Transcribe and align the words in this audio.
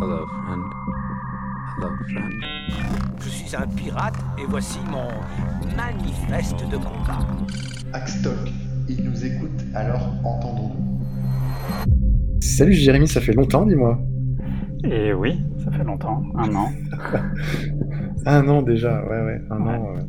Hello, 0.00 0.26
friend. 0.26 0.62
Hello, 1.76 1.88
friend. 2.08 2.32
Je 3.22 3.28
suis 3.28 3.56
un 3.56 3.66
pirate 3.76 4.14
et 4.38 4.46
voici 4.48 4.78
mon 4.90 5.08
manifeste 5.76 6.56
de 6.70 6.76
combat. 6.76 7.26
Axtoc, 7.92 8.32
il 8.88 9.04
nous 9.04 9.24
écoute, 9.24 9.50
alors 9.74 10.12
entendons-nous. 10.24 11.00
Salut 12.40 12.72
Jérémy, 12.72 13.08
ça 13.08 13.20
fait 13.20 13.32
longtemps, 13.32 13.66
dis-moi. 13.66 13.98
Et 14.84 15.12
oui, 15.12 15.38
ça 15.62 15.70
fait 15.70 15.84
longtemps, 15.84 16.22
un 16.36 16.54
an. 16.54 16.68
Un 18.26 18.46
an 18.48 18.60
déjà, 18.60 19.02
ouais, 19.06 19.22
ouais, 19.22 19.40
un 19.48 19.62
Ouais. 19.62 19.72
an, 19.76 19.94
euh, 19.96 20.00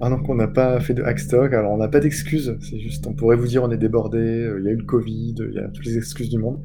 un 0.00 0.12
an 0.12 0.22
qu'on 0.22 0.36
n'a 0.36 0.46
pas 0.46 0.78
fait 0.78 0.94
de 0.94 1.02
Hackstock. 1.02 1.52
Alors, 1.52 1.72
on 1.72 1.78
n'a 1.78 1.88
pas 1.88 1.98
d'excuses, 1.98 2.56
c'est 2.60 2.78
juste, 2.78 3.04
on 3.08 3.12
pourrait 3.12 3.34
vous 3.34 3.48
dire 3.48 3.64
on 3.64 3.72
est 3.72 3.76
débordé, 3.76 4.18
euh, 4.18 4.60
il 4.60 4.66
y 4.66 4.68
a 4.68 4.70
eu 4.70 4.76
le 4.76 4.84
Covid, 4.84 5.34
il 5.48 5.52
y 5.52 5.58
a 5.58 5.66
toutes 5.66 5.84
les 5.84 5.96
excuses 5.96 6.30
du 6.30 6.38
monde. 6.38 6.62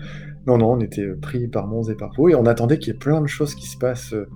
Non, 0.48 0.58
non, 0.58 0.72
on 0.74 0.80
était 0.80 1.08
pris 1.22 1.48
par 1.48 1.68
Mons 1.68 1.90
et 1.90 1.96
par 1.96 2.12
Pau, 2.12 2.30
et 2.30 2.36
on 2.36 2.46
attendait 2.46 2.80
qu'il 2.80 2.94
y 2.94 2.96
ait 2.96 3.00
plein 3.00 3.22
de 3.22 3.28
choses 3.28 3.54
qui 3.56 3.68
se 3.68 3.78
passent 3.78 4.14
euh, 4.14 4.28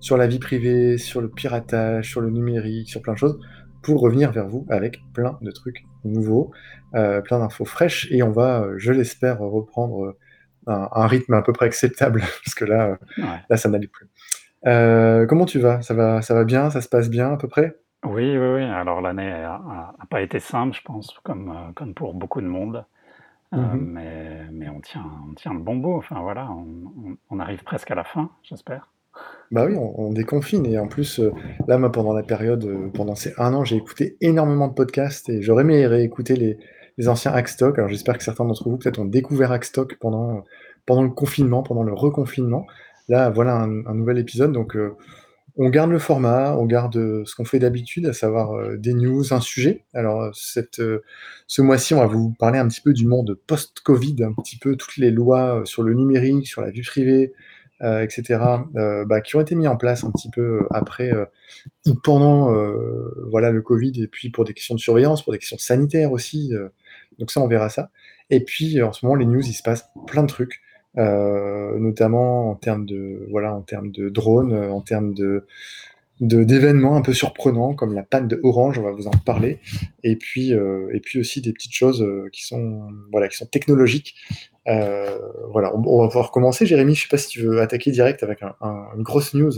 sur 0.00 0.16
la 0.16 0.26
vie 0.26 0.38
privée, 0.40 0.98
sur 0.98 1.20
le 1.20 1.28
piratage, 1.28 2.10
sur 2.10 2.20
le 2.20 2.30
numérique, 2.30 2.88
sur 2.88 3.00
plein 3.02 3.12
de 3.12 3.18
choses, 3.18 3.38
pour 3.82 4.00
revenir 4.00 4.32
vers 4.32 4.48
vous 4.48 4.66
avec 4.70 5.00
plein 5.14 5.38
de 5.40 5.50
trucs 5.50 5.84
nouveaux, 6.04 6.50
euh, 6.94 7.20
plein 7.20 7.38
d'infos 7.38 7.64
fraîches, 7.64 8.08
et 8.10 8.22
on 8.22 8.32
va, 8.32 8.62
euh, 8.62 8.74
je 8.78 8.92
l'espère, 8.92 9.38
reprendre 9.38 10.16
un, 10.66 10.88
un 10.92 11.06
rythme 11.06 11.34
à 11.34 11.42
peu 11.42 11.52
près 11.52 11.66
acceptable, 11.66 12.20
parce 12.44 12.54
que 12.54 12.64
là, 12.64 12.98
Ouais. 13.18 13.24
là 13.48 13.56
ça 13.56 13.68
n'allait 13.68 13.86
plus. 13.86 14.08
Euh, 14.66 15.26
comment 15.26 15.46
tu 15.46 15.58
vas? 15.60 15.82
Ça 15.82 15.94
va, 15.94 16.22
ça 16.22 16.34
va 16.34 16.44
bien? 16.44 16.70
Ça 16.70 16.80
se 16.80 16.88
passe 16.88 17.10
bien 17.10 17.32
à 17.32 17.36
peu 17.36 17.48
près? 17.48 17.76
Oui, 18.04 18.36
oui, 18.36 18.46
oui. 18.56 18.62
Alors 18.64 19.00
l'année 19.00 19.30
a, 19.30 19.54
a- 19.54 19.94
a 19.98 20.06
pas 20.06 20.22
été 20.22 20.40
simple, 20.40 20.76
je 20.76 20.82
pense, 20.82 21.14
comme, 21.22 21.72
comme 21.76 21.94
pour 21.94 22.14
beaucoup 22.14 22.40
de 22.40 22.46
monde. 22.46 22.84
Euh, 23.54 23.56
Mhm. 23.58 23.90
mais, 23.92 24.40
mais 24.50 24.68
on 24.70 24.80
tient, 24.80 25.04
on 25.30 25.34
tient 25.34 25.52
le 25.52 25.60
bon 25.60 25.76
bout. 25.76 25.94
Enfin 25.98 26.20
voilà, 26.22 26.50
on, 26.50 27.10
on- 27.10 27.16
on 27.30 27.38
arrive 27.40 27.62
presque 27.64 27.90
à 27.90 27.94
la 27.94 28.04
fin, 28.04 28.30
j'espère. 28.42 28.88
Bah 29.50 29.66
oui, 29.66 29.74
on, 29.76 30.00
on 30.00 30.10
déconfine 30.12 30.64
et 30.64 30.78
en 30.78 30.88
plus, 30.88 31.20
euh, 31.20 31.30
là, 31.68 31.76
moi, 31.76 31.92
pendant 31.92 32.14
la 32.14 32.22
période, 32.22 32.64
euh, 32.64 32.88
pendant 32.94 33.14
ces 33.14 33.34
un 33.36 33.52
an, 33.52 33.62
j'ai 33.64 33.76
écouté 33.76 34.16
énormément 34.22 34.68
de 34.68 34.72
podcasts 34.72 35.28
et 35.28 35.42
j'aurais 35.42 35.62
aimé 35.64 35.86
réécouter 35.86 36.34
les, 36.36 36.56
les 36.96 37.08
anciens 37.08 37.32
Hackstock. 37.32 37.76
Alors 37.78 37.90
j'espère 37.90 38.16
que 38.16 38.24
certains 38.24 38.46
d'entre 38.46 38.68
vous 38.70 38.78
peut-être 38.78 38.98
ont 38.98 39.04
découvert 39.04 39.52
Hackstock 39.52 39.96
pendant, 40.00 40.44
pendant 40.86 41.02
le 41.02 41.10
confinement, 41.10 41.62
pendant 41.62 41.82
le 41.82 41.92
reconfinement. 41.92 42.66
Là, 43.08 43.28
voilà 43.28 43.56
un, 43.56 43.84
un 43.84 43.94
nouvel 43.94 44.16
épisode. 44.18 44.52
Donc, 44.52 44.76
euh, 44.76 44.96
on 45.56 45.68
garde 45.68 45.90
le 45.90 45.98
format, 45.98 46.56
on 46.56 46.64
garde 46.64 46.96
euh, 46.96 47.24
ce 47.26 47.34
qu'on 47.34 47.44
fait 47.44 47.58
d'habitude, 47.58 48.06
à 48.06 48.12
savoir 48.12 48.52
euh, 48.52 48.76
des 48.76 48.94
news, 48.94 49.32
un 49.32 49.40
sujet. 49.40 49.84
Alors, 49.92 50.22
euh, 50.22 50.30
cette, 50.34 50.80
ce 51.46 51.62
mois-ci, 51.62 51.94
on 51.94 51.98
va 51.98 52.06
vous 52.06 52.30
parler 52.38 52.58
un 52.58 52.68
petit 52.68 52.80
peu 52.80 52.92
du 52.92 53.06
monde 53.06 53.38
post-Covid, 53.46 54.24
un 54.24 54.32
petit 54.32 54.58
peu 54.58 54.76
toutes 54.76 54.96
les 54.96 55.10
lois 55.10 55.62
sur 55.64 55.82
le 55.82 55.94
numérique, 55.94 56.46
sur 56.46 56.62
la 56.62 56.70
vie 56.70 56.82
privée, 56.82 57.32
etc., 57.80 58.38
bah, 59.06 59.20
qui 59.20 59.34
ont 59.34 59.40
été 59.40 59.56
mis 59.56 59.66
en 59.66 59.76
place 59.76 60.04
un 60.04 60.12
petit 60.12 60.30
peu 60.30 60.68
après 60.70 61.12
euh, 61.12 61.24
pendant 62.04 62.52
voilà, 63.28 63.50
le 63.50 63.60
Covid, 63.60 63.92
et 64.00 64.06
puis 64.06 64.30
pour 64.30 64.44
des 64.44 64.54
questions 64.54 64.76
de 64.76 64.80
surveillance, 64.80 65.22
pour 65.22 65.32
des 65.32 65.38
questions 65.40 65.58
sanitaires 65.58 66.12
aussi. 66.12 66.52
donc 67.18 67.30
ça, 67.30 67.40
on 67.40 67.48
verra 67.48 67.68
ça. 67.68 67.90
Et 68.30 68.44
puis, 68.44 68.80
en 68.82 68.92
ce 68.92 69.04
moment, 69.04 69.16
les 69.16 69.26
news, 69.26 69.42
il 69.44 69.52
se 69.52 69.62
passe 69.62 69.86
plein 70.06 70.22
de 70.22 70.28
trucs, 70.28 70.60
euh, 70.98 71.78
notamment 71.78 72.50
en 72.50 72.54
termes 72.54 72.86
de, 72.86 73.26
voilà, 73.30 73.54
en 73.54 73.60
termes 73.62 73.90
de 73.90 74.08
drones, 74.08 74.52
euh, 74.52 74.70
en 74.70 74.80
termes 74.80 75.14
de 75.14 75.46
d'événements 76.20 76.94
un 76.96 77.02
peu 77.02 77.12
surprenants 77.14 77.74
comme 77.74 77.94
la 77.94 78.04
panne 78.04 78.28
de 78.28 78.38
Orange, 78.44 78.78
on 78.78 78.82
va 78.82 78.92
vous 78.92 79.08
en 79.08 79.10
parler, 79.10 79.58
et 80.04 80.14
puis 80.14 80.54
euh, 80.54 80.88
et 80.94 81.00
puis 81.00 81.18
aussi 81.18 81.40
des 81.40 81.52
petites 81.52 81.74
choses 81.74 82.06
qui 82.32 82.44
sont 82.44 82.88
voilà 83.10 83.26
qui 83.28 83.36
sont 83.36 83.46
technologiques. 83.46 84.14
Euh, 84.68 85.18
voilà, 85.50 85.74
on, 85.74 85.82
on 85.84 86.02
va 86.02 86.06
pouvoir 86.06 86.30
commencer. 86.30 86.64
Jérémy, 86.64 86.94
je 86.94 87.02
sais 87.02 87.08
pas 87.08 87.16
si 87.18 87.28
tu 87.28 87.40
veux 87.40 87.60
attaquer 87.60 87.90
direct 87.90 88.22
avec 88.22 88.40
un- 88.44 88.54
un- 88.60 88.86
une 88.96 89.02
grosse 89.02 89.34
news. 89.34 89.50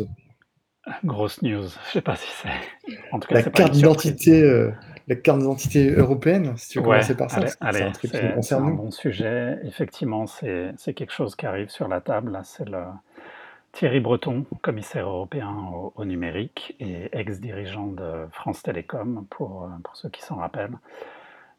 Grosse 1.05 1.42
news, 1.42 1.64
je 1.89 1.92
sais 1.92 2.01
pas 2.01 2.16
si 2.16 2.28
c'est. 2.42 2.96
En 3.12 3.18
tout 3.18 3.28
cas, 3.28 3.34
La 3.34 3.42
carte 3.42 3.72
d'identité, 3.72 4.42
euh, 4.42 4.70
la 5.08 5.16
carte 5.16 5.38
d'identité 5.40 5.90
européenne, 5.92 6.56
si 6.56 6.70
tu 6.70 6.78
veux 6.78 6.84
Ouais, 6.84 6.84
commencer 6.84 7.16
par 7.16 7.30
ça, 7.30 7.46
c'est 7.70 7.84
un 7.84 7.92
truc 7.92 8.12
qui 8.12 8.20
c'est 8.20 8.22
nous 8.26 8.42
c'est 8.42 8.56
concerne 8.56 8.64
un 8.64 8.70
nous. 8.70 8.76
bon 8.76 8.90
sujet. 8.90 9.58
Effectivement, 9.64 10.26
c'est 10.26 10.72
c'est 10.76 10.94
quelque 10.94 11.12
chose 11.12 11.36
qui 11.36 11.46
arrive 11.46 11.68
sur 11.70 11.88
la 11.88 12.00
table. 12.00 12.38
C'est 12.44 12.68
le 12.68 12.84
Thierry 13.72 14.00
Breton, 14.00 14.46
commissaire 14.62 15.08
européen 15.08 15.50
au, 15.74 15.92
au 15.96 16.04
numérique 16.04 16.76
et 16.80 17.08
ex-dirigeant 17.18 17.88
de 17.88 18.26
France 18.32 18.62
Télécom, 18.62 19.26
pour, 19.30 19.64
euh, 19.64 19.68
pour 19.84 19.96
ceux 19.96 20.10
qui 20.10 20.22
s'en 20.22 20.36
rappellent, 20.36 20.78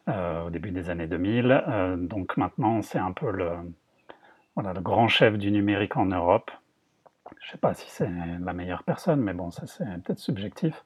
euh, 0.08 0.46
au 0.46 0.50
début 0.50 0.70
des 0.72 0.90
années 0.90 1.06
2000. 1.08 1.52
Euh, 1.68 1.96
donc 1.96 2.36
maintenant, 2.36 2.82
c'est 2.82 2.98
un 2.98 3.12
peu 3.12 3.30
le, 3.30 3.50
voilà, 4.56 4.72
le 4.72 4.80
grand 4.80 5.08
chef 5.08 5.38
du 5.38 5.50
numérique 5.52 5.96
en 5.96 6.06
Europe. 6.06 6.50
Je 7.40 7.46
ne 7.48 7.52
sais 7.52 7.58
pas 7.58 7.74
si 7.74 7.88
c'est 7.90 8.08
la 8.40 8.52
meilleure 8.52 8.82
personne, 8.82 9.20
mais 9.20 9.32
bon, 9.34 9.50
ça 9.50 9.66
c'est 9.66 9.84
peut-être 10.02 10.18
subjectif. 10.18 10.84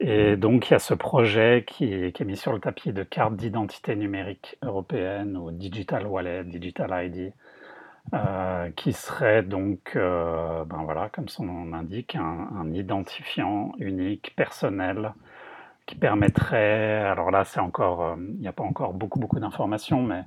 Et 0.00 0.36
donc 0.36 0.68
il 0.68 0.72
y 0.72 0.76
a 0.76 0.78
ce 0.78 0.94
projet 0.94 1.64
qui 1.66 1.92
est, 1.92 2.12
qui 2.12 2.22
est 2.22 2.26
mis 2.26 2.36
sur 2.36 2.52
le 2.52 2.60
tapis 2.60 2.92
de 2.92 3.02
carte 3.02 3.36
d'identité 3.36 3.96
numérique 3.96 4.58
européenne 4.62 5.36
ou 5.36 5.50
Digital 5.50 6.06
Wallet, 6.06 6.44
Digital 6.44 7.06
ID, 7.06 7.32
euh, 8.14 8.70
qui 8.76 8.92
serait 8.92 9.42
donc, 9.42 9.92
euh, 9.96 10.64
ben 10.64 10.82
voilà, 10.84 11.08
comme 11.08 11.28
son 11.28 11.44
nom 11.44 11.64
l'indique, 11.64 12.14
un, 12.16 12.48
un 12.60 12.72
identifiant 12.72 13.72
unique, 13.78 14.34
personnel, 14.36 15.12
qui 15.86 15.96
permettrait, 15.96 17.00
alors 17.00 17.30
là 17.30 17.44
c'est 17.44 17.60
encore, 17.60 18.02
euh, 18.04 18.16
il 18.18 18.40
n'y 18.40 18.48
a 18.48 18.52
pas 18.52 18.64
encore 18.64 18.92
beaucoup 18.92 19.18
beaucoup 19.20 19.38
d'informations, 19.40 20.02
mais 20.02 20.22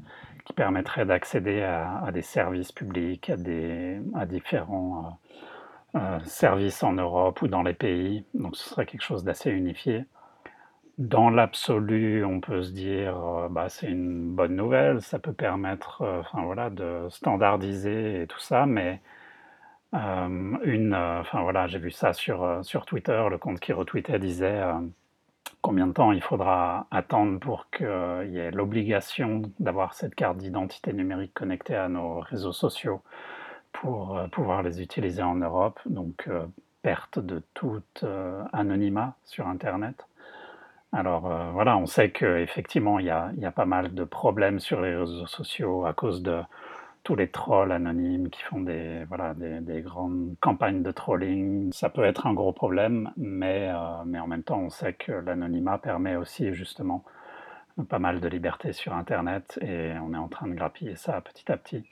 qui 0.45 0.53
permettrait 0.53 1.05
d'accéder 1.05 1.61
à, 1.61 2.09
des 2.11 2.21
services 2.21 2.71
publics, 2.71 3.29
à, 3.29 3.37
des, 3.37 4.01
à 4.15 4.25
différents 4.25 5.05
euh, 5.05 5.39
euh, 5.95 6.19
services 6.25 6.83
en 6.83 6.93
Europe 6.93 7.41
ou 7.41 7.47
dans 7.47 7.63
les 7.63 7.73
pays. 7.73 8.23
Donc 8.35 8.55
ce 8.55 8.69
serait 8.69 8.85
quelque 8.85 9.01
chose 9.01 9.23
d'assez 9.23 9.49
unifié. 9.49 10.05
Dans 10.99 11.29
l'absolu, 11.31 12.25
on 12.25 12.41
peut 12.41 12.61
se 12.63 12.71
dire, 12.73 13.17
euh, 13.25 13.49
bah, 13.49 13.69
c'est 13.69 13.87
une 13.87 14.35
bonne 14.35 14.55
nouvelle, 14.55 15.01
ça 15.01 15.17
peut 15.19 15.33
permettre, 15.33 16.03
euh, 16.03 16.19
enfin 16.19 16.43
voilà, 16.43 16.69
de 16.69 17.07
standardiser 17.09 18.23
et 18.23 18.27
tout 18.27 18.39
ça, 18.39 18.65
mais 18.65 19.01
une, 19.93 20.93
enfin 20.95 21.41
voilà, 21.41 21.67
j'ai 21.67 21.79
vu 21.79 21.91
ça 21.91 22.13
sur, 22.13 22.63
sur 22.63 22.85
Twitter, 22.85 23.23
le 23.29 23.37
compte 23.39 23.59
qui 23.59 23.73
retweetait 23.73 24.19
disait 24.19 24.61
combien 25.61 25.87
de 25.87 25.93
temps 25.93 26.11
il 26.11 26.21
faudra 26.21 26.87
attendre 26.91 27.39
pour 27.39 27.69
qu'il 27.69 28.29
y 28.31 28.37
ait 28.37 28.51
l'obligation 28.51 29.41
d'avoir 29.59 29.93
cette 29.93 30.15
carte 30.15 30.37
d'identité 30.37 30.93
numérique 30.93 31.33
connectée 31.33 31.75
à 31.75 31.89
nos 31.89 32.19
réseaux 32.19 32.53
sociaux 32.53 33.01
pour 33.71 34.17
euh, 34.17 34.27
pouvoir 34.27 34.63
les 34.63 34.81
utiliser 34.81 35.23
en 35.23 35.35
Europe. 35.35 35.79
Donc, 35.85 36.25
euh, 36.27 36.45
perte 36.81 37.19
de 37.19 37.41
tout 37.53 37.81
euh, 38.03 38.43
anonymat 38.53 39.15
sur 39.25 39.47
Internet. 39.47 40.05
Alors 40.91 41.27
euh, 41.27 41.51
voilà, 41.51 41.77
on 41.77 41.85
sait 41.85 42.11
qu'effectivement, 42.11 42.99
il 42.99 43.05
y 43.05 43.09
a, 43.09 43.31
y 43.37 43.45
a 43.45 43.51
pas 43.51 43.65
mal 43.65 43.93
de 43.93 44.03
problèmes 44.03 44.59
sur 44.59 44.81
les 44.81 44.95
réseaux 44.95 45.27
sociaux 45.27 45.85
à 45.85 45.93
cause 45.93 46.23
de 46.23 46.41
tous 47.03 47.15
les 47.15 47.29
trolls 47.29 47.71
anonymes 47.71 48.29
qui 48.29 48.41
font 48.43 48.61
des, 48.61 49.03
voilà, 49.07 49.33
des, 49.33 49.61
des 49.61 49.81
grandes 49.81 50.35
campagnes 50.39 50.83
de 50.83 50.91
trolling. 50.91 51.71
Ça 51.73 51.89
peut 51.89 52.03
être 52.03 52.27
un 52.27 52.33
gros 52.33 52.53
problème, 52.53 53.11
mais, 53.17 53.69
euh, 53.73 54.03
mais 54.05 54.19
en 54.19 54.27
même 54.27 54.43
temps, 54.43 54.59
on 54.59 54.69
sait 54.69 54.93
que 54.93 55.11
l'anonymat 55.11 55.77
permet 55.77 56.15
aussi 56.15 56.53
justement 56.53 57.03
pas 57.87 57.99
mal 57.99 58.19
de 58.19 58.27
liberté 58.27 58.73
sur 58.73 58.93
Internet 58.93 59.57
et 59.61 59.93
on 60.03 60.13
est 60.13 60.17
en 60.17 60.27
train 60.27 60.47
de 60.47 60.53
grappiller 60.53 60.95
ça 60.95 61.21
petit 61.21 61.51
à 61.51 61.57
petit. 61.57 61.83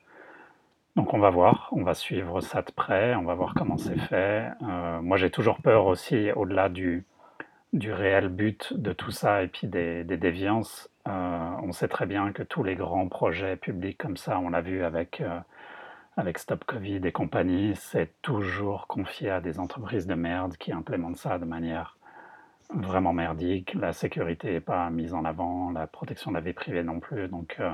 Donc 0.96 1.14
on 1.14 1.20
va 1.20 1.30
voir, 1.30 1.70
on 1.72 1.84
va 1.84 1.94
suivre 1.94 2.42
ça 2.42 2.62
de 2.62 2.72
près, 2.72 3.16
on 3.16 3.24
va 3.24 3.36
voir 3.36 3.54
comment 3.56 3.78
c'est 3.78 4.00
fait. 4.00 4.50
Euh, 4.64 5.02
moi 5.02 5.16
j'ai 5.18 5.30
toujours 5.30 5.62
peur 5.62 5.86
aussi, 5.86 6.32
au-delà 6.32 6.70
du, 6.70 7.06
du 7.74 7.92
réel 7.92 8.30
but 8.30 8.74
de 8.74 8.94
tout 8.94 9.12
ça 9.12 9.44
et 9.44 9.48
puis 9.48 9.68
des, 9.68 10.04
des 10.04 10.18
déviances, 10.18 10.90
euh, 11.08 11.52
on 11.64 11.72
sait 11.72 11.88
très 11.88 12.06
bien 12.06 12.32
que 12.32 12.44
tous 12.44 12.64
les 12.64 12.76
grands 12.76 13.08
projets 13.08 13.56
publics 13.56 13.98
comme 13.98 14.18
ça, 14.18 14.40
on 14.40 14.50
l'a 14.50 14.62
vu 14.62 14.84
avec, 14.84 15.22
euh, 15.22 15.40
avec 16.18 16.38
Stop 16.38 16.66
Covid 16.66 17.02
et 17.04 17.12
compagnie, 17.12 17.76
c'est 17.76 18.12
toujours 18.22 18.88
confié 18.88 19.30
à 19.30 19.42
des 19.42 19.60
entreprises 19.60 20.08
de 20.08 20.16
merde 20.16 20.58
qui 20.58 20.72
implémentent 20.72 21.18
ça 21.18 21.40
de 21.40 21.46
manière 21.46 21.98
vraiment 22.70 23.14
merdique. 23.14 23.74
La 23.74 23.94
sécurité 23.94 24.52
n'est 24.52 24.60
pas 24.60 24.90
mise 24.90 25.14
en 25.14 25.24
avant, 25.26 25.72
la 25.72 25.88
protection 25.88 26.32
de 26.32 26.36
la 26.38 26.42
vie 26.42 26.54
privée 26.54 26.84
non 26.84 27.00
plus. 27.00 27.28
Donc 27.28 27.58
euh, 27.60 27.74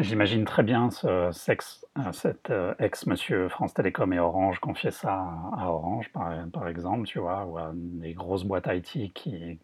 j'imagine 0.00 0.44
très 0.44 0.62
bien 0.62 0.90
ce 0.90 1.30
sexe, 1.32 1.86
euh, 1.98 2.12
cet 2.12 2.50
euh, 2.50 2.74
ex-monsieur 2.78 3.48
France 3.48 3.74
Télécom 3.74 4.12
et 4.12 4.18
Orange 4.18 4.58
confier 4.60 4.90
ça 4.90 5.12
à, 5.14 5.62
à 5.64 5.66
Orange, 5.68 6.10
par, 6.12 6.32
par 6.52 6.68
exemple, 6.68 7.06
tu 7.06 7.18
vois, 7.18 7.44
ou 7.46 7.58
à 7.58 7.72
des 7.74 8.14
grosses 8.14 8.44
boîtes 8.44 8.68
IT 8.68 9.12
qui, 9.12 9.60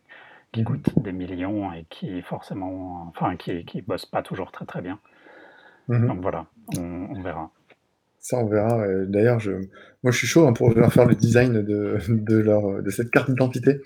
qui 0.53 0.63
Mhm. 0.63 0.65
coûtent 0.65 0.99
des 0.99 1.13
millions 1.13 1.73
et 1.73 1.87
qui 1.91 2.23
forcément, 2.23 3.07
enfin, 3.09 3.37
qui, 3.37 3.65
qui 3.65 3.83
bossent 3.83 4.07
pas 4.07 4.23
toujours 4.23 4.53
très 4.53 4.67
très 4.67 4.83
bien. 4.83 5.01
Mhm. 5.89 6.07
Donc 6.09 6.21
voilà, 6.21 6.47
on, 6.69 6.81
on 7.11 7.23
verra. 7.23 7.51
Ça, 8.27 8.39
on 8.39 8.47
verra. 8.47 8.85
D'ailleurs, 9.07 9.39
je, 9.39 9.53
moi, 10.03 10.13
je 10.13 10.19
suis 10.19 10.27
chaud 10.29 10.47
hein, 10.47 10.53
pour 10.53 10.71
leur 10.73 10.93
faire 10.93 11.05
le 11.05 11.15
design 11.15 11.63
de, 11.63 11.99
cette 12.91 13.11
carte 13.11 13.29
d'identité 13.29 13.81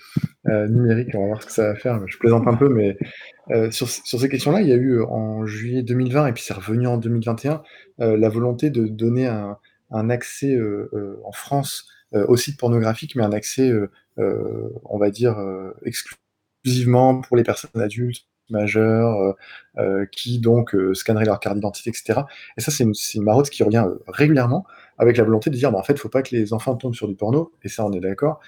euh, 0.49 0.69
numérique. 0.69 1.15
On 1.15 1.21
va 1.21 1.27
voir 1.29 1.43
ce 1.43 1.47
que 1.47 1.53
ça 1.53 1.69
va 1.69 1.75
faire. 1.77 1.99
Je 2.07 2.19
plaisante 2.19 2.47
un 2.47 2.57
peu, 2.57 2.69
mais 2.69 2.99
euh, 3.51 3.71
sur, 3.71 3.89
ces 3.89 4.29
questions-là, 4.29 4.61
il 4.61 4.69
y 4.69 4.73
a 4.73 4.77
eu 4.77 5.03
en 5.03 5.47
juillet 5.47 5.83
2020, 5.83 6.27
et 6.27 6.33
puis 6.33 6.43
c'est 6.43 6.53
revenu 6.53 6.87
en 6.87 6.99
2021, 6.99 7.63
euh, 8.01 8.17
la 8.17 8.29
volonté 8.29 8.69
de 8.69 8.87
donner 8.87 9.27
un, 9.27 9.57
un 9.91 10.11
accès 10.11 10.59
en 11.25 11.33
France 11.33 11.89
aux 12.13 12.37
sites 12.37 12.59
pornographiques, 12.59 13.17
mais 13.17 13.23
un 13.23 13.33
accès, 13.33 13.73
on 14.17 14.99
va 14.99 15.11
dire, 15.11 15.37
exclusivement 15.85 17.23
pour 17.23 17.37
les 17.37 17.45
personnes 17.45 17.81
adultes, 17.81 18.27
majeures, 18.51 19.37
qui 20.13 20.39
donc 20.41 20.77
scanneraient 20.95 21.25
leur 21.25 21.41
carte 21.41 21.57
d'identité, 21.57 21.91
etc. 21.91 22.21
Et 22.57 22.61
ça, 22.61 22.71
c'est 22.71 22.85
une, 22.85 22.93
une, 23.15 23.23
marotte 23.23 23.51
qui 23.51 23.63
revient 23.63 23.87
régulièrement 24.09 24.67
avec 24.99 25.17
la 25.17 25.25
volonté 25.25 25.49
de 25.49 25.57
dire, 25.57 25.73
bah, 25.73 25.79
en 25.79 25.83
fait, 25.83 25.95
il 25.95 25.97
ne 25.97 26.01
faut 26.01 26.09
pas 26.09 26.23
que 26.23 26.35
les 26.35 26.53
enfants 26.53 26.77
tombent 26.77 26.95
sur 26.95 27.09
du 27.09 27.15
porno, 27.15 27.53
et 27.63 27.69
ça, 27.69 27.87
on 27.87 27.93
est 27.93 28.01
d'accord. 28.01 28.41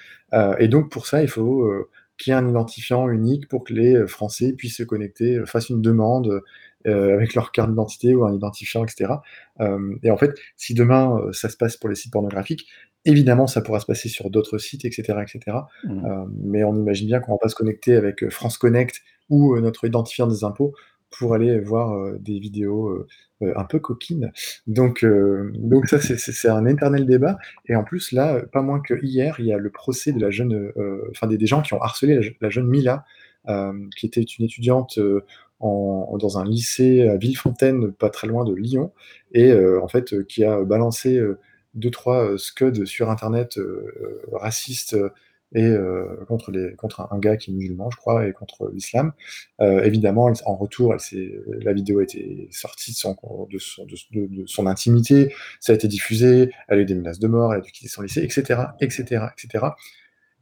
et 0.58 0.68
donc, 0.68 0.90
pour 0.90 1.06
ça, 1.06 1.22
il 1.22 1.28
faut 1.28 1.70
qu'il 2.18 2.32
y 2.32 2.34
ait 2.34 2.38
un 2.38 2.48
identifiant 2.48 3.08
unique 3.08 3.48
pour 3.48 3.64
que 3.64 3.72
les 3.72 4.06
Français 4.06 4.52
puissent 4.52 4.76
se 4.76 4.82
connecter, 4.82 5.40
fassent 5.46 5.70
une 5.70 5.80
demande 5.80 6.42
euh, 6.88 7.14
avec 7.14 7.34
leur 7.34 7.52
carte 7.52 7.70
d'identité 7.70 8.12
ou 8.14 8.24
un 8.24 8.34
identifiant, 8.34 8.84
etc. 8.84 9.12
Euh, 9.60 9.94
et 10.02 10.10
en 10.10 10.16
fait, 10.16 10.34
si 10.56 10.74
demain 10.74 11.16
euh, 11.16 11.32
ça 11.32 11.48
se 11.48 11.56
passe 11.56 11.76
pour 11.76 11.88
les 11.88 11.94
sites 11.94 12.12
pornographiques, 12.12 12.66
évidemment 13.04 13.46
ça 13.46 13.60
pourra 13.60 13.80
se 13.80 13.86
passer 13.86 14.08
sur 14.08 14.30
d'autres 14.30 14.58
sites, 14.58 14.84
etc. 14.84 15.18
etc. 15.22 15.58
Mmh. 15.84 16.24
mais 16.44 16.64
on 16.64 16.74
imagine 16.74 17.06
bien 17.06 17.20
qu'on 17.20 17.32
va 17.32 17.38
pas 17.38 17.48
se 17.48 17.54
connecter 17.54 17.96
avec 17.96 18.28
France 18.30 18.58
Connect 18.58 19.00
ou 19.28 19.58
notre 19.60 19.84
identifiant 19.86 20.26
des 20.26 20.44
impôts 20.44 20.74
pour 21.10 21.34
aller 21.34 21.58
voir 21.58 22.14
des 22.18 22.38
vidéos 22.38 23.06
un 23.42 23.64
peu 23.64 23.78
coquines. 23.78 24.32
Donc, 24.66 25.04
donc 25.54 25.88
ça, 25.88 26.00
c'est 26.00 26.48
un 26.48 26.64
éternel 26.64 27.06
débat. 27.06 27.38
Et 27.66 27.76
en 27.76 27.84
plus, 27.84 28.12
là, 28.12 28.40
pas 28.52 28.62
moins 28.62 28.80
que 28.80 28.94
hier, 29.02 29.36
il 29.38 29.46
y 29.46 29.52
a 29.52 29.58
le 29.58 29.70
procès 29.70 30.12
de 30.12 30.20
la 30.20 30.30
jeune, 30.30 30.72
enfin 31.10 31.26
des, 31.26 31.36
des, 31.36 31.46
gens 31.46 31.60
qui 31.60 31.74
ont 31.74 31.82
harcelé 31.82 32.14
la, 32.14 32.22
la 32.40 32.50
jeune 32.50 32.66
Mila, 32.66 33.04
qui 33.96 34.06
était 34.06 34.22
une 34.22 34.46
étudiante 34.46 34.98
dans 35.62 36.38
un 36.38 36.44
lycée 36.44 37.06
à 37.08 37.16
Villefontaine, 37.16 37.92
pas 37.92 38.10
très 38.10 38.26
loin 38.26 38.44
de 38.44 38.54
Lyon, 38.54 38.92
et 39.32 39.52
euh, 39.52 39.80
en 39.82 39.88
fait, 39.88 40.12
euh, 40.12 40.24
qui 40.24 40.44
a 40.44 40.62
balancé 40.64 41.16
euh, 41.16 41.38
deux, 41.74 41.90
trois 41.90 42.36
scuds 42.38 42.86
sur 42.86 43.10
Internet 43.10 43.58
racistes 44.32 44.96
et 45.54 45.70
contre, 46.28 46.50
les, 46.50 46.74
un, 47.10 47.18
gars 47.18 47.36
qui 47.36 47.50
est 47.50 47.54
musulman, 47.54 47.90
je 47.90 47.96
crois, 47.98 48.26
et 48.26 48.32
contre 48.32 48.70
l'islam. 48.72 49.12
évidemment, 49.60 50.32
en 50.46 50.56
retour, 50.56 50.94
la 50.94 51.72
vidéo 51.72 51.98
a 51.98 52.02
été 52.04 52.48
sortie 52.50 52.92
de 52.92 53.58
son, 54.46 54.66
intimité, 54.66 55.34
ça 55.60 55.72
a 55.72 55.74
été 55.74 55.88
diffusé, 55.88 56.50
elle 56.68 56.78
a 56.78 56.82
eu 56.82 56.84
des 56.86 56.94
menaces 56.94 57.18
de 57.18 57.28
mort, 57.28 57.52
elle 57.52 57.60
a 57.60 57.62
dû 57.62 57.70
quitter 57.70 57.88
son 57.88 58.00
lycée, 58.00 58.22
etc., 58.22 58.62
etc., 58.80 59.26
etc. 59.36 59.66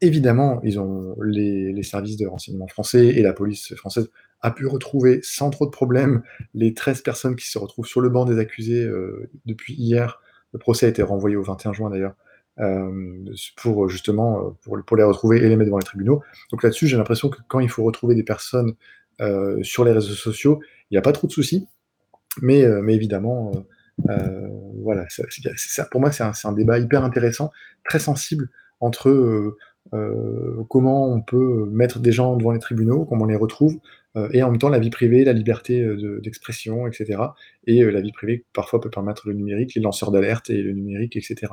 Évidemment, 0.03 0.61
ils 0.65 0.81
ont 0.81 1.15
les, 1.23 1.83
services 1.83 2.17
de 2.17 2.26
renseignement 2.26 2.69
français 2.69 3.09
et 3.09 3.23
la 3.23 3.33
police 3.33 3.75
française 3.75 4.11
a 4.41 4.50
pu 4.50 4.67
retrouver 4.67 5.21
sans 5.23 5.50
trop 5.50 5.67
de 5.67 5.71
problèmes 5.71 6.23
les 6.55 6.73
13 6.73 7.03
personnes 7.03 7.37
qui 7.37 7.50
se 7.50 7.59
retrouvent 7.59 7.87
sur 7.87 8.00
le 8.00 8.09
banc 8.09 8.25
des 8.25 8.38
accusés 8.38 8.83
euh, 8.83 9.29
depuis 9.44 9.75
hier. 9.75 10.23
Le 10.52 10.58
procès 10.58 10.87
a 10.87 10.88
été 10.88 11.02
renvoyé 11.02 11.37
au 11.37 11.43
21 11.43 11.73
juin 11.73 11.91
d'ailleurs, 11.91 12.14
euh, 12.58 13.25
pour 13.56 13.88
justement 13.88 14.47
euh, 14.47 14.81
pour, 14.85 14.97
les 14.97 15.02
retrouver 15.02 15.38
et 15.38 15.49
les 15.49 15.56
mettre 15.56 15.67
devant 15.67 15.79
les 15.79 15.85
tribunaux. 15.85 16.23
Donc 16.50 16.62
là-dessus, 16.62 16.87
j'ai 16.87 16.97
l'impression 16.97 17.29
que 17.29 17.38
quand 17.49 17.61
il 17.61 17.69
faut 17.69 17.85
retrouver 17.85 18.14
des 18.14 18.23
personnes 18.23 18.75
euh, 19.20 19.62
sur 19.62 19.85
les 19.85 19.93
réseaux 19.93 20.14
sociaux, 20.14 20.61
il 20.91 20.94
n'y 20.94 20.99
a 20.99 21.02
pas 21.02 21.12
trop 21.12 21.26
de 21.26 21.32
soucis. 21.32 21.67
Mais, 22.43 22.64
euh, 22.64 22.81
mais 22.82 22.94
évidemment, 22.94 23.52
euh, 24.08 24.49
voilà, 24.82 25.06
pour 25.91 26.00
moi, 26.00 26.12
c'est 26.12 26.23
un, 26.23 26.32
un, 26.44 26.52
débat 26.52 26.79
hyper 26.79 27.05
intéressant, 27.05 27.50
très 27.85 27.99
sensible 27.99 28.49
entre 28.81 29.56
comment 30.69 31.12
on 31.12 31.20
peut 31.20 31.67
mettre 31.70 31.99
des 31.99 32.12
gens 32.12 32.37
devant 32.37 32.52
les 32.52 32.61
tribunaux, 32.61 33.05
comment 33.05 33.25
on 33.25 33.29
les 33.29 33.37
retrouve, 33.37 33.75
euh, 33.75 33.79
et 34.33 34.43
en 34.43 34.51
même 34.51 34.59
temps 34.59 34.69
la 34.69 34.79
vie 34.79 34.91
privée, 34.91 35.25
la 35.25 35.33
liberté 35.33 35.81
euh, 35.83 36.21
d'expression, 36.21 36.87
etc. 36.87 37.23
Et 37.67 37.83
euh, 37.83 37.91
la 37.91 38.01
vie 38.01 38.12
privée 38.12 38.45
parfois 38.53 38.81
peut 38.81 38.91
permettre 38.91 39.29
le 39.29 39.35
numérique, 39.35 39.75
les 39.75 39.83
lanceurs 39.83 40.11
d'alerte 40.11 40.51
et 40.51 40.62
le 40.62 40.73
numérique, 40.73 41.17
etc. 41.17 41.53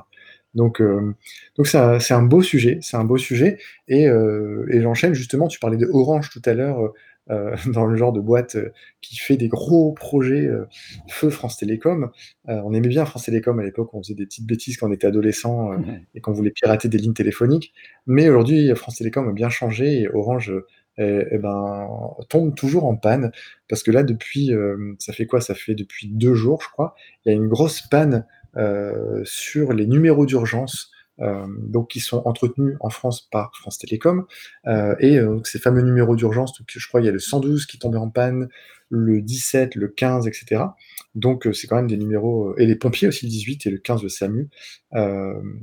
Donc 0.55 0.81
donc 0.81 1.67
c'est 1.67 1.77
un, 1.77 1.99
un, 2.09 2.23
beau 2.23 2.41
sujet, 2.41 2.79
c'est 2.81 2.97
un 2.97 3.03
beau 3.03 3.17
sujet. 3.17 3.59
Et, 3.87 4.05
et 4.05 4.81
j'enchaîne 4.81 5.13
justement, 5.13 5.47
tu 5.47 5.59
parlais 5.59 5.77
de 5.77 5.87
Orange 5.91 6.29
tout 6.31 6.41
à 6.45 6.53
l'heure. 6.53 6.93
Euh, 7.29 7.55
dans 7.73 7.85
le 7.85 7.97
genre 7.97 8.13
de 8.13 8.21
boîte 8.21 8.55
euh, 8.55 8.71
qui 9.01 9.17
fait 9.17 9.35
des 9.35 9.49
gros 9.49 9.91
projets 9.91 10.45
euh, 10.45 10.65
feu 11.09 11.29
France 11.29 11.57
Télécom. 11.57 12.09
on 12.45 12.73
aimait 12.73 12.87
bien 12.87 13.05
France 13.05 13.25
Télécom 13.25 13.59
à 13.59 13.63
l'époque, 13.63 13.93
on 13.93 14.01
faisait 14.01 14.13
des 14.13 14.25
petites 14.25 14.45
bêtises 14.45 14.77
quand 14.77 14.87
on 14.87 14.93
était 14.93 15.07
adolescent 15.07 15.71
et 16.15 16.21
qu'on 16.21 16.31
voulait 16.31 16.51
pirater 16.51 16.87
des 16.87 16.97
lignes 16.97 17.13
téléphoniques. 17.13 17.73
Mais 18.05 18.29
aujourd'hui, 18.29 18.73
France 18.75 18.95
Télécom 18.95 19.27
a 19.27 19.33
bien 19.33 19.49
changé 19.49 20.01
et 20.01 20.09
Orange 20.09 20.53
et 20.97 21.37
ben, 21.37 21.87
tombe 22.29 22.55
toujours 22.55 22.85
en 22.85 22.95
panne. 22.95 23.31
Parce 23.69 23.83
que 23.83 23.91
là, 23.91 24.03
depuis, 24.03 24.53
euh, 24.53 24.95
ça 24.99 25.13
fait 25.13 25.25
quoi? 25.25 25.41
Ça 25.41 25.53
fait 25.53 25.75
depuis 25.75 26.07
deux 26.07 26.33
jours, 26.33 26.61
je 26.61 26.69
crois, 26.69 26.95
il 27.25 27.29
y 27.29 27.31
a 27.31 27.35
une 27.35 27.47
grosse 27.47 27.81
panne 27.81 28.25
euh, 28.55 29.21
sur 29.23 29.73
les 29.73 29.85
numéros 29.85 30.25
d'urgence. 30.25 30.91
Euh, 31.19 31.47
donc 31.63 31.87
qui 31.89 31.99
sont 31.99 32.21
entretenus 32.27 32.77
en 32.79 32.91
France 32.91 33.27
par 33.31 33.51
France 33.55 33.79
Télécom 33.79 34.27
et 34.99 35.19
ces 35.45 35.57
fameux 35.57 35.81
numéros 35.81 36.15
d'urgence, 36.15 36.53
je 36.67 36.87
crois 36.87 37.01
il 37.01 37.05
y 37.05 37.09
a 37.09 37.11
le 37.11 37.17
112 37.17 37.65
qui 37.65 37.79
tombait 37.79 37.97
en 37.97 38.11
panne, 38.11 38.49
le 38.89 39.21
17, 39.21 39.75
le 39.75 39.87
15, 39.87 40.27
etc. 40.27 40.63
Donc 41.17 41.47
c'est 41.53 41.65
quand 41.67 41.77
même 41.77 41.87
des 41.87 41.97
numéros, 41.97 42.55
et 42.57 42.67
les 42.67 42.75
pompiers 42.75 43.07
aussi 43.07 43.25
le 43.25 43.31
18 43.31 43.65
et 43.65 43.69
le 43.71 43.79
15 43.79 44.03
le 44.03 44.09
SAMU, 44.09 44.49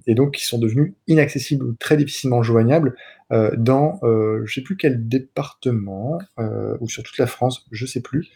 et 0.07 0.15
donc 0.15 0.35
qui 0.35 0.45
sont 0.45 0.59
devenus 0.59 0.95
inaccessibles 1.07 1.65
ou 1.65 1.75
très 1.75 1.97
difficilement 1.97 2.43
joignables 2.43 2.97
dans 3.31 4.01
je 4.03 4.53
sais 4.53 4.63
plus 4.63 4.77
quel 4.77 5.07
département, 5.07 6.19
ou 6.81 6.89
sur 6.89 7.05
toute 7.05 7.19
la 7.19 7.29
France, 7.29 7.67
je 7.71 7.87
sais 7.87 8.01
plus, 8.01 8.31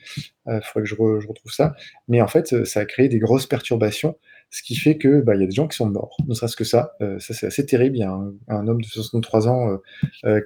il 0.47 0.61
faudrait 0.63 0.83
que 0.83 0.89
je, 0.89 0.95
je, 0.95 1.29
retrouve 1.29 1.53
ça, 1.53 1.75
mais 2.07 2.21
en 2.21 2.29
fait 2.29 2.65
ça 2.65 2.81
a 2.81 2.85
créé 2.85 3.09
des 3.09 3.19
grosses 3.19 3.47
perturbations, 3.47 4.17
ce 4.51 4.63
qui 4.63 4.77
fait 4.77 4.97
que 4.97 5.21
bah, 5.21 5.35
y 5.35 5.43
a 5.43 5.47
des 5.47 5.55
gens 5.55 5.67
qui 5.67 5.77
sont 5.77 5.91
morts, 5.91 6.17
ne 6.27 6.35
serait-ce 6.35 6.57
que 6.57 6.65
ça, 6.65 6.93
ça 7.01 7.35
c'est 7.35 7.47
assez 7.47 7.67
terrible, 7.67 7.97
il 7.97 8.01
y 8.01 8.05
a 8.05 8.13
un, 8.13 8.33
un 8.47 8.69
homme 8.69 8.81
de 8.81 8.87
63 8.87 9.49
ans 9.49 9.79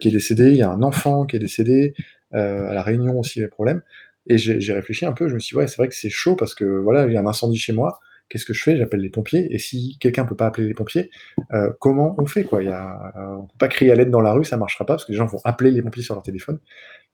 qui 0.01 0.09
est 0.09 0.13
décédé, 0.13 0.53
il 0.53 0.57
y 0.57 0.63
a 0.63 0.71
un 0.71 0.83
enfant 0.83 1.27
qui 1.27 1.37
est 1.37 1.41
décédé, 1.41 1.93
à 2.33 2.73
la 2.73 2.83
Réunion 2.83 3.19
aussi 3.19 3.41
les 3.41 3.49
problèmes, 3.49 3.83
et 4.27 4.39
j'ai 4.39 4.73
réfléchi 4.73 5.05
un 5.05 5.13
peu, 5.13 5.29
je 5.29 5.35
me 5.35 5.39
suis 5.39 5.55
dit, 5.55 5.59
ouais, 5.59 5.67
c'est 5.67 5.77
vrai 5.77 5.89
que 5.89 5.95
c'est 5.95 6.11
chaud 6.11 6.37
parce 6.37 6.55
que 6.55 6.65
voilà, 6.65 7.07
il 7.07 7.13
y 7.13 7.17
a 7.17 7.21
un 7.21 7.27
incendie 7.27 7.59
chez 7.59 7.73
moi, 7.73 8.01
qu'est-ce 8.29 8.45
que 8.45 8.55
je 8.55 8.63
fais? 8.63 8.77
J'appelle 8.77 9.01
les 9.01 9.11
pompiers, 9.11 9.53
et 9.53 9.59
si 9.59 9.99
quelqu'un 10.01 10.25
peut 10.25 10.37
pas 10.37 10.47
appeler 10.47 10.67
les 10.67 10.75
pompiers, 10.75 11.11
euh, 11.53 11.71
comment 11.81 12.15
on 12.19 12.27
fait 12.27 12.45
quoi? 12.45 12.63
Y 12.63 12.69
a, 12.69 13.13
euh, 13.17 13.37
On 13.37 13.47
peut 13.47 13.59
pas 13.59 13.69
crier 13.69 13.93
à 13.93 13.95
l'aide 13.95 14.11
dans 14.11 14.21
la 14.21 14.33
rue, 14.33 14.45
ça 14.45 14.57
marchera 14.57 14.87
pas 14.87 14.95
parce 14.95 15.05
que 15.05 15.13
les 15.13 15.19
gens 15.19 15.27
vont 15.27 15.41
appeler 15.45 15.71
les 15.71 15.83
pompiers 15.83 16.03
sur 16.03 16.15
leur 16.15 16.23
téléphone. 16.23 16.59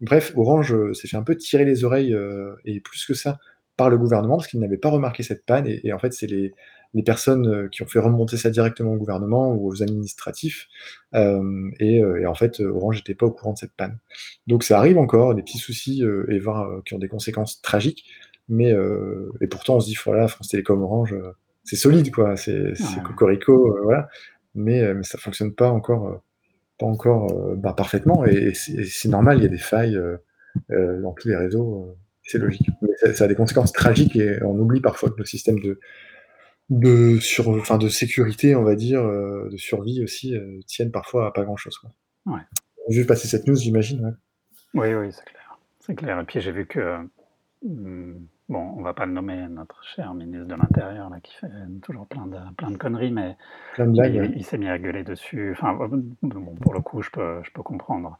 Bref, 0.00 0.32
Orange 0.36 0.72
euh, 0.72 0.94
s'est 0.94 1.08
fait 1.08 1.16
un 1.16 1.22
peu 1.22 1.36
tirer 1.36 1.64
les 1.64 1.84
oreilles, 1.84 2.16
et 2.64 2.80
plus 2.80 3.04
que 3.06 3.14
ça, 3.14 3.38
par 3.76 3.90
le 3.90 3.98
gouvernement 3.98 4.36
parce 4.36 4.48
qu'ils 4.48 4.60
n'avaient 4.60 4.76
pas 4.76 4.90
remarqué 4.90 5.22
cette 5.22 5.44
panne, 5.46 5.66
et, 5.66 5.86
et 5.86 5.92
en 5.92 5.98
fait, 5.98 6.12
c'est 6.12 6.26
les, 6.26 6.52
les 6.94 7.02
personnes 7.02 7.46
euh, 7.46 7.68
qui 7.68 7.82
ont 7.82 7.86
fait 7.86 7.98
remonter 7.98 8.36
ça 8.36 8.50
directement 8.50 8.92
au 8.92 8.96
gouvernement 8.96 9.52
ou 9.52 9.68
aux 9.68 9.82
administratifs. 9.82 10.68
Euh, 11.14 11.70
et, 11.80 12.02
euh, 12.02 12.20
et, 12.20 12.26
en 12.26 12.34
fait, 12.34 12.60
Orange 12.60 12.96
n'était 12.96 13.14
pas 13.14 13.26
au 13.26 13.30
courant 13.30 13.52
de 13.52 13.58
cette 13.58 13.72
panne. 13.72 13.98
Donc 14.46 14.64
ça 14.64 14.78
arrive 14.78 14.98
encore, 14.98 15.34
des 15.34 15.42
petits 15.42 15.58
soucis 15.58 16.02
et 16.28 16.38
voire 16.38 16.82
qui 16.84 16.94
ont 16.94 16.98
des 16.98 17.08
conséquences 17.08 17.60
tragiques. 17.60 18.04
Mais 18.48 18.74
et 19.42 19.46
pourtant, 19.46 19.76
on 19.76 19.80
se 19.80 19.88
dit 19.88 19.96
voilà, 20.02 20.26
France 20.26 20.48
Télécom 20.48 20.82
Orange, 20.82 21.14
c'est 21.64 21.76
solide 21.76 22.10
quoi, 22.10 22.36
c'est 22.36 22.72
cocorico, 23.04 23.76
voilà. 23.82 24.08
Mais, 24.54 24.94
mais 24.94 25.02
ça 25.02 25.18
fonctionne 25.18 25.52
pas 25.52 25.70
encore, 25.70 26.22
pas 26.78 26.86
encore 26.86 27.30
bah, 27.56 27.74
parfaitement. 27.74 28.24
Et, 28.24 28.54
c'est 28.54 29.08
normal, 29.08 29.36
il 29.38 29.42
y 29.42 29.46
a 29.46 29.50
des 29.50 29.58
failles 29.58 30.00
dans 30.70 31.12
tous 31.12 31.28
les 31.28 31.36
réseaux 31.36 31.94
c'est 32.22 32.38
logique. 32.38 32.68
Mais 32.82 32.90
ça, 32.98 33.14
ça, 33.14 33.24
a 33.24 33.26
des 33.26 33.34
conséquences 33.34 33.72
tragiques 33.72 34.16
et 34.16 34.42
on 34.42 34.58
oublie 34.58 34.80
parfois 34.80 35.08
que 35.10 35.16
le 35.16 35.24
système 35.24 35.60
de, 35.60 35.80
de, 36.70 37.18
sur, 37.18 37.48
enfin, 37.48 37.78
de 37.78 37.88
sécurité, 37.88 38.54
on 38.54 38.62
va 38.62 38.74
dire, 38.74 39.00
euh, 39.00 39.48
de 39.50 39.56
survie 39.56 40.02
aussi, 40.02 40.36
euh, 40.36 40.60
tiennent 40.66 40.90
parfois 40.90 41.26
à 41.26 41.30
pas 41.30 41.44
grand-chose. 41.44 41.80
Ouais. 42.26 42.40
Juste 42.88 43.08
passer 43.08 43.28
cette 43.28 43.46
news, 43.46 43.56
j'imagine. 43.56 44.16
Ouais. 44.74 44.94
Oui, 44.94 44.94
oui, 44.94 45.12
c'est 45.12 45.24
clair. 45.24 45.58
C'est 45.80 45.94
clair. 45.94 46.20
Et 46.20 46.24
puis 46.24 46.40
j'ai 46.40 46.52
vu 46.52 46.66
que, 46.66 46.78
euh, 46.78 48.14
bon, 48.48 48.74
on 48.76 48.82
va 48.82 48.92
pas 48.92 49.06
le 49.06 49.12
nommer, 49.12 49.48
notre 49.48 49.82
cher 49.82 50.12
ministre 50.14 50.46
de 50.46 50.54
l'Intérieur, 50.54 51.08
là, 51.08 51.20
qui 51.20 51.34
fait 51.36 51.46
toujours 51.82 52.06
plein 52.06 52.26
de, 52.26 52.38
plein 52.56 52.70
de 52.70 52.76
conneries, 52.76 53.12
mais, 53.12 53.36
plein 53.74 53.86
de 53.86 53.92
blagues, 53.92 54.14
il, 54.14 54.20
ouais. 54.20 54.32
il 54.36 54.44
s'est 54.44 54.58
mis 54.58 54.68
à 54.68 54.78
gueuler 54.78 55.04
dessus. 55.04 55.52
Enfin, 55.52 55.74
bon, 56.22 56.54
pour 56.60 56.74
le 56.74 56.80
coup, 56.80 57.00
je 57.02 57.10
peux, 57.10 57.40
je 57.42 57.50
peux 57.52 57.62
comprendre. 57.62 58.18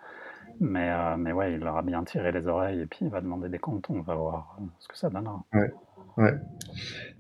Mais, 0.61 0.91
euh, 0.91 1.17
mais 1.17 1.33
ouais, 1.33 1.53
il 1.53 1.61
leur 1.61 1.77
a 1.77 1.83
bien 1.83 2.03
tiré 2.05 2.33
les 2.33 2.47
oreilles 2.49 2.81
et 2.81 2.87
puis 2.87 3.01
il 3.03 3.11
va 3.11 3.21
demander 3.21 3.49
des 3.49 3.59
comptes. 3.59 3.89
On 3.91 4.01
va 4.01 4.15
voir 4.15 4.59
ce 4.81 4.89
que 4.89 4.97
ça 4.97 5.09
donnera. 5.09 5.45
Ouais. 5.53 5.71
Ouais. 6.19 6.35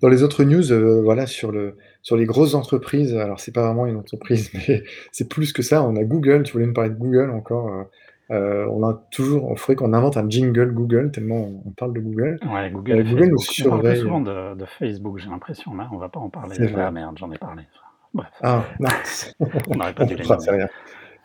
Dans 0.01 0.09
les 0.09 0.23
autres 0.23 0.45
news, 0.45 0.73
euh, 0.73 1.01
voilà, 1.03 1.27
sur, 1.27 1.51
le, 1.51 1.77
sur 2.03 2.17
les 2.17 2.25
grosses 2.25 2.55
entreprises, 2.55 3.17
alors 3.17 3.41
c'est 3.41 3.53
pas 3.53 3.67
vraiment 3.67 3.87
une 3.87 3.97
entreprise, 3.97 4.51
mais 4.69 4.85
c'est 5.13 5.29
plus 5.29 5.53
que 5.53 5.63
ça. 5.63 5.83
On 5.83 5.97
a 5.97 6.05
Google, 6.05 6.45
tu 6.45 6.53
voulais 6.53 6.67
me 6.67 6.73
parler 6.73 6.91
de 6.91 6.97
Google 6.97 7.31
encore. 7.31 7.69
Euh, 7.69 7.85
euh 8.31 8.67
on 8.71 8.87
a 8.87 8.95
toujours, 9.11 9.49
il 9.53 9.59
faudrait 9.59 9.77
qu'on 9.77 9.93
invente 9.95 10.17
un 10.17 10.29
jingle 10.29 10.73
Google, 10.73 11.11
tellement 11.11 11.49
on, 11.65 11.71
parle 11.71 11.95
de 11.95 12.01
Google. 12.01 12.39
Ouais, 12.53 12.71
Google, 12.71 13.03
Google 13.05 13.27
nous 13.27 13.39
surveille. 13.39 13.79
On 13.79 13.83
parle 13.83 13.97
souvent 13.97 14.21
de, 14.21 14.55
de 14.55 14.65
Facebook, 14.67 15.19
j'ai 15.19 15.31
l'impression. 15.31 15.75
Là, 15.75 15.89
on 15.93 15.97
va 15.97 16.09
pas 16.09 16.21
en 16.21 16.29
parler. 16.29 16.57
Ah 16.77 16.91
merde, 16.91 17.17
j'en 17.19 17.33
ai 17.33 17.39
parlé. 17.39 17.63
Bref. 18.15 18.29
Ah, 18.43 18.65
non. 18.81 18.89
on 19.69 19.77
n'aurait 19.77 19.95
pas 19.95 20.05
dû 20.05 20.15
les. 20.15 20.25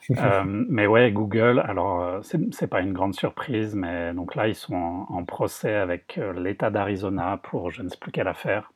euh, 0.17 0.43
mais 0.45 0.87
ouais, 0.87 1.11
Google, 1.11 1.59
alors 1.59 2.01
euh, 2.01 2.21
c'est 2.21 2.67
pas 2.67 2.81
une 2.81 2.93
grande 2.93 3.13
surprise, 3.13 3.75
mais 3.75 4.13
donc 4.13 4.35
là 4.35 4.47
ils 4.47 4.55
sont 4.55 5.05
en, 5.07 5.23
procès 5.23 5.75
avec 5.75 6.17
euh, 6.17 6.33
l'État 6.33 6.69
d'Arizona 6.69 7.39
pour 7.41 7.71
je 7.71 7.81
ne 7.83 7.89
sais 7.89 7.97
plus 7.97 8.11
quelle 8.11 8.27
affaire. 8.27 8.71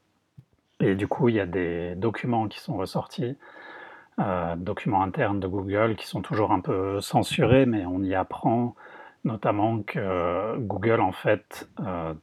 Et 0.80 0.96
du 0.96 1.08
coup, 1.08 1.28
il 1.30 1.36
y 1.36 1.40
a 1.40 1.48
des 1.48 1.96
documents 1.96 2.48
qui 2.48 2.60
sont 2.60 2.78
ressortis, 2.78 3.36
documents 4.58 5.02
internes 5.02 5.40
de 5.40 5.48
Google 5.48 5.96
qui 5.96 6.06
sont 6.06 6.22
toujours 6.22 6.52
un 6.52 6.60
peu 6.60 7.02
censurés, 7.02 7.66
mais 7.66 7.84
on 7.88 8.04
y 8.04 8.14
apprend 8.14 8.76
notamment 9.24 9.82
que 9.82 10.56
Google 10.60 11.02
en 11.02 11.12
fait 11.12 11.68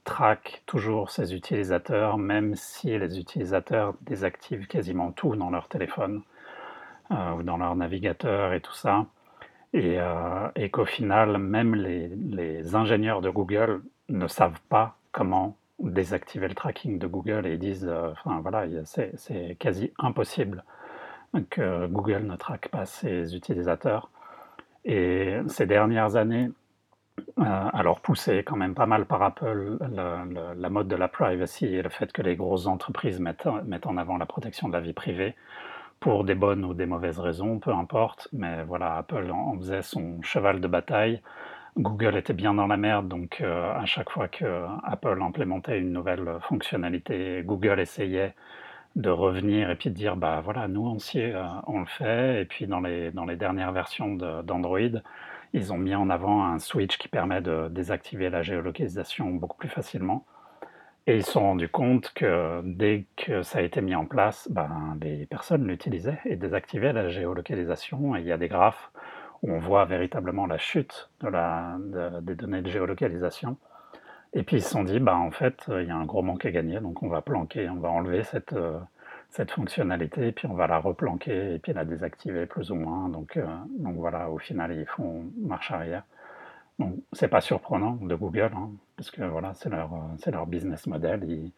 traque 0.04 0.62
toujours 0.66 1.10
ses 1.10 1.34
utilisateurs, 1.34 2.16
même 2.16 2.54
si 2.54 2.96
les 2.96 3.18
utilisateurs 3.18 3.94
désactivent 4.02 4.68
quasiment 4.68 5.10
tout 5.10 5.34
dans 5.34 5.50
leur 5.50 5.66
téléphone 5.66 6.22
ou 7.10 7.42
dans 7.42 7.56
leur 7.56 7.74
navigateur 7.76 8.52
et 8.54 8.60
tout 8.60 8.74
ça. 8.74 9.06
Et, 9.72 9.96
euh, 10.00 10.48
qu'au 10.70 10.84
final, 10.84 11.38
même 11.38 11.74
les, 11.74 12.10
ingénieurs 12.76 13.20
de 13.20 13.30
Google 13.30 13.82
ne 14.08 14.26
savent 14.28 14.60
pas 14.68 14.96
comment 15.12 15.56
désactiver 15.80 16.48
le 16.48 16.54
tracking 16.54 16.98
de 16.98 17.06
Google 17.08 17.46
et 17.46 17.58
disent, 17.58 17.88
euh, 17.88 18.12
voilà, 18.42 18.66
c'est 18.84 19.56
quasi 19.58 19.92
impossible 19.98 20.64
que 21.50 21.86
Google 21.88 22.24
ne 22.26 22.36
traque 22.36 22.68
pas 22.68 22.86
ses 22.86 23.34
utilisateurs. 23.34 24.10
Et 24.84 25.38
ces 25.48 25.66
dernières 25.66 26.16
années, 26.16 26.50
euh, 27.38 27.42
alors 27.72 28.00
poussé 28.00 28.44
quand 28.44 28.56
même 28.56 28.74
pas 28.74 28.86
mal 28.86 29.06
par 29.06 29.22
Apple, 29.22 29.78
le- 29.80 30.34
le- 30.34 30.54
la 30.60 30.70
mode 30.70 30.88
de 30.88 30.96
la 30.96 31.08
privacy 31.08 31.66
et 31.66 31.82
le 31.82 31.88
fait 31.88 32.12
que 32.12 32.22
les 32.22 32.36
grosses 32.36 32.66
entreprises 32.66 33.20
mettent 33.20 33.46
en 33.86 33.96
avant 33.96 34.18
la 34.18 34.26
protection 34.26 34.68
de 34.68 34.74
la 34.74 34.80
vie 34.80 34.92
privée 34.92 35.34
pour 36.04 36.24
des 36.24 36.34
bonnes 36.34 36.66
ou 36.66 36.74
des 36.74 36.84
mauvaises 36.84 37.18
raisons, 37.18 37.58
peu 37.60 37.70
importe. 37.72 38.28
Mais 38.34 38.62
voilà, 38.64 38.98
Apple 38.98 39.30
en 39.30 39.56
faisait 39.56 39.80
son 39.80 40.20
cheval 40.20 40.60
de 40.60 40.68
bataille. 40.68 41.22
Google 41.78 42.18
était 42.18 42.34
bien 42.34 42.52
dans 42.52 42.66
la 42.66 42.76
merde, 42.76 43.08
donc 43.08 43.40
euh, 43.40 43.72
à 43.72 43.86
chaque 43.86 44.10
fois 44.10 44.28
que 44.28 44.66
Apple 44.84 45.22
implémentait 45.22 45.78
une 45.78 45.92
nouvelle 45.92 46.36
fonctionnalité, 46.42 47.42
Google 47.46 47.80
essayait 47.80 48.34
de 48.96 49.08
revenir 49.08 49.70
et 49.70 49.76
puis 49.76 49.88
de 49.90 49.94
dire 49.94 50.16
bah 50.16 50.42
voilà 50.44 50.68
nous 50.68 50.86
on, 50.86 50.98
euh, 51.16 51.44
on 51.66 51.80
le 51.80 51.86
fait 51.86 52.42
et 52.42 52.44
puis 52.44 52.66
dans 52.66 52.80
les, 52.80 53.10
dans 53.10 53.24
les 53.24 53.36
dernières 53.36 53.72
versions 53.72 54.14
d'Android 54.14 55.00
ils 55.54 55.72
ont 55.72 55.78
mis 55.78 55.94
en 55.94 56.10
avant 56.10 56.44
un 56.44 56.58
switch 56.58 56.98
qui 56.98 57.08
permet 57.08 57.40
de 57.40 57.68
désactiver 57.70 58.30
la 58.30 58.42
géolocalisation 58.42 59.30
beaucoup 59.30 59.56
plus 59.56 59.70
facilement 59.70 60.26
et 61.06 61.16
ils 61.16 61.24
se 61.24 61.32
sont 61.32 61.40
rendus 61.42 61.68
compte 61.68 62.12
que 62.14 62.62
dès 62.64 63.06
que 63.16 63.42
ça 63.42 63.58
a 63.58 63.62
été 63.62 63.80
mis 63.80 63.94
en 63.94 64.06
place 64.06 64.48
ben, 64.50 64.96
les 65.02 65.26
personnes 65.26 65.66
l'utilisaient 65.66 66.20
et 66.24 66.36
désactivaient 66.36 66.92
la 66.92 67.08
géolocalisation 67.10 68.16
et 68.16 68.20
il 68.20 68.26
y 68.26 68.32
a 68.32 68.38
des 68.38 68.48
graphes 68.48 68.90
où 69.42 69.52
on 69.52 69.58
voit 69.58 69.84
véritablement 69.84 70.46
la 70.46 70.58
chute 70.58 71.10
de 71.20 71.28
la, 71.28 71.76
de- 71.78 72.20
des 72.20 72.34
données 72.34 72.62
de 72.62 72.70
géolocalisation 72.70 73.58
et 74.34 74.42
puis 74.42 74.56
ils 74.56 74.62
se 74.62 74.70
sont 74.70 74.84
dit, 74.84 74.98
bah 75.00 75.16
en 75.16 75.30
fait, 75.30 75.64
euh, 75.68 75.82
il 75.82 75.88
y 75.88 75.90
a 75.92 75.96
un 75.96 76.04
gros 76.04 76.22
manque 76.22 76.44
à 76.44 76.50
gagner, 76.50 76.80
donc 76.80 77.02
on 77.02 77.08
va 77.08 77.22
planquer, 77.22 77.68
on 77.70 77.76
va 77.76 77.90
enlever 77.90 78.24
cette, 78.24 78.52
euh, 78.52 78.78
cette 79.30 79.50
fonctionnalité, 79.52 80.28
et 80.28 80.32
puis 80.32 80.46
on 80.48 80.54
va 80.54 80.66
la 80.66 80.78
replanquer, 80.78 81.54
et 81.54 81.58
puis 81.58 81.72
la 81.72 81.84
désactiver 81.84 82.46
plus 82.46 82.70
ou 82.70 82.74
moins. 82.74 83.08
Donc, 83.08 83.36
euh, 83.36 83.46
donc 83.78 83.96
voilà, 83.96 84.30
au 84.30 84.38
final, 84.38 84.72
ils 84.76 84.86
font 84.86 85.24
marche 85.38 85.70
arrière. 85.70 86.02
C'est 87.12 87.28
pas 87.28 87.40
surprenant 87.40 87.98
de 88.00 88.14
Google, 88.14 88.50
hein, 88.56 88.70
parce 88.96 89.10
que 89.10 89.22
voilà, 89.22 89.54
c'est 89.54 89.68
leur, 89.68 89.92
euh, 89.94 89.98
c'est 90.18 90.30
leur 90.32 90.46
business 90.46 90.86
model. 90.86 91.24
Ils, 91.24 91.52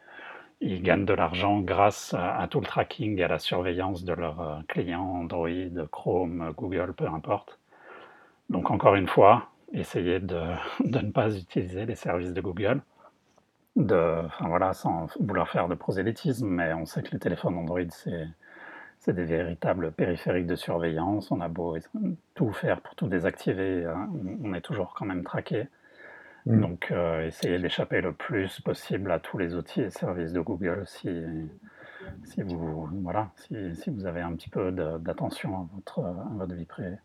ils 0.60 0.82
gagnent 0.82 1.04
de 1.04 1.14
l'argent 1.14 1.60
grâce 1.60 2.14
à, 2.14 2.38
à 2.38 2.48
tout 2.48 2.60
le 2.60 2.66
tracking 2.66 3.18
et 3.18 3.24
à 3.24 3.28
la 3.28 3.38
surveillance 3.38 4.04
de 4.04 4.12
leurs 4.12 4.40
euh, 4.40 4.60
clients, 4.68 5.02
Android, 5.02 5.86
Chrome, 5.90 6.52
Google, 6.56 6.92
peu 6.94 7.06
importe. 7.06 7.58
Donc 8.50 8.70
encore 8.70 8.94
une 8.94 9.08
fois, 9.08 9.48
essayez 9.72 10.20
de, 10.20 10.40
de 10.84 10.98
ne 11.00 11.10
pas 11.10 11.34
utiliser 11.34 11.86
les 11.86 11.96
services 11.96 12.32
de 12.32 12.40
Google 12.40 12.82
de, 13.76 14.24
enfin 14.24 14.48
voilà, 14.48 14.72
sans 14.72 15.06
vouloir 15.20 15.48
faire 15.48 15.68
de 15.68 15.74
prosélytisme, 15.74 16.48
mais 16.48 16.72
on 16.72 16.86
sait 16.86 17.02
que 17.02 17.10
les 17.12 17.18
téléphones 17.18 17.56
Android, 17.56 17.80
c'est, 17.90 18.26
c'est 19.06 19.14
des 19.14 19.24
véritables 19.24 19.92
périphériques 19.92 20.48
de 20.48 20.56
surveillance. 20.56 21.30
On 21.30 21.40
a 21.40 21.48
beau 21.48 21.76
tout 22.34 22.52
faire 22.52 22.80
pour 22.80 22.96
tout 22.96 23.06
désactiver, 23.06 23.84
hein, 23.84 24.10
on 24.42 24.52
est 24.52 24.60
toujours 24.60 24.94
quand 24.98 25.06
même 25.06 25.22
traqué. 25.22 25.68
Mm. 26.44 26.60
Donc, 26.60 26.88
euh, 26.90 27.26
essayez 27.26 27.58
d'échapper 27.60 28.00
le 28.00 28.12
plus 28.12 28.60
possible 28.60 29.12
à 29.12 29.20
tous 29.20 29.38
les 29.38 29.54
outils 29.54 29.82
et 29.82 29.90
services 29.90 30.32
de 30.32 30.40
Google 30.40 30.82
si, 30.86 31.08
si, 32.24 32.42
vous, 32.42 32.88
voilà, 33.02 33.30
si, 33.36 33.76
si 33.76 33.90
vous 33.90 34.06
avez 34.06 34.22
un 34.22 34.34
petit 34.34 34.50
peu 34.50 34.72
d'attention 34.72 35.56
à 35.56 35.68
votre, 35.72 36.00
à 36.00 36.34
votre 36.34 36.54
vie 36.54 36.66
privée. 36.66 36.98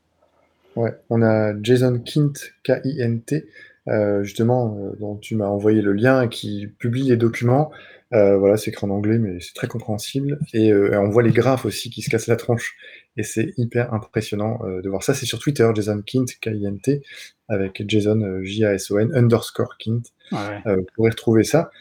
Ouais, 0.75 0.93
on 1.09 1.21
a 1.21 1.53
Jason 1.61 1.99
Kint, 1.99 2.33
K-I-N-T, 2.63 3.45
euh, 3.87 4.23
justement, 4.23 4.77
euh, 4.79 4.95
dont 4.99 5.17
tu 5.17 5.35
m'as 5.35 5.47
envoyé 5.47 5.81
le 5.81 5.91
lien, 5.93 6.27
qui 6.27 6.67
publie 6.79 7.03
les 7.09 7.17
documents. 7.17 7.71
Euh, 8.13 8.37
voilà, 8.37 8.57
c'est 8.57 8.71
écrit 8.71 8.85
en 8.85 8.89
anglais, 8.89 9.17
mais 9.17 9.39
c'est 9.39 9.53
très 9.53 9.67
compréhensible. 9.67 10.39
Et, 10.53 10.67
et 10.67 10.97
on 10.97 11.09
voit 11.09 11.23
les 11.23 11.31
graphes 11.31 11.65
aussi 11.65 11.89
qui 11.89 12.01
se 12.01 12.09
cassent 12.09 12.27
la 12.27 12.35
tronche. 12.35 12.75
Et 13.17 13.23
c'est 13.23 13.53
hyper 13.57 13.93
impressionnant 13.93 14.59
de 14.65 14.89
voir 14.89 15.03
ça. 15.03 15.13
C'est 15.13 15.25
sur 15.25 15.39
Twitter, 15.39 15.69
Jason 15.75 16.01
Kint, 16.05 16.25
K-I-N-T, 16.41 17.01
avec 17.49 17.83
Jason, 17.87 18.39
J-A-S-O-N, 18.43 19.13
underscore 19.15 19.77
Kint. 19.77 20.03
Ouais, 20.31 20.37
ouais. 20.65 20.75
Vous 20.75 20.85
pourrez 20.95 21.09
retrouver 21.11 21.43
ça. 21.43 21.71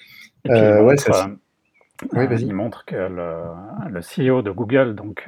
Et 0.45 0.49
puis, 0.51 0.59
il, 0.59 0.63
ouais, 0.65 0.81
montre, 0.83 1.03
ça- 1.03 1.29
euh, 1.29 2.07
Oui, 2.15 2.27
il 2.41 2.55
montre 2.55 2.85
que 2.85 2.97
le, 2.97 3.91
le 3.91 4.01
CEO 4.01 4.43
de 4.43 4.51
Google, 4.51 4.95
donc 4.95 5.25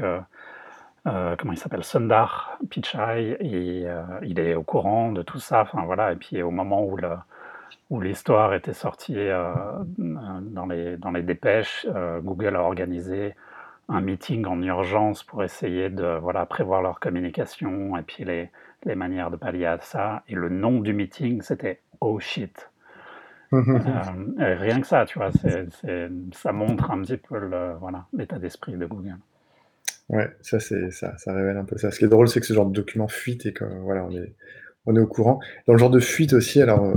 euh, 1.07 1.37
comment 1.39 1.53
il 1.53 1.59
s'appelle, 1.59 1.85
Sundar 1.85 2.59
Pichai, 2.71 3.37
et, 3.41 3.85
euh, 3.89 4.03
il 4.23 4.39
est 4.41 4.55
au 4.55 4.63
courant 4.63 5.13
de 5.13 5.23
tout 5.23 5.39
ça. 5.39 5.63
Enfin 5.63 5.83
voilà. 5.85 6.13
Et 6.13 6.17
puis 6.17 6.43
au 6.43 6.51
moment 6.51 6.85
où 6.85 6.97
le, 6.97 7.11
où 7.91 8.01
l'histoire 8.01 8.55
était 8.55 8.75
sortie 8.75 9.17
euh, 9.19 9.53
dans 9.99 10.67
les 10.67 10.97
dans 10.97 11.11
les 11.13 11.23
dépêches, 11.23 11.87
Google 12.23 12.57
a 12.57 12.63
organisé 12.63 13.35
un 13.89 14.01
meeting 14.03 14.47
en 14.47 14.63
urgence 14.63 15.23
pour 15.25 15.45
essayer 15.45 15.91
de 15.91 16.19
voilà 16.23 16.47
prévoir 16.47 16.83
leur 16.83 17.01
communication 17.01 17.97
et 17.99 18.03
puis 18.03 18.25
les 18.25 18.51
les 18.85 18.95
manières 18.97 19.31
de 19.31 19.37
pallier 19.37 19.67
à 19.67 19.79
ça. 19.81 20.23
Et 20.29 20.35
le 20.37 20.49
nom 20.51 20.81
du 20.81 20.93
meeting 20.95 21.43
c'était 21.43 21.81
Oh 22.01 22.21
shit. 22.21 22.71
Et 24.39 24.55
rien 24.55 24.81
que 24.81 24.87
ça, 24.87 25.05
tu 25.07 25.19
vois, 25.19 25.33
c'est, 25.33 25.71
c'est- 25.73 26.11
ça 26.35 26.53
montre 26.53 26.91
un 26.91 27.03
petit 27.03 27.17
peu 27.17 27.39
le, 27.39 27.75
voilà, 27.81 28.07
l'état 28.13 28.39
d'esprit 28.39 28.77
de 28.77 28.87
Google. 28.87 29.17
Ouais, 30.13 30.29
ça, 30.43 30.61
c'est, 30.61 30.91
ça, 30.91 31.15
ça 31.17 31.33
révèle 31.33 31.57
un 31.57 31.65
peu 31.65 31.79
ça. 31.79 31.91
Ce 31.91 31.99
qui 31.99 32.05
est 32.05 32.09
drôle, 32.09 32.29
c'est 32.29 32.39
que 32.41 32.47
ce 32.47 32.53
genre 32.53 32.67
de 32.67 32.73
document 32.73 33.09
fuite 33.09 33.47
et 33.47 33.53
que, 33.53 33.65
voilà, 33.65 34.05
on 34.05 34.13
est, 34.13 34.35
on 34.85 34.95
est 34.95 35.01
au 35.01 35.07
courant. 35.07 35.41
Dans 35.67 35.73
le 35.73 35.79
genre 35.79 35.91
de 35.91 36.01
fuite 36.01 36.35
aussi, 36.35 36.61
alors, 36.61 36.85
euh, 36.85 36.95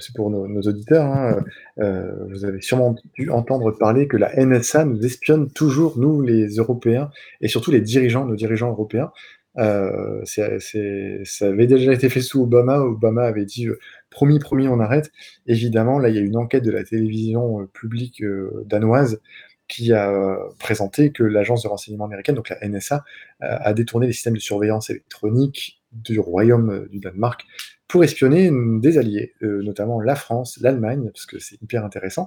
c'est 0.00 0.14
pour 0.14 0.30
nos, 0.30 0.60
auditeurs, 0.62 1.06
hein, 1.06 1.44
euh, 1.78 2.12
vous 2.28 2.44
avez 2.44 2.60
sûrement 2.60 2.96
dû 3.14 3.30
entendre 3.30 3.70
parler 3.70 4.08
que 4.08 4.16
la 4.16 4.34
NSA 4.36 4.84
nous 4.84 5.04
espionne 5.06 5.48
toujours, 5.50 5.98
nous, 5.98 6.22
les 6.22 6.56
Européens, 6.56 7.10
et 7.40 7.48
surtout 7.48 7.70
les 7.70 7.80
dirigeants, 7.80 8.26
nos 8.26 8.36
dirigeants 8.36 8.70
européens. 8.70 9.12
Euh, 9.58 10.22
ça 10.24 11.46
avait 11.46 11.66
déjà 11.66 11.92
été 11.92 12.08
fait 12.08 12.20
sous 12.20 12.42
Obama. 12.42 12.78
Obama 12.80 13.22
avait 13.22 13.46
dit 13.46 13.68
euh, 13.68 13.78
promis, 14.10 14.38
promis, 14.38 14.68
on 14.68 14.80
arrête. 14.80 15.10
Évidemment, 15.46 15.98
là, 15.98 16.08
il 16.08 16.16
y 16.16 16.18
a 16.18 16.22
une 16.22 16.36
enquête 16.36 16.64
de 16.64 16.70
la 16.70 16.84
télévision 16.84 17.62
euh, 17.62 17.66
publique 17.72 18.22
euh, 18.22 18.64
danoise 18.66 19.20
qui 19.68 19.92
a 19.92 20.10
euh, 20.10 20.36
présenté 20.58 21.10
que 21.10 21.22
l'agence 21.22 21.62
de 21.62 21.68
renseignement 21.68 22.04
américaine, 22.04 22.34
donc 22.34 22.48
la 22.48 22.68
NSA, 22.68 23.04
euh, 23.42 23.56
a 23.60 23.74
détourné 23.74 24.06
les 24.06 24.12
systèmes 24.12 24.34
de 24.34 24.40
surveillance 24.40 24.90
électronique 24.90 25.80
du 25.92 26.20
royaume 26.20 26.70
euh, 26.70 26.88
du 26.88 27.00
Danemark 27.00 27.44
pour 27.88 28.04
espionner 28.04 28.50
des 28.80 28.98
alliés, 28.98 29.34
notamment 29.40 30.00
la 30.00 30.16
France, 30.16 30.58
l'Allemagne, 30.60 31.08
parce 31.14 31.24
que 31.24 31.38
c'est 31.38 31.62
hyper 31.62 31.84
intéressant, 31.84 32.26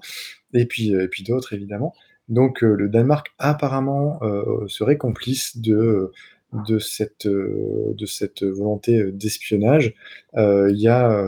et 0.53 0.65
puis, 0.65 0.91
et 0.93 1.09
puis 1.09 1.23
d'autres 1.23 1.51
évidemment. 1.51 1.93
Donc 2.29 2.61
le 2.61 2.87
Danemark 2.87 3.33
apparemment 3.39 4.21
serait 4.67 4.95
complice 4.95 5.57
de, 5.57 6.13
de, 6.53 6.79
cette, 6.79 7.27
de 7.27 8.05
cette 8.05 8.45
volonté 8.45 9.11
d'espionnage. 9.11 9.95
A, 10.33 11.25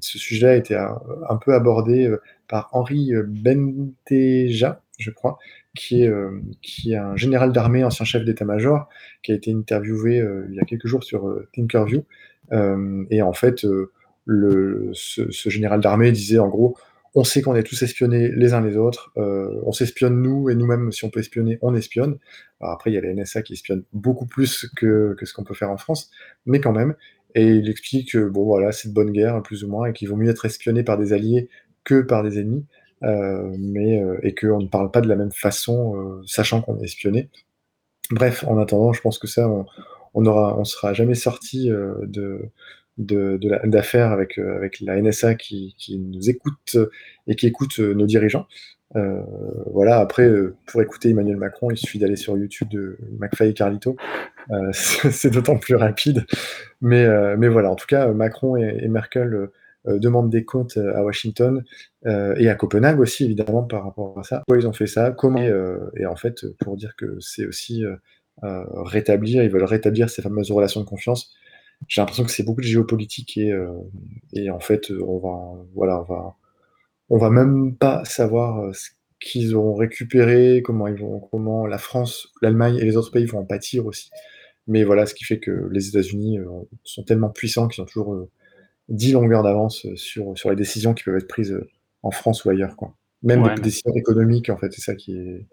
ce 0.00 0.18
sujet 0.18 0.48
a 0.48 0.56
été 0.56 0.74
un, 0.74 0.98
un 1.28 1.36
peu 1.36 1.54
abordé 1.54 2.12
par 2.48 2.70
Henri 2.72 3.12
Benteja, 3.24 4.82
je 5.00 5.10
crois, 5.10 5.38
qui 5.76 6.02
est, 6.02 6.08
euh, 6.08 6.40
qui 6.62 6.92
est 6.92 6.96
un 6.96 7.16
général 7.16 7.52
d'armée, 7.52 7.84
ancien 7.84 8.04
chef 8.04 8.24
d'état-major, 8.24 8.88
qui 9.22 9.32
a 9.32 9.34
été 9.34 9.52
interviewé 9.52 10.20
euh, 10.20 10.46
il 10.48 10.54
y 10.54 10.60
a 10.60 10.64
quelques 10.64 10.86
jours 10.86 11.04
sur 11.04 11.28
euh. 11.28 11.48
Euh, 12.52 13.04
et 13.10 13.22
en 13.22 13.32
fait, 13.32 13.64
le, 14.24 14.90
ce, 14.92 15.48
général 15.48 15.80
d'armée 15.80 16.12
disait 16.12 16.38
en 16.38 16.48
gros, 16.48 16.76
on 17.14 17.24
sait 17.24 17.42
qu'on 17.42 17.56
est 17.56 17.62
tous 17.62 17.82
espionnés 17.82 18.28
les 18.28 18.54
uns 18.54 18.60
les 18.60 18.76
autres, 18.76 19.12
on 19.16 19.72
s'espionne 19.72 20.20
nous, 20.22 20.48
et 20.48 20.54
nous-mêmes, 20.54 20.92
si 20.92 21.04
on 21.04 21.10
peut 21.10 21.20
espionner, 21.20 21.58
on 21.60 21.74
espionne. 21.74 22.18
Alors 22.60 22.74
après, 22.74 22.90
il 22.90 22.94
y 22.94 22.98
a 22.98 23.00
la 23.00 23.12
NSA 23.12 23.42
qui 23.42 23.52
espionne 23.52 23.82
beaucoup 23.92 24.26
plus 24.26 24.70
que, 24.76 25.14
que 25.18 25.26
ce 25.26 25.34
qu'on 25.34 25.44
peut 25.44 25.54
faire 25.54 25.70
en 25.70 25.76
France, 25.76 26.10
mais 26.46 26.60
quand 26.60 26.72
même. 26.72 26.94
Et 27.34 27.46
il 27.46 27.68
explique 27.68 28.12
que 28.12 28.28
bon, 28.28 28.44
voilà, 28.44 28.72
c'est 28.72 28.88
de 28.88 28.94
bonne 28.94 29.12
guerre, 29.12 29.42
plus 29.42 29.64
ou 29.64 29.68
moins, 29.68 29.86
et 29.86 29.92
qu'il 29.92 30.08
vaut 30.08 30.16
mieux 30.16 30.30
être 30.30 30.44
espionné 30.44 30.82
par 30.82 30.98
des 30.98 31.12
alliés 31.12 31.48
que 31.84 32.02
par 32.02 32.22
des 32.22 32.38
ennemis, 32.38 32.66
mais, 33.02 34.00
euh, 34.02 34.18
et 34.22 34.34
qu'on 34.34 34.60
ne 34.60 34.68
parle 34.68 34.90
pas 34.90 35.00
de 35.00 35.08
la 35.08 35.16
même 35.16 35.32
façon, 35.32 35.96
euh, 35.96 36.22
sachant 36.26 36.60
qu'on 36.62 36.78
est 36.80 36.84
espionné. 36.84 37.30
Bref, 38.10 38.44
en 38.46 38.58
attendant, 38.58 38.92
je 38.92 39.00
pense 39.00 39.18
que 39.18 39.26
ça, 39.26 39.48
on, 39.48 39.66
on 40.14 40.26
aura, 40.26 40.58
on 40.58 40.64
sera 40.64 40.92
jamais 40.94 41.14
sorti 41.14 41.70
euh, 41.70 41.94
de, 42.02 42.50
de, 42.98 43.38
de 43.40 43.66
d'affaires 43.68 44.10
avec, 44.12 44.38
euh, 44.38 44.56
avec 44.56 44.80
la 44.80 45.00
NSA 45.00 45.34
qui, 45.34 45.74
qui 45.78 45.98
nous 45.98 46.28
écoute 46.28 46.76
et 47.26 47.36
qui 47.36 47.46
écoute 47.46 47.78
euh, 47.78 47.94
nos 47.94 48.06
dirigeants. 48.06 48.46
Euh, 48.96 49.22
voilà, 49.72 49.98
après, 49.98 50.24
euh, 50.24 50.56
pour 50.66 50.82
écouter 50.82 51.10
Emmanuel 51.10 51.36
Macron, 51.36 51.70
il 51.70 51.76
suffit 51.76 51.98
d'aller 51.98 52.16
sur 52.16 52.36
YouTube 52.36 52.68
de 52.68 52.98
McFly 53.20 53.50
et 53.50 53.54
Carlito. 53.54 53.96
Euh, 54.50 54.70
c'est 54.72 55.30
d'autant 55.30 55.58
plus 55.58 55.76
rapide. 55.76 56.26
Mais, 56.80 57.04
euh, 57.04 57.36
mais 57.38 57.48
voilà, 57.48 57.70
en 57.70 57.76
tout 57.76 57.86
cas, 57.86 58.08
Macron 58.08 58.56
et, 58.56 58.80
et 58.82 58.88
Merkel 58.88 59.48
euh, 59.88 59.98
demandent 59.98 60.28
des 60.28 60.44
comptes 60.44 60.76
euh, 60.76 60.94
à 60.94 61.02
Washington 61.02 61.64
euh, 62.04 62.34
et 62.36 62.50
à 62.50 62.54
Copenhague 62.54 63.00
aussi, 63.00 63.24
évidemment, 63.24 63.62
par 63.62 63.84
rapport 63.84 64.18
à 64.18 64.24
ça. 64.24 64.42
Pourquoi 64.46 64.58
ils 64.58 64.68
ont 64.68 64.74
fait 64.74 64.86
ça? 64.86 65.10
Comment? 65.10 65.40
Et, 65.96 66.06
en 66.06 66.16
fait, 66.16 66.44
pour 66.58 66.76
dire 66.76 66.94
que 66.96 67.18
c'est 67.20 67.46
aussi 67.46 67.82
rétablir, 68.42 69.42
ils 69.42 69.50
veulent 69.50 69.64
rétablir 69.64 70.10
ces 70.10 70.22
fameuses 70.22 70.50
relations 70.50 70.80
de 70.80 70.86
confiance. 70.86 71.32
J'ai 71.88 72.02
l'impression 72.02 72.24
que 72.24 72.30
c'est 72.30 72.42
beaucoup 72.42 72.60
de 72.60 72.66
géopolitique 72.66 73.38
et, 73.38 73.54
et 74.34 74.50
en 74.50 74.60
fait, 74.60 74.90
on 74.90 75.18
va, 75.18 75.64
voilà, 75.74 76.00
on 76.00 76.04
va, 76.04 76.36
on 77.08 77.18
va 77.18 77.30
même 77.30 77.76
pas 77.76 78.04
savoir 78.04 78.74
ce 78.74 78.90
qu'ils 79.18 79.54
auront 79.54 79.74
récupéré, 79.74 80.62
comment 80.62 80.88
ils 80.88 80.98
vont, 80.98 81.20
comment 81.30 81.66
la 81.66 81.78
France, 81.78 82.28
l'Allemagne 82.42 82.76
et 82.76 82.84
les 82.84 82.96
autres 82.96 83.10
pays 83.10 83.26
vont 83.26 83.40
en 83.40 83.44
pâtir 83.46 83.86
aussi. 83.86 84.10
Mais 84.66 84.84
voilà, 84.84 85.06
ce 85.06 85.14
qui 85.14 85.24
fait 85.24 85.38
que 85.38 85.68
les 85.70 85.88
États-Unis 85.88 86.38
sont 86.84 87.02
tellement 87.02 87.30
puissants 87.30 87.68
qu'ils 87.68 87.82
ont 87.82 87.86
toujours 87.86 88.28
10 88.90 89.12
longueurs 89.12 89.42
d'avance 89.42 89.86
euh, 89.86 89.96
sur, 89.96 90.36
sur 90.36 90.50
les 90.50 90.56
décisions 90.56 90.94
qui 90.94 91.04
peuvent 91.04 91.16
être 91.16 91.28
prises 91.28 91.52
euh, 91.52 91.68
en 92.02 92.10
France 92.10 92.44
ou 92.44 92.50
ailleurs, 92.50 92.76
quoi. 92.76 92.94
Même 93.22 93.42
Ouais, 93.42 93.50
des 93.50 93.54
mais 93.56 93.60
décisions 93.60 93.94
économiques, 93.94 94.50
en 94.50 94.56
fait, 94.56 94.72
c'est 94.72 94.80
ça 94.80 94.94
qui 94.94 95.16
est, 95.16 95.46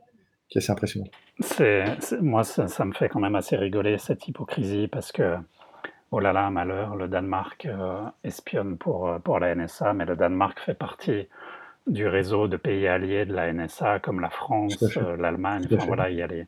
qui 0.50 0.58
est 0.58 0.62
assez 0.62 0.72
impressionnant. 0.72 1.08
c'est, 1.40 1.84
moi, 2.22 2.44
ça, 2.44 2.68
ça 2.68 2.86
me 2.86 2.94
fait 2.94 3.10
quand 3.10 3.20
même 3.20 3.36
assez 3.36 3.58
rigoler 3.58 3.98
cette 3.98 4.28
hypocrisie 4.28 4.88
parce 4.88 5.12
que, 5.12 5.36
oh 6.12 6.20
là 6.20 6.32
là, 6.32 6.50
malheur, 6.50 6.96
le 6.96 7.08
Danemark 7.08 7.66
euh, 7.66 8.02
espionne 8.24 8.78
pour, 8.78 9.20
pour 9.24 9.40
la 9.40 9.54
NSA, 9.54 9.94
mais 9.94 10.06
le 10.06 10.16
Danemark 10.16 10.60
fait 10.62 10.76
partie 10.76 11.28
du 11.88 12.08
réseau 12.08 12.48
de 12.48 12.58
pays 12.58 12.88
alliés 12.88 13.26
de 13.26 13.34
la 13.34 13.52
NSA 13.52 14.00
comme 14.00 14.20
la 14.20 14.30
France, 14.30 14.82
euh, 14.98 15.18
l'Allemagne. 15.18 15.66
Enfin 15.72 15.86
voilà, 15.86 16.10
il 16.10 16.18
y 16.18 16.22
a 16.22 16.28
les, 16.28 16.46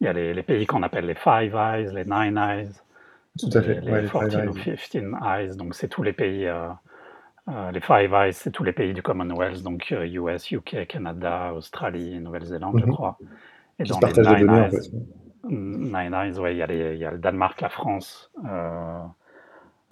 il 0.00 0.04
y 0.04 0.08
a 0.08 0.12
les, 0.12 0.34
les 0.34 0.42
pays 0.42 0.66
qu'on 0.66 0.82
appelle 0.82 1.06
les 1.06 1.14
Five 1.14 1.54
Eyes, 1.54 1.90
les 1.94 2.04
Nine 2.04 2.38
Eyes, 2.38 2.70
Tout 3.38 3.50
à 3.58 3.62
les, 3.62 3.74
fait. 3.74 3.80
les 3.80 3.92
Ouais, 3.92 4.02
les 4.02 4.10
Five 4.10 4.34
14 4.34 4.46
ou 4.48 4.54
Eyes. 4.54 4.54
15 4.54 5.14
Eyes. 5.24 5.56
Donc 5.56 5.74
c'est 5.74 5.88
tous 5.88 6.02
les 6.02 6.12
pays, 6.12 6.46
euh, 6.46 6.68
euh, 7.48 7.70
les 7.72 7.80
Five 7.80 8.12
Eyes, 8.14 8.32
c'est 8.34 8.52
tous 8.52 8.64
les 8.64 8.72
pays 8.72 8.94
du 8.94 9.02
Commonwealth, 9.02 9.62
donc 9.62 9.92
euh, 9.92 10.06
US, 10.06 10.50
UK, 10.52 10.86
Canada, 10.88 11.54
Australie, 11.54 12.20
Nouvelle-Zélande, 12.20 12.78
je 12.80 12.86
Mhm. 12.86 12.86
crois. 12.86 13.20
Et 13.78 13.84
Qui 13.84 13.92
dans 13.92 13.94
se 13.94 14.00
les 14.00 14.14
partagent 14.14 14.28
les 14.30 14.36
Nine 14.36 14.36
données, 14.36 14.60
en 14.60 14.68
Eyes, 14.68 14.70
fait. 14.70 14.90
Nine 15.44 16.14
Eyes, 16.14 16.38
ouais, 16.38 16.54
il 16.54 16.58
y 16.58 16.98
y 16.98 17.04
a 17.04 17.10
le 17.12 17.18
Danemark, 17.18 17.60
la 17.60 17.68
France, 17.70 18.30
euh, 18.46 19.00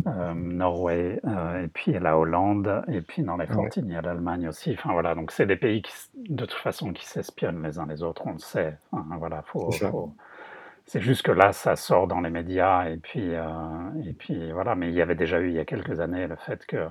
euh, 0.06 0.34
Norway, 0.34 1.20
euh, 1.26 1.64
et 1.64 1.68
puis 1.68 1.92
la 1.98 2.18
Hollande, 2.18 2.84
et 2.88 3.02
puis 3.02 3.22
dans 3.22 3.36
les 3.36 3.46
Ouais. 3.48 3.56
14, 3.56 3.84
il 3.86 3.92
y 3.92 3.96
a 3.96 4.02
l'Allemagne 4.02 4.48
aussi. 4.48 4.72
Enfin 4.72 4.92
voilà, 4.92 5.14
donc 5.14 5.30
c'est 5.32 5.46
des 5.46 5.56
pays 5.56 5.82
qui, 5.82 5.92
de 6.16 6.46
toute 6.46 6.58
façon, 6.60 6.92
qui 6.92 7.06
s'espionnent 7.06 7.62
les 7.62 7.78
uns 7.78 7.86
les 7.86 8.02
autres, 8.02 8.22
on 8.26 8.32
le 8.32 8.38
sait. 8.38 8.78
Enfin, 8.92 9.16
voilà, 9.18 9.42
faut, 9.42 10.14
C'est 10.90 11.00
juste 11.00 11.22
que 11.22 11.30
là, 11.30 11.52
ça 11.52 11.76
sort 11.76 12.08
dans 12.08 12.20
les 12.20 12.30
médias, 12.30 12.88
et 12.90 12.96
puis, 12.96 13.32
euh, 13.34 13.44
et 14.04 14.12
puis 14.12 14.50
voilà. 14.50 14.74
Mais 14.74 14.88
il 14.88 14.94
y 14.94 15.00
avait 15.02 15.14
déjà 15.14 15.38
eu 15.40 15.46
il 15.48 15.54
y 15.54 15.60
a 15.60 15.64
quelques 15.64 16.00
années 16.00 16.26
le 16.26 16.34
fait 16.34 16.66
que 16.66 16.88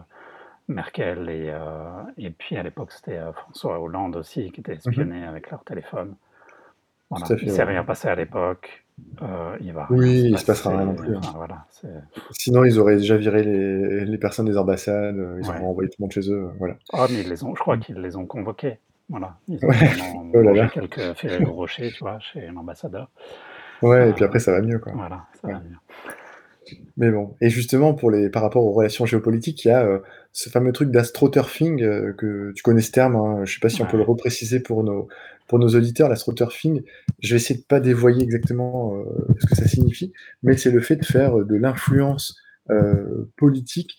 Merkel 0.70 1.30
et, 1.30 1.50
euh, 1.50 2.04
et 2.18 2.30
puis 2.30 2.56
à 2.58 2.64
l'époque 2.64 2.92
c'était 2.94 3.18
euh, 3.18 3.34
François 3.34 3.82
Hollande 3.82 4.16
aussi 4.16 4.52
qui 4.52 4.62
étaient 4.62 4.72
Mhm. 4.74 4.78
espionnés 4.78 5.26
avec 5.26 5.52
leur 5.52 5.64
téléphone. 5.66 6.16
Voilà, 7.10 7.26
il 7.32 7.40
fait, 7.40 7.48
s'est 7.50 7.64
ouais. 7.64 7.64
rien 7.64 7.84
passé 7.84 8.08
à 8.08 8.16
l'époque, 8.16 8.86
il 9.62 9.74
va 9.74 9.88
Oui, 9.90 10.22
se 10.22 10.28
il 10.28 10.38
se 10.38 10.46
passera 10.46 10.70
rien 10.78 10.86
non 10.86 10.96
plus. 10.96 11.16
hein. 11.16 11.20
Enfin 11.24 11.38
voilà, 11.38 11.66
Sinon, 12.32 12.64
ils 12.66 12.80
auraient 12.80 12.98
déjà 12.98 13.18
viré 13.18 13.44
les, 13.44 14.06
les 14.06 14.18
personnes 14.18 14.46
des 14.46 14.58
ambassades, 14.58 15.18
ils 15.42 15.50
auraient 15.50 15.60
envoyé 15.60 15.90
tout 15.90 15.96
le 16.00 16.04
monde 16.04 16.12
chez 16.12 16.32
eux, 16.32 16.52
voilà. 16.60 16.76
Oh, 16.94 17.06
mais 17.12 17.22
ils 17.22 17.30
les 17.30 17.44
ont, 17.44 17.56
je 17.56 17.60
crois 17.62 17.78
qu'ils 17.78 18.00
les 18.00 18.16
ont 18.16 18.26
convoqués. 18.26 18.80
Voilà, 19.10 19.36
ils 19.48 19.64
ont 19.66 19.68
Ouais, 19.70 19.76
oh 20.36 20.42
là 20.42 20.54
là. 20.54 20.68
quelques 20.70 21.14
Ferrero 21.16 21.54
Rocher, 21.54 21.92
tu 21.92 22.00
vois, 22.04 22.20
chez 22.20 22.48
l'ambassadeur. 22.48 23.10
Ouais, 23.82 24.10
et 24.10 24.14
puis 24.14 24.24
après, 24.24 24.40
ça 24.40 24.52
va 24.52 24.62
mieux, 24.62 24.80
quoi. 24.80 24.94
voilà, 24.96 25.26
ça 25.42 25.48
Ouais. 25.48 25.54
va 25.54 25.60
mieux. 25.60 25.76
Mais 26.98 27.10
bon, 27.10 27.36
et 27.42 27.50
justement, 27.50 27.94
pour 27.94 28.12
les, 28.12 28.30
par 28.30 28.44
rapport 28.44 28.64
aux 28.64 28.72
relations 28.74 29.06
géopolitiques, 29.06 29.66
il 29.66 29.70
y 29.70 29.72
a 29.72 29.84
euh, 29.86 30.00
ce 30.34 30.50
fameux 30.50 30.72
truc 30.72 30.92
d'astroturfing, 30.92 31.82
euh, 31.82 32.14
que 32.14 32.52
tu 32.56 32.62
connais 32.62 32.82
ce 32.82 32.92
terme, 32.92 33.16
hein, 33.16 33.46
je 33.46 33.54
sais 33.54 33.60
pas 33.60 33.70
si 33.70 33.82
on 33.82 33.86
peut 33.86 33.98
le 33.98 34.04
repréciser 34.04 34.60
pour 34.60 34.84
nos, 34.84 35.08
pour 35.48 35.58
nos 35.58 35.70
auditeurs, 35.70 36.10
l'astroturfing. 36.10 36.84
Je 37.22 37.30
vais 37.32 37.38
essayer 37.38 37.60
de 37.60 37.66
pas 37.66 37.80
dévoyer 37.80 38.22
exactement 38.24 38.96
euh, 38.96 39.04
ce 39.40 39.46
que 39.48 39.56
ça 39.56 39.68
signifie, 39.68 40.14
mais 40.44 40.58
c'est 40.58 40.72
le 40.72 40.82
fait 40.82 40.98
de 40.98 41.06
faire 41.06 41.38
de 41.38 41.56
l'influence 41.56 42.38
euh, 42.70 43.30
politique 43.38 43.98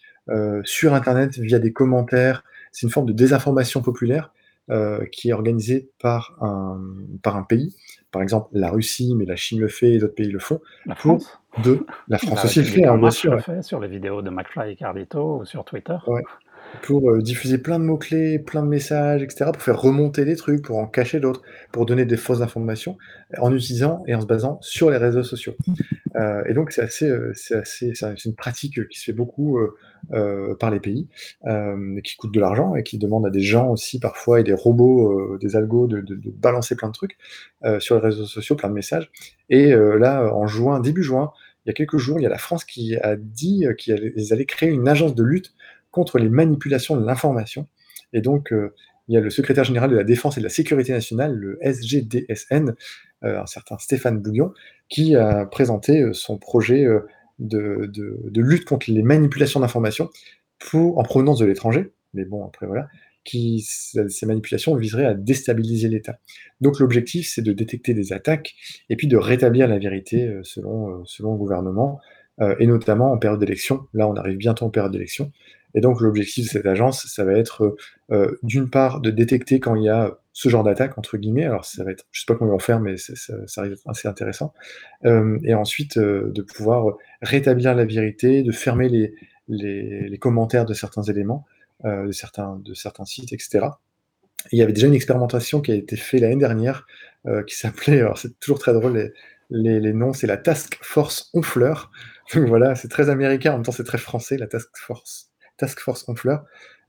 sur 0.62 0.94
Internet 0.94 1.38
via 1.38 1.58
des 1.58 1.72
commentaires. 1.72 2.44
C'est 2.70 2.86
une 2.86 2.92
forme 2.92 3.06
de 3.06 3.12
désinformation 3.12 3.82
populaire 3.82 4.32
euh, 4.70 5.04
qui 5.12 5.30
est 5.30 5.32
organisée 5.32 5.90
par 6.00 6.36
un, 6.40 6.80
par 7.22 7.36
un 7.36 7.42
pays, 7.42 7.74
par 8.10 8.22
exemple 8.22 8.48
la 8.52 8.70
Russie, 8.70 9.14
mais 9.16 9.24
la 9.24 9.36
Chine 9.36 9.60
le 9.60 9.68
fait 9.68 9.94
et 9.94 9.98
d'autres 9.98 10.14
pays 10.14 10.30
le 10.30 10.38
font, 10.38 10.60
La 10.86 10.94
pour 10.94 11.20
France, 11.20 11.40
de 11.64 11.84
la 12.08 12.18
France 12.18 12.38
la 12.38 12.44
aussi 12.44 12.58
le 12.60 12.64
fait, 12.66 12.84
hein, 12.84 12.92
en 12.92 12.98
bien 12.98 13.10
sûr. 13.10 13.34
le 13.34 13.40
fait 13.40 13.62
sur 13.62 13.80
les 13.80 13.88
vidéos 13.88 14.22
de 14.22 14.30
McFly 14.30 14.72
et 14.72 14.76
Carlito 14.76 15.40
ou 15.40 15.44
sur 15.44 15.64
Twitter. 15.64 15.96
Ouais. 16.06 16.22
Pour 16.78 17.10
euh, 17.10 17.20
diffuser 17.20 17.58
plein 17.58 17.80
de 17.80 17.84
mots-clés, 17.84 18.38
plein 18.38 18.62
de 18.62 18.68
messages, 18.68 19.22
etc., 19.22 19.46
pour 19.52 19.60
faire 19.62 19.80
remonter 19.80 20.24
des 20.24 20.36
trucs, 20.36 20.62
pour 20.62 20.78
en 20.78 20.86
cacher 20.86 21.18
d'autres, 21.18 21.42
pour 21.72 21.84
donner 21.84 22.04
des 22.04 22.16
fausses 22.16 22.42
informations, 22.42 22.96
en 23.38 23.52
utilisant 23.52 24.04
et 24.06 24.14
en 24.14 24.20
se 24.20 24.26
basant 24.26 24.58
sur 24.62 24.88
les 24.88 24.96
réseaux 24.96 25.24
sociaux. 25.24 25.54
Euh, 26.16 26.42
et 26.46 26.54
donc 26.54 26.72
c'est 26.72 26.82
assez, 26.82 27.08
euh, 27.08 27.32
c'est 27.34 27.56
assez, 27.56 27.92
c'est 27.94 28.24
une 28.24 28.34
pratique 28.36 28.78
euh, 28.78 28.84
qui 28.90 28.98
se 29.00 29.04
fait 29.06 29.12
beaucoup 29.12 29.58
euh, 29.58 29.76
euh, 30.12 30.54
par 30.56 30.70
les 30.70 30.80
pays, 30.80 31.08
euh, 31.46 32.00
qui 32.04 32.16
coûte 32.16 32.32
de 32.32 32.40
l'argent 32.40 32.74
et 32.76 32.82
qui 32.84 32.98
demande 32.98 33.26
à 33.26 33.30
des 33.30 33.42
gens 33.42 33.68
aussi 33.70 33.98
parfois 34.00 34.40
et 34.40 34.44
des 34.44 34.54
robots, 34.54 35.12
euh, 35.34 35.38
des 35.40 35.56
algos 35.56 35.88
de, 35.88 36.00
de- 36.00 36.14
de 36.16 36.30
balancer 36.30 36.76
plein 36.76 36.88
de 36.88 36.94
trucs 36.94 37.18
euh, 37.64 37.80
sur 37.80 37.96
les 37.96 38.02
réseaux 38.02 38.26
sociaux, 38.26 38.56
plein 38.56 38.68
de 38.68 38.74
messages. 38.74 39.10
Et 39.50 39.72
euh, 39.72 39.98
là, 39.98 40.32
en 40.34 40.46
juin, 40.46 40.80
début 40.80 41.02
juin, 41.02 41.32
il 41.66 41.68
y 41.68 41.70
a 41.70 41.74
quelques 41.74 41.98
jours, 41.98 42.18
il 42.18 42.22
y 42.22 42.26
a 42.26 42.30
la 42.30 42.38
France 42.38 42.64
qui 42.64 42.96
a 42.96 43.16
dit 43.16 43.66
euh, 43.66 43.74
qu'ils 43.74 44.32
allaient 44.32 44.46
créer 44.46 44.70
une 44.70 44.88
agence 44.88 45.14
de 45.14 45.22
lutte 45.24 45.52
contre 45.90 46.18
les 46.18 46.28
manipulations 46.28 46.96
de 46.96 47.04
l'information. 47.04 47.66
Et 48.12 48.20
donc, 48.20 48.52
euh, 48.52 48.74
il 49.08 49.14
y 49.14 49.16
a 49.16 49.20
le 49.20 49.30
secrétaire 49.30 49.64
général 49.64 49.90
de 49.90 49.96
la 49.96 50.04
Défense 50.04 50.36
et 50.36 50.40
de 50.40 50.44
la 50.44 50.50
Sécurité 50.50 50.92
nationale, 50.92 51.34
le 51.34 51.58
SGDSN, 51.62 52.74
euh, 53.24 53.40
un 53.40 53.46
certain 53.46 53.76
Stéphane 53.78 54.20
Bouillon, 54.20 54.52
qui 54.88 55.16
a 55.16 55.46
présenté 55.46 56.00
euh, 56.00 56.12
son 56.12 56.38
projet 56.38 56.86
de, 57.38 57.90
lutte 58.36 58.64
contre 58.64 58.90
les 58.90 59.02
manipulations 59.02 59.60
d'informations 59.60 60.10
en 60.74 61.02
provenance 61.02 61.38
de 61.38 61.46
l'étranger. 61.46 61.92
Mais 62.12 62.24
bon, 62.24 62.46
après 62.46 62.66
voilà, 62.66 62.88
ces 63.24 64.26
manipulations 64.26 64.76
viseraient 64.76 65.06
à 65.06 65.14
déstabiliser 65.14 65.88
l'État. 65.88 66.18
Donc 66.60 66.78
l'objectif, 66.80 67.30
c'est 67.32 67.42
de 67.42 67.52
détecter 67.52 67.94
des 67.94 68.12
attaques 68.12 68.54
et 68.90 68.96
puis 68.96 69.06
de 69.06 69.16
rétablir 69.16 69.68
la 69.68 69.78
vérité 69.78 70.38
selon, 70.42 71.04
selon 71.06 71.32
le 71.32 71.38
gouvernement, 71.38 72.00
et 72.58 72.66
notamment 72.66 73.12
en 73.12 73.18
période 73.18 73.40
d'élection. 73.40 73.86
Là, 73.94 74.08
on 74.08 74.14
arrive 74.14 74.36
bientôt 74.36 74.66
en 74.66 74.70
période 74.70 74.92
d'élection. 74.92 75.32
Et 75.74 75.80
donc 75.80 76.00
l'objectif 76.00 76.46
de 76.46 76.50
cette 76.50 76.66
agence, 76.66 77.06
ça 77.06 77.24
va 77.24 77.32
être 77.32 77.76
euh, 78.10 78.38
d'une 78.42 78.70
part 78.70 79.00
de 79.00 79.10
détecter 79.10 79.60
quand 79.60 79.74
il 79.76 79.84
y 79.84 79.88
a 79.88 80.18
ce 80.32 80.48
genre 80.48 80.62
d'attaque, 80.62 80.96
entre 80.96 81.16
guillemets, 81.18 81.44
alors 81.44 81.64
ça 81.64 81.84
va 81.84 81.90
être, 81.90 82.06
je 82.12 82.20
sais 82.20 82.26
pas 82.26 82.34
comment 82.34 82.50
ils 82.50 82.52
vont 82.52 82.58
faire, 82.58 82.80
mais 82.80 82.96
ça, 82.96 83.14
ça 83.46 83.60
arrive 83.60 83.76
assez 83.86 84.08
intéressant, 84.08 84.52
Euh, 85.04 85.38
et 85.44 85.54
ensuite 85.54 85.96
euh, 85.96 86.30
de 86.32 86.42
pouvoir 86.42 86.96
rétablir 87.22 87.74
la 87.74 87.84
vérité, 87.84 88.42
de 88.42 88.52
fermer 88.52 88.88
les, 89.48 90.18
commentaires 90.18 90.66
de 90.66 90.74
certains 90.74 91.02
éléments, 91.02 91.46
euh, 91.84 92.06
de, 92.06 92.12
certains, 92.12 93.04
sites, 93.04 93.32
etc. 93.32 93.66
Et 94.46 94.56
il 94.56 94.58
y 94.58 94.62
avait 94.62 94.72
déjà 94.72 94.86
une 94.86 94.94
expérimentation 94.94 95.60
qui 95.60 95.72
a 95.72 95.74
été 95.74 95.96
faite 95.96 96.20
l'année 96.20 96.36
dernière, 96.36 96.86
euh, 97.26 97.42
qui 97.42 97.56
s'appelait, 97.56 98.00
alors 98.00 98.18
c'est 98.18 98.38
toujours 98.40 98.58
très 98.58 98.72
drôle, 98.72 99.12
les 99.50 99.92
noms, 99.92 100.12
c'est 100.12 100.28
la 100.28 100.36
Task 100.36 100.78
Force 100.80 101.30
Honfleur. 101.34 101.90
Donc 102.34 102.46
voilà, 102.46 102.76
c'est 102.76 102.88
très 102.88 103.10
américain, 103.10 103.52
en 103.52 103.54
même 103.56 103.64
temps 103.64 103.72
c'est 103.72 103.84
très 103.84 103.98
français, 103.98 104.36
la 104.36 104.46
Task 104.46 104.70
Force, 104.74 105.29
Task 105.60 105.80
Force 105.80 106.08
Honfleur. 106.08 106.44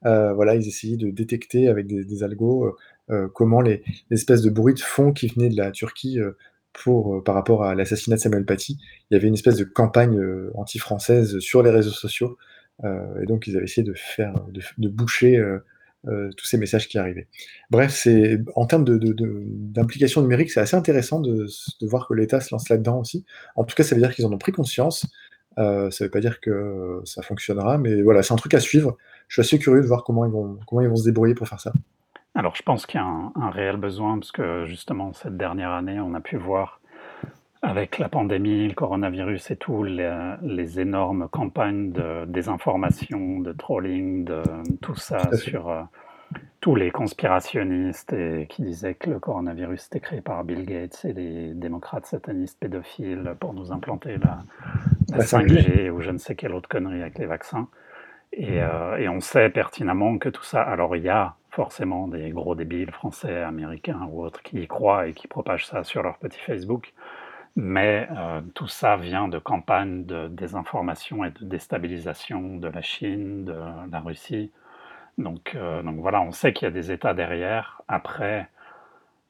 Euh, 0.05 0.34
voilà, 0.34 0.55
ils 0.55 0.67
essayaient 0.67 0.97
de 0.97 1.12
détecter 1.12 1.67
avec 1.67 1.88
des, 1.88 2.23
algos 2.23 2.65
euh, 2.65 2.75
euh, 3.12 3.27
comment 3.34 3.62
les, 3.62 3.84
espèces 4.10 4.41
de 4.41 4.49
bruits 4.49 4.73
de 4.73 4.79
fond 4.79 5.13
qui 5.13 5.27
venaient 5.27 5.49
de 5.49 5.57
la 5.57 5.71
Turquie 5.71 6.19
euh, 6.19 6.31
pour, 6.73 7.23
par 7.23 7.36
rapport 7.36 7.63
à 7.63 7.75
l'assassinat 7.75 8.15
de 8.15 8.21
Samuel 8.21 8.45
Paty. 8.45 8.79
Il 9.10 9.13
y 9.13 9.17
avait 9.17 9.27
une 9.27 9.34
espèce 9.34 9.57
de 9.57 9.65
campagne 9.65 10.17
anti-française 10.55 11.39
sur 11.39 11.62
les 11.63 11.69
réseaux 11.69 11.91
sociaux, 11.91 12.38
et 12.81 13.25
donc 13.27 13.45
ils 13.45 13.57
avaient 13.57 13.65
essayé 13.65 13.84
de 13.84 13.93
faire, 13.93 14.34
de, 14.77 14.88
boucher 14.88 15.38
tous 16.05 16.45
ces 16.45 16.57
messages 16.57 16.88
qui 16.88 16.97
arrivaient. 16.97 17.27
Bref, 17.71 17.91
c'est 17.93 18.39
en 18.55 18.67
termes 18.67 18.86
d'implication 18.86 20.21
numérique, 20.21 20.49
c'est 20.49 20.62
assez 20.62 20.77
intéressant 20.77 21.19
de 21.19 21.45
voir 21.81 22.07
que 22.07 22.13
l'État 22.13 22.39
se 22.39 22.55
lance 22.55 22.69
là-dedans 22.69 23.01
aussi. 23.01 23.25
En 23.57 23.65
tout 23.65 23.75
cas, 23.75 23.84
ça 23.84 23.93
veut 23.93 24.01
dire 24.01 24.15
qu'ils 24.15 24.25
en 24.25 24.31
ont 24.31 24.38
pris 24.38 24.53
conscience. 24.53 25.05
Euh, 25.57 25.91
ça 25.91 26.05
veut 26.05 26.11
pas 26.11 26.21
dire 26.21 26.39
que 26.39 27.01
ça 27.05 27.21
fonctionnera, 27.21 27.77
mais 27.77 28.01
voilà, 28.01 28.23
c'est 28.23 28.33
un 28.33 28.37
truc 28.37 28.53
à 28.53 28.59
suivre. 28.59 28.97
Je 29.27 29.35
suis 29.35 29.41
assez 29.41 29.59
curieux 29.59 29.81
de 29.81 29.87
voir 29.87 30.03
comment 30.03 30.25
ils 30.25 30.31
vont, 30.31 30.59
comment 30.67 30.81
ils 30.81 30.87
vont 30.87 30.95
se 30.95 31.05
débrouiller 31.05 31.35
pour 31.35 31.47
faire 31.47 31.59
ça. 31.59 31.73
Alors 32.35 32.55
je 32.55 32.63
pense 32.63 32.85
qu'il 32.85 32.99
y 32.99 33.03
a 33.03 33.05
un, 33.05 33.31
un 33.35 33.49
réel 33.49 33.77
besoin, 33.77 34.17
parce 34.17 34.31
que 34.31 34.65
justement 34.65 35.11
cette 35.13 35.37
dernière 35.37 35.71
année, 35.71 35.99
on 35.99 36.13
a 36.13 36.21
pu 36.21 36.37
voir 36.37 36.79
avec 37.61 37.99
la 37.99 38.09
pandémie, 38.09 38.67
le 38.67 38.73
coronavirus 38.73 39.51
et 39.51 39.55
tout, 39.55 39.83
les, 39.83 40.35
les 40.41 40.79
énormes 40.79 41.27
campagnes 41.29 41.91
de 41.91 42.25
désinformation, 42.25 43.39
de 43.39 43.51
trolling, 43.51 44.25
de 44.25 44.41
tout 44.81 44.95
ça 44.95 45.35
sur 45.37 45.69
euh, 45.69 45.81
tous 46.62 46.76
les 46.76 46.91
conspirationnistes 46.91 48.13
et 48.13 48.45
qui 48.47 48.62
disaient 48.62 48.93
que 48.93 49.10
le 49.10 49.19
coronavirus 49.19 49.88
était 49.88 50.00
créé 50.00 50.21
par 50.21 50.43
Bill 50.43 50.63
Gates 50.63 51.04
et 51.06 51.13
les 51.13 51.54
démocrates 51.56 52.06
satanistes 52.06 52.60
pédophiles 52.60 53.36
pour 53.39 53.54
nous 53.54 53.71
implanter 53.71 54.17
la, 54.17 54.43
la 55.10 55.24
5G 55.24 55.89
ou 55.89 56.02
je 56.02 56.12
ne 56.12 56.19
sais 56.19 56.36
quelle 56.36 56.54
autre 56.54 56.69
connerie 56.69 57.02
avec 57.02 57.17
les 57.17 57.26
vaccins. 57.26 57.67
Et, 58.32 58.62
euh, 58.62 58.95
et, 58.97 59.10
on 59.10 59.19
sait 59.19 59.50
pertinemment 59.50 60.17
que 60.17 60.30
tout 60.30 60.43
ça. 60.43 60.62
Alors 60.62 60.95
il 60.95 61.04
y 61.04 61.10
a 61.10 61.36
forcément 61.50 62.08
des 62.08 62.30
gros 62.30 62.56
débiles 62.56 62.91
français, 62.91 63.41
américains 63.41 64.08
ou 64.10 64.24
autres 64.24 64.41
qui 64.41 64.62
y 64.62 64.67
croient 64.67 65.08
et 65.08 65.13
qui 65.13 65.28
propagent 65.28 65.65
ça 65.65 65.84
sur 65.84 66.04
leur 66.04 66.17
petit 66.19 66.39
Facebook. 66.39 66.93
Mais 67.56 68.08
euh, 68.15 68.39
tout 68.54 68.67
ça 68.67 68.95
vient 68.95 69.28
de 69.28 69.39
campagnes 69.39 70.06
de 70.06 70.28
désinformation 70.30 71.26
et 71.26 71.32
de 71.32 71.43
déstabilisation 71.43 72.58
de 72.58 72.67
la 72.67 72.82
Chine, 72.82 73.45
de 73.45 73.56
la 73.91 74.00
Russie. 74.00 74.52
Donc, 75.21 75.55
euh, 75.55 75.84
donc 75.84 75.99
voilà, 75.99 76.21
on 76.21 76.31
sait 76.31 76.53
qu'il 76.53 76.65
y 76.65 76.67
a 76.67 76.71
des 76.71 76.91
États 76.91 77.13
derrière. 77.13 77.81
Après, 77.88 78.49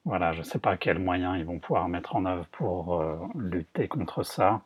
voilà, 0.04 0.32
je 0.32 0.38
ne 0.38 0.44
sais 0.44 0.58
pas 0.58 0.76
quels 0.76 0.98
moyens 0.98 1.36
ils 1.38 1.44
vont 1.44 1.58
pouvoir 1.58 1.88
mettre 1.88 2.16
en 2.16 2.24
œuvre 2.26 2.46
pour 2.52 3.00
euh, 3.00 3.16
lutter 3.36 3.88
contre 3.88 4.22
ça. 4.22 4.62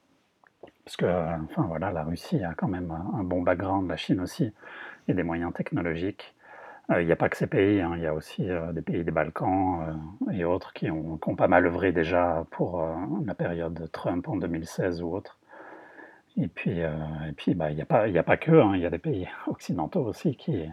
Parce 0.84 0.96
que, 0.96 1.06
enfin 1.44 1.62
voilà, 1.62 1.90
la 1.92 2.04
Russie 2.04 2.42
a 2.44 2.54
quand 2.54 2.68
même 2.68 2.90
un 2.90 3.24
bon 3.24 3.42
background, 3.42 3.88
la 3.88 3.96
Chine 3.96 4.20
aussi, 4.20 4.52
et 5.08 5.14
des 5.14 5.22
moyens 5.22 5.52
technologiques. 5.52 6.34
Euh, 6.90 7.02
il 7.02 7.06
n'y 7.06 7.12
a 7.12 7.16
pas 7.16 7.28
que 7.28 7.36
ces 7.36 7.48
pays, 7.48 7.80
hein. 7.80 7.94
il 7.96 8.02
y 8.02 8.06
a 8.06 8.14
aussi 8.14 8.48
des 8.72 8.82
pays 8.82 9.02
des 9.02 9.10
Balkans 9.10 9.98
et 10.32 10.44
autres 10.44 10.72
qui 10.72 10.88
ont, 10.90 11.18
pas 11.18 11.48
mal 11.48 11.66
œuvré 11.66 11.90
déjà 11.92 12.46
pour 12.52 12.84
la 13.24 13.34
période 13.34 13.74
de 13.74 13.86
Trump 13.86 14.28
en 14.28 14.36
2016 14.36 15.02
ou 15.02 15.16
autre. 15.16 15.38
Et 16.36 16.48
puis, 16.48 16.82
bah, 17.54 17.70
il 17.70 17.76
n'y 17.76 17.82
a, 17.82 17.86
pas, 17.86 18.04
a 18.04 18.22
pas 18.22 18.36
que, 18.36 18.52
hein. 18.52 18.72
il 18.74 18.82
y 18.82 18.86
a 18.86 18.90
des 18.90 18.98
pays 18.98 19.26
occidentaux 19.48 20.04
aussi 20.04 20.36
qui, 20.36 20.68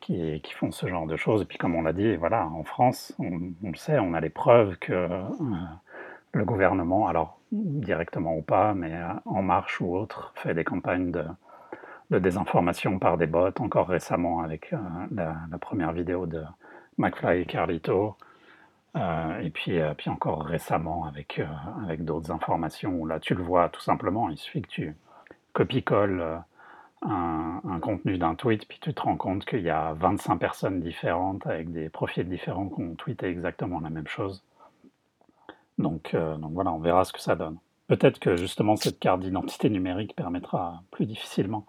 qui, 0.00 0.42
font 0.54 0.70
ce 0.72 0.86
genre 0.86 1.06
de 1.06 1.16
choses. 1.16 1.42
Et 1.42 1.44
puis 1.44 1.58
comme 1.58 1.74
on 1.74 1.82
l'a 1.82 1.92
dit, 1.92 2.16
voilà, 2.16 2.46
en 2.46 2.64
France, 2.64 3.14
on, 3.18 3.30
le 3.62 3.76
sait, 3.76 3.98
on 3.98 4.14
a 4.14 4.20
les 4.20 4.30
preuves 4.30 4.76
que 4.78 5.08
le 6.32 6.44
gouvernement, 6.44 7.08
alors 7.08 7.38
directement 7.52 8.36
ou 8.36 8.42
pas, 8.42 8.74
mais 8.74 8.92
En 9.24 9.42
Marche 9.42 9.80
ou 9.80 9.96
autre, 9.96 10.32
fait 10.36 10.54
des 10.54 10.64
campagnes 10.64 11.10
de, 11.10 11.24
de 12.10 12.18
désinformation 12.18 12.98
par 12.98 13.18
des 13.18 13.26
bots, 13.26 13.50
encore 13.60 13.88
récemment 13.88 14.40
avec 14.40 14.72
euh, 14.72 14.78
la, 15.12 15.58
première 15.60 15.92
vidéo 15.92 16.26
de 16.26 16.42
McFly 16.96 17.42
et 17.42 17.46
Carlito, 17.46 18.16
euh, 18.96 19.40
et 19.40 19.50
puis, 19.50 19.78
euh, 19.78 19.94
puis 19.94 20.08
encore 20.10 20.44
récemment 20.44 21.04
avec, 21.04 21.40
avec 21.84 22.04
d'autres 22.04 22.30
informations. 22.30 23.04
Là 23.04 23.20
tu 23.20 23.34
le 23.34 23.42
vois 23.42 23.68
tout 23.68 23.80
simplement, 23.80 24.30
il 24.30 24.38
suffit 24.38 24.62
que 24.62 24.68
tu 24.68 24.96
copies-colles 25.52 26.42
un, 27.02 27.60
un, 27.68 27.80
contenu 27.80 28.18
d'un 28.18 28.34
tweet, 28.34 28.66
puis 28.66 28.78
tu 28.80 28.92
te 28.92 29.00
rends 29.00 29.16
compte 29.16 29.44
qu'il 29.44 29.62
y 29.62 29.70
a 29.70 29.92
25 29.94 30.36
personnes 30.36 30.80
différentes 30.80 31.46
avec 31.46 31.72
des 31.72 31.88
profils 31.88 32.28
différents 32.28 32.68
qui 32.68 32.82
ont 32.82 32.94
tweeté 32.94 33.26
exactement 33.26 33.80
la 33.80 33.90
même 33.90 34.08
chose. 34.08 34.42
Donc, 35.78 36.14
donc 36.14 36.52
voilà, 36.52 36.72
on 36.72 36.80
verra 36.80 37.04
ce 37.04 37.12
que 37.12 37.20
ça 37.20 37.36
donne. 37.36 37.58
Peut-être 37.88 38.18
que 38.18 38.36
justement 38.36 38.76
cette 38.76 38.98
carte 38.98 39.20
d'identité 39.20 39.70
numérique 39.70 40.14
permettra 40.14 40.82
plus 40.90 41.06
difficilement 41.06 41.66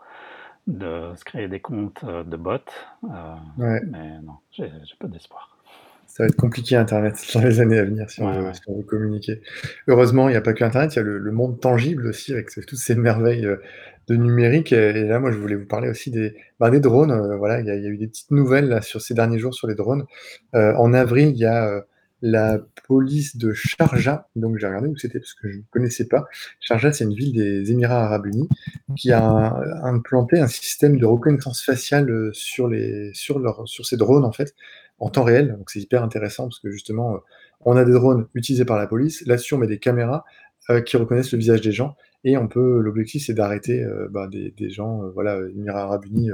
de 0.68 1.14
se 1.16 1.24
créer 1.24 1.48
des 1.48 1.60
comptes 1.60 2.04
euh, 2.04 2.24
de 2.24 2.38
bots. 2.38 2.58
Euh, 3.06 3.36
mais 3.58 4.20
non, 4.22 4.36
j'ai 4.52 4.70
pas 5.00 5.08
d'espoir. 5.08 5.58
Ça 6.06 6.24
va 6.24 6.28
être 6.28 6.36
compliqué 6.36 6.76
Internet 6.76 7.16
dans 7.34 7.42
les 7.42 7.60
années 7.62 7.80
à 7.80 7.86
venir 7.86 8.10
si, 8.10 8.22
on, 8.22 8.32
veut, 8.32 8.84
communiquer. 8.84 9.42
Heureusement, 9.88 10.28
il 10.28 10.32
n'y 10.32 10.38
a 10.38 10.42
pas 10.42 10.54
que 10.54 10.64
Internet, 10.64 10.94
il 10.96 10.98
y 10.98 11.00
a 11.00 11.04
le, 11.04 11.32
monde 11.32 11.60
tangible 11.60 12.08
aussi 12.08 12.34
avec 12.34 12.50
toutes 12.50 12.80
ces 12.80 12.96
merveilles 12.96 13.46
euh, 13.46 13.62
de 14.10 14.16
numérique. 14.16 14.74
Et, 14.74 15.06
là, 15.06 15.20
moi, 15.20 15.32
je 15.32 15.38
voulais 15.38 15.56
vous 15.56 15.68
parler 15.68 15.90
aussi 15.90 16.12
des, 16.12 16.36
bah, 16.60 16.70
des 16.70 16.80
drones. 16.80 17.36
voilà, 17.38 17.62
il 17.62 17.68
y, 17.68 17.72
a, 17.72 17.76
eu 17.76 17.98
des 17.98 18.08
petites 18.08 18.32
nouvelles 18.32 18.68
là, 18.68 18.82
sur 18.82 19.02
ces 19.02 19.14
derniers 19.14 19.40
jours 19.40 19.54
sur 19.54 19.68
les 19.68 19.76
drones. 19.76 20.06
en 20.54 20.94
avril, 20.94 21.30
il 21.30 21.38
y 21.38 21.46
a 21.46 21.84
la 22.22 22.60
police 22.88 23.38
de 23.38 23.54
Sharjah, 23.54 24.28
donc 24.36 24.58
j'ai 24.58 24.68
regardé 24.68 24.90
où 24.90 24.98
c'était 24.98 25.20
parce 25.20 25.34
que 25.34 25.50
je 25.50 25.58
ne 25.58 25.64
connaissais 25.72 26.08
pas. 26.08 26.26
Sharjah, 26.60 26.92
c'est 26.92 27.06
une 27.06 27.14
ville 27.14 27.34
des 27.34 27.72
Émirats 27.72 28.04
Arabes 28.04 28.26
Unis 28.26 28.50
qui 28.98 29.12
a 29.12 29.56
implanté 29.84 30.40
un 30.40 30.48
système 30.48 30.98
de 30.98 31.06
reconnaissance 31.06 31.64
faciale 31.64 32.10
euh, 32.10 32.32
sur, 32.34 32.68
les, 32.68 33.12
sur, 33.14 33.40
leur, 33.40 33.68
sur 33.68 33.86
ces 33.86 33.96
drones 33.96 34.26
en 34.26 34.32
fait, 34.32 34.54
en 35.00 35.10
temps 35.10 35.24
réel. 35.24 35.56
Donc 35.58 35.70
c'est 35.70 35.80
hyper 35.80 36.04
intéressant 36.04 36.44
parce 36.44 36.60
que 36.60 36.72
justement, 36.72 37.16
euh, 37.16 37.20
on 37.62 37.78
a 37.78 37.86
des 37.86 37.94
drones 37.94 38.28
utilisés 38.34 38.66
par 38.66 38.78
la 38.78 38.88
police. 38.88 39.26
Là-dessus, 39.26 39.54
on 39.54 39.58
met 39.58 39.68
des 39.68 39.80
caméras 39.80 40.26
euh, 40.70 40.82
qui 40.82 40.98
reconnaissent 40.98 41.32
le 41.32 41.40
visage 41.40 41.62
des 41.62 41.72
gens 41.72 41.96
et 42.24 42.38
on 42.38 42.48
peut. 42.48 42.80
L'objectif, 42.80 43.26
c'est 43.26 43.34
d'arrêter 43.34 43.86
bah, 44.10 44.28
des, 44.28 44.70
gens. 44.70 45.10
voilà, 45.14 45.40
Émirats 45.56 45.84
Arabes 45.84 46.06
Unis, 46.06 46.32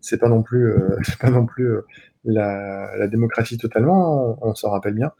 c'est 0.00 0.18
pas 0.18 0.28
non 0.28 0.42
plus, 0.42 0.74
pas 1.20 1.30
non 1.30 1.46
plus 1.46 1.68
la, 2.24 3.06
démocratie 3.08 3.58
totalement, 3.58 4.38
on, 4.42 4.54
s'en 4.54 4.70
rappelle 4.70 4.94
bien. 4.94 5.12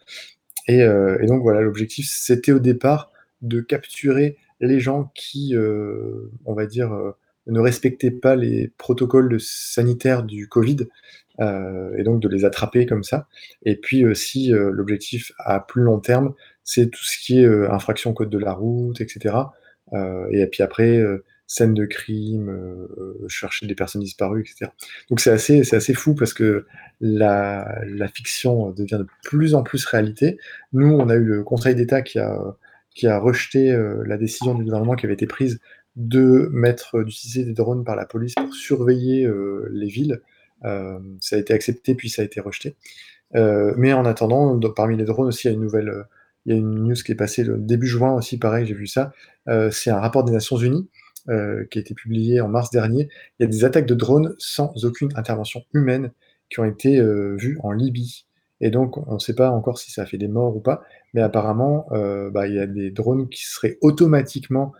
Euh, 0.71 1.19
et, 1.21 1.27
donc 1.27 1.43
voilà, 1.43 1.61
l'objectif, 1.61 2.07
c'était 2.09 2.53
au 2.53 2.59
départ 2.59 3.11
de 3.43 3.61
capturer 3.61 4.37
les 4.61 4.81
gens 4.81 5.11
qui, 5.15 5.55
euh, 5.55 6.31
on 6.45 6.55
va 6.55 6.67
dire, 6.67 6.93
euh, 6.93 7.13
ne 7.47 7.61
respectaient 7.61 8.11
pas 8.11 8.37
les 8.37 8.73
protocoles 8.77 9.41
sanitaires 9.41 10.23
du 10.23 10.49
Covid, 10.49 10.89
et 11.41 12.03
donc 12.03 12.21
de 12.21 12.29
les 12.29 12.45
attraper 12.45 12.85
comme 12.85 13.05
ça. 13.05 13.29
Et 13.63 13.77
puis 13.77 14.05
aussi, 14.05 14.49
l'objectif 14.51 15.31
à 15.39 15.61
plus 15.61 15.83
long 15.83 16.01
terme, 16.01 16.35
c'est 16.65 16.91
tout 16.91 17.05
ce 17.05 17.17
qui 17.17 17.39
est 17.39 17.47
infraction 17.47 18.13
code 18.13 18.29
de 18.29 18.39
la 18.39 18.53
route, 18.53 19.01
etc. 19.01 19.37
et 19.93 20.47
puis 20.47 20.63
après, 20.63 21.03
scènes 21.49 21.75
de 21.75 21.87
crime, 21.87 22.51
euh, 22.51 23.27
chercher 23.27 23.67
des 23.67 23.75
personnes 23.75 24.03
disparues, 24.03 24.43
etc. 24.43 24.71
Donc 25.09 25.19
c'est 25.19 25.31
assez, 25.31 25.75
assez 25.75 25.95
fou 25.95 26.15
parce 26.15 26.35
que 26.35 26.67
la, 27.01 27.67
fiction 28.15 28.71
devient 28.71 28.99
de 28.99 29.07
plus 29.25 29.55
en 29.55 29.63
plus 29.63 29.85
réalité. 29.87 30.39
Nous, 30.73 30.89
on 30.89 31.09
a 31.09 31.15
eu 31.15 31.25
le 31.25 31.43
Conseil 31.43 31.75
d'État 31.75 32.03
qui 32.03 32.19
a, 32.19 32.39
qui 32.95 33.07
a 33.07 33.19
rejeté 33.19 33.73
euh, 33.73 34.05
la 34.07 34.19
décision 34.19 34.55
du 34.55 34.63
gouvernement 34.63 34.95
qui 34.95 35.07
avait 35.07 35.15
été 35.15 35.27
prise 35.27 35.59
de 35.97 36.49
mettre, 36.53 37.03
d'utiliser 37.03 37.45
des 37.45 37.55
drones 37.55 37.83
par 37.83 37.97
la 37.97 38.05
police 38.05 38.35
pour 38.35 38.55
surveiller 38.55 39.25
euh, 39.25 39.69
les 39.73 39.89
villes. 39.89 40.21
Euh, 40.65 40.99
ça 41.21 41.37
a 41.37 41.39
été 41.39 41.55
accepté 41.55 41.95
puis 41.95 42.11
ça 42.11 42.23
a 42.23 42.25
été 42.27 42.41
rejeté. 42.41 42.77
Euh, 43.37 43.73
mais 43.79 43.95
en 43.95 44.05
attendant, 44.05 44.59
parmi 44.77 44.99
les 44.99 45.05
drones 45.05 45.29
aussi, 45.29 45.47
il 45.47 45.51
y 45.51 45.55
a 45.55 45.55
une 45.55 45.63
nouvelle, 45.63 46.05
il 46.47 46.53
y 46.53 46.57
a 46.57 46.59
une 46.59 46.75
news 46.85 46.95
qui 46.95 47.13
est 47.13 47.17
passée 47.17 47.45
le 47.45 47.59
début 47.59 47.87
juin 47.87 48.15
aussi, 48.15 48.39
pareil, 48.39 48.67
j'ai 48.67 48.75
vu 48.75 48.87
ça. 48.87 49.13
c'est 49.71 49.91
un 49.91 50.01
rapport 50.01 50.25
des 50.25 50.33
Nations 50.33 50.57
Unies 50.57 50.89
euh, 51.29 51.67
qui 51.71 51.77
a 51.77 51.83
été 51.83 51.93
publié 51.93 52.41
en 52.41 52.49
mars 52.49 52.71
dernier, 52.71 53.11
il 53.39 53.43
y 53.43 53.45
a 53.45 53.49
des 53.49 53.65
attaques 53.67 53.85
de 53.85 53.95
drones 53.95 54.35
sans 54.39 54.73
aucune 54.87 55.11
intervention 55.15 55.63
humaine 55.75 56.11
qui 56.49 56.59
ont 56.61 56.65
été 56.65 56.99
euh, 56.99 57.37
vues 57.37 57.59
en 57.63 57.73
Libye. 57.73 58.25
Et 58.63 58.71
donc, 58.71 58.97
on 58.97 59.15
ne 59.15 59.19
sait 59.19 59.35
pas 59.35 59.51
encore 59.51 59.79
si 59.79 59.91
ça 59.91 60.03
a 60.03 60.07
fait 60.07 60.17
des 60.17 60.27
morts 60.27 60.57
ou 60.57 60.61
pas, 60.61 60.83
mais 61.13 61.21
apparemment, 61.21 61.87
euh, 61.93 62.31
bah, 62.31 62.47
il 62.47 62.55
y 62.55 62.59
a 62.59 62.67
des 62.67 62.91
drones 62.91 63.29
qui 63.29 63.45
seraient 63.45 63.77
automatiquement 63.83 64.73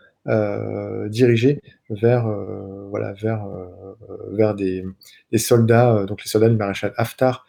dirigés 1.07 1.63
vers, 1.89 2.29
voilà, 2.91 3.15
vers, 3.15 4.55
des 4.55 4.85
soldats, 5.39 6.05
donc 6.05 6.23
les 6.23 6.29
soldats 6.29 6.51
du 6.51 6.57
maréchal 6.57 6.93
Haftar, 6.99 7.47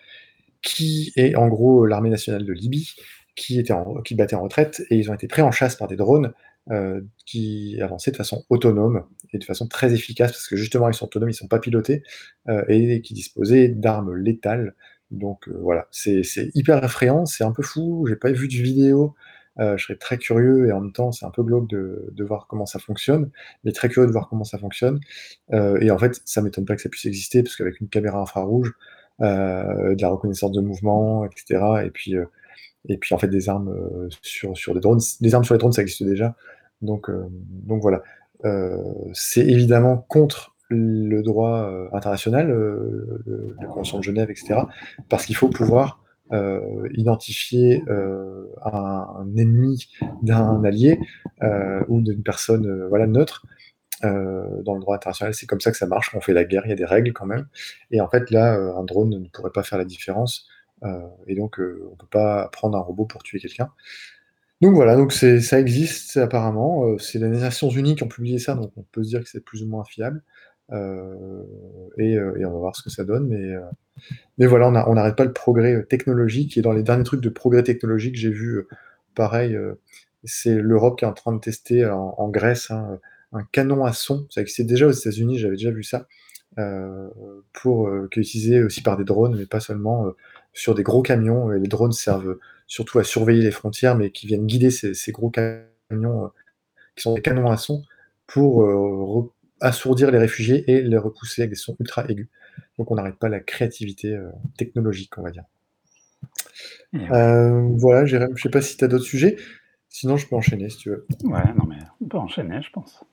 qui 0.61 1.11
est 1.17 1.35
en 1.35 1.49
gros 1.49 1.85
l'armée 1.85 2.09
nationale 2.09 2.45
de 2.45 2.53
Libye, 2.53 2.95
qui, 3.39 3.57
était 3.59 3.73
en, 3.73 4.01
qui 4.01 4.15
battait 4.15 4.35
en 4.35 4.43
retraite, 4.43 4.83
et 4.89 4.97
ils 4.97 5.09
ont 5.09 5.13
été 5.13 5.27
pris 5.27 5.41
en 5.41 5.51
chasse 5.51 5.75
par 5.75 5.87
des 5.87 5.95
drones 5.95 6.33
euh, 6.69 7.01
qui 7.25 7.79
avançaient 7.81 8.11
de 8.11 8.17
façon 8.17 8.43
autonome 8.49 9.05
et 9.33 9.37
de 9.39 9.43
façon 9.43 9.67
très 9.67 9.93
efficace, 9.93 10.31
parce 10.31 10.47
que 10.47 10.55
justement 10.55 10.89
ils 10.89 10.93
sont 10.93 11.05
autonomes, 11.05 11.29
ils 11.29 11.33
ne 11.33 11.37
sont 11.37 11.47
pas 11.47 11.59
pilotés, 11.59 12.03
euh, 12.49 12.63
et 12.67 13.01
qui 13.01 13.13
disposaient 13.13 13.69
d'armes 13.69 14.15
létales. 14.15 14.75
Donc 15.09 15.47
euh, 15.47 15.57
voilà, 15.61 15.87
c'est 15.91 16.21
hyper 16.53 16.83
effrayant, 16.83 17.25
c'est 17.25 17.43
un 17.43 17.51
peu 17.51 17.63
fou, 17.63 18.05
j'ai 18.07 18.17
pas 18.17 18.31
vu 18.31 18.47
de 18.47 18.53
vidéo, 18.53 19.15
je 19.57 19.83
serais 19.83 19.97
très 19.97 20.17
curieux, 20.17 20.67
et 20.67 20.71
en 20.71 20.81
même 20.81 20.93
temps 20.93 21.11
c'est 21.11 21.25
un 21.25 21.31
peu 21.31 21.43
glauque 21.43 21.67
de, 21.69 22.07
de, 22.11 22.23
voir 22.23 22.47
comment 22.47 22.65
ça 22.65 22.79
fonctionne, 22.79 23.29
mais 23.63 23.71
très 23.73 23.89
curieux 23.89 24.07
de 24.07 24.13
voir 24.13 24.29
comment 24.29 24.45
ça 24.45 24.57
fonctionne. 24.57 24.99
et 25.51 25.91
en 25.91 25.97
fait, 25.97 26.21
ça 26.25 26.41
m'étonne 26.41 26.65
pas 26.65 26.75
que 26.75 26.81
ça 26.81 26.89
puisse 26.89 27.05
exister, 27.05 27.43
parce 27.43 27.55
qu'avec 27.55 27.79
une 27.81 27.89
caméra 27.89 28.19
infrarouge, 28.21 28.73
de 29.19 30.01
la 30.01 30.09
reconnaissance 30.09 30.51
de 30.51 30.61
mouvement, 30.61 31.25
etc., 31.25 31.61
et 31.85 31.89
puis 31.89 32.15
et 32.87 32.97
puis 32.97 33.13
en 33.13 33.17
fait 33.17 33.27
des 33.27 33.49
armes 33.49 33.75
sur, 34.21 34.57
sur 34.57 34.73
des 34.73 34.79
drones. 34.79 35.01
Des 35.21 35.35
armes 35.35 35.43
sur 35.43 35.53
les 35.53 35.59
drones, 35.59 35.73
ça 35.73 35.81
existe 35.81 36.03
déjà. 36.03 36.35
Donc, 36.81 37.09
euh, 37.09 37.27
donc 37.29 37.81
voilà. 37.81 38.01
Euh, 38.45 38.77
c'est 39.13 39.45
évidemment 39.45 39.97
contre 39.97 40.55
le 40.69 41.21
droit 41.21 41.63
euh, 41.63 41.87
international, 41.93 42.47
la 43.59 43.67
Convention 43.67 43.97
de 43.97 44.03
Genève, 44.03 44.29
etc., 44.29 44.61
parce 45.09 45.25
qu'il 45.25 45.35
faut 45.35 45.49
pouvoir 45.49 46.03
identifier 46.93 47.83
un, 47.87 49.25
ennemi 49.35 49.89
d'un 50.21 50.63
allié 50.63 50.99
ou 51.87 52.01
d'une 52.01 52.21
personne 52.21 52.85
voilà, 52.87 53.07
neutre 53.07 53.47
dans 54.03 54.75
le 54.75 54.79
droit 54.79 54.95
international. 54.95 55.33
C'est 55.33 55.47
comme 55.47 55.59
ça 55.59 55.71
que 55.71 55.77
ça 55.77 55.87
marche, 55.87 56.13
on 56.13 56.21
fait 56.21 56.33
la 56.33 56.43
guerre, 56.43 56.61
il 56.65 56.69
y 56.69 56.73
a 56.73 56.75
des 56.75 56.85
règles 56.85 57.13
quand 57.13 57.25
même. 57.25 57.47
Et 57.89 57.99
en 57.99 58.07
fait, 58.07 58.29
là, 58.29 58.53
un 58.53 58.83
drone 58.83 59.09
ne 59.09 59.27
pourrait 59.27 59.51
pas 59.51 59.63
faire 59.63 59.79
la 59.79 59.85
différence. 59.85 60.47
Et 61.27 61.35
donc, 61.35 61.57
on 61.59 61.91
ne 61.91 61.95
peut 61.95 62.07
pas 62.09 62.49
prendre 62.51 62.77
un 62.77 62.81
robot 62.81 63.05
pour 63.05 63.23
tuer 63.23 63.39
quelqu'un. 63.39 63.71
Donc 64.61 64.75
voilà, 64.75 64.97
donc 64.97 65.13
ça 65.13 65.59
existe 65.59 66.17
apparemment, 66.17 66.85
heu, 66.85 66.97
c'est 66.99 67.17
les 67.17 67.29
Nations 67.29 67.69
Unies 67.69 67.95
qui 67.95 68.03
ont 68.03 68.09
publié 68.09 68.39
ça, 68.39 68.55
donc 68.55 68.71
on 68.75 68.83
peut 68.91 69.03
se 69.03 69.09
dire 69.09 69.23
que 69.23 69.29
c'est 69.29 69.43
plus 69.43 69.63
ou 69.63 69.67
moins 69.67 69.85
fiable, 69.85 70.21
et 70.71 70.75
on 70.75 72.51
va 72.51 72.57
voir 72.57 72.75
ce 72.75 72.83
que 72.83 72.89
ça 72.89 73.05
donne, 73.05 73.27
mais 73.27 73.55
mais 74.37 74.47
voilà, 74.47 74.67
on 74.67 74.93
n'arrête 74.93 75.15
pas 75.15 75.23
le 75.23 75.31
progrès, 75.31 75.83
technologique 75.85 76.57
et 76.57 76.61
dans 76.61 76.73
les 76.73 76.83
derniers 76.83 77.03
trucs 77.03 77.21
de 77.21 77.29
progrès 77.29 77.63
technologique, 77.63 78.17
j'ai 78.17 78.31
vu, 78.31 78.67
pareil, 79.15 79.57
c'est 80.25 80.55
l'Europe 80.55 80.99
qui 80.99 81.05
est 81.05 81.07
en 81.07 81.13
train 81.13 81.33
de 81.33 81.39
tester 81.39 81.85
en 81.85 82.27
Grèce, 82.29 82.69
hein, 82.69 82.99
un 83.31 83.43
canon 83.43 83.85
à 83.85 83.93
son. 83.93 84.27
Ça 84.29 84.41
existait 84.41 84.65
déjà 84.65 84.87
aux 84.87 84.91
États-Unis, 84.91 85.37
j'avais 85.37 85.55
déjà 85.55 85.71
vu 85.71 85.83
ça, 85.83 86.07
pour, 87.53 87.89
est 87.89 88.17
utilisé 88.17 88.61
aussi 88.61 88.81
par 88.81 88.97
des 88.97 89.05
drones, 89.05 89.37
mais 89.37 89.45
pas 89.45 89.61
seulement, 89.61 90.05
sur 90.53 90.75
des 90.75 90.83
gros 90.83 91.01
camions 91.01 91.51
et 91.53 91.59
les 91.59 91.67
drones 91.67 91.91
servent, 91.91 92.37
surtout 92.67 92.99
à 92.99 93.03
surveiller 93.03 93.43
les 93.43 93.51
frontières, 93.51 93.95
mais 93.95 94.11
qui 94.11 94.27
viennent 94.27 94.45
guider 94.45 94.71
ces 94.71 94.93
ces 94.93 95.11
gros 95.11 95.29
camions, 95.29 96.25
heu, 96.25 96.29
qui 96.95 97.03
sont 97.03 97.13
des 97.13 97.21
canons 97.21 97.49
à 97.49 97.57
son 97.57 97.83
pour, 98.27 98.67
assourdir 99.61 100.11
les 100.11 100.19
réfugiés 100.19 100.69
et 100.71 100.81
les 100.81 100.97
repousser 100.97 101.41
avec 101.41 101.51
des 101.51 101.55
sons 101.55 101.75
ultra 101.79 102.05
aigus. 102.07 102.29
Donc 102.77 102.91
on 102.91 102.95
n'arrête 102.95 103.17
pas 103.17 103.29
la 103.29 103.39
créativité, 103.39 104.17
technologique, 104.57 105.17
on 105.17 105.23
va 105.23 105.31
dire. 105.31 105.43
Ouais. 106.93 107.07
Voilà, 107.77 108.05
Jérém, 108.05 108.35
je 108.35 108.41
sais 108.41 108.49
pas 108.49 108.61
si 108.61 108.77
tu 108.77 108.83
as 108.85 108.87
d'autres 108.87 109.03
sujets? 109.03 109.37
Sinon, 109.89 110.17
je 110.17 110.27
peux 110.27 110.35
enchaîner 110.35 110.69
si 110.69 110.77
tu 110.77 110.89
veux. 110.91 111.07
Ouais, 111.23 111.53
non, 111.53 111.65
mais 111.65 111.79
on 111.99 112.05
peut 112.05 112.17
enchaîner, 112.17 112.61
je 112.61 112.69
pense. 112.71 113.03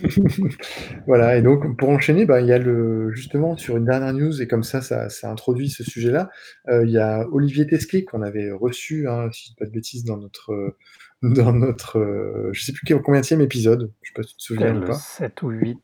Voilà 1.06 1.36
et 1.36 1.42
donc 1.42 1.76
pour 1.76 1.88
enchaîner, 1.88 2.26
bah, 2.26 2.40
il 2.40 2.46
y 2.46 2.52
a 2.52 2.58
le 2.58 3.10
justement 3.12 3.56
sur 3.56 3.76
une 3.76 3.84
dernière 3.84 4.12
news 4.12 4.40
et 4.40 4.46
comme 4.48 4.62
ça, 4.62 4.80
ça 4.80 5.08
ça 5.08 5.30
introduit 5.30 5.68
ce 5.68 5.84
sujet-là, 5.84 6.30
heu, 6.68 6.84
il 6.84 6.90
y 6.90 6.98
a 6.98 7.26
Olivier 7.30 7.66
Tesquet 7.66 8.04
qu'on 8.04 8.22
avait 8.22 8.50
reçu, 8.50 9.08
hein, 9.08 9.28
si 9.32 9.44
je 9.44 9.48
dis 9.50 9.56
pas 9.56 9.66
de 9.66 9.70
bêtises 9.70 10.04
dans 10.04 10.16
notre, 10.16 10.76
dans 11.22 11.52
notre, 11.52 11.98
heu, 11.98 12.50
je 12.52 12.62
sais 12.62 12.72
plus 12.72 12.84
quel 12.86 13.00
combienième 13.02 13.40
épisode, 13.40 13.92
je 14.02 14.08
sais 14.08 14.14
pas 14.14 14.22
si 14.22 14.30
tu 14.30 14.36
te 14.38 14.42
souviens 14.42 14.76
ou 14.76 14.84
pas? 14.84 14.94
7 14.94 15.42
ou 15.42 15.50
8, 15.50 15.78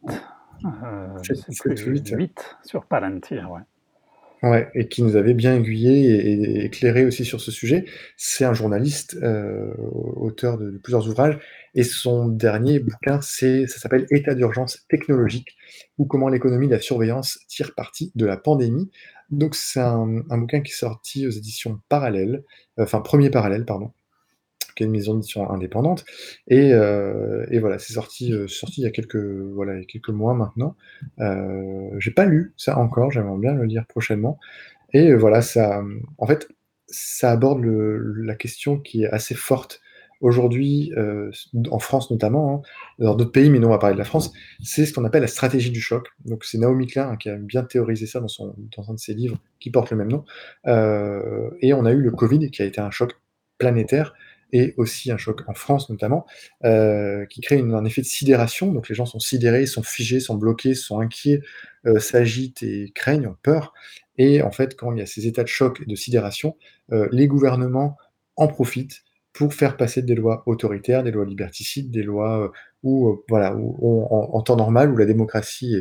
heu, 0.65 0.69
je 1.23 1.35
7 1.35 1.37
sais 1.37 1.53
7 1.53 1.73
ou 1.73 1.85
plus, 1.85 1.93
8, 1.93 2.11
ouais. 2.11 2.17
8 2.17 2.57
sur 2.65 2.85
Palantir, 2.87 3.51
ouais. 3.51 3.63
Ouais 4.43 4.69
et 4.75 4.87
qui 4.87 5.03
nous 5.03 5.17
avait 5.17 5.35
bien 5.35 5.57
aiguillés 5.57 6.31
et 6.31 6.65
éclairés 6.67 7.05
aussi 7.05 7.25
sur 7.25 7.41
ce 7.41 7.51
sujet. 7.51 7.87
C'est 8.17 8.45
un 8.45 8.55
journaliste, 8.55 9.17
heu, 9.21 9.75
auteur 10.17 10.59
de 10.59 10.79
plusieurs 10.79 11.09
ouvrages 11.09 11.39
et 11.75 11.83
son 11.83 12.29
dernier 12.29 12.79
bouquin, 12.79 13.21
c'est 13.21 13.67
ça 13.67 13.79
s'appelle 13.81 14.07
«État 14.11 14.35
d'urgence 14.35 14.85
technologique 14.89 15.57
ou 15.99 16.07
comment 16.07 16.29
l'économie 16.29 16.69
de 16.69 16.73
la 16.75 16.81
surveillance 16.81 17.41
tire 17.49 17.75
parti 17.75 18.13
de 18.15 18.27
la 18.27 18.37
pandémie». 18.37 18.91
Donc 19.31 19.57
c'est 19.57 19.81
un 19.81 20.23
un 20.31 20.39
bouquin 20.39 20.61
qui 20.61 20.71
est 20.73 20.75
sorti 20.77 21.27
aux 21.27 21.31
éditions 21.31 21.81
Parallèles, 21.89 22.45
enfin 22.79 23.01
Premier 23.01 23.31
Parallèle, 23.31 23.65
pardon, 23.65 23.91
une 24.85 24.93
maison 24.93 25.15
d'édition 25.15 25.51
indépendante 25.51 26.05
et 26.49 26.73
heu 26.75 27.47
et 27.51 27.59
voilà, 27.61 27.79
c'est 27.79 27.93
sorti, 27.95 28.33
heu, 28.33 28.49
sorti 28.49 28.81
il 28.83 28.85
y 28.85 28.87
a 28.87 28.91
quelques, 28.91 29.17
voilà, 29.17 29.83
quelques 29.85 30.11
mois 30.11 30.35
maintenant. 30.35 30.77
Heu, 31.21 31.91
j'ai 31.99 32.11
pas 32.13 32.27
lu 32.27 32.53
ça 32.57 32.79
encore, 32.79 33.11
j'aimerais 33.11 33.39
bien 33.39 33.55
le 33.55 33.65
lire 33.65 33.87
prochainement 33.87 34.39
et 34.95 35.15
voilà, 35.15 35.43
ça, 35.43 35.83
en 36.19 36.27
fait, 36.27 36.49
ça 36.89 37.33
aborde 37.33 37.63
la 37.65 38.35
question 38.37 38.79
qui 38.79 39.05
est 39.05 39.11
assez 39.11 39.35
forte 39.35 39.81
aujourd'hui, 40.21 40.93
en 41.71 41.79
France 41.79 42.11
notamment, 42.11 42.65
hein, 42.65 42.69
dans 43.05 43.15
d'autres 43.15 43.33
pays, 43.33 43.51
mais 43.51 43.59
nous 43.61 43.69
on 43.69 43.71
va 43.71 43.79
parler 43.79 43.95
de 43.95 43.99
la 44.01 44.05
France, 44.05 44.33
c'est 44.63 44.87
ce 44.87 44.93
qu'on 44.93 45.05
appelle 45.05 45.23
la 45.23 45.29
stratégie 45.29 45.71
du 45.71 45.81
choc. 45.81 46.09
Donc 46.25 46.45
c'est 46.45 46.59
Naomi 46.59 46.87
Klein, 46.89 47.11
hein, 47.11 47.17
qui 47.17 47.29
a 47.31 47.37
bien 47.37 47.63
théorisé 47.63 48.07
ça 48.07 48.21
dans 48.21 48.29
son 48.29 48.55
dans 48.77 48.91
un 48.91 48.95
de 48.95 48.99
ses 48.99 49.15
livres 49.15 49.39
qui 49.61 49.71
porte 49.71 49.91
le 49.91 49.97
même 49.97 50.11
nom. 50.11 50.25
Et 51.61 51.73
on 51.73 51.85
a 51.85 51.93
eu 51.93 52.01
le 52.03 52.11
covid 52.11 52.51
qui 52.51 52.63
a 52.63 52.65
été 52.65 52.81
un 52.81 52.91
choc 52.91 53.13
planétaire 53.59 54.15
et 54.53 54.75
aussi 54.79 55.11
un 55.13 55.17
choc 55.19 55.43
en 55.49 55.55
France 55.55 55.91
notamment, 55.91 56.27
heu, 56.65 57.27
qui 57.31 57.41
crée 57.41 57.61
un 57.61 57.85
effet 57.85 58.03
de 58.03 58.07
sidération. 58.07 58.73
Donc 58.73 58.89
les 58.89 58.95
gens 58.95 59.07
sont 59.07 59.21
sidérés, 59.21 59.67
sont 59.67 59.83
figés, 59.83 60.21
sont 60.21 60.37
bloqués, 60.37 60.75
sont 60.75 61.01
inquiets, 61.01 61.41
heu, 61.87 61.99
s'agitent 61.99 62.63
et 62.63 62.93
craignent, 62.95 63.27
ont 63.29 63.37
peur 63.43 63.73
et 64.21 64.43
en 64.43 64.51
fait, 64.51 64.77
quand 64.77 64.93
il 64.93 64.99
y 64.99 65.03
a 65.03 65.07
ces 65.07 65.27
états 65.29 65.45
de 65.45 65.49
choc 65.49 65.81
et 65.81 65.87
de 65.87 65.95
sidération, 65.95 66.57
heu, 66.93 67.09
les 67.13 67.27
gouvernements 67.29 67.97
en 68.37 68.49
profitent 68.49 69.03
pour 69.33 69.55
faire 69.55 69.77
passer 69.77 70.03
des 70.03 70.15
lois 70.17 70.43
autoritaires, 70.47 71.05
des 71.05 71.13
lois 71.13 71.25
liberticides, 71.25 71.91
des 71.93 72.03
lois, 72.03 72.51
où, 72.83 73.23
voilà, 73.29 73.55
en 73.57 74.43
temps 74.43 74.57
normal, 74.57 74.91
où 74.93 74.97
la 74.97 75.07
démocratie 75.07 75.77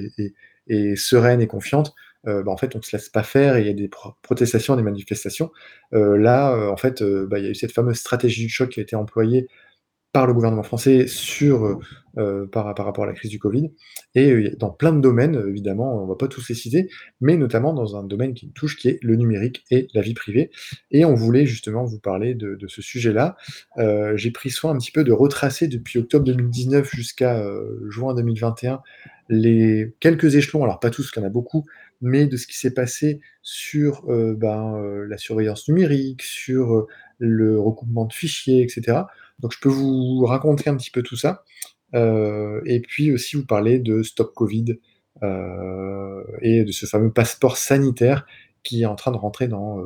est 0.68 0.96
sereine 0.96 1.42
et 1.42 1.48
confiante, 1.48 1.94
heu, 2.28 2.44
bah, 2.44 2.52
en 2.52 2.58
fait, 2.58 2.76
on 2.76 2.82
se 2.82 2.96
laisse 2.96 3.10
pas 3.10 3.24
faire 3.24 3.56
et 3.58 3.62
il 3.62 3.68
y 3.68 3.70
a 3.70 3.74
des 3.74 3.88
pro 3.88 4.14
protestations, 4.22 4.76
des 4.76 4.84
manifestations. 4.84 5.52
Heu, 5.94 6.16
là, 6.18 6.56
heu, 6.56 6.70
en 6.70 6.78
fait, 6.78 7.04
bah, 7.04 7.40
il 7.40 7.46
y 7.46 7.48
a 7.48 7.52
eu 7.52 7.56
cette 7.56 7.72
fameuse 7.74 7.98
stratégie 7.98 8.44
du 8.44 8.50
choc 8.50 8.70
qui 8.70 8.80
a 8.80 8.84
été 8.84 8.96
employée 8.96 9.48
par 10.14 10.28
le 10.28 10.34
gouvernement 10.34 10.64
français 10.64 11.06
par 12.52 12.66
rapport 12.66 13.04
à 13.04 13.08
la 13.08 13.14
crise 13.14 13.30
du 13.30 13.40
covid 13.40 13.72
et 14.16 14.50
dans 14.58 14.70
plein 14.72 14.94
de 14.94 15.00
domaines, 15.02 15.42
évidemment, 15.48 16.04
on 16.04 16.08
va 16.08 16.16
pas 16.16 16.28
tous 16.28 16.48
les 16.50 16.56
citer, 16.56 16.90
mais 17.22 17.38
notamment 17.38 17.74
dans 17.74 17.96
un 17.96 18.04
domaine 18.04 18.34
qui 18.34 18.48
me 18.48 18.52
touche, 18.52 18.78
qui 18.78 18.90
est 18.90 19.00
le 19.04 19.16
numérique 19.16 19.64
et 19.70 19.88
la 19.94 20.02
vie 20.02 20.14
privée 20.16 20.50
et 20.92 21.06
on 21.06 21.14
voulait 21.14 21.46
justement 21.46 21.84
vous 21.86 22.00
parler 22.00 22.34
de 22.36 22.58
ce 22.68 22.82
sujet-là. 22.82 23.38
J'ai 24.16 24.32
pris 24.32 24.50
soin 24.50 24.72
un 24.72 24.78
petit 24.78 24.92
peu 24.92 25.04
de 25.04 25.12
retracer 25.12 25.68
depuis 25.68 26.00
octobre 26.00 26.26
2019 26.26 26.90
jusqu'à, 26.96 27.44
juin 27.90 28.16
2021 28.16 28.82
les 29.30 29.94
quelques 30.00 30.36
échelons, 30.36 30.64
alors 30.64 30.80
pas 30.80 30.90
tous, 30.90 31.12
il 31.16 31.20
y 31.20 31.24
en 31.24 31.26
a 31.26 31.30
beaucoup, 31.30 31.66
mais 32.02 32.28
de 32.28 32.38
ce 32.38 32.48
qui 32.48 32.58
s'est 32.58 32.74
passé 32.74 33.20
sur, 33.42 34.04
heu, 34.10 34.36
ben, 34.36 34.78
heu, 34.78 35.06
la 35.06 35.18
surveillance 35.18 35.68
numérique, 35.68 36.24
sur, 36.24 36.74
heu, 36.74 36.88
le 37.20 37.60
recoupement 37.60 38.06
de 38.06 38.14
fichiers 38.14 38.62
et 38.64 38.70
cetera. 38.70 39.08
Donc 39.40 39.54
je 39.54 39.60
peux 39.60 39.70
vous 39.70 40.26
raconter 40.26 40.70
un 40.70 40.78
petit 40.78 40.92
peu 40.92 41.04
tout 41.04 41.16
ça, 41.16 41.44
et 41.94 42.82
puis 42.88 43.12
aussi 43.12 43.36
vous 43.38 43.46
parler 43.46 43.80
de 43.80 44.04
Stop 44.04 44.34
Covid, 44.36 44.78
et 46.42 46.64
de 46.64 46.72
ce 46.72 46.86
fameux 46.86 47.12
passeport 47.12 47.58
sanitaire 47.58 48.26
qui 48.64 48.84
est 48.84 48.86
en 48.86 48.96
train 48.96 49.12
de 49.12 49.18
rentrer 49.18 49.48
dans, 49.48 49.80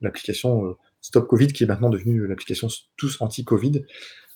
l'application, 0.00 0.76
Stop 1.00 1.28
Covid, 1.28 1.48
qui 1.48 1.64
est 1.64 1.66
maintenant 1.66 1.90
devenue 1.90 2.26
l'application 2.26 2.68
Tous 2.96 3.20
Anti-Covid. 3.20 3.84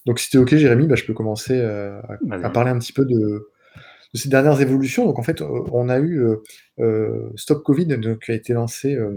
Donc 0.06 0.18
si 0.18 0.36
es 0.36 0.38
OK 0.38 0.54
Jérémy, 0.54 0.86
bah, 0.86 0.94
je 0.94 1.04
peux 1.04 1.14
commencer, 1.14 1.60
à 1.60 2.50
parler 2.50 2.70
un 2.70 2.78
petit 2.78 2.92
peu 2.92 3.04
de 3.04 3.50
de 4.14 4.18
ces 4.18 4.28
dernières 4.30 4.60
évolutions. 4.60 5.04
Donc 5.06 5.18
en 5.18 5.22
fait, 5.22 5.40
heu, 5.42 5.46
on 5.72 5.88
a 5.88 5.98
eu, 5.98 6.20
heu 6.20 6.42
heu, 6.80 7.32
Stop 7.36 7.62
Covid 7.64 7.86
donc 7.86 8.20
qui 8.24 8.32
a 8.32 8.34
été 8.34 8.52
lancé, 8.54 8.94
heu, 8.96 9.16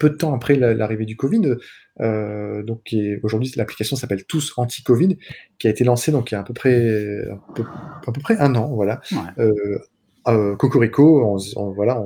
peu 0.00 0.10
de 0.10 0.16
temps 0.16 0.34
après 0.34 0.56
l'a 0.56 0.74
l'arrivée 0.74 1.06
du 1.06 1.16
Covid, 1.16 1.56
donc 2.00 2.94
aujourd'hui 3.24 3.52
l'application 3.56 3.96
s'appelle 3.96 4.24
Tous 4.26 4.54
Anti-Covid, 4.58 5.18
qui 5.58 5.68
a 5.68 5.70
été 5.70 5.84
lancée 5.84 6.12
donc 6.12 6.30
il 6.32 6.34
y 6.34 6.38
a 6.38 6.40
à 6.40 6.44
peu 6.44 6.54
près 6.54 7.22
à 7.30 7.38
peu 7.54 7.64
à 8.08 8.12
peu 8.12 8.20
près 8.22 8.38
1 8.38 8.54
an, 8.56 8.74
voilà. 8.74 9.00
Ouais. 9.12 9.18
Heu, 10.26 10.56
cocorico, 10.56 11.38
on 11.56 11.70
voilà, 11.72 12.00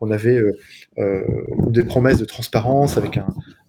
on 0.00 0.10
avait, 0.10 0.36
heu 0.38 0.56
heu, 0.98 1.24
des 1.68 1.82
promesses 1.84 2.18
de 2.18 2.24
transparence 2.24 2.96
avec 2.98 3.18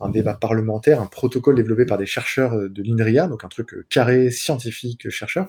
un 0.02 0.10
débat 0.10 0.36
parlementaire, 0.36 1.02
un 1.02 1.08
protocole 1.08 1.56
développé 1.56 1.86
par 1.86 1.98
des 1.98 2.06
chercheurs, 2.06 2.54
heu, 2.56 2.70
de 2.70 2.84
l'INRIA, 2.84 3.28
donc 3.28 3.44
un 3.44 3.48
truc, 3.48 3.76
carré, 3.90 4.30
scientifique, 4.32 5.06
heu, 5.08 5.10
chercheur 5.10 5.48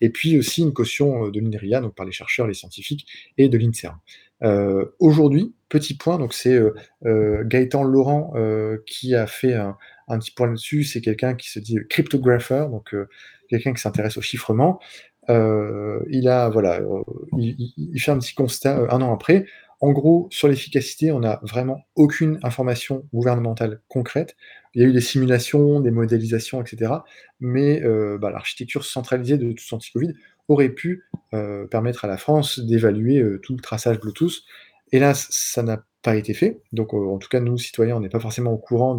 et 0.00 0.10
puis 0.10 0.38
aussi 0.38 0.62
une 0.62 0.72
caution, 0.74 1.28
de 1.30 1.40
l'INRIA, 1.40 1.80
donc 1.80 1.94
par 1.94 2.06
les 2.06 2.12
chercheurs, 2.12 2.46
les 2.48 2.54
scientifiques 2.54 3.06
et 3.38 3.48
de 3.48 3.58
l'INSERM. 3.58 3.98
Aujourd'hui, 5.00 5.54
petit 5.70 5.96
point, 5.96 6.18
donc 6.18 6.34
c'est, 6.34 6.60
Gaëtan 7.04 7.84
Laurent, 7.84 8.34
qui 8.86 9.14
a 9.14 9.26
fait 9.26 9.54
un 9.54 10.18
petit 10.18 10.32
point 10.32 10.48
là-dessus. 10.48 10.84
C'est 10.84 11.00
quelqu'un 11.00 11.34
qui 11.34 11.50
se 11.50 11.58
dit 11.60 11.78
cryptographer, 11.90 12.66
donc 12.70 12.94
quelqu'un 13.48 13.72
qui 13.74 13.80
s'intéresse 13.82 14.16
au 14.18 14.22
chiffrement. 14.22 14.80
Heu, 15.28 16.04
il 16.10 16.28
a 16.28 16.48
voilà, 16.50 16.80
heu, 16.80 17.02
il 17.38 18.00
fait 18.00 18.10
un 18.12 18.18
petit 18.18 18.34
constat, 18.34 18.80
heu, 18.80 18.92
1 18.92 19.00
an 19.02 19.12
après. 19.14 19.46
En 19.80 19.92
gros, 19.92 20.28
sur 20.30 20.48
l'efficacité, 20.48 21.12
on 21.12 21.20
n'a 21.20 21.40
vraiment 21.42 21.82
aucune 21.94 22.38
information 22.42 23.06
gouvernementale 23.12 23.80
concrète. 23.88 24.36
Il 24.74 24.82
y 24.82 24.84
a 24.84 24.88
eu 24.88 24.92
des 24.92 25.00
simulations, 25.02 25.80
des 25.80 25.90
modélisations 25.90 26.62
et 26.62 26.66
cetera, 26.66 27.04
mais 27.40 27.82
bah, 28.18 28.30
l'architecture 28.30 28.84
centralisée 28.84 29.36
de 29.38 29.52
Tous 29.52 29.72
Anti-Covid 29.74 30.14
aurait 30.48 30.70
pu, 30.70 31.04
permettre 31.70 32.04
à 32.06 32.08
la 32.08 32.16
France 32.16 32.60
d'évaluer, 32.60 33.22
tout 33.42 33.54
le 33.56 33.60
traçage 33.60 34.00
Bluetooth. 34.00 34.42
Hélas, 34.92 35.26
ça 35.30 35.62
n'a 35.62 35.84
pas 36.02 36.16
été 36.16 36.34
fait, 36.34 36.60
donc 36.72 36.94
en 36.94 37.18
tout 37.18 37.28
cas, 37.28 37.40
nous, 37.40 37.58
citoyens, 37.58 37.96
on 37.96 38.00
n'est 38.00 38.08
pas 38.08 38.20
forcément 38.20 38.52
au 38.52 38.58
courant 38.58 38.96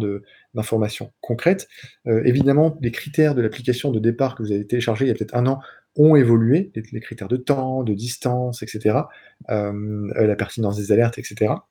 d'informations 0.54 1.12
concrètes. 1.20 1.68
Évidemment, 2.06 2.78
les 2.80 2.92
critères 2.92 3.34
de 3.34 3.42
l'application 3.42 3.90
de 3.90 3.98
départ 3.98 4.36
que 4.36 4.42
vous 4.44 4.52
avez 4.52 4.66
téléchargée 4.66 5.06
il 5.06 5.08
y 5.08 5.10
a 5.10 5.14
peut-être 5.14 5.34
1 5.34 5.46
an 5.46 5.58
ont 5.96 6.16
évolué, 6.16 6.70
les 6.92 7.00
critères 7.00 7.28
de 7.28 7.36
temps, 7.38 7.82
de 7.84 7.94
distance 7.94 8.62
et 8.62 8.66
cetera, 8.66 9.08
hem, 9.48 10.12
heu, 10.16 10.26
la 10.26 10.36
pertinence 10.36 10.76
des 10.78 10.92
alertes 10.92 11.18
et 11.18 11.24
cetera 11.24 11.66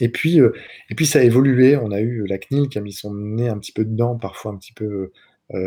et 0.00 0.08
puis, 0.10 0.40
heu 0.40 0.54
et 0.90 0.94
puis 0.94 1.06
ça 1.06 1.20
a 1.20 1.22
évolué. 1.22 1.76
On 1.76 1.90
a 1.92 2.00
eu 2.00 2.26
la 2.26 2.38
CNIL 2.38 2.68
qui 2.68 2.78
a 2.78 2.80
mis 2.82 2.92
son 2.92 3.14
nez 3.14 3.48
un 3.48 3.58
petit 3.58 3.72
peu 3.72 3.84
dedans, 3.84 4.16
parfois 4.18 4.52
un 4.52 4.56
petit 4.56 4.72
peu, 4.74 5.12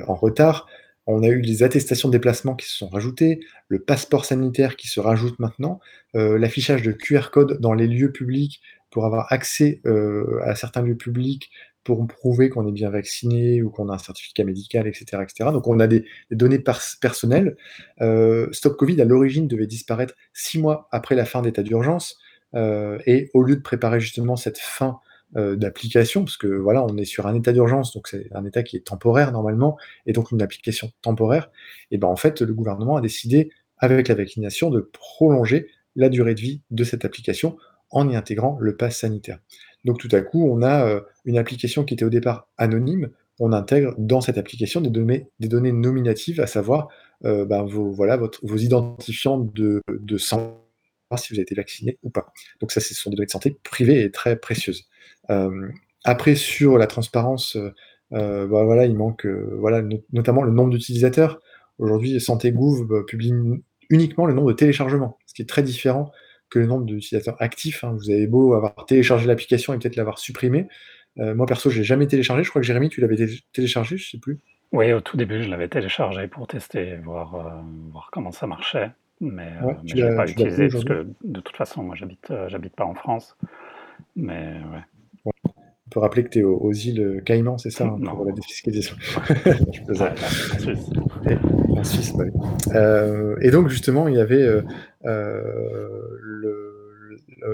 en 0.07 0.15
retard. 0.15 0.67
On 1.07 1.23
a 1.23 1.27
eu 1.27 1.41
les 1.41 1.63
attestations 1.63 2.09
de 2.09 2.13
déplacement 2.13 2.55
qui 2.55 2.67
se 2.67 2.75
sont 2.77 2.87
rajoutées, 2.89 3.39
le 3.67 3.79
passeport 3.79 4.25
sanitaire 4.25 4.75
qui 4.77 4.87
se 4.87 4.99
rajoute 4.99 5.39
maintenant, 5.39 5.79
l'affichage 6.13 6.81
de 6.83 6.91
QR 6.93 7.29
code 7.31 7.59
dans 7.61 7.73
les 7.73 7.87
lieux 7.87 8.11
publics 8.11 8.61
pour 8.91 9.05
avoir 9.05 9.31
accès, 9.31 9.81
à 10.43 10.55
certains 10.55 10.81
lieux 10.81 10.97
publics 10.97 11.51
pour 11.85 12.05
prouver 12.07 12.49
qu'on 12.49 12.67
est 12.67 12.71
bien 12.71 12.89
vacciné 12.89 13.61
ou 13.61 13.69
qu'on 13.69 13.87
a 13.89 13.93
un 13.93 13.97
certificat 13.99 14.43
médical, 14.43 14.87
etc., 14.87 15.21
etc. 15.21 15.51
Donc 15.53 15.67
on 15.67 15.79
a 15.79 15.87
des, 15.87 16.03
données 16.31 16.61
personnelles. 16.99 17.55
Euh, 18.01 18.47
Stop 18.51 18.75
Covid, 18.75 18.99
à 18.99 19.05
l'origine, 19.05 19.47
devait 19.47 19.67
disparaître 19.67 20.15
six 20.33 20.59
mois 20.59 20.89
après 20.91 21.15
la 21.15 21.25
fin 21.25 21.41
d'état 21.43 21.63
d'urgence. 21.63 22.17
Euh, 22.55 22.97
et 23.05 23.29
au 23.33 23.43
lieu 23.43 23.55
de 23.55 23.61
préparer 23.61 23.99
justement 23.99 24.35
cette 24.35 24.57
fin 24.57 24.99
euh, 25.37 25.55
d'application, 25.55 26.25
parce 26.25 26.37
que 26.37 26.47
voilà, 26.47 26.83
on 26.83 26.97
est 26.97 27.05
sur 27.05 27.27
un 27.27 27.35
état 27.35 27.53
d'urgence, 27.53 27.93
donc 27.93 28.07
c'est 28.07 28.29
un 28.33 28.45
état 28.45 28.63
qui 28.63 28.77
est 28.77 28.85
temporaire 28.87 29.31
normalement, 29.31 29.77
et 30.07 30.13
donc 30.13 30.31
une 30.31 30.41
application 30.41 30.91
temporaire, 31.01 31.51
et 31.91 31.97
ben 31.97 32.07
en 32.07 32.15
fait, 32.15 32.41
le 32.41 32.53
gouvernement 32.53 32.95
a 32.95 33.01
décidé, 33.01 33.49
avec 33.77 34.07
la 34.07 34.15
vaccination, 34.15 34.71
de 34.71 34.79
prolonger 34.79 35.67
la 35.95 36.09
durée 36.09 36.33
de 36.33 36.41
vie 36.41 36.61
de 36.71 36.83
cette 36.83 37.05
application 37.05 37.57
en 37.91 38.09
y 38.09 38.15
intégrant 38.15 38.57
le 38.59 38.75
pass 38.75 38.99
sanitaire. 38.99 39.39
Donc 39.85 39.99
tout 39.99 40.09
à 40.11 40.21
coup, 40.21 40.49
on 40.49 40.61
a 40.61 40.87
euh, 40.87 41.01
une 41.23 41.37
application 41.37 41.85
qui 41.85 41.93
était 41.93 42.03
au 42.03 42.09
départ 42.09 42.49
anonyme, 42.57 43.09
on 43.39 43.53
intègre 43.53 43.93
dans 43.97 44.19
cette 44.19 44.37
application 44.37 44.81
des 44.81 44.89
données, 44.89 45.71
nominatives, 45.71 46.41
à 46.41 46.47
savoir 46.47 46.89
euh, 47.23 47.45
ben, 47.45 47.63
vos, 47.63 47.95
identifiants 48.57 49.39
de, 49.39 49.81
de 49.87 50.17
santé 50.17 50.55
si 51.17 51.31
vous 51.31 51.35
avez 51.35 51.43
été 51.43 51.55
vacciné 51.55 51.97
ou 52.03 52.09
pas. 52.09 52.33
Donc 52.59 52.71
ça, 52.71 52.81
ce 52.81 52.93
sont 52.93 53.09
des 53.09 53.15
données 53.15 53.27
de 53.27 53.31
santé 53.31 53.55
privées 53.63 54.03
et 54.03 54.11
très 54.11 54.35
précieuses. 54.35 54.89
Euh, 55.29 55.69
après, 56.03 56.35
sur 56.35 56.77
la 56.77 56.87
transparence, 56.87 57.57
bah, 58.11 58.45
voilà, 58.45 58.85
il 58.85 58.95
manque 58.95 59.25
voilà, 59.25 59.81
notamment 60.11 60.41
le 60.41 60.51
nombre 60.51 60.71
d'utilisateurs. 60.71 61.39
Aujourd'hui, 61.77 62.19
Santé 62.19 62.51
Gouv 62.51 63.05
publie 63.05 63.33
uniquement 63.89 64.25
le 64.25 64.33
nombre 64.33 64.51
de 64.51 64.57
téléchargements, 64.57 65.17
ce 65.25 65.33
qui 65.33 65.41
est 65.41 65.49
très 65.49 65.63
différent 65.63 66.11
que 66.55 66.59
le 66.59 66.67
nombre 66.67 66.85
d'utilisateurs 66.85 67.35
actifs. 67.41 67.83
Hein. 67.83 67.93
Vous 67.97 68.09
avez 68.09 68.27
beau 68.27 68.53
avoir 68.53 68.85
téléchargé 68.85 69.27
l'application 69.27 69.73
et 69.73 69.77
peut-être 69.77 69.97
l'avoir 69.97 70.19
supprimé. 70.19 70.67
moi, 71.17 71.45
perso, 71.45 71.69
je 71.69 71.79
l'ai 71.79 71.83
jamais 71.83 72.07
téléchargé. 72.07 72.43
Je 72.43 72.49
crois 72.49 72.61
que 72.61 72.67
Jérémy, 72.67 72.89
tu 72.89 73.01
l'avais 73.01 73.17
téléchargé, 73.53 73.97
je 73.97 74.09
sais 74.09 74.17
plus. 74.17 74.39
Oui, 74.71 74.91
au 74.93 75.01
tout 75.01 75.17
début, 75.17 75.43
je 75.43 75.49
l'avais 75.49 75.67
téléchargé 75.67 76.27
pour 76.27 76.47
tester, 76.47 76.97
voir, 76.97 77.63
voir 77.91 78.09
comment 78.11 78.31
ça 78.31 78.47
marchait. 78.47 78.91
Mais, 79.21 79.49
je 79.85 79.95
ne 79.95 80.09
l'ai 80.09 80.15
pas 80.15 80.29
utilisé 80.29 80.67
parce 80.67 80.83
que 80.83 81.07
de 81.23 81.39
toute 81.39 81.55
façon, 81.55 81.83
moi, 81.83 81.95
j'habite, 81.95 82.33
j'habite 82.47 82.75
pas 82.75 82.85
en 82.85 82.95
France. 82.95 83.37
Mais 84.15 84.53
ouais. 84.71 85.33
On 85.87 85.91
peut 85.91 85.99
rappeler 85.99 86.23
que 86.23 86.29
tu 86.29 86.39
es 86.39 86.43
aux, 86.43 86.71
îles 86.71 87.21
Caïmans, 87.23 87.59
c'est 87.59 87.69
ça, 87.69 87.85
hein, 87.85 87.99
pour 88.03 88.25
la 88.25 88.31
défiscalisation. 88.31 88.95
Je 88.99 89.81
en 91.79 91.83
Suisse. 91.83 92.13
En 92.65 92.75
euh, 92.75 93.35
et 93.41 93.51
donc, 93.51 93.69
justement, 93.69 94.07
il 94.07 94.15
y 94.15 94.19
avait 94.19 94.41
euh, 94.41 94.61
euh, 94.61 94.63
le, 95.05 96.81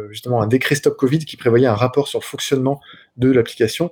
justement 0.09 0.41
un 0.41 0.47
décret 0.47 0.75
Stop 0.75 0.97
Covid 0.97 1.19
qui 1.19 1.37
prévoyait 1.37 1.67
un 1.67 1.75
rapport 1.75 2.07
sur 2.07 2.19
le 2.19 2.23
fonctionnement 2.23 2.81
de 3.17 3.31
l'application 3.31 3.91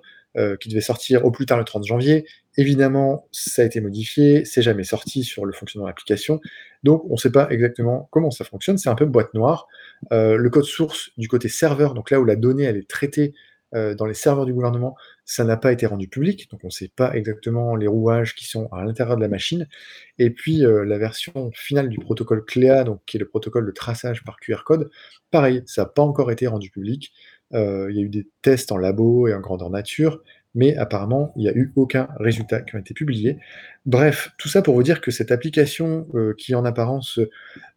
qui 0.61 0.69
devait 0.69 0.79
sortir 0.79 1.25
au 1.25 1.31
plus 1.31 1.45
tard 1.45 1.57
le 1.57 1.65
30 1.65 1.85
janvier. 1.85 2.25
Évidemment, 2.55 3.27
ça 3.31 3.63
a 3.63 3.65
été 3.65 3.81
modifié, 3.81 4.45
c'est 4.45 4.61
jamais 4.61 4.83
sorti 4.83 5.23
sur 5.23 5.43
le 5.45 5.51
fonctionnement 5.51 5.85
de 5.85 5.89
l'application. 5.89 6.39
Donc, 6.83 7.03
on 7.09 7.13
ne 7.13 7.17
sait 7.17 7.31
pas 7.31 7.49
exactement 7.49 8.07
comment 8.11 8.31
ça 8.31 8.45
fonctionne. 8.45 8.77
C'est 8.77 8.89
un 8.89 8.95
peu 8.95 9.05
boîte 9.05 9.33
noire. 9.33 9.67
le 10.11 10.47
code 10.49 10.63
source 10.63 11.11
du 11.17 11.27
côté 11.27 11.49
serveur, 11.49 11.93
donc 11.93 12.11
là 12.11 12.21
où 12.21 12.25
la 12.25 12.35
donnée 12.35 12.63
elle 12.63 12.77
est 12.77 12.89
traitée 12.89 13.33
euh, 13.75 13.93
dans 13.93 14.07
les 14.07 14.15
serveurs 14.15 14.47
du 14.47 14.53
gouvernement, 14.53 14.95
ça 15.29 15.43
n'a 15.43 15.57
pas 15.57 15.71
été 15.71 15.85
rendu 15.85 16.07
public, 16.07 16.49
donc 16.49 16.61
on 16.63 16.69
ne 16.69 16.71
sait 16.71 16.87
pas 16.87 17.13
exactement 17.15 17.75
les 17.75 17.85
rouages 17.85 18.33
qui 18.33 18.47
sont 18.47 18.67
à 18.71 18.83
l'intérieur 18.83 19.15
de 19.15 19.21
la 19.21 19.27
machine. 19.27 19.67
Et 20.17 20.31
puis 20.31 20.65
euh, 20.65 20.83
la 20.83 20.97
version 20.97 21.51
finale 21.53 21.87
du 21.89 21.99
protocole 21.99 22.43
CLEA, 22.43 22.83
donc 22.83 23.01
qui 23.05 23.17
est 23.17 23.19
le 23.19 23.27
protocole 23.27 23.67
de 23.67 23.71
traçage 23.71 24.23
par 24.23 24.39
QR 24.39 24.63
code, 24.65 24.89
pareil, 25.29 25.61
ça 25.67 25.83
n'a 25.83 25.85
pas 25.85 26.01
encore 26.01 26.31
été 26.31 26.47
rendu 26.47 26.71
public. 26.71 27.13
Euh, 27.53 27.91
il 27.91 27.97
y 27.97 27.99
a 27.99 28.01
eu 28.01 28.09
des 28.09 28.27
tests 28.41 28.71
en 28.71 28.77
labo 28.77 29.27
et 29.27 29.33
en 29.35 29.39
grandeur 29.39 29.69
nature, 29.69 30.19
mais 30.55 30.75
apparemment, 30.77 31.31
il 31.35 31.43
n'y 31.43 31.49
a 31.49 31.53
eu 31.53 31.73
aucun 31.75 32.07
résultat 32.17 32.61
qui 32.61 32.75
a 32.75 32.79
été 32.79 32.95
publié. 32.95 33.37
Bref, 33.85 34.31
tout 34.39 34.49
ça 34.49 34.63
pour 34.63 34.73
vous 34.73 34.83
dire 34.83 34.99
que 34.99 35.11
cette 35.11 35.31
application, 35.31 36.07
euh, 36.15 36.33
qui 36.39 36.55
en 36.55 36.65
apparence 36.65 37.19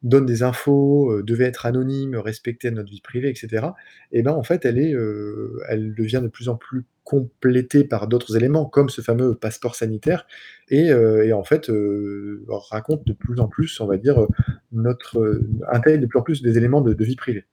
donne 0.02 0.24
des 0.24 0.42
infos, 0.42 1.20
devait 1.22 1.44
être 1.44 1.66
anonyme, 1.66 2.16
respecter 2.16 2.70
notre 2.70 2.90
vie 2.90 3.02
privée, 3.02 3.28
etc., 3.28 3.66
eh 4.10 4.22
ben, 4.22 4.32
en 4.32 4.42
fait, 4.42 4.64
elle, 4.64 4.78
est, 4.78 4.94
elle 5.68 5.94
devient 5.94 6.20
de 6.22 6.28
plus 6.28 6.48
en 6.48 6.56
plus 6.56 6.86
complétée 7.04 7.84
par 7.84 8.06
d'autres 8.06 8.36
éléments, 8.36 8.64
comme 8.64 8.88
ce 8.88 9.00
fameux 9.00 9.34
passeport 9.34 9.74
sanitaire, 9.74 10.26
et, 10.68 10.86
et 10.86 11.32
en 11.32 11.44
fait, 11.44 11.70
raconte 12.48 13.06
de 13.06 13.12
plus 13.12 13.38
en 13.40 13.48
plus, 13.48 13.80
on 13.80 13.86
va 13.86 13.98
dire, 13.98 14.26
notre, 14.70 15.42
intègre 15.70 16.00
de 16.00 16.06
plus 16.06 16.18
en 16.18 16.22
plus 16.22 16.42
des 16.42 16.56
éléments 16.56 16.80
de, 16.80 17.04
vie 17.04 17.16
privée. 17.16 17.44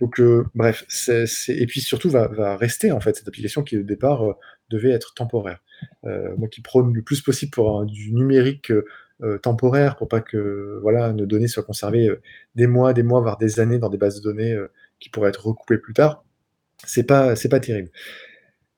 Donc, 0.00 0.20
bref, 0.54 0.84
c'est, 0.88 1.26
et 1.48 1.66
puis 1.66 1.80
surtout 1.80 2.10
va, 2.10 2.28
va, 2.28 2.56
rester, 2.56 2.92
en 2.92 3.00
fait, 3.00 3.16
cette 3.16 3.28
application 3.28 3.62
qui, 3.62 3.78
au 3.78 3.82
départ, 3.82 4.36
devait 4.70 4.90
être 4.90 5.14
temporaire. 5.14 5.60
Euh, 6.04 6.34
moi 6.36 6.48
qui 6.48 6.60
prône 6.60 6.94
le 6.94 7.02
plus 7.02 7.20
possible 7.20 7.50
pour 7.50 7.84
du 7.84 8.12
numérique 8.12 8.72
euh, 9.22 9.38
temporaire, 9.38 9.96
pour 9.96 10.08
pas 10.08 10.20
que 10.20 10.78
voilà, 10.82 11.12
nos 11.12 11.26
données 11.26 11.48
soient 11.48 11.62
conservées 11.62 12.08
euh, 12.08 12.20
des 12.54 12.66
mois, 12.66 12.92
des 12.92 13.02
mois, 13.02 13.20
voire 13.20 13.38
des 13.38 13.60
années 13.60 13.78
dans 13.78 13.88
des 13.88 13.98
bases 13.98 14.20
de 14.20 14.22
données 14.22 14.56
qui 15.00 15.10
pourraient 15.10 15.30
être 15.30 15.46
recoupées 15.46 15.78
plus 15.78 15.94
tard, 15.94 16.24
c'est 16.84 17.04
pas, 17.04 17.34
pas 17.50 17.60
terrible. 17.60 17.90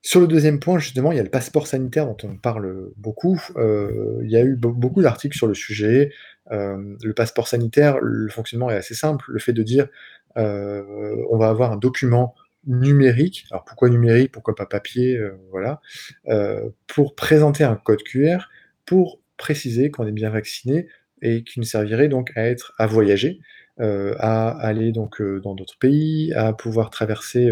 Sur 0.03 0.21
le 0.21 0.27
deuxième 0.27 0.61
point, 0.61 0.79
justement, 0.79 1.13
il 1.13 1.17
y 1.17 1.21
a 1.21 1.23
le 1.23 1.31
passeport 1.31 1.67
sanitaire 1.67 2.07
dont 2.07 2.17
on 2.25 2.37
parle 2.37 2.91
beaucoup. 2.97 3.41
il 3.57 4.31
y 4.31 4.37
a 4.37 4.43
eu 4.43 4.57
beaucoup 4.57 5.03
d'articles 5.03 5.37
sur 5.37 5.47
le 5.47 5.55
sujet. 5.55 6.11
le 6.51 7.13
passeport 7.13 7.49
sanitaire, 7.49 7.99
le 8.01 8.29
fonctionnement 8.31 8.71
est 8.71 8.77
assez 8.77 8.95
simple. 8.95 9.27
Le 9.29 9.39
fait 9.39 9.53
de 9.53 9.63
dire 9.63 9.89
on 10.37 11.37
va 11.37 11.49
avoir 11.49 11.73
un 11.73 11.77
document 11.77 12.35
numérique. 12.67 13.47
Alors 13.51 13.65
pourquoi 13.65 13.89
numérique, 13.89 14.33
pourquoi 14.33 14.55
pas 14.55 14.67
papier, 14.67 15.17
euh, 15.17 15.39
voilà, 15.51 15.81
euh, 16.29 16.69
pour 16.87 17.15
présenter 17.15 17.65
un 17.65 17.77
code 17.77 18.03
QR 18.03 18.49
pour 18.87 19.21
préciser 19.37 19.91
qu'on 19.91 20.07
est 20.07 20.13
bien 20.13 20.31
vacciné 20.31 20.89
et 21.23 21.45
qui 21.45 21.61
nous 21.61 21.67
servirait 21.67 22.09
donc 22.09 22.33
à 22.37 22.47
être 22.47 22.75
à 22.79 22.87
voyager, 22.87 23.41
euh, 23.81 24.15
à 24.19 24.51
aller 24.51 24.93
donc 24.93 25.23
dans 25.23 25.55
d'autres 25.55 25.79
pays, 25.79 26.33
à 26.35 26.53
pouvoir 26.53 26.91
traverser 26.91 27.51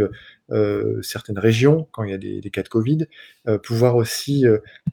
certaines 1.02 1.38
régions 1.38 1.88
quand 1.92 2.04
il 2.04 2.10
y 2.10 2.14
a 2.14 2.18
des, 2.18 2.50
cas 2.50 2.62
de 2.62 2.68
Covid, 2.68 3.06
pouvoir 3.62 3.96
aussi 3.96 4.44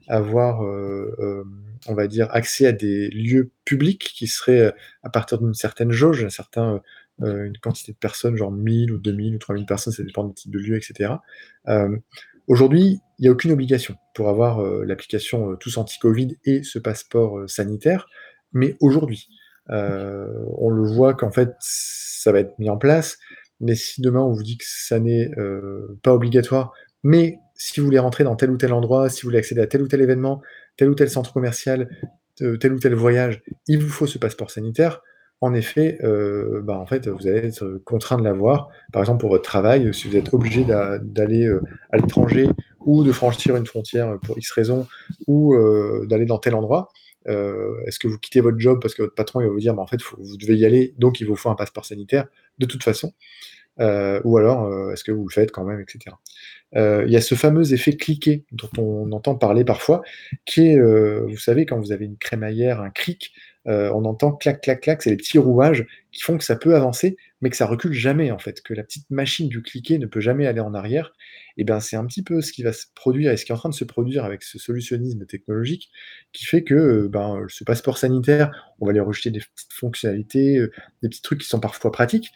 avoir, 0.08 0.60
on 0.60 1.94
va 1.94 2.06
dire, 2.06 2.28
accès 2.30 2.66
à 2.66 2.72
des 2.72 3.08
lieux 3.08 3.50
publics 3.64 4.12
qui 4.14 4.26
seraient 4.26 4.74
à 5.02 5.10
partir 5.10 5.38
d'une 5.38 5.54
certaine 5.54 5.92
jauge, 5.92 6.24
un 6.24 6.30
certain 6.30 6.82
euh, 7.22 7.46
une 7.46 7.56
quantité 7.56 7.92
de 7.92 7.96
personnes, 7.96 8.36
genre 8.36 8.52
1000 8.52 8.92
ou 8.92 8.98
2000 8.98 9.36
ou 9.36 9.38
3000 9.38 9.64
personnes, 9.64 9.92
ça 9.92 10.02
dépend 10.02 10.24
du 10.24 10.34
type 10.34 10.50
de 10.50 10.58
lieu, 10.58 10.76
etc. 10.76 11.14
Euh, 11.66 11.96
aujourd'hui, 12.46 13.00
il 13.18 13.22
n'y 13.22 13.28
a 13.28 13.30
aucune 13.30 13.52
obligation 13.52 13.96
pour 14.14 14.28
avoir 14.28 14.62
euh, 14.62 14.84
l'application 14.84 15.56
Tous 15.56 15.78
Anti-Covid 15.78 16.36
et 16.44 16.62
ce 16.62 16.78
passeport 16.78 17.48
sanitaire, 17.48 18.06
mais 18.52 18.76
aujourd'hui, 18.80 19.28
on 19.68 20.70
le 20.70 20.84
voit 20.84 21.14
qu'en 21.14 21.32
fait, 21.32 21.52
ça 21.58 22.30
va 22.30 22.38
être 22.38 22.56
mis 22.60 22.70
en 22.70 22.76
place, 22.76 23.18
mais 23.60 23.74
si 23.74 24.00
demain 24.00 24.20
on 24.20 24.32
vous 24.32 24.42
dit 24.42 24.58
que 24.58 24.64
ça 24.66 24.98
n'est 24.98 25.30
pas 26.02 26.14
obligatoire, 26.14 26.72
mais 27.02 27.38
si 27.54 27.80
vous 27.80 27.86
voulez 27.86 27.98
rentrer 27.98 28.24
dans 28.24 28.36
tel 28.36 28.50
ou 28.50 28.56
tel 28.56 28.72
endroit, 28.72 29.08
si 29.08 29.22
vous 29.22 29.28
voulez 29.28 29.38
accéder 29.38 29.60
à 29.60 29.66
tel 29.66 29.82
ou 29.82 29.88
tel 29.88 30.00
événement, 30.00 30.42
tel 30.76 30.90
ou 30.90 30.94
tel 30.94 31.08
centre 31.08 31.32
commercial, 31.32 31.88
tel 32.36 32.72
ou 32.72 32.78
tel 32.78 32.94
voyage, 32.94 33.42
il 33.66 33.78
vous 33.78 33.88
faut 33.88 34.06
ce 34.06 34.18
passeport 34.18 34.50
sanitaire 34.50 35.00
en 35.40 35.52
effet, 35.54 35.98
euh, 36.02 36.62
bah, 36.62 36.78
en 36.78 36.86
fait, 36.86 37.08
vous 37.08 37.26
allez 37.26 37.46
être 37.48 37.80
contraint 37.84 38.16
de 38.16 38.24
l'avoir. 38.24 38.68
Par 38.92 39.02
exemple, 39.02 39.20
pour 39.20 39.30
votre 39.30 39.44
travail, 39.44 39.92
si 39.92 40.08
vous 40.08 40.16
êtes 40.16 40.32
obligé 40.32 40.64
d'aller 40.64 41.46
euh, 41.46 41.62
à 41.90 41.98
l'étranger 41.98 42.48
ou 42.80 43.04
de 43.04 43.12
franchir 43.12 43.56
une 43.56 43.66
frontière 43.66 44.18
pour 44.22 44.38
X 44.38 44.50
raison 44.52 44.86
ou 45.26 45.54
euh, 45.54 46.06
d'aller 46.08 46.24
dans 46.24 46.38
tel 46.38 46.54
endroit, 46.54 46.88
est-ce 47.26 47.98
que 47.98 48.08
vous 48.08 48.18
quittez 48.18 48.40
votre 48.40 48.58
job 48.58 48.80
parce 48.80 48.94
que 48.94 49.02
votre 49.02 49.14
patron 49.14 49.40
va 49.40 49.48
vous 49.48 49.60
dire, 49.60 49.74
bah, 49.74 49.82
en 49.82 49.86
fait, 49.86 50.00
vous 50.18 50.36
devez 50.36 50.56
y 50.56 50.64
aller, 50.64 50.94
donc 50.98 51.20
il 51.20 51.26
vous 51.26 51.36
faut 51.36 51.50
un 51.50 51.54
passeport 51.54 51.84
sanitaire 51.84 52.26
de 52.58 52.66
toute 52.66 52.82
façon 52.82 53.12
ou 53.78 54.38
alors 54.38 54.92
est-ce 54.92 55.04
que 55.04 55.12
vous 55.12 55.26
le 55.28 55.32
faites 55.32 55.52
quand 55.52 55.64
même, 55.64 55.80
etc. 55.80 56.16
Il 56.74 57.10
y 57.10 57.16
a 57.16 57.20
ce 57.20 57.34
fameux 57.34 57.72
effet 57.74 57.96
cliqué 57.96 58.44
dont 58.52 58.70
on 58.78 59.12
entend 59.12 59.34
parler 59.34 59.64
parfois, 59.64 60.02
qui 60.44 60.68
est, 60.68 60.80
vous 60.80 61.36
savez, 61.36 61.66
quand 61.66 61.78
vous 61.78 61.92
avez 61.92 62.06
une 62.06 62.16
crémaillère, 62.16 62.80
un 62.80 62.90
cric, 62.90 63.32
euh, 63.68 63.90
on 63.92 64.04
entend 64.04 64.32
clac, 64.32 64.60
clac, 64.60 64.80
clac, 64.80 65.02
c'est 65.02 65.10
les 65.10 65.16
petits 65.16 65.38
rouages 65.38 65.86
qui 66.12 66.22
font 66.22 66.38
que 66.38 66.44
ça 66.44 66.56
peut 66.56 66.76
avancer, 66.76 67.16
mais 67.40 67.50
que 67.50 67.56
ça 67.56 67.66
recule 67.66 67.92
jamais 67.92 68.30
en 68.30 68.38
fait, 68.38 68.62
que 68.62 68.74
la 68.74 68.84
petite 68.84 69.10
machine 69.10 69.48
du 69.48 69.60
cliquet 69.62 69.98
ne 69.98 70.06
peut 70.06 70.20
jamais 70.20 70.46
aller 70.46 70.60
en 70.60 70.72
arrière. 70.72 71.12
Et 71.56 71.64
bien 71.64 71.80
c'est 71.80 71.96
un 71.96 72.06
petit 72.06 72.22
peu 72.22 72.40
ce 72.40 72.52
qui 72.52 72.62
va 72.62 72.72
se 72.72 72.86
produire 72.94 73.32
et 73.32 73.36
ce 73.36 73.44
qui 73.44 73.52
est 73.52 73.54
en 73.54 73.58
train 73.58 73.68
de 73.68 73.74
se 73.74 73.84
produire 73.84 74.24
avec 74.24 74.42
ce 74.42 74.58
solutionnisme 74.58 75.26
technologique 75.26 75.90
qui 76.32 76.44
fait 76.44 76.62
que 76.62 76.74
euh, 76.74 77.08
ben, 77.08 77.44
ce 77.48 77.64
passeport 77.64 77.98
sanitaire, 77.98 78.74
on 78.80 78.86
va 78.86 78.92
lui 78.92 79.00
rejeter 79.00 79.30
des 79.30 79.42
fonctionnalités, 79.72 80.58
euh, 80.58 80.70
des 81.02 81.08
petits 81.08 81.22
trucs 81.22 81.40
qui 81.40 81.48
sont 81.48 81.60
parfois 81.60 81.90
pratiques 81.90 82.32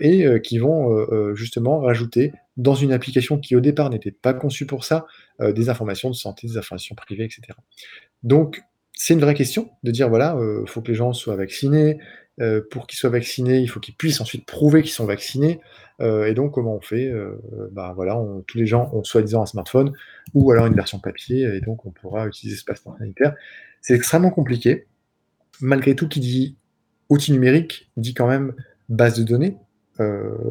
et 0.00 0.26
qui 0.42 0.58
vont 0.58 1.34
justement 1.34 1.80
rajouter 1.80 2.32
dans 2.58 2.74
une 2.74 2.92
application 2.92 3.38
qui 3.38 3.56
au 3.56 3.60
départ 3.60 3.88
n'était 3.88 4.10
pas 4.10 4.34
conçue 4.34 4.66
pour 4.66 4.84
ça, 4.84 5.06
des 5.40 5.70
informations 5.70 6.10
de 6.10 6.14
santé, 6.14 6.46
des 6.48 6.58
informations 6.58 6.94
privées, 6.94 7.24
etc. 7.24 7.56
Donc 8.22 8.60
c'est 9.00 9.14
une 9.14 9.20
vraie 9.20 9.34
question 9.34 9.70
de 9.84 9.92
dire 9.92 10.08
voilà, 10.08 10.34
il 10.36 10.42
euh, 10.42 10.66
faut 10.66 10.82
que 10.82 10.88
les 10.88 10.94
gens 10.94 11.12
soient 11.12 11.36
vaccinés, 11.36 12.00
euh, 12.40 12.60
pour 12.68 12.88
qu'ils 12.88 12.98
soient 12.98 13.10
vaccinés, 13.10 13.60
il 13.60 13.68
faut 13.68 13.78
qu'ils 13.78 13.94
puissent 13.94 14.20
ensuite 14.20 14.44
prouver 14.44 14.82
qu'ils 14.82 14.90
sont 14.90 15.06
vaccinés. 15.06 15.60
Euh, 16.00 16.26
et 16.26 16.34
donc, 16.34 16.52
comment 16.52 16.74
on 16.74 16.80
fait 16.80 17.12
bah, 17.70 17.92
voilà, 17.94 18.20
tous 18.48 18.58
les 18.58 18.66
gens 18.66 18.90
ont 18.92 19.04
soi-disant 19.04 19.42
un 19.42 19.46
smartphone 19.46 19.92
ou 20.34 20.50
alors 20.50 20.66
une 20.66 20.74
version 20.74 20.98
papier, 20.98 21.42
et 21.42 21.60
donc 21.60 21.86
on 21.86 21.92
pourra 21.92 22.26
utiliser 22.26 22.58
ce 22.58 22.64
passeport 22.64 22.98
sanitaire. 22.98 23.34
C'est 23.82 23.94
extrêmement 23.94 24.30
compliqué. 24.30 24.88
Malgré 25.60 25.94
tout, 25.94 26.08
qui 26.08 26.18
dit 26.18 26.56
outil 27.08 27.30
numérique 27.30 27.92
dit 27.96 28.14
quand 28.14 28.26
même 28.26 28.52
base 28.88 29.16
de 29.16 29.22
données, 29.22 29.56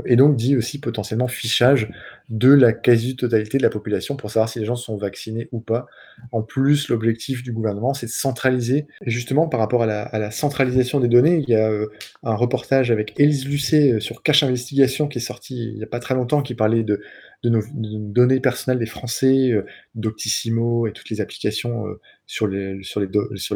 et 0.06 0.16
donc 0.16 0.36
dit 0.36 0.58
aussi 0.58 0.80
potentiellement 0.80 1.28
fichage 1.28 1.90
de 2.30 2.52
la 2.52 2.74
quasi-totalité 2.74 3.58
de 3.58 3.64
la 3.64 3.70
population 3.70 4.18
pour 4.18 4.30
savoir 4.30 4.50
si 4.50 4.60
les 4.60 4.66
gens 4.66 4.76
sont 4.76 4.98
vaccinés 4.98 5.48
ou 5.52 5.60
pas. 5.60 5.86
En 6.32 6.42
plus, 6.42 6.90
l'objectif 6.90 7.42
du 7.42 7.54
gouvernement, 7.54 7.94
c'est 7.94 8.08
de 8.08 8.12
centraliser. 8.12 8.88
Et 9.06 9.10
justement, 9.10 9.48
par 9.48 9.60
rapport 9.60 9.84
à 9.84 9.86
la, 9.86 10.32
centralisation 10.32 11.00
des 11.00 11.08
données, 11.08 11.38
il 11.38 11.50
y 11.50 11.56
a 11.56 11.70
euh, 11.70 11.88
un 12.24 12.36
reportage 12.36 12.92
avec 12.92 13.18
Élise 13.18 13.48
Lucet 13.48 13.94
euh, 13.94 14.00
sur 14.00 14.24
Cache 14.24 14.44
Investigation 14.44 15.08
qui 15.08 15.20
est 15.20 15.22
sorti 15.22 15.70
il 15.70 15.76
n'y 15.76 15.84
a 15.84 15.88
pas 15.88 16.00
très 16.00 16.16
longtemps, 16.16 16.42
qui 16.42 16.54
parlait 16.54 16.84
de, 16.84 17.02
de 17.50 17.58
nos, 17.58 17.62
données 17.74 18.40
personnelles 18.40 18.80
des 18.80 18.86
Français, 18.86 19.52
euh, 19.52 19.66
Doctissimo 19.96 20.88
et 20.88 20.94
toutes 20.94 21.10
les 21.10 21.22
applications 21.22 21.88
euh, 21.88 22.00
sur, 22.26 22.48
les, 22.48 22.80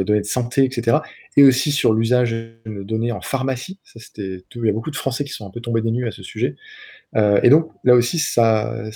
données 0.04 0.22
de 0.22 0.26
santé, 0.26 0.64
etc. 0.64 0.98
Et 1.38 1.44
aussi 1.44 1.72
sur 1.72 1.94
l'usage 1.94 2.32
de 2.32 2.84
données 2.84 3.12
en 3.12 3.22
pharmacie. 3.22 3.80
Ça, 3.84 4.00
c'était 4.00 4.44
Il 4.56 4.66
y 4.66 4.70
a 4.70 4.74
beaucoup 4.74 4.92
de 4.92 4.96
Français 4.96 5.24
qui 5.24 5.32
sont 5.32 5.48
un 5.48 5.52
peu 5.52 5.62
tombés 5.62 5.82
des 5.82 5.92
nues 5.92 6.08
à 6.08 6.12
ce 6.12 6.24
sujet. 6.24 6.56
Euh, 7.16 7.40
et 7.44 7.50
donc, 7.50 7.72
là 7.84 7.96
aussi, 7.96 8.20
ça, 8.20 8.90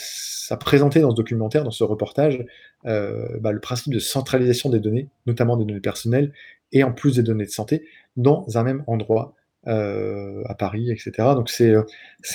présentait 0.59 1.01
dans 1.01 1.11
ce 1.11 1.15
documentaire, 1.15 1.63
dans 1.63 1.71
ce 1.71 1.83
reportage, 1.83 2.45
bah, 2.83 3.51
le 3.51 3.59
principe 3.59 3.91
de 3.91 3.99
centralisation 3.99 4.69
des 4.69 4.79
données, 4.79 5.09
notamment 5.25 5.57
des 5.57 5.65
données 5.65 5.79
personnelles, 5.79 6.31
et 6.71 6.83
en 6.83 6.91
plus 6.91 7.15
des 7.15 7.23
données 7.23 7.45
de 7.45 7.51
santé, 7.51 7.85
dans 8.15 8.45
un 8.57 8.63
même 8.63 8.83
endroit. 8.87 9.35
Euh, 9.67 10.43
à 10.45 10.53
Paris, 10.53 10.91
etc. 10.91 11.11
Donc 11.33 11.49
c'est 11.49 11.71
euh, 11.71 11.81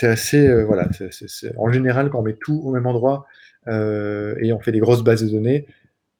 assez 0.03 0.49
euh, 0.49 0.65
voilà. 0.65 0.89
en 1.57 1.71
général, 1.71 2.11
quand 2.11 2.19
on 2.19 2.23
met 2.23 2.35
tout 2.35 2.61
au 2.65 2.73
même 2.73 2.87
endroit 2.87 3.25
et 3.69 4.53
on 4.53 4.59
fait 4.59 4.73
des 4.73 4.81
grosses 4.81 5.05
bases 5.05 5.23
de 5.23 5.29
données, 5.29 5.67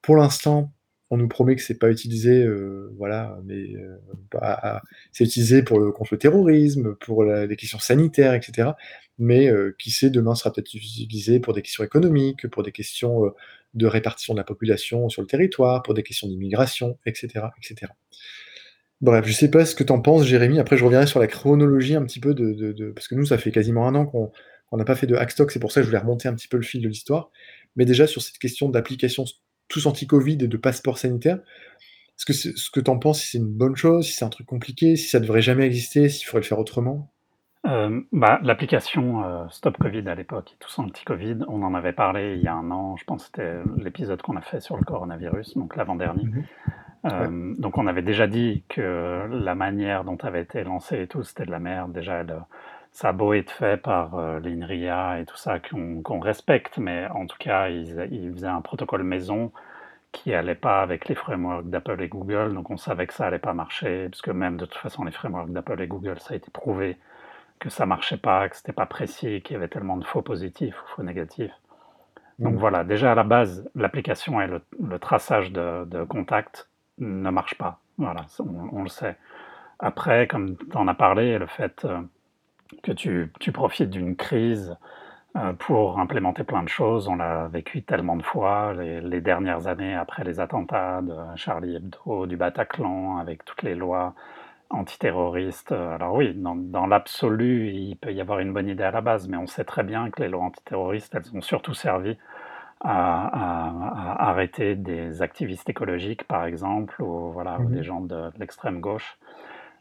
pour 0.03 0.15
l'instant, 0.15 0.73
on 1.11 1.17
nous 1.17 1.27
promet 1.27 1.57
que 1.57 1.63
c'est 1.63 1.81
pas 1.81 1.91
utilisé, 1.91 2.47
voilà, 2.97 3.41
mais 3.45 3.75
c'est 5.11 5.25
utilisé 5.25 5.65
pour 5.65 5.81
le, 5.81 5.91
contre 5.91 6.15
le 6.15 6.19
terrorisme, 6.19 6.95
pour 6.95 7.25
les 7.25 7.57
questions 7.57 7.81
sanitaires, 7.81 8.35
etc. 8.35 8.71
Mais 9.19 9.51
qui 9.81 9.91
sait, 9.91 10.11
demain 10.11 10.37
sera 10.37 10.53
peut-être 10.53 10.73
utilisé 10.75 11.41
pour 11.41 11.55
des 11.55 11.63
questions 11.63 11.83
économiques, 11.83 12.47
pour 12.49 12.63
des 12.63 12.73
questions 12.73 13.33
de 13.75 13.87
répartition 13.87 14.35
de 14.35 14.39
la 14.39 14.45
population 14.45 15.09
sur 15.09 15.23
le 15.23 15.27
territoire, 15.27 15.83
pour 15.83 15.95
des 15.95 16.05
questions 16.05 16.29
d'immigration, 16.29 16.99
etc., 17.05 17.47
etc. 17.59 17.91
Bref, 19.01 19.27
je 19.27 19.33
sais 19.33 19.51
pas 19.51 19.65
ce 19.65 19.75
que 19.75 19.83
t'en 19.83 20.01
penses, 20.01 20.25
Jérémy. 20.25 20.59
Après, 20.59 20.77
je 20.77 20.85
reviendrai 20.85 21.07
sur 21.07 21.21
la 21.21 21.27
chronologie 21.27 21.97
un 21.97 22.05
petit 22.05 22.21
peu 22.21 22.35
de, 22.35 22.93
parce 22.95 23.09
que 23.09 23.15
nous, 23.15 23.25
ça 23.25 23.39
fait 23.39 23.51
quasiment 23.51 23.87
un 23.87 23.95
an 23.95 24.07
qu'on 24.07 24.31
n'a 24.77 24.85
pas 24.85 24.95
fait 24.95 25.07
de 25.07 25.17
Hackstock, 25.17 25.51
c'est 25.51 25.61
pour 25.61 25.73
ça 25.73 25.81
que 25.81 25.85
je 25.85 25.91
voulais 25.91 26.01
remonter 26.01 26.29
un 26.29 26.35
petit 26.35 26.49
peu 26.49 26.59
le 26.59 26.63
fil 26.63 26.83
de 26.83 26.89
l'histoire. 26.89 27.31
Mais 27.77 27.85
déjà 27.85 28.07
sur 28.07 28.21
cette 28.21 28.39
question 28.39 28.69
d'application 28.69 29.25
tous 29.69 29.87
anti-Covid 29.87 30.39
et 30.41 30.49
de 30.49 30.57
passeport 30.57 30.99
sanitaire, 30.99 31.39
est-ce 32.19 32.27
que 32.27 32.33
ce 32.35 32.71
que 32.71 32.81
t'en 32.81 32.99
penses, 32.99 33.23
si 33.23 33.31
c'est 33.31 33.39
une 33.39 33.49
bonne 33.49 33.77
chose, 33.77 34.07
si 34.07 34.13
c'est 34.13 34.25
un 34.27 34.29
truc 34.29 34.47
compliqué, 34.47 34.97
si 34.97 35.09
ça 35.09 35.21
devrait 35.21 35.41
jamais 35.41 35.65
exister, 35.65 36.11
s'il 36.11 36.27
faudrait 36.27 36.41
le 36.41 36.47
faire 36.47 36.59
autrement? 36.59 37.11
Euh, 37.67 38.01
bah, 38.13 38.41
L'application 38.43 39.25
euh, 39.25 39.45
Stop 39.51 39.79
Covid 39.79 40.07
à 40.09 40.15
l'époque, 40.15 40.57
tous 40.59 40.79
anti-Covid, 40.79 41.39
on 41.49 41.63
en 41.63 41.75
avait 41.75 41.93
parlé 41.93 42.35
il 42.37 42.43
y 42.43 42.49
a 42.49 42.55
un 42.55 42.71
an, 42.71 42.97
je 42.97 43.05
pense 43.05 43.23
que 43.23 43.27
c'était 43.27 43.83
l'épisode 43.83 44.21
qu'on 44.21 44.37
a 44.37 44.43
fait 44.43 44.61
sur 44.61 44.77
le 44.77 44.85
coronavirus, 44.85 45.57
donc 45.57 45.77
l'avant-dernier. 45.77 46.25
Mhm. 46.25 46.45
Euh, 47.07 47.55
donc 47.59 47.79
on 47.79 47.87
avait 47.87 48.03
déjà 48.03 48.27
dit 48.27 48.63
que 48.69 49.27
la 49.31 49.55
manière 49.55 50.05
dont 50.05 50.19
avait 50.19 50.43
été 50.43 50.63
lancé 50.65 51.03
et 51.03 51.07
tout, 51.07 51.23
c'était 51.23 51.47
de 51.47 51.51
la 51.51 51.59
merde. 51.59 51.93
Déjà, 51.93 52.25
ça 52.93 53.09
a 53.09 53.13
beau 53.13 53.33
être 53.33 53.51
fait 53.51 53.81
par 53.81 54.17
euh, 54.17 54.41
l'INRIA 54.41 55.21
et 55.21 55.25
tout 55.25 55.37
ça, 55.37 55.59
qu'on 55.61 56.21
respecte, 56.21 56.79
mais 56.79 57.07
en 57.09 57.27
tout 57.27 57.39
cas, 57.39 57.69
ils, 57.69 58.33
faisaient 58.35 58.47
un 58.47 58.61
protocole 58.61 59.03
maison 59.03 59.53
qui 60.13 60.35
allait 60.35 60.57
pas 60.57 60.83
avec 60.83 61.09
les 61.09 61.15
frameworks 61.15 61.71
d'Apple 61.71 62.03
et 62.03 62.09
Google, 62.09 62.53
donc 62.53 62.69
on 62.71 62.77
savait 62.77 63.07
que 63.07 63.15
ça 63.15 63.27
allait 63.27 63.39
pas 63.39 63.55
marcher, 63.55 64.09
parce 64.09 64.23
que 64.23 64.33
même 64.33 64.57
de 64.57 64.67
toute 64.67 64.81
façon, 64.81 65.05
les 65.05 65.13
frameworks 65.13 65.53
d'Apple 65.53 65.81
et 65.81 65.87
Google, 65.87 66.19
ça 66.19 66.35
a 66.35 66.37
été 66.37 66.51
prouvé 66.51 66.99
que 67.61 67.71
ça 67.71 67.87
marchait 67.87 68.17
pas, 68.17 68.49
que 68.49 68.57
c'était 68.57 68.73
pas 68.73 68.87
précis, 68.87 69.41
qu'il 69.43 69.55
y 69.55 69.57
avait 69.57 69.69
tellement 69.69 69.97
de 69.97 70.05
faux 70.05 70.23
positifs 70.23 70.75
ou 70.83 70.97
faux 70.97 71.03
négatifs. 71.05 71.53
Donc 72.41 72.55
mmh. 72.55 72.59
voilà, 72.59 72.85
déjà 72.85 73.13
à 73.13 73.15
la 73.15 73.23
base, 73.23 73.71
l'application 73.77 74.41
et 74.41 74.49
le, 74.49 74.99
traçage 74.99 75.53
de, 75.53 75.85
de 75.85 76.03
contacts 76.05 76.70
ne 77.01 77.31
marche 77.31 77.57
pas. 77.57 77.81
Voilà, 77.99 78.27
on, 78.73 78.83
le 78.83 78.89
sait. 78.89 79.17
Après, 79.79 80.27
comme 80.27 80.57
tu 80.57 80.77
en 80.77 80.89
as 80.89 80.95
parlé, 80.95 81.39
le 81.39 81.47
fait 81.47 81.85
euh, 81.85 82.01
que 82.83 82.93
tu, 82.93 83.53
profites 83.53 83.91
d'une 83.91 84.17
crise 84.17 84.77
euh, 85.37 85.53
pour 85.53 85.99
implémenter 85.99 86.45
plein 86.45 86.63
de 86.63 86.69
choses, 86.69 87.09
on 87.09 87.17
l'a 87.17 87.49
vécu 87.49 87.83
tellement 87.83 88.17
de 88.17 88.23
fois 88.23 88.73
les, 88.75 89.21
dernières 89.21 89.67
années 89.67 89.95
après 89.95 90.25
les 90.25 90.41
attentats 90.41 91.03
de 91.03 91.15
Charlie 91.37 91.77
Hebdo, 91.77 92.27
du 92.27 92.37
Bataclan, 92.37 93.19
avec 93.19 93.45
toutes 93.45 93.63
les 93.63 93.75
lois 93.75 94.15
antiterroristes. 94.71 95.73
Alors 95.73 96.15
oui, 96.15 96.33
dans 96.35 96.87
l'absolu, 96.87 97.71
il 97.71 97.97
peut 97.97 98.13
y 98.13 98.21
avoir 98.21 98.39
une 98.39 98.53
bonne 98.53 98.69
idée 98.69 98.85
à 98.85 98.93
la 98.93 99.01
base, 99.01 99.29
mais 99.29 99.37
on 99.37 99.47
sait 99.47 99.65
très 99.65 99.83
bien 99.83 100.11
que 100.11 100.23
les 100.23 100.29
lois 100.29 100.45
antiterroristes, 100.45 101.15
elles 101.15 101.37
ont 101.37 101.41
surtout 101.43 101.75
servi 101.75 102.17
à, 102.81 104.29
arrêter 104.29 104.75
des 104.75 105.23
activistes 105.23 105.69
écologiques, 105.69 106.25
par 106.25 106.45
exemple, 106.45 107.03
ou, 107.03 107.31
voilà, 107.31 107.59
ou 107.61 107.67
des 107.67 107.79
mhm. 107.79 107.83
gens 107.83 108.01
de, 108.01 108.31
l'extrême 108.39 108.81
gauche. 108.81 109.19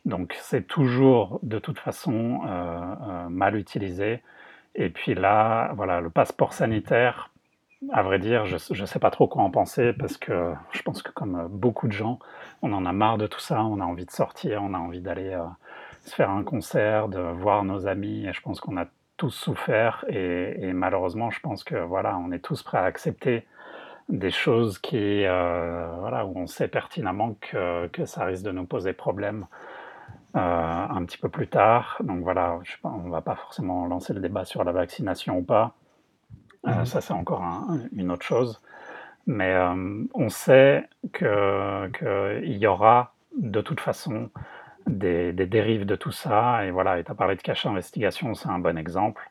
Donc 0.05 0.35
c'est 0.39 0.65
toujours 0.65 1.39
de 1.43 1.59
toute 1.59 1.79
façon 1.79 2.41
euh, 2.45 2.49
euh, 2.49 3.29
mal 3.29 3.55
utilisé. 3.55 4.21
Et 4.75 4.89
puis 4.89 5.13
là, 5.13 5.73
voilà, 5.75 5.99
le 5.99 6.09
passeport 6.09 6.53
sanitaire, 6.53 7.31
à 7.91 8.03
vrai 8.03 8.19
dire, 8.19 8.45
je 8.45 8.81
ne 8.81 8.85
sais 8.85 8.99
pas 8.99 9.11
trop 9.11 9.27
quoi 9.27 9.43
en 9.43 9.51
penser 9.51 9.93
parce 9.93 10.17
que 10.17 10.53
je 10.71 10.81
pense 10.81 11.01
que 11.01 11.11
comme 11.11 11.47
beaucoup 11.49 11.87
de 11.87 11.93
gens, 11.93 12.19
on 12.61 12.73
en 12.73 12.85
a 12.85 12.93
marre 12.93 13.17
de 13.17 13.27
tout 13.27 13.39
ça, 13.39 13.63
on 13.63 13.79
a 13.79 13.85
envie 13.85 14.05
de 14.05 14.11
sortir, 14.11 14.61
on 14.63 14.73
a 14.73 14.77
envie 14.77 15.01
d'aller 15.01 15.29
euh, 15.33 15.43
se 16.01 16.13
faire 16.13 16.29
un 16.29 16.43
concert, 16.43 17.07
de 17.07 17.19
voir 17.19 17.63
nos 17.63 17.87
amis, 17.87 18.25
et 18.25 18.33
je 18.33 18.41
pense 18.41 18.59
qu'on 18.59 18.77
a 18.77 18.85
tous 19.19 19.31
souffert 19.31 20.05
et, 20.07 20.71
malheureusement, 20.73 21.29
je 21.29 21.41
pense 21.41 21.65
que 21.65 21.75
voilà, 21.75 22.17
on 22.17 22.31
est 22.31 22.39
tous 22.39 22.63
prêts 22.63 22.77
à 22.77 22.85
accepter 22.85 23.45
des 24.07 24.31
choses 24.31 24.79
qui, 24.79 25.25
euh, 25.25 25.87
voilà, 25.99 26.25
où 26.25 26.31
on 26.37 26.47
sait 26.47 26.69
pertinemment 26.69 27.35
que, 27.41 27.87
que, 27.87 28.05
ça 28.05 28.23
risque 28.23 28.43
de 28.43 28.51
nous 28.51 28.63
poser 28.63 28.93
problème 28.93 29.45
euh, 30.37 30.39
un 30.39 31.03
petit 31.03 31.17
peu 31.17 31.27
plus 31.27 31.49
tard. 31.49 31.97
Donc 32.01 32.23
voilà, 32.23 32.59
je 32.63 32.75
on 32.83 33.09
va 33.09 33.19
pas 33.21 33.35
forcément 33.35 33.85
lancer 33.87 34.13
le 34.13 34.21
débat 34.21 34.45
sur 34.45 34.63
la 34.63 34.71
vaccination 34.71 35.37
ou 35.37 35.43
pas. 35.43 35.75
Euh, 36.65 36.71
mmh 36.71 36.85
ça, 36.85 37.01
c'est 37.01 37.13
encore 37.13 37.43
une 37.93 38.11
autre 38.11 38.25
chose. 38.25 38.61
Mais 39.27 39.53
on 40.15 40.29
sait 40.29 40.89
qu'il 41.13 42.57
y 42.57 42.65
aura 42.65 43.13
de 43.37 43.61
toute 43.61 43.81
façon 43.81 44.31
des, 44.87 45.33
dérives 45.33 45.85
de 45.85 45.95
tout 45.95 46.11
ça. 46.11 46.65
Et 46.65 46.71
voilà, 46.71 46.99
et 46.99 47.03
tu 47.03 47.11
as 47.11 47.15
parlé 47.15 47.35
de 47.35 47.41
cache 47.41 47.65
investigation, 47.65 48.33
c'est 48.33 48.49
un 48.49 48.59
bon 48.59 48.77
exemple. 48.77 49.29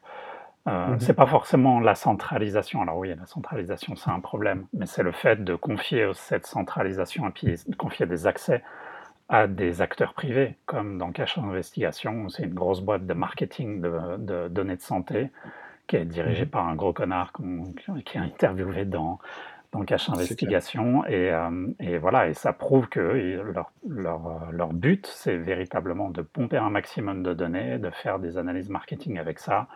Euh, 0.67 0.89
mhm. 0.89 1.01
C'est 1.01 1.15
pas 1.15 1.27
forcément 1.27 1.81
la 1.81 1.95
centralisation. 1.95 2.83
Alors 2.83 2.99
oui, 2.99 3.15
la 3.15 3.27
centralisation, 3.27 3.97
c'est 3.97 4.11
un 4.11 4.21
problème, 4.21 4.67
mais 4.73 4.87
c'est 4.87 5.03
le 5.03 5.13
fait 5.13 5.43
de 5.43 5.55
confier 5.55 6.11
cette 6.15 6.47
centralisation 6.47 7.29
et 7.29 7.31
puis 7.31 7.55
de 7.67 7.77
confier 7.77 8.07
des 8.07 8.27
accès 8.27 8.63
à 9.31 9.47
des 9.47 9.83
acteurs 9.83 10.15
privés, 10.15 10.57
comme 10.65 10.97
dans 10.97 11.13
Cache 11.13 11.37
Investigation, 11.37 12.31
c'est 12.31 12.45
une 12.45 12.55
grosse 12.55 12.81
boîte 12.81 13.07
de 13.07 13.13
marketing 13.13 13.83
de, 13.83 14.49
données 14.49 14.77
de 14.77 14.81
santé 14.81 15.31
qui 15.87 15.97
est 15.97 16.07
dirigée 16.07 16.45
mhm. 16.45 16.51
par 16.51 16.67
un 16.67 16.75
gros 16.75 16.93
connard 16.93 17.33
qui 18.07 18.17
est 18.17 18.21
interviewé 18.21 18.85
dans, 18.85 19.19
dans 19.73 19.85
Cache 19.85 20.09
Investigation. 20.09 21.05
Et, 21.07 21.31
euh, 21.31 21.67
et, 21.81 21.99
voilà, 21.99 22.29
et 22.29 22.35
ça 22.35 22.53
prouve 22.53 22.89
que 22.89 23.01
leur, 23.01 23.71
leur, 23.89 24.51
leur 24.53 24.73
but, 24.73 25.07
c'est 25.07 25.37
véritablement 25.37 26.11
de 26.11 26.23
pomper 26.23 26.57
un 26.57 26.71
maximum 26.71 27.23
de 27.23 27.35
données, 27.35 27.79
de 27.79 27.91
faire 27.91 28.19
des 28.19 28.39
analyses 28.39 28.69
marketing 28.69 29.19
avec 29.19 29.39
ça, 29.39 29.67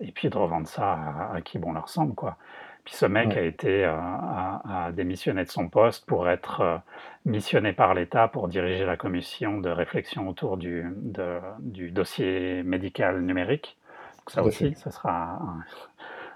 et 0.00 0.12
puis 0.12 0.28
de 0.28 0.36
revendre 0.36 0.66
ça 0.66 1.30
à, 1.34 1.40
qui 1.42 1.58
bon 1.58 1.72
leur 1.72 1.88
semble. 1.88 2.14
Quoi. 2.14 2.36
Puis 2.84 2.94
ce 2.94 3.06
mec 3.06 3.36
a 3.36 3.42
été 3.42 3.84
euh, 3.84 3.94
a, 3.94 4.90
démissionné 4.92 5.44
de 5.44 5.50
son 5.50 5.68
poste 5.68 6.04
pour 6.06 6.28
être 6.28 6.60
euh, 6.60 6.78
missionné 7.24 7.72
par 7.72 7.94
l'État 7.94 8.26
pour 8.26 8.48
diriger 8.48 8.84
la 8.84 8.96
commission 8.96 9.58
de 9.60 9.70
réflexion 9.70 10.28
autour 10.28 10.56
du, 10.56 10.84
de, 10.96 11.38
du 11.60 11.92
dossier 11.92 12.62
médical 12.64 13.20
numérique. 13.20 13.76
Donc 14.18 14.30
ça 14.30 14.42
aussi, 14.42 14.74
ce 14.74 14.90
sera 14.90 15.12
un, 15.12 15.64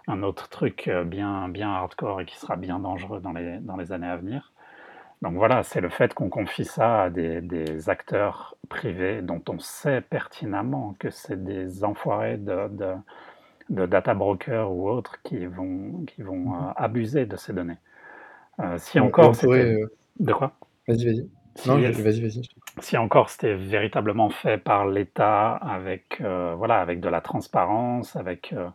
un 0.07 0.23
autre 0.23 0.49
truc 0.49 0.89
euh, 0.89 1.05
bien, 1.05 1.49
bien 1.49 1.71
hardcore 1.71 2.21
et 2.21 2.25
qui 2.27 2.37
sera 2.37 2.57
bien 2.57 2.79
dangereux 2.79 3.21
dans 3.21 3.33
les, 3.33 3.59
dans 3.59 3.77
les 3.77 3.93
années 3.93 4.07
à 4.07 4.17
venir. 4.17 4.53
Donc 5.23 5.35
voilà, 5.35 5.63
c'est 5.63 5.81
le 5.81 5.89
fait 5.89 6.13
qu'on 6.13 6.29
confie 6.29 6.65
ça 6.65 7.05
à 7.05 7.11
des, 7.11 7.41
des, 7.41 7.89
acteurs 7.89 8.57
privés 8.69 9.23
dont 9.23 9.43
on 9.49 9.59
sait 9.59 10.03
pertinemment 10.03 10.95
que 10.99 11.11
c'est 11.11 11.43
des 11.43 11.85
enfoirés 11.85 12.37
de, 12.37 12.69
de, 12.69 12.93
de, 13.71 13.87
data 13.87 14.13
brokers 14.13 14.71
ou 14.71 14.91
autres 14.91 15.23
qui 15.23 15.47
vont, 15.47 16.05
qui 16.07 16.23
vont 16.23 16.51
mhm. 16.51 16.55
euh, 16.55 16.73
abuser 16.77 17.27
de 17.27 17.37
ces 17.37 17.55
données. 17.55 17.79
Euh, 18.61 18.77
si 18.79 19.01
encore, 19.01 19.33
pourrait, 19.33 19.77
de 20.21 20.33
quoi? 20.33 20.53
Vas-y, 20.87 21.07
vas-y. 21.07 21.29
Si, 21.57 21.69
Non, 21.69 21.79
je- 21.79 22.03
vas-y, 22.03 22.21
vas-y. 22.21 22.43
je 22.43 22.49
t'écoute. 22.49 22.63
si 22.81 22.97
encore 22.99 23.31
c'était 23.31 23.55
véritablement 23.55 24.29
fait 24.29 24.59
par 24.59 24.87
l'État 24.87 25.53
avec, 25.53 26.21
euh, 26.21 26.55
voilà, 26.57 26.81
avec 26.81 27.01
de 27.01 27.09
la 27.09 27.23
transparence, 27.23 28.17
avec 28.17 28.53
euh, 28.53 28.69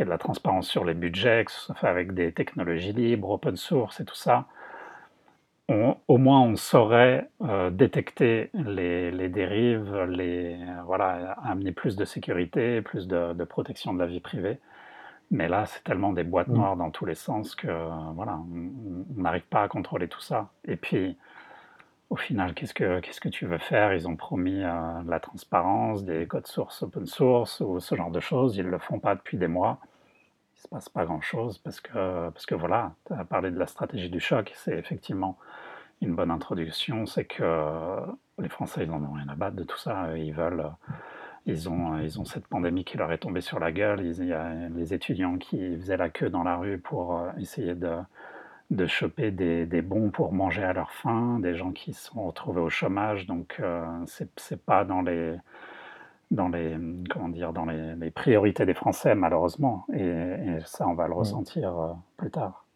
qu'il 0.00 0.06
y 0.06 0.06
ait 0.06 0.06
de 0.06 0.10
la 0.10 0.18
transparence 0.18 0.66
sur 0.66 0.84
les 0.84 0.94
budgets, 0.94 1.44
que 1.44 1.52
ce 1.52 1.60
soit 1.60 1.74
fait 1.74 1.86
avec 1.88 2.14
des 2.14 2.32
technologies 2.32 2.92
libres, 2.94 3.30
open 3.30 3.56
source 3.56 4.00
et 4.00 4.04
tout 4.06 4.14
ça, 4.14 4.46
on- 5.68 5.96
au 6.08 6.16
moins 6.18 6.40
on 6.40 6.56
saurait 6.56 7.28
euh, 7.42 7.70
détecter 7.70 8.50
les, 8.54 9.10
les 9.10 9.28
dérives, 9.28 9.94
les, 10.08 10.58
voilà, 10.86 11.32
amener 11.44 11.70
plus 11.72 11.96
de 11.96 12.04
sécurité, 12.04 12.82
plus 12.82 13.06
de, 13.06 13.34
de 13.34 13.44
protection 13.44 13.92
de 13.94 13.98
la 13.98 14.06
vie 14.06 14.20
privée. 14.20 14.58
Mais 15.30 15.48
là, 15.48 15.66
c'est 15.66 15.84
tellement 15.84 16.12
des 16.12 16.24
boîtes 16.24 16.48
Mm. 16.48 16.54
noires 16.54 16.76
dans 16.76 16.90
tous 16.90 17.06
les 17.06 17.14
sens 17.14 17.54
que 17.54 17.68
voilà, 18.14 18.36
on 19.16 19.20
n'arrive 19.22 19.44
pas 19.48 19.62
à 19.62 19.68
contrôler 19.68 20.08
tout 20.08 20.20
ça. 20.20 20.48
Et 20.66 20.76
puis, 20.76 21.16
au 22.10 22.16
final, 22.16 22.54
qu'est-ce 22.54 22.74
que, 22.74 22.98
qu'est-ce 23.00 23.20
que 23.20 23.28
tu 23.28 23.46
veux 23.46 23.58
faire? 23.58 23.94
Ils 23.94 24.08
ont 24.08 24.16
promis 24.16 24.64
euh, 24.64 25.02
de 25.04 25.10
la 25.10 25.20
transparence, 25.20 26.04
des 26.04 26.26
codes 26.26 26.48
sources 26.48 26.82
open 26.82 27.06
source 27.06 27.60
ou 27.60 27.78
ce 27.78 27.94
genre 27.94 28.10
de 28.10 28.18
choses. 28.20 28.56
Ils 28.56 28.64
ne 28.66 28.70
le 28.70 28.78
font 28.78 28.98
pas 28.98 29.14
depuis 29.14 29.38
des 29.38 29.46
mois. 29.46 29.78
Il 30.60 30.64
ne 30.64 30.64
se 30.64 30.68
passe 30.68 30.88
pas 30.90 31.06
grand-chose 31.06 31.56
parce 31.58 31.80
que, 31.80 32.28
parce 32.30 32.44
que 32.44 32.54
voilà, 32.54 32.92
tu 33.06 33.14
as 33.14 33.24
parlé 33.24 33.50
de 33.50 33.58
la 33.58 33.66
stratégie 33.66 34.10
du 34.10 34.20
choc. 34.20 34.52
C'est 34.56 34.76
effectivement 34.76 35.38
une 36.02 36.14
bonne 36.14 36.30
introduction. 36.30 37.06
C'est 37.06 37.24
que 37.24 37.96
les 38.38 38.48
Français, 38.50 38.84
ils 38.84 38.90
n'en 38.90 39.02
ont 39.02 39.12
rien 39.12 39.28
à 39.28 39.36
battre 39.36 39.56
de 39.56 39.64
tout 39.64 39.78
ça. 39.78 40.16
Ils 40.16 40.34
veulent... 40.34 40.70
Ils 41.46 41.70
ont, 41.70 41.98
ils 41.98 42.20
ont 42.20 42.26
cette 42.26 42.46
pandémie 42.46 42.84
qui 42.84 42.98
leur 42.98 43.10
est 43.12 43.18
tombée 43.18 43.40
sur 43.40 43.58
la 43.58 43.72
gueule. 43.72 44.04
Il 44.04 44.26
y 44.26 44.32
a 44.34 44.52
les 44.76 44.92
étudiants 44.92 45.38
qui 45.38 45.78
faisaient 45.78 45.96
la 45.96 46.10
queue 46.10 46.28
dans 46.28 46.42
la 46.42 46.58
rue 46.58 46.78
pour 46.78 47.16
euh, 47.16 47.30
essayer 47.38 47.74
de, 47.74 47.96
de 48.68 48.86
choper 48.86 49.30
des, 49.30 49.64
des 49.64 49.80
bons 49.80 50.10
pour 50.10 50.34
manger 50.34 50.62
à 50.62 50.74
leur 50.74 50.92
faim, 50.92 51.38
des 51.40 51.54
gens 51.54 51.72
qui 51.72 51.94
se 51.94 52.08
sont 52.08 52.26
retrouvés 52.26 52.60
au 52.60 52.68
chômage. 52.68 53.26
Donc, 53.26 53.56
euh, 53.58 53.82
c'est 54.36 54.62
pas 54.62 54.84
dans 54.84 55.00
les, 55.00 55.34
dans 56.30 56.48
les, 56.48 56.76
comment 57.10 57.28
dire, 57.28 57.52
dans 57.52 57.64
les, 57.66 57.94
les 57.96 58.10
priorités 58.10 58.66
des 58.66 58.74
Français, 58.74 59.14
malheureusement. 59.14 59.86
Et, 59.94 60.00
et 60.04 60.58
ça, 60.64 60.86
on 60.88 60.94
va 60.94 61.08
le 61.08 61.14
ressentir 61.14 61.78
euh, 61.78 61.92
plus 62.16 62.30
tard. 62.30 62.66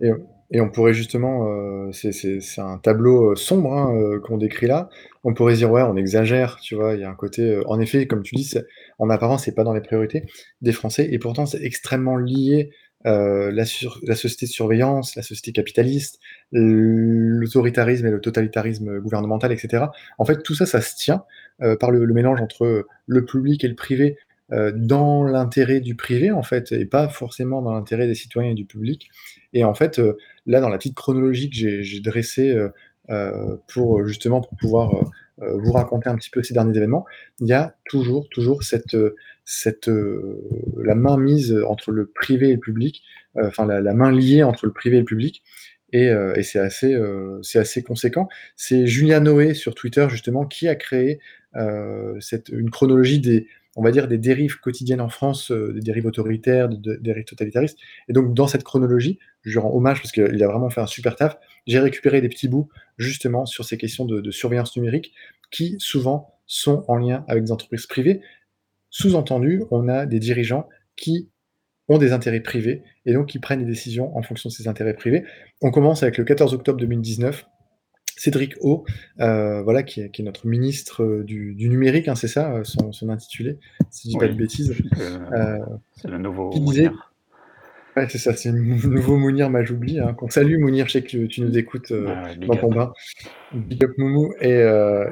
Et, 0.00 0.10
et 0.50 0.60
on 0.60 0.70
pourrait 0.70 0.94
justement, 0.94 1.48
euh, 1.48 1.92
c'est 1.92 2.40
un 2.58 2.78
tableau 2.78 3.32
euh, 3.32 3.36
sombre 3.36 3.72
hein, 3.72 3.94
euh, 3.96 4.20
qu'on 4.20 4.38
décrit 4.38 4.66
là. 4.66 4.88
On 5.22 5.34
pourrait 5.34 5.54
dire, 5.54 5.70
ouais, 5.70 5.82
on 5.82 5.96
exagère, 5.96 6.58
tu 6.60 6.74
vois. 6.74 6.94
Il 6.94 7.00
y 7.00 7.04
a 7.04 7.10
un 7.10 7.14
côté, 7.14 7.42
euh, 7.42 7.62
en 7.68 7.80
effet, 7.80 8.06
comme 8.06 8.22
tu 8.22 8.34
dis, 8.34 8.52
en 8.98 9.08
apparence, 9.10 9.44
c'est 9.44 9.54
pas 9.54 9.64
dans 9.64 9.72
les 9.72 9.80
priorités 9.80 10.24
des 10.62 10.72
Français, 10.72 11.08
et 11.12 11.18
pourtant, 11.18 11.46
c'est 11.46 11.62
extrêmement 11.62 12.16
lié. 12.16 12.70
euh, 13.06 13.50
la, 13.52 13.66
sur- 13.66 14.00
la 14.04 14.14
société 14.16 14.46
de 14.46 14.50
surveillance, 14.50 15.14
la 15.14 15.22
société 15.22 15.52
capitaliste, 15.52 16.20
l'autoritarisme 16.52 18.06
et 18.06 18.10
le 18.10 18.20
totalitarisme 18.20 18.98
gouvernemental, 19.00 19.52
etc. 19.52 19.92
En 20.18 20.24
fait, 20.24 20.42
tout 20.42 20.54
ça, 20.54 20.64
ça 20.66 20.80
se 20.80 20.96
tient 20.96 21.24
par 21.80 21.90
le, 21.90 22.06
mélange 22.12 22.40
entre 22.40 22.86
le 23.06 23.24
public 23.24 23.64
et 23.64 23.68
le 23.68 23.74
privé 23.74 24.18
euh, 24.52 24.72
dans 24.74 25.24
l'intérêt 25.24 25.80
du 25.80 25.94
privé, 25.94 26.30
en 26.30 26.42
fait, 26.42 26.72
et 26.72 26.84
pas 26.84 27.08
forcément 27.08 27.62
dans 27.62 27.72
l'intérêt 27.72 28.06
des 28.06 28.14
citoyens 28.14 28.50
et 28.50 28.54
du 28.54 28.66
public. 28.66 29.08
Et 29.54 29.64
en 29.64 29.74
fait, 29.74 29.98
euh, 29.98 30.18
là, 30.46 30.60
dans 30.60 30.68
la 30.68 30.76
petite 30.76 30.94
chronologie 30.94 31.48
que 31.48 31.82
j'ai 31.82 32.00
dressée 32.00 32.50
euh, 32.50 32.68
euh, 33.10 33.56
pour 33.72 34.06
justement 34.06 34.40
pour 34.40 34.56
pouvoir 34.58 34.94
euh, 34.94 35.04
euh, 35.42 35.56
vous 35.58 35.72
raconter 35.72 36.08
un 36.08 36.16
petit 36.16 36.30
peu 36.30 36.42
ces 36.42 36.54
derniers 36.54 36.76
événements, 36.76 37.06
il 37.40 37.46
y 37.48 37.52
a 37.52 37.74
toujours, 37.86 38.28
toujours 38.28 38.62
cette, 38.62 38.94
euh, 38.94 39.16
cette 39.44 39.88
euh, 39.88 40.42
la 40.76 40.94
main 40.94 41.16
mise 41.16 41.58
entre 41.66 41.90
le 41.90 42.06
privé 42.06 42.50
et 42.50 42.54
le 42.54 42.60
public, 42.60 43.02
euh, 43.36 43.48
enfin 43.48 43.66
la, 43.66 43.94
main 43.94 44.12
liée 44.12 44.42
entre 44.42 44.66
le 44.66 44.72
privé 44.72 44.96
et 44.96 45.00
le 45.00 45.06
public. 45.06 45.42
Et, 45.92 46.08
euh, 46.08 46.34
c'est 46.42 46.58
assez, 46.58 46.92
euh, 46.94 47.40
assez 47.54 47.82
conséquent. 47.82 48.28
C'est 48.56 48.86
Julien 48.86 49.20
Noé 49.20 49.54
sur 49.54 49.74
Twitter 49.74 50.06
justement 50.10 50.44
qui 50.44 50.68
a 50.68 50.74
créé 50.74 51.14
euh, 51.14 51.18
cette, 52.20 52.48
une 52.48 52.70
chronologie 52.70 53.20
des, 53.20 53.46
dérives 54.18 54.60
quotidiennes 54.60 55.00
en 55.00 55.08
France, 55.08 55.50
euh, 55.50 55.72
des 55.72 55.80
dérives 55.80 56.06
autoritaires, 56.06 56.68
des, 56.68 56.98
dérives 56.98 57.24
totalitaristes. 57.24 57.78
Et 58.08 58.12
donc 58.12 58.34
dans 58.34 58.46
cette 58.46 58.64
chronologie, 58.64 59.18
je 59.42 59.50
lui 59.50 59.58
rends 59.58 59.74
hommage 59.74 60.00
parce 60.00 60.12
qu'il 60.12 60.42
a 60.42 60.46
vraiment 60.46 60.70
fait 60.70 60.80
un 60.80 60.86
super 60.86 61.16
taf. 61.16 61.38
J'ai 61.66 61.78
récupéré 61.78 62.20
des 62.20 62.28
petits 62.28 62.48
bouts 62.48 62.68
justement 62.98 63.46
sur 63.46 63.64
ces 63.64 63.76
questions 63.76 64.04
de 64.04 64.30
surveillance 64.30 64.76
numérique 64.76 65.12
qui 65.50 65.76
souvent 65.78 66.34
sont 66.46 66.84
en 66.88 66.96
lien 66.96 67.24
avec 67.28 67.44
des 67.44 67.52
entreprises 67.52 67.86
privées. 67.86 68.20
Sous-entendu, 68.90 69.62
on 69.70 69.88
a 69.88 70.06
des 70.06 70.18
dirigeants 70.18 70.68
qui 70.96 71.30
ont 71.88 71.98
des 71.98 72.12
intérêts 72.12 72.40
privés 72.40 72.82
et 73.06 73.12
donc 73.12 73.26
qui 73.26 73.38
prennent 73.38 73.60
des 73.60 73.66
décisions 73.66 74.16
en 74.16 74.22
fonction 74.22 74.48
de 74.48 74.54
ces 74.54 74.68
intérêts 74.68 74.94
privés. 74.94 75.24
On 75.60 75.70
commence 75.70 76.02
avec 76.02 76.18
le 76.18 76.24
14 76.24 76.54
octobre 76.54 76.78
2019. 76.78 77.46
Cédric 78.16 78.54
O, 78.60 78.84
euh, 79.20 79.62
voilà, 79.62 79.82
qui 79.82 80.00
est, 80.00 80.10
qui 80.10 80.22
est 80.22 80.24
notre 80.24 80.46
ministre 80.46 81.02
euh, 81.02 81.24
du, 81.24 81.54
du 81.54 81.68
numérique, 81.68 82.08
hein, 82.08 82.14
c'est 82.14 82.28
ça, 82.28 82.52
euh, 82.54 82.64
son, 82.64 82.92
son 82.92 83.08
intitulé, 83.08 83.58
si 83.90 84.08
je 84.08 84.12
dis 84.12 84.18
pas 84.18 84.28
de 84.28 84.34
bêtises. 84.34 84.74
euh, 85.32 85.58
c'est 85.96 86.08
le 86.08 86.18
nouveau 86.18 86.50
qui 86.50 86.60
disait- 86.60 86.82
Mounir. 86.84 87.10
Ouais, 87.96 88.08
c'est 88.08 88.18
ça, 88.18 88.34
c'est 88.34 88.50
le 88.50 88.58
nouveau 88.88 89.16
Mounir 89.16 89.50
Majoubli. 89.50 90.00
Hein, 90.00 90.14
qu'on 90.14 90.28
salue 90.28 90.58
Mounir, 90.58 90.86
je 90.88 90.92
sais 90.94 91.02
que 91.02 91.26
tu 91.26 91.40
nous 91.42 91.56
écoutes 91.56 91.92
euh, 91.92 92.12
big 92.36 92.48
dans 92.48 92.56
ton 92.56 92.70
bain. 92.70 92.92
Big 93.52 93.84
up 93.84 93.92
Moumou. 93.98 94.32
Et, 94.40 94.64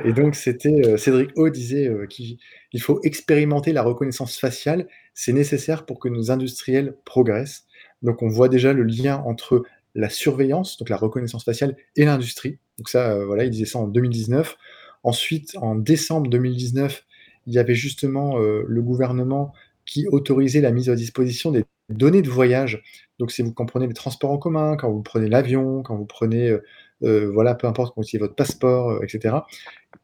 et 0.05 0.13
donc, 0.13 0.35
c'était 0.35 0.97
Cédric 0.99 1.31
O 1.37 1.49
disait 1.49 1.89
qu'il 2.09 2.39
il 2.73 2.81
faut 2.83 3.01
expérimenter 3.05 3.73
la 3.73 3.83
reconnaissance 3.83 4.37
faciale. 4.39 4.89
C'est 5.15 5.33
nécessaire 5.33 5.87
pour 5.87 6.01
que 6.01 6.09
nos 6.09 6.31
industriels 6.33 6.95
progressent. 7.05 7.67
Donc, 8.03 8.21
on 8.23 8.29
voit 8.29 8.49
déjà 8.49 8.73
le 8.73 8.83
lien 8.83 9.19
entre 9.27 9.63
la 9.95 10.09
surveillance, 10.09 10.77
donc 10.79 10.89
la 10.89 10.97
reconnaissance 10.97 11.45
faciale, 11.45 11.77
et 11.97 12.05
l'industrie. 12.05 12.59
Donc, 12.83 12.89
ça, 12.89 13.13
euh, 13.13 13.25
voilà, 13.25 13.45
il 13.45 13.51
disait 13.51 13.65
ça 13.65 13.79
en 13.79 13.87
2019. 13.87 14.57
Ensuite, 15.05 15.57
en 15.57 15.77
décembre 15.77 16.29
2019, 16.29 17.05
il 17.47 17.55
y 17.55 17.61
avait 17.61 17.77
justement 17.77 18.41
euh, 18.41 18.65
le 18.67 18.83
gouvernement 18.83 19.53
qui 19.87 20.09
autorisait 20.09 20.61
la 20.61 20.73
mise 20.73 20.91
à 20.91 20.97
disposition 20.97 21.53
des 21.53 21.65
données 21.91 22.23
de 22.23 22.29
voyage. 22.29 22.83
Donc, 23.21 23.31
si 23.31 23.43
vous 23.43 23.53
comprenez 23.53 23.87
les 23.87 23.95
transports 23.95 24.33
en 24.33 24.39
commun, 24.39 24.77
quand 24.77 24.91
vous 24.91 25.01
prenez 25.01 25.29
l'avion, 25.29 25.85
quand 25.85 25.95
vous 25.95 26.07
prenez, 26.07 26.59
euh, 27.05 27.31
voilà, 27.33 27.55
peu 27.55 27.69
importe, 27.69 27.95
quand 27.95 28.03
vous 28.03 28.19
votre 28.19 28.35
passeport, 28.35 29.01
etc., 29.05 29.37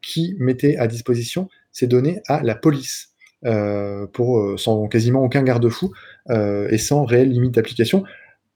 qui 0.01 0.37
mettait 0.39 0.77
à 0.77 0.87
disposition 0.87 1.49
ces 1.73 1.85
données 1.85 2.21
à 2.27 2.41
la 2.43 2.55
police 2.55 3.09
pour 4.13 4.57
sans 4.57 4.87
quasiment 4.87 5.21
aucun 5.23 5.43
garde-fou 5.43 5.93
et 6.29 6.77
sans 6.77 7.03
réelle 7.03 7.29
limite 7.29 7.55
d'application. 7.55 8.05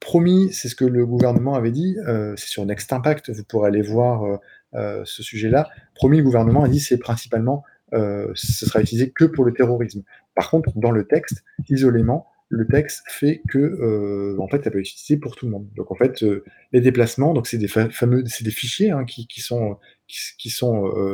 Promis, 0.04 0.52
c'est 0.52 0.68
ce 0.68 0.76
que 0.76 0.84
le 0.84 1.06
gouvernement 1.06 1.56
avait 1.56 1.72
dit, 1.72 1.96
euh, 2.10 2.34
c'est 2.36 2.50
sur 2.50 2.66
Next 2.66 2.92
Impact, 2.92 3.30
vous 3.30 3.46
pourrez 3.46 3.70
aller 3.70 3.82
voir 3.82 4.26
euh, 4.26 4.38
euh, 4.74 5.02
ce 5.06 5.24
sujet-là. 5.24 5.70
Promis, 5.96 6.18
le 6.18 6.24
gouvernement 6.24 6.62
a 6.66 6.68
dit 6.68 6.82
c'est 6.82 6.98
principalement, 6.98 7.64
ce 7.94 8.66
sera 8.66 8.82
utilisé 8.82 9.12
que 9.12 9.24
pour 9.24 9.46
le 9.46 9.54
terrorisme. 9.54 10.04
Par 10.36 10.50
contre, 10.50 10.72
dans 10.76 10.92
le 10.92 11.08
texte, 11.08 11.46
isolément, 11.70 12.28
le 12.50 12.68
texte 12.68 13.04
fait 13.08 13.44
que, 13.48 14.38
en 14.40 14.48
fait, 14.50 14.62
ça 14.64 14.72
peut 14.72 14.80
être 14.80 14.90
utilisé 14.90 15.16
pour 15.16 15.38
tout 15.38 15.46
le 15.46 15.52
monde. 15.52 15.70
Donc, 15.76 15.90
en 15.90 15.96
fait, 15.96 16.26
les 16.74 16.82
déplacements, 16.82 17.34
donc 17.34 17.48
c'est 17.48 17.58
des 17.58 17.70
fa- 17.70 17.90
fameux, 17.90 18.26
fichiers 18.26 18.92
hein, 18.92 19.06
qui, 19.06 19.42
sont 19.42 19.78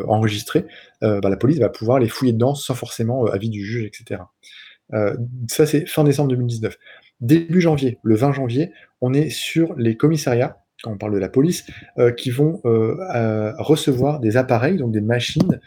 enregistrés. 0.08 0.66
bah, 1.02 1.20
la 1.22 1.38
police 1.38 1.60
va 1.60 1.70
pouvoir 1.70 2.00
les 2.00 2.08
fouiller 2.08 2.34
dedans 2.34 2.56
sans 2.56 2.74
forcément 2.74 3.26
avis 3.26 3.50
du 3.50 3.64
juge, 3.64 3.84
etc. 3.84 4.22
Ça, 5.48 5.66
c'est 5.68 5.86
fin 5.86 6.04
décembre 6.04 6.30
2019. 6.30 6.76
Début 7.22 7.60
janvier, 7.60 8.00
le 8.04 8.16
20 8.16 8.32
janvier, 8.34 8.72
on 9.02 9.14
est 9.14 9.30
sur 9.30 9.76
les 9.76 9.98
commissariats, 9.98 10.58
quand 10.82 10.92
on 10.92 10.98
parle 10.98 11.14
de 11.14 11.18
la 11.18 11.28
police, 11.28 11.66
euh, 11.98 12.12
qui 12.12 12.32
vont 12.32 12.62
euh, 12.64 12.96
euh, 13.14 13.52
recevoir 13.58 14.22
des 14.22 14.38
appareils, 14.38 14.78
donc 14.78 14.94
des 14.94 15.02
machines, 15.02 15.60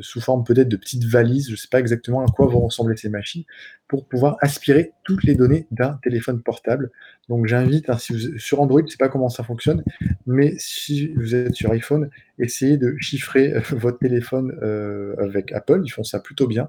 sous 0.00 0.20
forme 0.20 0.42
peut-être 0.42 0.68
de 0.68 0.76
petites 0.76 1.04
valises, 1.04 1.46
je 1.46 1.52
ne 1.52 1.56
sais 1.56 1.68
pas 1.70 1.78
exactement 1.78 2.24
à 2.24 2.26
quoi 2.26 2.48
vont 2.48 2.60
ressembler 2.60 2.96
ces 2.96 3.08
machines, 3.08 3.44
pour 3.86 4.08
pouvoir 4.08 4.36
aspirer 4.40 4.92
toutes 5.04 5.22
les 5.22 5.36
données 5.36 5.68
d'un 5.70 6.00
téléphone 6.02 6.42
portable. 6.42 6.90
Donc 7.28 7.46
j'invite, 7.46 7.88
hein, 7.88 7.96
si 7.96 8.12
vous, 8.12 8.38
sur 8.38 8.60
Android, 8.60 8.80
je 8.80 8.86
ne 8.86 8.90
sais 8.90 8.96
pas 8.96 9.08
comment 9.08 9.28
ça 9.28 9.44
fonctionne, 9.44 9.84
mais 10.26 10.54
si 10.58 11.12
vous 11.14 11.36
êtes 11.36 11.54
sur 11.54 11.70
iPhone, 11.70 12.10
essayez 12.40 12.76
de 12.76 12.96
chiffrer 12.98 13.54
votre 13.70 13.98
téléphone 13.98 14.50
avec 15.18 15.52
Apple, 15.52 15.82
ils 15.84 15.90
font 15.90 16.02
ça 16.02 16.18
plutôt 16.18 16.48
bien. 16.48 16.68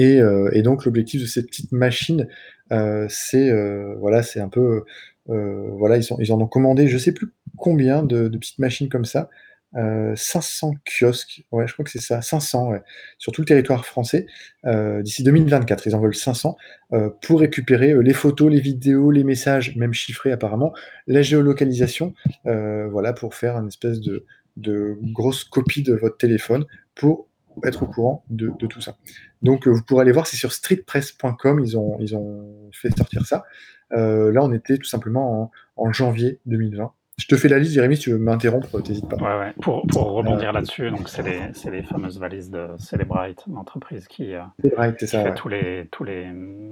Euh, 0.00 0.50
et, 0.52 0.62
donc 0.62 0.84
l'objectif 0.84 1.20
de 1.20 1.26
ces 1.26 1.44
petites 1.44 1.72
machines, 1.72 2.28
euh, 2.72 3.06
c'est 3.08 3.50
euh, 3.50 3.94
voilà, 3.98 4.22
c'est 4.22 4.40
un 4.40 4.48
peu 4.48 4.84
voilà, 5.26 5.98
ils, 5.98 6.32
en 6.32 6.40
ont 6.40 6.46
commandé, 6.46 6.88
je 6.88 6.98
sais 6.98 7.12
plus 7.12 7.28
combien 7.56 8.02
de, 8.02 8.28
petites 8.28 8.58
machines 8.58 8.88
comme 8.88 9.04
ça, 9.04 9.30
euh, 9.76 10.14
500 10.16 10.74
kiosques, 10.84 11.44
ouais, 11.52 11.66
je 11.66 11.72
crois 11.72 11.84
que 11.84 11.90
c'est 11.90 12.00
ça, 12.00 12.20
500 12.20 12.70
ouais, 12.70 12.82
sur 13.18 13.32
tout 13.32 13.40
le 13.40 13.46
territoire 13.46 13.86
français. 13.86 14.26
D'ici 14.64 15.22
2024. 15.22 15.86
Ils 15.86 15.94
en 15.94 16.00
veulent 16.00 16.14
500 16.14 16.56
euh, 16.92 17.08
pour 17.22 17.40
récupérer 17.40 17.94
les 18.02 18.12
photos, 18.12 18.50
les 18.50 18.60
vidéos, 18.60 19.10
les 19.10 19.24
messages, 19.24 19.76
même 19.76 19.94
chiffrés 19.94 20.32
apparemment, 20.32 20.72
la 21.06 21.22
géolocalisation, 21.22 22.14
voilà, 22.44 23.12
pour 23.12 23.34
faire 23.34 23.56
une 23.56 23.68
espèce 23.68 24.00
de, 24.00 24.26
de 24.56 24.98
grosse 25.12 25.44
copie 25.44 25.82
de 25.82 25.94
votre 25.94 26.16
téléphone 26.16 26.66
pour 26.94 27.28
être 27.64 27.82
au 27.82 27.86
courant 27.86 28.24
de, 28.30 28.52
de 28.58 28.66
tout 28.66 28.80
ça. 28.80 28.96
Donc, 29.42 29.66
euh, 29.66 29.70
vous 29.70 29.82
pourrez 29.82 30.02
aller 30.02 30.12
voir, 30.12 30.26
c'est 30.26 30.36
sur 30.36 30.52
streetpress.com, 30.52 31.60
ils 31.60 31.76
ont, 31.76 31.96
ils 32.00 32.16
ont 32.16 32.70
fait 32.72 32.96
sortir 32.96 33.26
ça. 33.26 33.44
Euh, 33.92 34.32
là, 34.32 34.42
on 34.42 34.52
était 34.52 34.78
tout 34.78 34.88
simplement 34.88 35.42
en, 35.76 35.84
en 35.84 35.92
janvier 35.92 36.40
2020. 36.46 36.92
Je 37.18 37.26
te 37.26 37.36
fais 37.36 37.48
la 37.48 37.58
liste, 37.58 37.74
Jérémy, 37.74 37.96
si 37.96 38.04
tu 38.04 38.10
veux 38.10 38.18
m'interrompre, 38.18 38.80
t'hésites 38.80 39.08
pas. 39.08 39.16
Ouais, 39.16 39.38
ouais. 39.44 39.52
Pour, 39.60 39.86
pour 39.86 40.12
rebondir 40.12 40.52
là-dessus, 40.52 40.90
donc 40.90 41.08
c'est 41.08 41.22
les, 41.22 41.70
les 41.70 41.82
fameuses 41.82 42.18
valises 42.18 42.50
de 42.50 42.68
Celebrite, 42.78 43.44
l'entreprise 43.52 44.08
qui, 44.08 44.34
euh, 44.34 44.40
Celebrite, 44.62 44.96
qui 44.96 45.06
ça, 45.06 45.22
fait 45.22 45.28
ouais. 45.28 45.34
tous 45.34 45.48
les, 45.48 45.88
tous 45.92 46.04
les, 46.04 46.26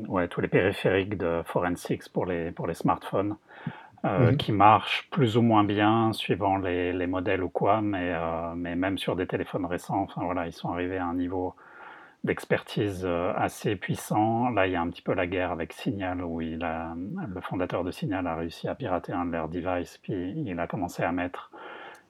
ouais, 0.09 0.29
tous 0.29 0.41
les 0.41 0.49
périphériques 0.49 1.19
de 1.19 1.43
forensics 1.45 2.09
pour 2.13 2.25
les, 2.25 2.53
pour 2.53 2.67
les 2.67 2.75
smartphones, 2.75 3.37
euh, 4.05 4.33
Mhm. 4.33 4.37
qui 4.37 4.53
marchent 4.53 5.09
plus 5.11 5.37
ou 5.37 5.43
moins 5.43 5.65
bien 5.65 6.13
suivant 6.13 6.57
les, 6.59 6.93
les 6.93 7.07
modèles 7.07 7.43
ou 7.43 7.49
quoi, 7.51 7.81
mais, 7.83 8.13
euh, 8.15 8.55
mais 8.57 8.77
même 8.77 8.99
sur 8.99 9.17
des 9.17 9.27
téléphones 9.27 9.67
récents, 9.67 10.01
enfin 10.03 10.23
voilà, 10.25 10.47
ils 10.47 10.53
sont 10.53 10.71
arrivés 10.71 10.99
à 10.99 11.07
un 11.07 11.15
niveau 11.15 11.55
d'expertise 12.25 13.03
euh, 13.05 13.33
assez 13.37 13.77
puissant. 13.77 14.51
Là, 14.51 14.67
il 14.67 14.73
y 14.73 14.77
a 14.77 14.81
un 14.83 14.89
petit 14.91 15.03
peu 15.03 15.15
la 15.15 15.27
guerre 15.27 15.53
avec 15.53 15.73
Signal, 15.73 16.23
où 16.25 16.41
il 16.43 16.63
a, 16.65 16.95
le 17.35 17.41
fondateur 17.41 17.85
de 17.85 17.91
Signal 17.91 18.27
a 18.27 18.37
réussi 18.37 18.69
à 18.69 18.75
pirater 18.75 19.13
un 19.13 19.27
de 19.27 19.33
leurs 19.33 19.49
devices, 19.49 19.99
puis 19.99 20.33
il 20.37 20.59
a 20.61 20.67
commencé 20.67 21.03
à 21.03 21.13
mettre 21.13 21.51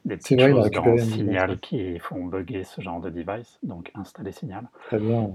des 0.05 0.17
C'est 0.19 0.37
petites 0.37 0.37
vrai, 0.37 0.53
il 0.53 0.59
a 0.59 0.63
choses 0.63 0.65
récupéré 0.65 0.97
dans 0.97 1.03
un 1.03 1.07
device, 1.07 1.45
Signal 1.45 1.51
ouais. 1.51 1.59
qui 1.61 1.99
font 2.01 2.25
bugger 2.27 2.65
ce 2.65 2.81
genre 2.81 3.01
de 3.01 3.11
device, 3.11 3.59
donc 3.63 3.91
installer 3.95 4.33
Signal. 4.33 4.69
Très 4.87 4.99
bien. 4.99 5.31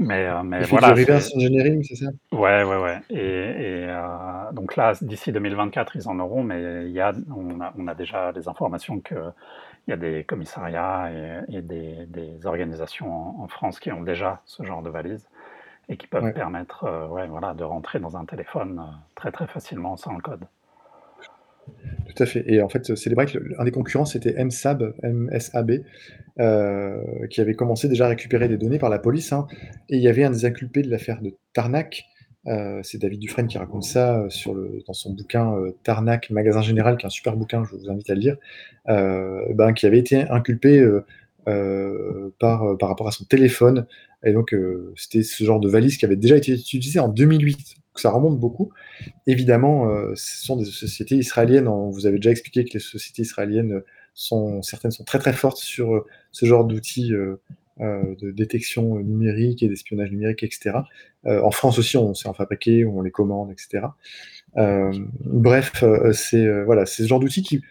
Mais, 0.00 0.26
euh, 0.26 0.42
mais 0.42 0.64
voilà, 0.64 0.94
du 0.94 1.02
reverse 1.02 1.30
engineering, 1.36 1.84
c'est 1.84 1.96
ça? 1.96 2.06
Ouais, 2.32 2.64
ouais, 2.64 2.78
ouais. 2.78 3.00
Et, 3.10 3.18
et, 3.18 3.84
euh, 3.86 4.50
donc 4.52 4.74
là, 4.76 4.94
d'ici 5.02 5.30
2024, 5.30 5.94
ils 5.94 6.08
en 6.08 6.18
auront, 6.18 6.42
mais 6.42 6.86
il 6.86 6.92
y 6.92 7.00
a, 7.00 7.12
on, 7.36 7.60
a, 7.60 7.74
on 7.76 7.86
a 7.86 7.94
déjà 7.94 8.32
des 8.32 8.48
informations 8.48 9.00
qu'il 9.00 9.32
y 9.88 9.92
a 9.92 9.98
des 9.98 10.24
commissariats 10.24 11.10
et, 11.12 11.56
et 11.58 11.60
des, 11.60 12.06
des, 12.06 12.46
organisations 12.46 13.12
en, 13.12 13.44
en, 13.44 13.48
France 13.48 13.78
qui 13.78 13.92
ont 13.92 14.02
déjà 14.02 14.40
ce 14.46 14.62
genre 14.62 14.80
de 14.82 14.88
valises 14.88 15.28
et 15.90 15.98
qui 15.98 16.06
peuvent 16.06 16.24
Ouais. 16.24 16.32
permettre 16.32 16.84
euh, 16.84 17.06
ouais, 17.08 17.26
voilà, 17.26 17.52
de 17.52 17.64
rentrer 17.64 18.00
dans 18.00 18.16
un 18.16 18.24
téléphone 18.24 18.82
très 19.14 19.32
très 19.32 19.46
facilement 19.48 19.98
sans 19.98 20.14
le 20.14 20.22
code. 20.22 20.46
Tout 22.14 22.22
à 22.22 22.26
fait. 22.26 22.44
Et 22.46 22.60
en 22.62 22.68
fait, 22.68 22.94
Celebrite, 22.96 23.34
le- 23.34 23.60
un 23.60 23.64
des 23.64 23.70
concurrents, 23.70 24.04
c'était 24.04 24.34
MSAB, 24.42 24.94
MSAB, 25.02 25.82
euh, 26.38 26.96
qui 27.28 27.40
avait 27.40 27.54
commencé 27.54 27.88
déjà 27.88 28.06
à 28.06 28.08
récupérer 28.08 28.48
des 28.48 28.56
données 28.56 28.78
par 28.78 28.90
la 28.90 28.98
police. 28.98 29.32
hein. 29.32 29.46
Et 29.88 29.96
il 29.96 30.02
y 30.02 30.08
avait 30.08 30.24
un 30.24 30.30
des 30.30 30.44
inculpés 30.44 30.82
de 30.82 30.90
l'affaire 30.90 31.20
de 31.22 31.34
Tarnac. 31.52 32.04
euh, 32.46 32.80
c'est 32.82 32.96
David 32.98 33.20
Dufresne 33.20 33.46
qui 33.48 33.58
raconte 33.58 33.82
ça 33.84 34.18
euh, 34.20 34.80
dans 34.86 34.94
son 34.94 35.12
bouquin 35.12 35.54
euh, 35.56 35.72
Tarnac, 35.84 36.30
Magasin 36.30 36.62
Général, 36.62 36.96
qui 36.96 37.04
est 37.04 37.06
un 37.06 37.10
super 37.10 37.36
bouquin, 37.36 37.64
je 37.64 37.76
vous 37.76 37.90
invite 37.90 38.08
à 38.08 38.14
le 38.14 38.20
lire, 38.20 38.36
ben, 38.86 39.72
qui 39.74 39.86
avait 39.86 39.98
été 39.98 40.22
inculpé 40.30 40.82
par, 42.38 42.78
rapport 42.80 43.08
à 43.08 43.12
son 43.12 43.24
téléphone. 43.24 43.86
Et 44.24 44.32
donc, 44.32 44.54
c'était 44.96 45.22
ce 45.22 45.44
genre 45.44 45.60
de 45.60 45.68
valise 45.68 45.96
qui 45.96 46.04
avait 46.04 46.16
déjà 46.16 46.36
été 46.36 46.52
utilisé 46.52 46.98
en 46.98 47.08
2008. 47.08 47.79
Ça 47.96 48.10
remonte 48.10 48.38
beaucoup. 48.38 48.70
Évidemment, 49.26 49.90
euh, 49.90 50.12
ce 50.14 50.44
sont 50.44 50.56
des 50.56 50.64
sociétés 50.64 51.16
israéliennes. 51.16 51.68
On 51.68 51.90
vous 51.90 52.06
avait 52.06 52.16
déjà 52.16 52.30
expliqué 52.30 52.64
que 52.64 52.74
les 52.74 52.80
sociétés 52.80 53.22
israéliennes 53.22 53.82
sont 54.14 54.62
certaines 54.62 54.90
sont 54.90 55.04
très 55.04 55.18
très 55.18 55.32
fortes 55.32 55.58
sur 55.58 55.94
euh, 55.94 56.06
ce 56.32 56.46
genre 56.46 56.64
d'outils 56.64 57.12
euh, 57.12 57.36
de 57.78 58.30
détection 58.30 58.98
numérique 59.00 59.62
et 59.62 59.68
d'espionnage 59.68 60.10
numérique, 60.10 60.42
etc. 60.42 60.72
En 61.24 61.50
France 61.50 61.78
aussi, 61.78 61.96
on 61.96 62.12
sait 62.12 62.28
en 62.28 62.34
fabriquer, 62.34 62.84
on 62.84 63.00
les 63.00 63.10
commande, 63.10 63.50
etc. 63.50 63.86
Bref, 65.24 65.82
c'est 66.12 66.62
voilà, 66.64 66.84
c'est 66.84 67.04
ce 67.04 67.08
genre 67.08 67.20
d'outils 67.20 67.42
qui, 67.42 67.62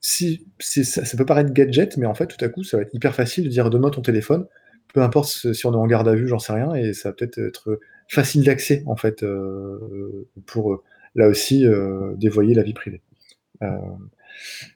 si, 0.00 0.44
ça, 0.60 1.16
peut 1.16 1.24
paraître 1.24 1.50
gadget, 1.54 1.96
mais 1.96 2.04
en 2.04 2.12
fait, 2.12 2.26
tout 2.26 2.44
à 2.44 2.50
coup, 2.50 2.62
ça 2.62 2.76
va 2.76 2.82
être 2.82 2.92
hyper 2.92 3.14
facile 3.14 3.44
de 3.44 3.48
dire 3.48 3.70
donne-moi 3.70 3.90
ton 3.90 4.02
téléphone, 4.02 4.46
peu 4.92 5.00
importe 5.00 5.30
si 5.54 5.66
on 5.66 5.72
est 5.72 5.76
en 5.76 5.86
garde 5.86 6.08
à 6.08 6.14
vue, 6.14 6.28
j'en 6.28 6.38
sais 6.38 6.52
rien, 6.52 6.74
et 6.74 6.92
ça 6.92 7.08
va 7.08 7.14
peut-être 7.14 7.38
être 7.38 7.80
facile 8.08 8.44
d'accès 8.44 8.82
en 8.86 8.96
fait 8.96 9.22
euh, 9.22 10.28
pour 10.46 10.72
euh, 10.72 10.82
là 11.14 11.28
aussi 11.28 11.66
euh, 11.66 12.14
dévoyer 12.16 12.54
la 12.54 12.62
vie 12.62 12.74
privée. 12.74 13.02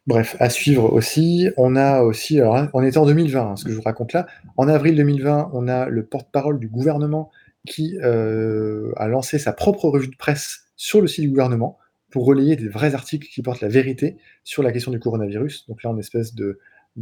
Bref, 0.06 0.36
à 0.38 0.48
suivre 0.48 0.90
aussi. 0.92 1.50
On 1.58 1.76
a 1.76 2.00
aussi, 2.00 2.40
alors, 2.40 2.56
hein, 2.56 2.70
on 2.72 2.82
était 2.82 2.96
en 2.96 3.04
2020, 3.04 3.40
hein, 3.40 3.56
ce 3.56 3.64
que 3.64 3.70
je 3.70 3.76
vous 3.76 3.82
raconte 3.82 4.14
là. 4.14 4.26
En 4.56 4.66
avril 4.66 4.96
2020, 4.96 5.50
on 5.52 5.68
a 5.68 5.88
le 5.90 6.06
porte-parole 6.06 6.58
du 6.58 6.68
gouvernement 6.68 7.30
qui 7.66 7.98
a 8.00 9.08
lancé 9.08 9.38
sa 9.38 9.52
propre 9.52 9.88
revue 9.88 10.08
de 10.08 10.16
presse 10.16 10.68
sur 10.76 11.02
le 11.02 11.06
site 11.06 11.22
du 11.22 11.28
gouvernement 11.28 11.76
pour 12.08 12.24
relayer 12.24 12.56
des 12.56 12.68
vrais 12.68 12.94
articles 12.94 13.28
qui 13.28 13.42
portent 13.42 13.60
la 13.60 13.68
vérité 13.68 14.16
sur 14.42 14.62
la 14.62 14.72
question 14.72 14.90
du 14.90 15.00
coronavirus. 15.00 15.66
Donc 15.68 15.82
là, 15.82 15.92
est 15.94 15.98
espèce 15.98 16.34
de, 16.34 16.58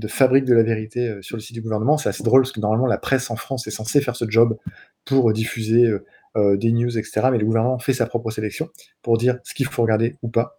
fabrique 0.08 0.46
de 0.46 0.54
la 0.54 0.64
vérité 0.64 1.18
sur 1.20 1.36
le 1.36 1.42
site 1.42 1.54
du 1.54 1.62
gouvernement. 1.62 1.98
C'est 1.98 2.08
assez 2.08 2.24
drôle 2.24 2.42
parce 2.42 2.52
que 2.52 2.60
normalement, 2.60 2.86
la 2.86 2.98
presse 2.98 3.30
en 3.30 3.36
France 3.36 3.68
est 3.68 3.70
censée 3.70 4.00
faire 4.00 4.16
ce 4.16 4.24
job 4.28 4.58
pour 5.04 5.32
diffuser 5.32 5.88
euh, 6.36 6.56
des 6.56 6.70
news, 6.70 6.98
etc. 6.98 7.28
Mais 7.32 7.38
le 7.38 7.46
gouvernement 7.46 7.78
fait 7.78 7.94
sa 7.94 8.04
propre 8.06 8.30
sélection 8.30 8.68
pour 9.00 9.16
dire 9.16 9.38
ce 9.42 9.54
qu'il 9.54 9.66
faut 9.66 9.82
regarder 9.82 10.16
ou 10.20 10.28
pas. 10.28 10.54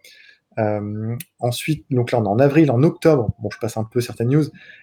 Euh, 0.58 1.14
ensuite, 1.38 1.86
donc 1.90 2.10
là 2.10 2.18
on 2.20 2.24
est 2.24 2.28
en 2.28 2.38
avril, 2.40 2.72
en 2.72 2.82
octobre, 2.82 3.30
bon 3.38 3.48
je 3.52 3.58
passe 3.60 3.76
un 3.76 3.84
peu 3.84 4.00
certaines 4.00 4.30
news, 4.30 4.42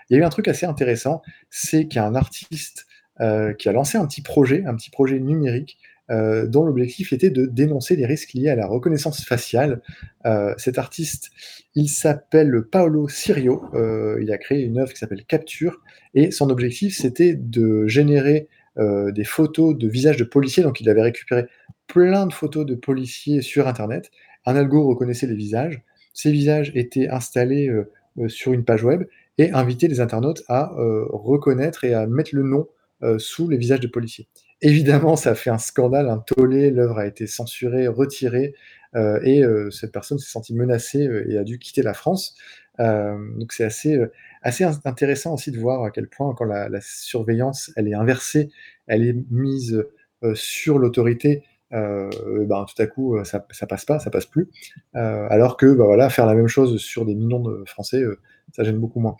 il 0.09 0.13
y 0.13 0.15
a 0.15 0.21
eu 0.21 0.23
un 0.23 0.29
truc 0.29 0.47
assez 0.47 0.65
intéressant, 0.65 1.21
c'est 1.49 1.87
qu'il 1.87 1.97
y 1.97 1.99
a 1.99 2.05
un 2.05 2.15
artiste 2.15 2.85
euh, 3.19 3.51
qui 3.53 3.67
a 3.67 3.73
lancé 3.73 3.97
un 3.97 4.05
petit 4.05 4.21
projet, 4.21 4.63
un 4.65 4.73
petit 4.75 4.89
projet 4.89 5.19
numérique, 5.19 5.77
dont 6.07 6.63
l'objectif 6.63 7.13
était 7.13 7.31
de 7.31 7.47
dénoncer 7.47 7.95
les 7.95 8.05
risques 8.05 8.33
liés 8.33 8.49
à 8.49 8.55
la 8.55 8.67
reconnaissance 8.67 9.25
faciale. 9.25 9.81
Cet 10.55 10.77
artiste, 10.77 11.31
il 11.73 11.89
s'appelle 11.89 12.61
Paolo 12.71 13.07
Sirio, 13.07 13.63
il 14.21 14.31
a 14.31 14.37
créé 14.37 14.61
une 14.61 14.77
œuvre 14.77 14.93
qui 14.93 14.99
s'appelle 14.99 15.25
Capture, 15.25 15.81
et 16.13 16.29
son 16.29 16.51
objectif 16.51 16.95
c'était 16.95 17.33
de 17.33 17.87
générer 17.87 18.49
euh, 18.77 19.11
des 19.11 19.23
photos 19.23 19.77
de 19.77 19.87
visages 19.87 20.17
de 20.17 20.25
policiers, 20.25 20.61
donc 20.61 20.81
il 20.81 20.89
avait 20.89 21.01
récupéré 21.01 21.45
plein 21.87 22.27
de 22.27 22.33
photos 22.33 22.65
de 22.65 22.75
policiers 22.75 23.41
sur 23.41 23.67
Internet, 23.67 24.11
un 24.45 24.55
algo 24.57 24.85
reconnaissait 24.85 25.27
les 25.27 25.35
visages, 25.35 25.81
ces 26.13 26.31
visages 26.31 26.73
étaient 26.75 27.07
installés 27.07 27.69
euh, 27.69 27.89
euh, 28.19 28.27
sur 28.27 28.51
une 28.51 28.65
page 28.65 28.83
web 28.83 29.03
et 29.37 29.51
invitait 29.51 29.87
les 29.87 30.01
internautes 30.01 30.43
à 30.47 30.71
reconnaître 30.77 31.83
et 31.83 31.93
à 31.93 32.07
mettre 32.07 32.33
le 32.33 32.43
nom 32.43 32.69
sous 33.17 33.49
les 33.49 33.57
visages 33.57 33.81
de 33.81 33.87
policiers. 33.87 34.29
Évidemment, 34.61 35.17
ça 35.17 35.31
a 35.31 35.35
fait 35.35 35.49
un 35.49 35.57
scandale, 35.57 36.07
un 36.07 36.19
tollé, 36.19 36.71
l'œuvre 36.71 36.99
a 36.99 37.05
été 37.05 37.27
censurée, 37.27 37.89
retirée, 37.89 38.53
et 38.95 39.43
cette 39.71 39.91
personne 39.91 40.19
s'est 40.19 40.31
sentie 40.31 40.55
menacée 40.55 41.05
et 41.27 41.37
a 41.37 41.43
dû 41.43 41.59
quitter 41.59 41.81
la 41.81 41.93
France. 41.93 42.37
Donc 42.79 43.51
c'est 43.51 43.65
assez, 43.65 43.99
assez 44.45 44.63
in- 44.63 44.79
intéressant 44.85 45.33
aussi 45.35 45.51
de 45.51 45.59
voir 45.59 45.83
à 45.83 45.91
quel 45.91 46.07
point 46.09 46.33
quand 46.35 46.45
la, 46.45 46.69
la 46.69 46.79
surveillance 46.81 47.71
elle 47.75 47.89
est 47.89 47.95
inversée, 47.95 48.49
elle 48.87 49.05
est 49.05 49.17
mise 49.31 49.85
euh, 50.23 50.35
sur 50.35 50.79
l'autorité, 50.79 51.43
euh, 51.73 52.09
ben, 52.45 52.65
tout 52.65 52.81
à 52.81 52.87
coup, 52.87 53.17
euh, 53.17 53.25
ça, 53.25 53.45
ça 53.51 53.67
passe 53.67 53.85
pas, 53.85 53.99
ça 53.99 54.09
passe 54.11 54.27
plus. 54.27 54.49
Alors 54.93 55.57
que, 55.57 55.67
bah, 55.73 55.85
voilà, 55.85 56.09
faire 56.09 56.25
la 56.25 56.35
même 56.35 56.47
chose 56.47 56.77
sur 56.79 57.05
des 57.05 57.15
millions 57.15 57.41
de 57.41 57.63
Français, 57.67 58.03
ça 58.53 58.63
gêne 58.63 58.77
beaucoup 58.79 59.01
moins. 59.01 59.17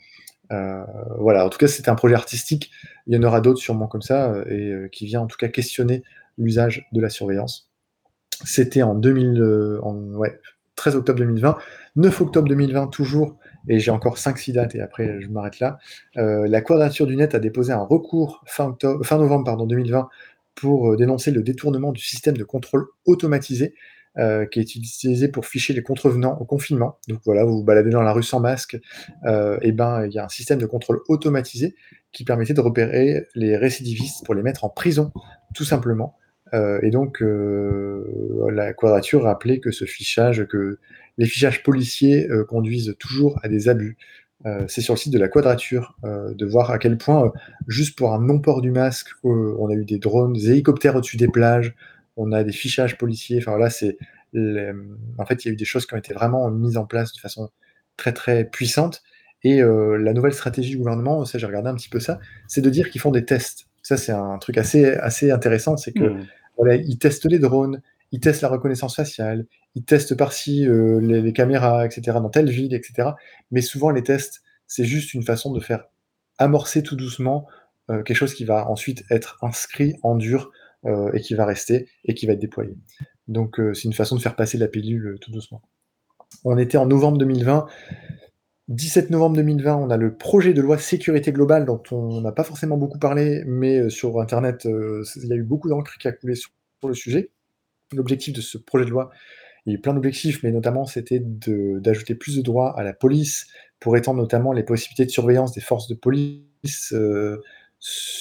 Voilà, 1.20 1.46
en 1.46 1.50
tout 1.50 1.58
cas, 1.58 1.68
c'était 1.68 1.90
un 1.90 1.96
projet 1.96 2.16
artistique. 2.16 2.72
Il 3.08 3.16
y 3.16 3.18
en 3.18 3.24
aura 3.24 3.42
d'autres 3.42 3.60
sûrement 3.60 3.88
comme 3.88 4.02
ça, 4.02 4.44
et 4.50 4.74
qui 4.92 5.06
vient 5.06 5.22
en 5.22 5.28
tout 5.28 5.38
cas 5.38 5.48
questionner 5.48 6.04
l'usage 6.38 6.88
de 6.92 7.02
la 7.02 7.10
surveillance. 7.10 7.70
C'était 8.44 8.84
en 8.84 8.96
2000, 8.96 9.42
euh, 9.42 9.80
en, 9.84 9.96
ouais, 10.16 10.40
13 10.76 10.96
octobre 10.96 11.20
2020, 11.20 11.58
9 11.96 12.22
octobre 12.22 12.48
2020 12.50 12.88
toujours, 12.88 13.38
et 13.68 13.80
j'ai 13.80 13.92
encore 13.92 14.18
5-6 14.18 14.54
dates 14.54 14.76
et 14.76 14.82
après 14.82 15.22
je 15.22 15.28
m'arrête 15.30 15.60
là. 15.60 15.78
Euh, 16.18 16.48
la 16.48 16.62
Quadrature 16.62 17.08
du 17.08 17.16
Net 17.16 17.36
a 17.36 17.40
déposé 17.40 17.74
un 17.74 17.84
recours 17.84 18.44
fin, 18.46 18.66
octobre, 18.66 19.06
fin 19.06 19.18
novembre 19.18 19.46
pardon, 19.46 19.66
2020 19.66 20.10
pour 20.56 20.92
euh, 20.92 20.96
dénoncer 20.96 21.32
le 21.32 21.44
détournement 21.44 21.92
du 21.92 22.02
système 22.02 22.38
de 22.38 22.44
contrôle 22.44 22.88
automatisé 23.06 23.74
euh, 24.18 24.46
qui 24.46 24.60
est 24.60 24.76
utilisé 24.76 25.28
pour 25.28 25.46
ficher 25.46 25.74
les 25.74 25.84
contrevenants 25.84 26.38
au 26.40 26.46
confinement. 26.46 27.00
Donc 27.10 27.20
voilà, 27.26 27.44
vous 27.44 27.58
vous 27.58 27.64
baladez 27.64 27.90
dans 27.90 28.02
la 28.02 28.14
rue 28.14 28.24
sans 28.24 28.40
masque, 28.40 28.80
et 29.62 29.72
ben 29.74 30.06
il 30.06 30.14
y 30.14 30.20
a 30.20 30.26
un 30.26 30.30
système 30.30 30.58
de 30.58 30.66
contrôle 30.66 31.02
automatisé 31.10 31.76
qui 32.14 32.24
permettait 32.24 32.54
de 32.54 32.62
repérer 32.62 33.28
les 33.36 33.58
récidivistes 33.58 34.24
pour 34.26 34.34
les 34.34 34.42
mettre 34.42 34.64
en 34.64 34.70
prison, 34.70 35.12
tout 35.54 35.66
simplement. 35.66 36.16
Et 36.54 36.92
donc 36.92 37.22
la 37.22 38.74
Quadrature 38.74 39.24
rappelait 39.24 39.60
que 39.60 39.72
ce 39.72 39.84
fichage, 39.84 40.48
que 40.48 40.80
les 41.18 41.26
fichages 41.26 41.64
policiers 41.64 42.30
euh, 42.30 42.44
conduisent 42.44 42.96
toujours 43.00 43.40
à 43.44 43.48
des 43.48 43.70
abus. 43.70 43.98
Euh, 44.46 44.66
c'est 44.68 44.82
sur 44.82 44.94
le 44.94 45.00
site 45.00 45.14
de 45.14 45.18
la 45.18 45.28
Quadrature 45.28 45.96
euh, 46.04 46.34
de 46.34 46.46
voir 46.46 46.70
à 46.70 46.78
quel 46.78 46.98
point, 46.98 47.26
euh, 47.26 47.30
juste 47.68 47.98
pour 47.98 48.14
un 48.14 48.22
non-port 48.22 48.62
du 48.62 48.70
masque, 48.72 49.08
on 49.24 49.70
a 49.70 49.74
eu 49.74 49.86
des 49.86 49.98
drones, 49.98 50.34
des 50.34 50.52
hélicoptères 50.52 50.96
au-dessus 50.96 51.18
des 51.18 51.30
plages, 51.30 51.74
on 52.18 52.32
a 52.32 52.44
des 52.44 52.52
fichages 52.52 52.98
policiers. 52.98 53.40
Enfin 53.40 53.58
là, 53.58 53.70
c'est 53.70 53.98
les- 54.34 54.72
en 55.18 55.26
fait, 55.26 55.44
il 55.44 55.48
y 55.48 55.52
a 55.52 55.54
eu 55.54 55.58
des 55.58 55.66
choses 55.66 55.86
qui 55.86 55.94
ont 55.94 55.98
été 55.98 56.14
vraiment 56.14 56.52
mises 56.52 56.78
en 56.78 56.86
place 56.86 57.14
de 57.14 57.20
façon 57.20 57.50
très 57.98 58.12
très 58.12 58.46
puissante. 58.46 59.02
Et 59.44 59.62
la 59.62 60.14
nouvelle 60.14 60.34
stratégie 60.34 60.72
du 60.72 60.78
gouvernement, 60.78 61.24
ça 61.24 61.38
j'ai 61.38 61.46
regardé 61.46 61.70
un 61.70 61.76
petit 61.76 61.90
peu 61.90 62.00
ça, 62.00 62.20
c'est 62.48 62.62
de 62.62 62.70
dire 62.72 62.90
qu'ils 62.90 63.00
font 63.00 63.12
des 63.12 63.26
tests. 63.26 63.68
Ça 63.84 63.96
c'est 63.96 64.12
un 64.12 64.40
truc 64.40 64.58
assez 64.58 64.86
assez 64.96 65.30
intéressant, 65.30 65.78
c'est 65.78 65.92
que 65.92 66.16
voilà, 66.58 66.76
ils 66.76 66.98
testent 66.98 67.30
les 67.30 67.38
drones, 67.38 67.82
ils 68.16 68.22
testent 68.22 68.44
la 68.44 68.48
reconnaissance 68.48 68.96
faciale, 68.96 69.46
ils 69.76 69.84
testent 69.84 70.16
par-ci 70.16 70.66
euh, 70.66 71.02
les, 71.02 71.34
caméras, 71.34 71.86
etc., 71.86 72.18
dans 72.22 72.30
telle 72.30 72.50
ville, 72.50 72.74
etc. 72.74 73.10
Mais 73.52 73.60
souvent, 73.60 73.90
les 73.90 74.04
tests, 74.04 74.42
c'est 74.68 74.86
juste 74.86 75.14
une 75.14 75.24
façon 75.24 75.52
de 75.52 75.60
faire 75.60 75.84
amorcer 76.38 76.82
tout 76.82 76.96
doucement 76.96 77.46
euh, 77.90 78.04
quelque 78.04 78.16
chose 78.16 78.34
qui 78.34 78.46
va 78.46 78.70
ensuite 78.70 79.04
être 79.12 79.38
inscrit 79.42 79.98
en 80.02 80.16
dur 80.16 80.52
euh, 80.86 81.12
et 81.12 81.20
qui 81.20 81.36
va 81.36 81.46
rester 81.46 81.90
et 82.06 82.14
qui 82.14 82.26
va 82.26 82.34
être 82.34 82.40
déployé. 82.40 82.78
Donc, 83.28 83.60
c'est 83.74 83.84
une 83.84 83.94
façon 83.94 84.16
de 84.16 84.22
faire 84.22 84.38
passer 84.38 84.58
la 84.58 84.70
pilule 84.70 85.18
tout 85.20 85.32
doucement. 85.32 85.62
On 86.46 86.58
était 86.58 86.78
en 86.78 86.86
novembre 86.86 87.18
2020. 87.18 87.66
17 88.70 89.10
novembre 89.10 89.36
2020, 89.36 89.76
on 89.76 89.90
a 89.90 89.98
le 89.98 90.16
projet 90.16 90.54
de 90.54 90.62
loi 90.62 90.78
sécurité 90.78 91.34
globale 91.34 91.66
dont 91.66 91.84
on 91.92 92.22
n'a 92.22 92.32
pas 92.32 92.46
forcément 92.46 92.78
beaucoup 92.78 92.98
parlé, 92.98 93.44
mais 93.46 93.90
sur 93.90 94.22
Internet, 94.22 94.66
il 94.66 95.28
y 95.28 95.34
a 95.34 95.36
eu 95.36 95.44
beaucoup 95.44 95.68
d'encre 95.68 95.98
qui 95.98 96.08
a 96.08 96.14
coulé 96.14 96.36
sur 96.36 96.52
le 96.88 96.94
sujet. 96.94 97.32
L'objectif 97.94 98.34
de 98.34 98.42
ce 98.42 98.58
projet 98.58 98.86
de 98.86 98.90
loi, 98.90 99.12
il 99.66 99.74
y 99.74 99.76
a 99.76 99.78
eu 99.78 99.82
plein 99.82 99.94
d'objectifs, 99.94 100.44
mais 100.44 100.52
notamment 100.52 100.86
c'était 100.86 101.22
d'ajouter 101.22 102.16
plus 102.16 102.38
de 102.38 102.42
droits 102.42 102.78
à 102.78 102.84
la 102.84 102.94
police 102.94 103.48
pour 103.80 103.98
étendre 103.98 104.20
notamment 104.20 104.54
les 104.54 104.64
possibilités 104.64 105.06
de 105.06 105.12
surveillance 105.12 105.54
des 105.54 105.62
forces 105.62 105.88
de 105.88 105.96
police, 105.96 106.94
euh, 106.94 107.42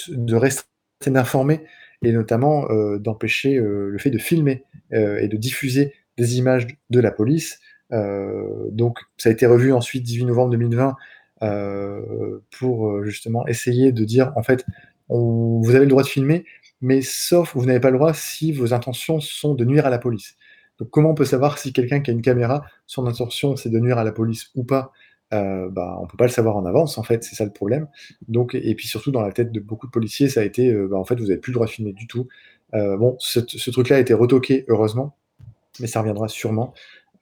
de 0.08 0.34
rester 0.34 0.64
informés 1.06 1.64
et 2.02 2.12
notamment 2.12 2.70
euh, 2.70 2.98
d'empêcher 2.98 3.56
euh, 3.56 3.88
le 3.90 3.98
fait 3.98 4.10
de 4.10 4.18
filmer 4.18 4.64
euh, 4.92 5.18
et 5.18 5.28
de 5.28 5.36
diffuser 5.36 5.94
des 6.16 6.38
images 6.38 6.66
de 6.90 7.00
la 7.00 7.10
police. 7.10 7.60
Donc 7.90 8.98
ça 9.18 9.28
a 9.28 9.32
été 9.32 9.46
revu 9.46 9.72
ensuite 9.72 10.02
18 10.02 10.24
novembre 10.24 10.50
2020 10.50 10.96
euh, 11.42 12.40
pour 12.58 13.04
justement 13.04 13.46
essayer 13.46 13.92
de 13.92 14.04
dire 14.04 14.32
en 14.34 14.42
fait 14.42 14.64
vous 15.08 15.62
avez 15.68 15.80
le 15.80 15.86
droit 15.86 16.02
de 16.02 16.08
filmer, 16.08 16.44
mais 16.84 17.00
sauf 17.00 17.56
vous 17.56 17.64
n'avez 17.64 17.80
pas 17.80 17.90
le 17.90 17.96
droit 17.96 18.12
si 18.12 18.52
vos 18.52 18.74
intentions 18.74 19.18
sont 19.18 19.54
de 19.54 19.64
nuire 19.64 19.86
à 19.86 19.90
la 19.90 19.98
police. 19.98 20.36
Donc 20.78 20.90
comment 20.90 21.10
on 21.10 21.14
peut 21.14 21.24
savoir 21.24 21.58
si 21.58 21.72
quelqu'un 21.72 22.00
qui 22.00 22.10
a 22.10 22.14
une 22.14 22.20
caméra, 22.20 22.62
son 22.86 23.06
intention 23.06 23.56
c'est 23.56 23.70
de 23.70 23.78
nuire 23.80 23.96
à 23.98 24.04
la 24.04 24.12
police 24.12 24.50
ou 24.54 24.64
pas? 24.64 24.92
Euh, 25.32 25.70
bah, 25.70 25.96
on 26.00 26.06
peut 26.06 26.18
pas 26.18 26.26
le 26.26 26.30
savoir 26.30 26.56
en 26.56 26.66
avance 26.66 26.98
en 26.98 27.02
fait, 27.02 27.24
c'est 27.24 27.34
ça 27.34 27.46
le 27.46 27.52
problème. 27.52 27.88
Donc 28.28 28.54
et 28.54 28.74
puis 28.74 28.86
surtout 28.86 29.10
dans 29.12 29.22
la 29.22 29.32
tête 29.32 29.50
de 29.50 29.60
beaucoup 29.60 29.86
de 29.86 29.92
policiers, 29.92 30.28
ça 30.28 30.40
a 30.40 30.44
été 30.44 30.70
euh, 30.70 30.86
bah, 30.86 30.98
en 30.98 31.04
fait 31.04 31.16
vous 31.16 31.30
avez 31.30 31.40
plus 31.40 31.52
le 31.52 31.54
droit 31.54 31.66
de 31.66 31.70
filmer 31.70 31.94
du 31.94 32.06
tout. 32.06 32.28
Euh, 32.74 32.98
bon, 32.98 33.16
ce, 33.18 33.70
truc-là 33.70 33.96
a 33.96 34.00
été 34.00 34.12
retoqué 34.12 34.66
heureusement, 34.68 35.16
mais 35.80 35.86
ça 35.86 36.00
reviendra 36.00 36.28
sûrement. 36.28 36.74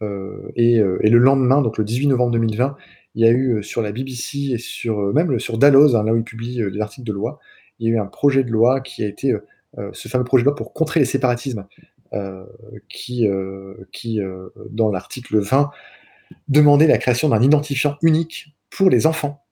Euh, 0.03 0.51
et, 0.57 0.79
le 0.79 1.19
lendemain, 1.19 1.63
donc 1.63 1.79
le 1.79 1.85
18 1.85 2.09
novembre 2.09 2.33
2020, 2.33 2.77
il 3.15 3.23
y 3.23 3.29
a 3.29 3.31
eu 3.31 3.63
sur 3.63 3.81
la 3.81 3.93
BBC 3.93 4.53
et 4.55 4.59
sur 4.59 5.13
même 5.15 5.39
sur 5.39 5.57
Dalloz, 5.57 5.95
hein, 5.95 6.03
là 6.03 6.13
où 6.13 6.17
ils 6.17 6.25
publient 6.25 6.65
des 6.73 6.81
articles 6.81 7.07
de 7.07 7.13
loi, 7.13 7.39
il 7.79 7.89
y 7.89 7.91
a 7.91 7.97
eu 7.97 7.99
un 7.99 8.07
projet 8.07 8.45
de 8.45 8.51
loi 8.51 8.81
qui 8.81 9.05
a 9.05 9.09
été 9.09 9.33
euh, 9.33 9.47
euh, 9.79 9.91
ce 9.93 10.09
fameux 10.09 10.25
projet 10.25 10.43
de 10.43 10.47
loi 10.47 10.55
pour 10.55 10.73
contrer 10.73 11.01
les 11.01 11.07
séparatismes, 11.07 11.67
euh, 12.13 12.45
qui, 12.91 13.27
dans 14.71 14.91
l'article 14.91 15.39
20 15.39 15.71
demandait 16.49 16.87
la 16.87 16.99
création 16.99 17.31
d'un 17.31 17.43
identifiant 17.43 17.97
unique 18.03 18.55
pour 18.71 18.91
les 18.91 19.07
enfants, 19.07 19.45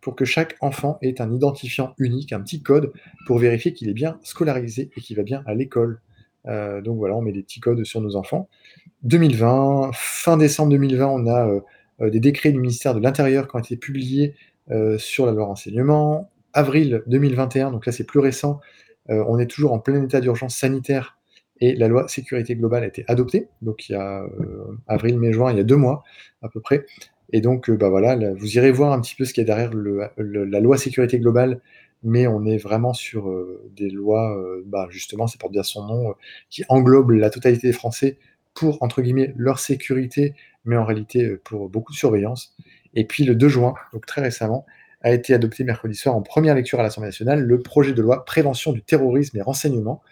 pour, 0.00 0.16
que 0.16 0.24
chaque 0.24 0.56
enfant 0.60 0.98
ait 1.00 1.20
un 1.20 1.32
identifiant 1.32 1.94
unique, 1.98 2.32
un 2.32 2.40
petit 2.40 2.60
code 2.60 2.92
pour 3.26 3.38
vérifier 3.38 3.72
qu'il 3.72 3.88
est 3.88 3.94
bien 3.94 4.18
scolarisé 4.24 4.90
et 4.96 5.00
qu'il 5.00 5.16
va 5.16 5.22
bien 5.22 5.44
à 5.46 5.54
l'école. 5.54 6.00
Donc 6.44 6.96
voilà, 6.96 7.14
on 7.16 7.22
met 7.22 7.32
des 7.32 7.42
petits 7.42 7.60
codes 7.60 7.84
sur 7.84 8.00
nos 8.00 8.16
enfants. 8.16 8.48
2020, 9.04 9.90
fin 9.94 10.36
décembre 10.36 10.70
2020, 10.70 11.06
on 11.06 11.26
a 11.28 11.60
des 12.10 12.20
décrets 12.20 12.50
du 12.50 12.58
ministère 12.58 12.94
de 12.94 13.00
l'Intérieur 13.00 13.46
qui 13.46 13.56
ont 13.56 13.60
été 13.60 13.76
publiés 13.76 14.34
sur 14.98 15.26
la 15.26 15.32
loi 15.32 15.44
renseignement. 15.46 16.31
Avril 16.54 17.02
2021, 17.06 17.70
donc 17.70 17.86
là 17.86 17.92
c'est 17.92 18.04
plus 18.04 18.20
récent, 18.20 18.60
euh, 19.10 19.24
on 19.28 19.38
est 19.38 19.46
toujours 19.46 19.72
en 19.72 19.78
plein 19.78 20.02
état 20.02 20.20
d'urgence 20.20 20.56
sanitaire 20.56 21.18
et 21.60 21.74
la 21.74 21.88
loi 21.88 22.08
sécurité 22.08 22.56
globale 22.56 22.84
a 22.84 22.86
été 22.86 23.04
adoptée. 23.08 23.48
Donc 23.62 23.88
il 23.88 23.92
y 23.92 23.94
a 23.94 24.22
euh, 24.22 24.78
avril, 24.86 25.18
mai, 25.18 25.32
juin, 25.32 25.52
il 25.52 25.56
y 25.56 25.60
a 25.60 25.64
deux 25.64 25.76
mois 25.76 26.02
à 26.42 26.48
peu 26.48 26.60
près. 26.60 26.86
Et 27.32 27.40
donc 27.40 27.70
euh, 27.70 27.76
bah 27.76 27.88
voilà, 27.88 28.16
là, 28.16 28.32
vous 28.34 28.56
irez 28.56 28.72
voir 28.72 28.92
un 28.92 29.00
petit 29.00 29.14
peu 29.14 29.24
ce 29.24 29.32
qu'il 29.32 29.42
y 29.42 29.44
a 29.44 29.54
derrière 29.54 29.72
la 30.18 30.60
loi 30.60 30.76
sécurité 30.76 31.18
globale, 31.18 31.60
mais 32.02 32.26
on 32.26 32.44
est 32.44 32.58
vraiment 32.58 32.92
sur 32.92 33.32
des 33.76 33.90
lois, 33.90 34.36
bah, 34.66 34.88
justement, 34.90 35.28
ça 35.28 35.38
porte 35.38 35.52
bien 35.52 35.62
son 35.62 35.86
nom, 35.86 36.14
qui 36.50 36.64
englobent 36.68 37.12
la 37.12 37.30
totalité 37.30 37.68
des 37.68 37.72
Français 37.72 38.18
pour, 38.54 38.82
entre 38.82 39.02
guillemets, 39.02 39.32
leur 39.36 39.60
sécurité, 39.60 40.34
mais 40.64 40.76
en 40.76 40.84
réalité 40.84 41.36
pour 41.44 41.68
beaucoup 41.68 41.92
de 41.92 41.96
surveillance. 41.96 42.56
Et 42.94 43.06
puis 43.06 43.24
le 43.24 43.36
2 43.36 43.48
juin, 43.48 43.74
donc 43.92 44.04
très 44.04 44.20
récemment, 44.20 44.66
a 45.02 45.12
été 45.12 45.34
adopté 45.34 45.64
mercredi 45.64 45.94
soir 45.94 46.14
en 46.14 46.22
première 46.22 46.54
lecture 46.54 46.80
à 46.80 46.82
l'Assemblée 46.82 47.08
nationale 47.08 47.40
le 47.40 47.60
projet 47.60 47.92
de 47.92 48.02
loi 48.02 48.24
Prévention 48.24 48.72
du 48.72 48.82
terrorisme 48.82 49.36
et 49.38 49.42
renseignement, 49.42 50.02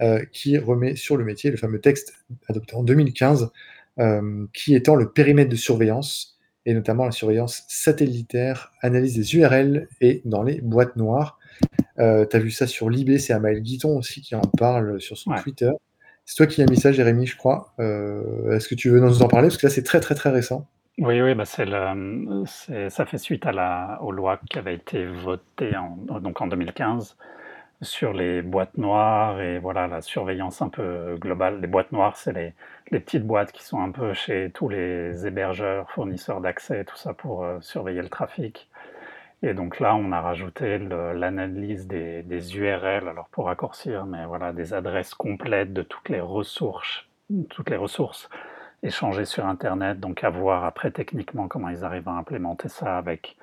euh, 0.00 0.24
qui 0.32 0.58
remet 0.58 0.96
sur 0.96 1.16
le 1.16 1.24
métier 1.24 1.50
le 1.50 1.56
fameux 1.56 1.80
texte 1.80 2.14
adopté 2.48 2.74
en 2.74 2.82
2015, 2.82 3.50
euh, 3.98 4.46
qui 4.52 4.74
étend 4.74 4.94
le 4.94 5.10
périmètre 5.10 5.50
de 5.50 5.56
surveillance, 5.56 6.38
et 6.66 6.74
notamment 6.74 7.04
la 7.04 7.10
surveillance 7.10 7.64
satellitaire, 7.68 8.72
analyse 8.82 9.14
des 9.14 9.36
URL 9.36 9.88
et 10.00 10.22
dans 10.24 10.42
les 10.42 10.60
boîtes 10.60 10.96
noires. 10.96 11.38
Euh, 11.98 12.24
tu 12.24 12.36
as 12.36 12.40
vu 12.40 12.50
ça 12.50 12.66
sur 12.66 12.88
Libé, 12.88 13.18
c'est 13.18 13.32
Amael 13.32 13.60
Guiton 13.60 13.96
aussi 13.98 14.20
qui 14.20 14.34
en 14.34 14.40
parle 14.40 15.00
sur 15.00 15.18
son 15.18 15.32
Ouais. 15.32 15.42
Twitter. 15.42 15.70
C'est 16.24 16.36
toi 16.36 16.46
qui 16.46 16.62
as 16.62 16.66
mis 16.66 16.76
ça, 16.78 16.92
Jérémy, 16.92 17.26
je 17.26 17.36
crois. 17.36 17.74
Euh, 17.80 18.52
Est-ce 18.56 18.68
que 18.68 18.74
tu 18.74 18.88
veux 18.88 19.00
nous 19.00 19.22
en 19.22 19.28
parler? 19.28 19.48
Parce 19.48 19.58
que 19.58 19.66
là, 19.66 19.72
c'est 19.72 19.82
très, 19.82 20.00
très, 20.00 20.14
très 20.14 20.30
récent. 20.30 20.68
Oui, 21.00 21.22
oui, 21.22 21.34
bah 21.34 21.46
ça 21.46 23.06
fait 23.06 23.16
suite 23.16 23.46
à 23.46 23.52
la, 23.52 23.98
aux 24.02 24.12
lois 24.12 24.38
qui 24.50 24.58
avaient 24.58 24.74
été 24.74 25.06
votées 25.06 25.74
en, 25.74 25.96
donc 26.20 26.42
en 26.42 26.46
2015 26.46 27.16
sur 27.80 28.12
les 28.12 28.42
boîtes 28.42 28.76
noires 28.76 29.40
et 29.40 29.58
voilà 29.58 29.86
la 29.86 30.02
surveillance 30.02 30.60
un 30.60 30.68
peu 30.68 31.16
globale. 31.18 31.60
Les 31.62 31.68
boîtes 31.68 31.92
noires, 31.92 32.16
c'est 32.16 32.34
les, 32.34 32.54
petites 33.00 33.26
boîtes 33.26 33.50
qui 33.52 33.64
sont 33.64 33.80
un 33.80 33.90
peu 33.90 34.12
chez 34.12 34.50
tous 34.52 34.68
les 34.68 35.26
hébergeurs, 35.26 35.90
fournisseurs 35.90 36.42
d'accès, 36.42 36.84
tout 36.84 36.96
ça 36.96 37.14
pour 37.14 37.44
euh, 37.44 37.58
surveiller 37.62 38.02
le 38.02 38.10
trafic. 38.10 38.68
Et 39.42 39.54
donc 39.54 39.80
là, 39.80 39.96
on 39.96 40.12
a 40.12 40.20
rajouté 40.20 40.78
l'analyse 40.78 41.86
des, 41.86 42.22
des 42.24 42.58
URL, 42.58 43.08
alors 43.08 43.28
pour 43.30 43.46
raccourcir, 43.46 44.04
mais 44.04 44.26
voilà, 44.26 44.52
des 44.52 44.74
adresses 44.74 45.14
complètes 45.14 45.72
de 45.72 45.82
toutes 45.82 46.10
les 46.10 46.20
ressources 46.20 47.06
échangées 48.82 49.24
sur 49.24 49.46
Internet. 49.46 50.00
Donc 50.00 50.24
à 50.24 50.30
voir 50.30 50.64
après 50.64 50.90
techniquement 50.90 51.48
comment 51.48 51.68
ils 51.68 51.84
arrivent 51.84 52.08
à 52.08 52.12
implémenter 52.12 52.68
ça 52.68 52.96
avec 52.96 53.36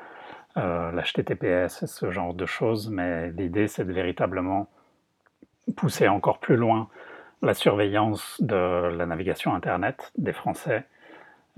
euh, 0.57 0.91
l'HTTPS 0.91 1.83
et 1.83 1.87
ce 1.87 2.11
genre 2.11 2.33
de 2.33 2.45
choses. 2.45 2.89
Mais 2.89 3.31
l'idée, 3.31 3.67
c'est 3.67 3.85
de 3.85 3.93
véritablement 3.93 4.67
pousser 5.75 6.07
encore 6.07 6.39
plus 6.39 6.55
loin 6.55 6.89
la 7.41 7.53
surveillance 7.53 8.41
de 8.41 8.55
la 8.95 9.05
navigation 9.05 9.53
Internet 9.53 10.11
des 10.17 10.33
Français. 10.33 10.85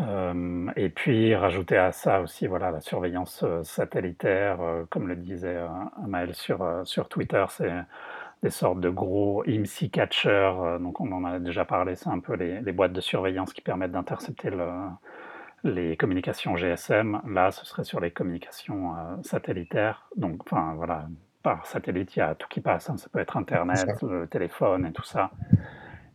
Euh, 0.01 0.71
et 0.77 0.89
puis 0.89 1.35
rajouter 1.35 1.77
à 1.77 1.91
ça 1.91 2.21
aussi 2.21 2.47
voilà, 2.47 2.71
la 2.71 2.79
surveillance 2.79 3.43
euh, 3.43 3.63
satellitaire, 3.63 4.59
comme 4.89 5.07
le 5.07 5.15
disait 5.15 5.57
Maël 6.05 6.33
sur, 6.33 6.81
sur 6.85 7.09
Twitter, 7.09 7.45
c'est 7.49 7.71
des 8.43 8.49
sortes 8.49 8.79
de 8.79 8.89
gros 8.89 9.43
IMSI 9.45 9.89
catchers, 9.89 10.53
euh, 10.59 10.79
donc 10.79 11.01
on 11.01 11.11
en 11.11 11.25
a 11.25 11.39
déjà 11.39 11.65
parlé, 11.65 11.95
c'est 11.95 12.09
un 12.09 12.19
peu 12.19 12.35
les, 12.35 12.61
les 12.61 12.71
boîtes 12.71 12.93
de 12.93 13.01
surveillance 13.01 13.51
qui 13.53 13.61
permettent 13.61 13.91
d'intercepter 13.91 14.49
le, 14.49 14.67
les 15.63 15.97
communications 15.97 16.55
GSM. 16.55 17.21
Là, 17.27 17.51
ce 17.51 17.65
serait 17.65 17.83
sur 17.83 17.99
les 17.99 18.11
communications 18.11 18.95
euh, 18.95 19.15
satellitaires. 19.23 20.07
Donc, 20.15 20.41
enfin, 20.45 20.73
voilà, 20.75 21.07
par 21.43 21.65
satellite, 21.65 22.15
il 22.15 22.19
y 22.19 22.21
a 22.21 22.35
tout 22.35 22.47
qui 22.47 22.61
passe. 22.61 22.89
hein. 22.89 22.97
Ça 22.97 23.09
peut 23.09 23.19
être 23.19 23.37
Internet, 23.37 24.01
le 24.01 24.27
téléphone 24.27 24.85
et 24.85 24.91
tout 24.93 25.03
ça. 25.03 25.31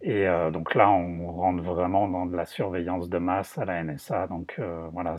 Et 0.07 0.29
euh, 0.29 0.51
donc 0.51 0.75
là, 0.75 0.91
on 0.91 1.33
rentre 1.33 1.63
vraiment 1.63 2.07
dans 2.09 2.27
de 2.27 2.37
la 2.37 2.45
surveillance 2.45 3.09
de 3.09 3.17
masse 3.17 3.57
à 3.57 3.65
la 3.65 3.83
NSA. 3.83 4.27
Donc 4.27 4.57
euh, 4.59 4.87
voilà, 4.93 5.17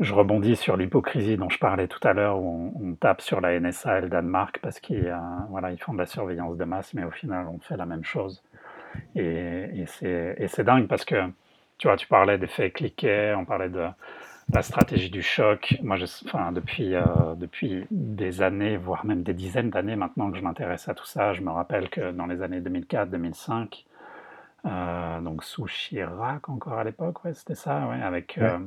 je 0.00 0.12
rebondis 0.12 0.56
sur 0.56 0.76
l'hypocrisie 0.76 1.36
dont 1.36 1.48
je 1.48 1.58
parlais 1.58 1.86
tout 1.86 2.00
à 2.02 2.12
l'heure, 2.12 2.38
où 2.40 2.74
on, 2.80 2.94
tape 2.94 3.20
sur 3.20 3.40
la 3.40 3.58
NSA 3.58 3.98
et 3.98 4.00
le 4.02 4.08
Danemark 4.08 4.58
parce 4.60 4.80
qu'ils 4.80 5.16
voilà, 5.50 5.74
font 5.76 5.92
de 5.92 5.98
la 5.98 6.06
surveillance 6.06 6.56
de 6.56 6.64
masse, 6.64 6.94
mais 6.94 7.04
au 7.04 7.12
final, 7.12 7.46
on 7.46 7.60
fait 7.60 7.76
la 7.76 7.86
même 7.86 8.02
chose. 8.02 8.42
Et, 9.14 9.84
c'est 9.86 10.64
dingue 10.64 10.88
parce 10.88 11.04
que, 11.04 11.30
tu 11.78 11.86
vois, 11.86 11.96
tu 11.96 12.08
parlais 12.08 12.38
des 12.38 12.48
faits 12.48 12.72
cliquets, 12.74 13.34
on 13.36 13.44
parlait 13.44 13.70
de 13.70 13.86
la 14.52 14.62
stratégie 14.62 15.10
du 15.10 15.22
choc. 15.22 15.76
Moi, 15.82 15.96
depuis, 15.96 16.94
euh, 16.94 17.02
depuis 17.36 17.86
des 17.90 18.42
années, 18.42 18.76
voire 18.76 19.06
même 19.06 19.22
des 19.22 19.34
dizaines 19.34 19.70
d'années 19.70 19.96
maintenant 19.96 20.30
que 20.30 20.38
je 20.38 20.42
m'intéresse 20.42 20.88
à 20.88 20.94
tout 20.94 21.06
ça, 21.06 21.32
je 21.32 21.40
me 21.40 21.50
rappelle 21.50 21.88
que 21.88 22.10
dans 22.10 22.26
les 22.26 22.42
années 22.42 22.60
2004-2005, 22.60 23.84
euh, 24.66 25.20
donc 25.20 25.44
sous 25.44 25.66
Chirac 25.66 26.48
encore 26.48 26.74
à 26.78 26.84
l'époque, 26.84 27.24
ouais, 27.24 27.34
c'était 27.34 27.54
ça, 27.54 27.86
ouais, 27.88 28.00
avec, 28.02 28.38
Ouais. 28.40 28.56
euh, 28.56 28.58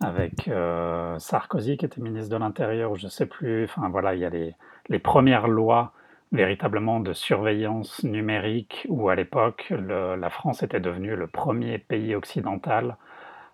avec 0.00 0.48
euh, 0.48 1.18
Sarkozy 1.18 1.76
qui 1.76 1.86
était 1.86 2.00
ministre 2.00 2.30
de 2.30 2.36
l'Intérieur, 2.36 2.92
ou 2.92 2.96
je 2.96 3.08
sais 3.08 3.26
plus. 3.26 3.64
Enfin 3.64 3.88
voilà, 3.88 4.14
il 4.14 4.20
y 4.20 4.24
a 4.24 4.30
les, 4.30 4.54
les 4.88 4.98
premières 4.98 5.48
lois 5.48 5.92
véritablement 6.32 7.00
de 7.00 7.12
surveillance 7.12 8.02
numérique 8.04 8.84
où 8.88 9.08
à 9.08 9.14
l'époque 9.14 9.68
le- 9.70 10.16
la 10.16 10.28
France 10.30 10.62
était 10.62 10.80
devenue 10.80 11.14
le 11.16 11.26
premier 11.28 11.78
pays 11.78 12.14
occidental 12.14 12.96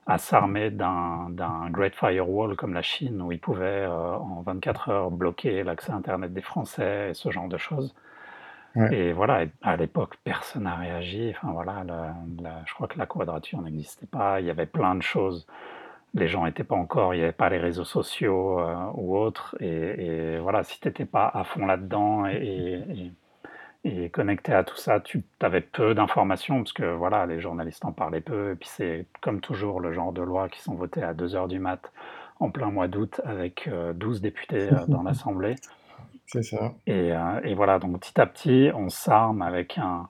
à 0.07 0.19
s'armer 0.19 0.71
d'un 0.71 1.29
d'un 1.31 1.71
Great 1.71 1.95
Firewall 1.97 2.57
comme 2.57 2.75
la 2.75 2.83
Chine 2.83 3.23
où 3.23 3.33
ils 3.33 3.41
pouvaient 3.41 3.87
en 3.87 4.43
24 4.43 4.91
heures 4.91 5.11
bloquer 5.13 5.65
l'accès 5.65 5.93
Internet 5.93 6.33
des 6.35 6.43
Français 6.43 7.11
et 7.11 7.15
ce 7.15 7.31
genre 7.31 7.49
de 7.49 7.59
choses. 7.59 7.95
Ouais. 8.75 8.95
Et 8.95 9.13
voilà, 9.13 9.45
à 9.63 9.77
l'époque, 9.77 10.17
personne 10.25 10.65
n'a 10.65 10.77
réagi. 10.77 11.35
Enfin 11.37 11.53
voilà, 11.53 11.85
je 12.67 12.75
crois 12.75 12.89
que 12.89 12.99
la 12.99 13.07
quadrature 13.07 13.61
n'existait 13.63 14.07
pas. 14.07 14.41
Il 14.41 14.47
y 14.47 14.51
avait 14.51 14.67
plein 14.67 14.95
de 14.95 15.03
choses. 15.03 15.47
Les 16.15 16.29
gens 16.29 16.45
n'étaient 16.45 16.65
pas 16.65 16.77
encore, 16.77 17.15
il 17.15 17.19
n'y 17.19 17.23
avait 17.25 17.33
pas 17.33 17.49
les 17.51 17.59
réseaux 17.59 17.85
sociaux 17.85 18.61
euh, 18.61 18.77
ou 18.95 19.17
autres. 19.17 19.57
Et, 19.61 19.67
et 20.37 20.39
voilà, 20.41 20.63
si 20.65 20.81
tu 20.81 20.89
n'étais 20.89 21.07
pas 21.07 21.31
à 21.33 21.45
fond 21.45 21.67
là-dedans 21.67 22.27
et, 22.27 22.83
et- 22.91 23.13
Et 23.85 24.11
connecté 24.11 24.53
à 24.55 24.63
tout 24.65 24.77
ça, 24.77 25.01
tu 25.01 25.25
avais 25.41 25.61
peu 25.61 25.95
d'informations, 25.95 26.59
parce 26.59 26.73
que 26.73 26.85
voilà, 26.95 27.27
les 27.27 27.41
journalistes 27.41 27.85
en 27.85 27.93
parlaient 27.93 28.21
peu, 28.21 28.53
et 28.53 28.55
puis 28.57 28.69
c'est 28.69 29.07
comme 29.23 29.41
toujours 29.41 29.81
le 29.81 29.93
genre 29.93 30.13
de 30.13 30.23
loi 30.23 30.49
qui 30.49 30.61
sont 30.63 30.75
votées 30.75 31.03
à 31.03 31.15
2 31.15 31.35
heures 31.35 31.49
du 31.49 31.59
mat 31.59 31.93
en 32.41 32.51
plein 32.51 32.71
mois 32.71 32.89
d'août 32.89 33.21
avec 33.25 33.69
12 33.95 34.21
députés 34.21 34.71
dans 34.89 35.03
l'Assemblée. 35.03 35.57
C'est 36.33 36.43
ça. 36.43 36.73
Et, 36.87 37.13
et, 37.45 37.55
voilà, 37.55 37.79
donc 37.79 38.01
petit 38.01 38.19
à 38.19 38.27
petit, 38.27 38.71
on 38.75 38.89
s'arme 38.89 39.43
avec 39.43 39.77
un, 39.77 40.09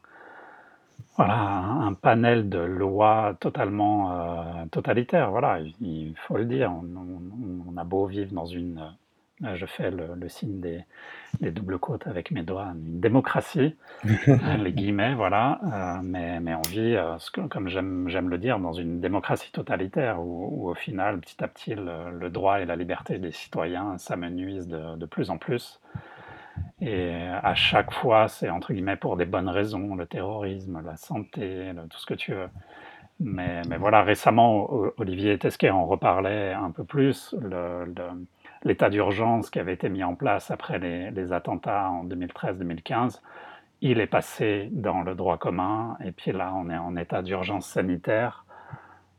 voilà, 1.16 1.34
un 1.34 1.92
panel 1.92 2.48
de 2.48 2.58
lois 2.58 3.36
totalement 3.38 4.12
euh, 4.12 4.66
totalitaires. 4.70 5.30
Voilà, 5.30 5.58
il 5.80 6.14
faut 6.26 6.36
le 6.36 6.46
dire. 6.46 6.72
On, 6.72 7.76
a 7.76 7.84
beau 7.84 8.06
vivre 8.06 8.32
dans 8.32 8.46
une, 8.46 8.94
euh, 9.44 9.54
je 9.54 9.66
fais 9.66 9.90
le, 9.90 10.28
signe 10.28 10.60
des, 10.60 10.84
des, 11.40 11.50
doubles 11.50 11.78
côtes 11.78 12.06
avec 12.06 12.30
mes 12.30 12.42
doigts, 12.42 12.72
une 12.74 13.00
démocratie, 13.00 13.76
euh, 14.06 14.56
les 14.62 14.72
guillemets, 14.72 15.14
voilà. 15.14 16.00
mais, 16.02 16.40
mais, 16.40 16.54
on 16.54 16.62
vit, 16.62 16.96
comme 17.50 17.68
j'aime 17.68 18.28
le 18.28 18.38
dire, 18.38 18.58
dans 18.58 18.72
une 18.72 19.00
démocratie 19.00 19.52
totalitaire 19.52 20.20
où, 20.20 20.70
au 20.70 20.74
final, 20.74 21.18
petit 21.20 21.42
à 21.44 21.48
petit, 21.48 21.74
le, 21.74 22.30
droit 22.30 22.60
et 22.60 22.64
la 22.64 22.76
liberté 22.76 23.18
des 23.18 23.32
citoyens 23.32 23.98
s'amenuisent 23.98 24.68
de, 24.68 24.96
de 24.96 25.06
plus 25.06 25.28
en 25.28 25.36
plus. 25.36 25.80
Et 26.80 27.14
à 27.42 27.54
chaque 27.54 27.92
fois, 27.92 28.28
c'est 28.28 28.50
entre 28.50 28.72
guillemets 28.72 28.96
pour 28.96 29.16
des 29.16 29.24
bonnes 29.24 29.48
raisons, 29.48 29.94
le 29.94 30.06
terrorisme, 30.06 30.82
la 30.84 30.96
santé, 30.96 31.72
tout 31.90 31.98
ce 31.98 32.06
que 32.06 32.14
tu 32.14 32.32
veux. 32.32 32.48
Mais, 33.20 33.62
mais, 33.68 33.76
voilà, 33.76 34.02
récemment, 34.02 34.68
Olivier 34.96 35.38
Tesquet 35.38 35.70
en 35.70 35.86
reparlait 35.86 36.52
un 36.52 36.70
peu 36.70 36.84
plus. 36.84 37.34
L'état 38.64 38.90
d'urgence 38.90 39.50
qui 39.50 39.60
avait 39.60 39.74
été 39.74 39.88
mis 39.88 40.02
en 40.02 40.14
place 40.14 40.50
après 40.50 40.78
les, 40.78 41.10
les 41.10 41.32
attentats 41.32 41.88
en 41.90 42.04
2013-2015, 42.04 43.20
il 43.80 44.00
est 44.00 44.06
passé 44.06 44.68
dans 44.72 45.02
le 45.02 45.14
droit 45.14 45.38
commun. 45.38 45.96
Et 46.04 46.12
puis 46.12 46.32
là, 46.32 46.52
on 46.56 46.70
est 46.70 46.78
en 46.78 46.96
état 46.96 47.22
d'urgence 47.22 47.66
sanitaire. 47.66 48.41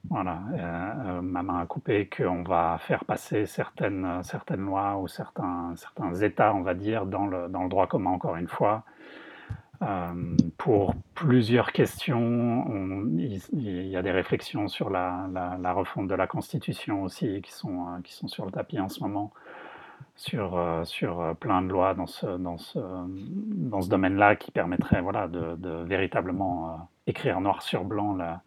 Voilà, 0.10 0.40
euh, 0.54 0.58
euh, 0.60 1.22
ma 1.22 1.44
main 1.44 1.60
a 1.60 1.66
coupé 1.66 2.10
qu'on 2.10 2.44
va 2.44 2.78
faire 2.80 3.06
passer 3.06 3.46
certaines, 3.46 4.22
certaines 4.24 4.62
lois 4.62 4.98
ou 4.98 5.08
certains, 5.08 5.74
certains 5.78 6.14
États, 6.16 6.54
on 6.54 6.62
va 6.62 6.74
dire, 6.74 7.06
dans 7.06 7.26
le, 7.26 7.48
dans 7.48 7.64
le 7.64 7.70
droit 7.70 7.88
commun, 7.88 8.12
encore 8.12 8.36
une 8.36 8.50
fois. 8.50 8.84
Euh, 9.82 10.36
pour 10.58 10.94
plusieurs 11.16 11.72
questions, 11.72 13.08
il 13.18 13.88
y 13.88 13.98
a 13.98 14.02
des 14.02 14.12
réflexions 14.12 14.68
sur 14.68 14.90
la, 14.90 15.74
refonte 15.74 16.08
de 16.08 16.16
la 16.16 16.28
Constitution 16.28 17.04
aussi 17.04 17.42
qui 17.42 17.52
sont, 17.52 17.86
qui 18.04 18.14
sont 18.14 18.28
sur 18.28 18.46
le 18.46 18.52
tapis 18.52 18.80
en 18.80 18.90
ce 18.90 19.00
moment, 19.00 19.32
sur, 20.16 20.82
sur 20.84 21.36
plein 21.38 21.62
de 21.62 21.70
lois 21.70 21.94
dans 21.96 22.08
ce, 22.08 22.38
dans 22.38 22.58
ce, 22.58 22.80
dans 22.80 23.82
ce 23.82 23.90
domaine-là 23.90 24.36
qui 24.36 24.52
permettraient 24.52 25.02
voilà, 25.02 25.28
de, 25.28 25.56
de 25.56 25.84
véritablement 25.84 26.90
écrire 27.08 27.42
noir 27.42 27.62
sur 27.62 27.84
blanc 27.84 28.16
la, 28.16 28.42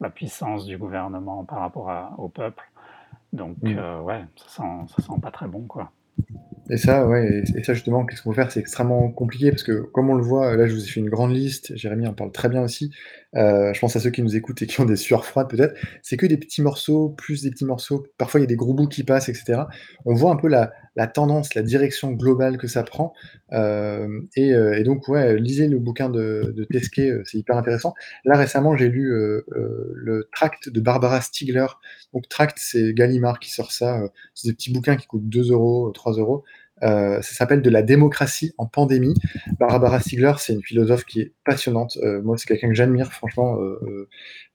la 0.00 0.10
puissance 0.10 0.66
du 0.66 0.78
gouvernement 0.78 1.44
par 1.44 1.60
rapport 1.60 1.90
au 2.18 2.28
peuple. 2.28 2.62
Donc, 3.32 3.56
mm. 3.62 3.78
euh, 3.78 4.00
ouais, 4.00 4.24
ça 4.36 4.48
sent, 4.48 4.94
ça 4.96 5.02
sent 5.02 5.20
pas 5.20 5.30
très 5.30 5.46
bon, 5.46 5.62
quoi. 5.62 5.92
Et 6.70 6.76
ça, 6.76 7.06
ouais, 7.06 7.42
et 7.54 7.62
ça 7.62 7.72
justement, 7.72 8.04
qu'est-ce 8.04 8.22
qu'on 8.22 8.30
peut 8.30 8.36
faire? 8.36 8.52
C'est 8.52 8.60
extrêmement 8.60 9.10
compliqué 9.10 9.50
parce 9.50 9.62
que, 9.62 9.80
comme 9.92 10.10
on 10.10 10.14
le 10.14 10.22
voit, 10.22 10.54
là, 10.54 10.66
je 10.66 10.74
vous 10.74 10.84
ai 10.84 10.86
fait 10.86 11.00
une 11.00 11.08
grande 11.08 11.32
liste. 11.32 11.74
Jérémy 11.76 12.06
en 12.06 12.12
parle 12.12 12.30
très 12.30 12.50
bien 12.50 12.62
aussi. 12.62 12.90
Euh, 13.36 13.72
je 13.72 13.80
pense 13.80 13.96
à 13.96 14.00
ceux 14.00 14.10
qui 14.10 14.22
nous 14.22 14.36
écoutent 14.36 14.60
et 14.60 14.66
qui 14.66 14.78
ont 14.80 14.84
des 14.84 14.96
sueurs 14.96 15.24
froides 15.24 15.48
peut-être. 15.48 15.74
C'est 16.02 16.18
que 16.18 16.26
des 16.26 16.36
petits 16.36 16.60
morceaux, 16.60 17.10
plus 17.10 17.42
des 17.42 17.50
petits 17.50 17.64
morceaux. 17.64 18.06
Parfois, 18.18 18.40
il 18.40 18.42
y 18.42 18.44
a 18.44 18.48
des 18.48 18.56
gros 18.56 18.74
bouts 18.74 18.88
qui 18.88 19.02
passent, 19.02 19.30
etc. 19.30 19.62
On 20.04 20.14
voit 20.14 20.30
un 20.30 20.36
peu 20.36 20.48
la, 20.48 20.72
la 20.98 21.06
tendance, 21.06 21.54
la 21.54 21.62
direction 21.62 22.10
globale 22.10 22.58
que 22.58 22.66
ça 22.66 22.82
prend. 22.82 23.14
Euh, 23.52 24.08
et, 24.34 24.52
euh, 24.52 24.76
et, 24.76 24.82
donc, 24.82 25.06
ouais, 25.06 25.38
lisez 25.38 25.68
le 25.68 25.78
bouquin 25.78 26.10
de, 26.10 26.52
de 26.56 26.64
Tesquet, 26.64 27.10
euh, 27.10 27.22
c'est 27.24 27.38
hyper 27.38 27.56
intéressant. 27.56 27.94
Là, 28.24 28.36
récemment, 28.36 28.76
j'ai 28.76 28.88
lu 28.88 29.12
le 29.46 30.28
tract 30.34 30.68
de 30.68 30.80
Barbara 30.80 31.20
Stiegler. 31.20 31.68
Donc, 32.12 32.28
tract, 32.28 32.58
c'est 32.60 32.92
Gallimard 32.94 33.38
qui 33.38 33.52
sort 33.52 33.70
ça. 33.70 34.02
c'est 34.34 34.48
des 34.48 34.54
petits 34.54 34.72
bouquins 34.72 34.96
qui 34.96 35.06
coûtent 35.06 35.28
2 35.28 35.52
euros, 35.52 35.88
3 35.92 36.14
euros. 36.14 36.44
Euh, 36.82 37.20
ça 37.22 37.34
s'appelle 37.34 37.62
De 37.62 37.70
la 37.70 37.82
démocratie 37.82 38.52
en 38.58 38.66
pandémie. 38.66 39.14
Barbara 39.58 40.00
Stiegler, 40.00 40.32
c'est 40.38 40.52
une 40.54 40.62
philosophe 40.62 41.04
qui 41.04 41.20
est 41.20 41.32
passionnante. 41.44 41.98
Euh, 42.02 42.22
moi, 42.22 42.36
c'est 42.36 42.46
quelqu'un 42.46 42.68
que 42.68 42.74
j'admire, 42.74 43.12
franchement, 43.12 43.58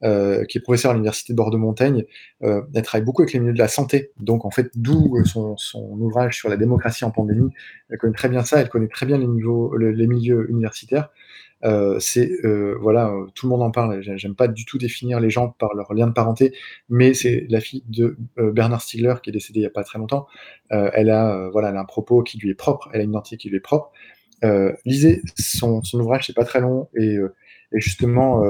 euh, 0.03 0.45
qui 0.45 0.57
est 0.57 0.61
professeur 0.61 0.91
à 0.91 0.93
l'université 0.93 1.33
de 1.33 1.37
Bordeaux-Montaigne. 1.37 2.05
elle 2.41 2.81
travaille 2.83 3.05
beaucoup 3.05 3.21
avec 3.21 3.33
les 3.33 3.39
milieux 3.39 3.53
de 3.53 3.59
la 3.59 3.67
santé. 3.67 4.11
Donc, 4.19 4.45
en 4.45 4.51
fait, 4.51 4.69
d'où 4.75 5.23
son, 5.25 5.55
ouvrage 5.73 6.37
sur 6.37 6.49
la 6.49 6.57
démocratie 6.57 7.05
en 7.05 7.11
pandémie. 7.11 7.49
Elle 7.89 7.97
connaît 7.97 8.13
très 8.13 8.29
bien 8.29 8.43
ça. 8.43 8.59
Elle 8.59 8.69
connaît 8.69 8.87
très 8.87 9.05
bien 9.05 9.17
les, 9.17 9.27
niveaux, 9.27 9.75
les 9.77 10.07
milieux 10.07 10.49
universitaires. 10.49 11.09
Euh, 11.63 11.99
c'est 11.99 12.29
euh, 12.43 12.77
voilà, 12.79 13.09
euh, 13.09 13.27
tout 13.35 13.45
le 13.45 13.51
monde 13.51 13.61
en 13.61 13.71
parle. 13.71 14.01
J'aime 14.01 14.35
pas 14.35 14.47
du 14.47 14.65
tout 14.65 14.77
définir 14.77 15.19
les 15.19 15.29
gens 15.29 15.49
par 15.49 15.73
leur 15.73 15.93
lien 15.93 16.07
de 16.07 16.13
parenté, 16.13 16.53
mais 16.89 17.13
c'est 17.13 17.45
la 17.49 17.59
fille 17.59 17.83
de 17.87 18.17
Bernard 18.37 18.81
Stiegler 18.81 19.15
qui 19.23 19.29
est 19.29 19.33
décédé 19.33 19.59
il 19.59 19.63
y 19.63 19.67
a 19.67 19.69
pas 19.69 19.83
très 19.83 19.99
longtemps. 19.99 20.27
elle 20.69 21.09
a 21.09 21.49
voilà, 21.51 21.69
un 21.69 21.85
propos 21.85 22.23
qui 22.23 22.37
lui 22.37 22.49
est 22.49 22.55
propre, 22.55 22.89
elle 22.93 23.01
a 23.01 23.03
une 23.03 23.11
identité 23.11 23.37
qui 23.37 23.49
lui 23.49 23.57
est 23.57 23.59
propre. 23.59 23.91
lisez 24.85 25.21
son, 25.37 25.83
son 25.83 25.99
ouvrage, 25.99 26.27
c'est 26.27 26.35
pas 26.35 26.45
très 26.45 26.59
long 26.59 26.89
et, 26.95 27.15
et 27.15 27.79
justement 27.79 28.43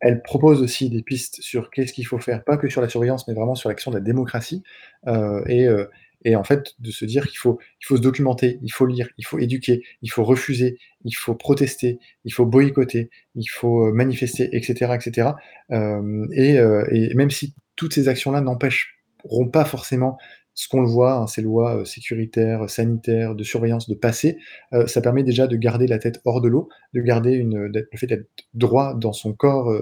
elle 0.00 0.22
propose 0.22 0.62
aussi 0.62 0.90
des 0.90 1.02
pistes 1.02 1.42
sur 1.42 1.70
qu'est-ce 1.70 1.92
qu'il 1.92 2.06
faut 2.06 2.18
faire, 2.18 2.44
pas 2.44 2.56
que 2.56 2.68
sur 2.68 2.80
la 2.80 2.88
surveillance, 2.88 3.26
mais 3.26 3.34
vraiment 3.34 3.56
sur 3.56 3.68
l'action 3.68 3.90
de 3.90 3.96
la 3.96 4.02
démocratie. 4.02 4.62
Et, 5.06 5.68
et 6.28 6.36
en 6.36 6.44
fait 6.44 6.74
de 6.78 6.90
se 6.90 7.06
dire 7.06 7.26
qu'il 7.26 7.38
faut, 7.38 7.58
il 7.80 7.86
faut 7.86 7.96
se 7.96 8.02
documenter, 8.02 8.58
il 8.62 8.70
faut 8.70 8.84
lire, 8.84 9.08
il 9.16 9.24
faut 9.24 9.38
éduquer, 9.38 9.82
il 10.02 10.10
faut 10.10 10.24
refuser, 10.24 10.78
il 11.06 11.12
faut 11.12 11.34
protester, 11.34 11.98
il 12.26 12.34
faut 12.34 12.44
boycotter, 12.44 13.08
il 13.34 13.46
faut 13.46 13.86
euh, 13.86 13.92
manifester, 13.92 14.50
etc., 14.52 14.92
etc. 14.94 15.30
Euh, 15.70 16.26
et, 16.32 16.58
euh, 16.58 16.84
et, 16.90 17.14
même 17.14 17.30
si 17.30 17.54
toutes 17.76 17.94
ces 17.94 18.08
actions-là 18.08 18.42
n'empêcheront 18.42 19.48
pas 19.50 19.64
forcément 19.64 20.18
ce 20.52 20.68
qu'on 20.68 20.82
le 20.82 20.88
voit, 20.88 21.14
hein, 21.14 21.26
ces 21.26 21.40
lois 21.40 21.86
sécuritaires, 21.86 22.68
sanitaires, 22.68 23.34
de 23.34 23.44
surveillance, 23.44 23.88
de 23.88 23.94
passer, 23.94 24.38
ça 24.86 25.00
permet 25.00 25.22
déjà 25.22 25.46
de 25.46 25.54
garder 25.54 25.86
la 25.86 26.00
tête 26.00 26.20
hors 26.24 26.40
de 26.40 26.48
l'eau, 26.48 26.68
de 26.94 27.00
garder 27.00 27.30
une, 27.30 27.66
le 27.66 27.86
fait 27.94 28.08
d'être 28.08 28.28
droit 28.54 28.94
dans 28.94 29.12
son 29.12 29.32
corps 29.32 29.72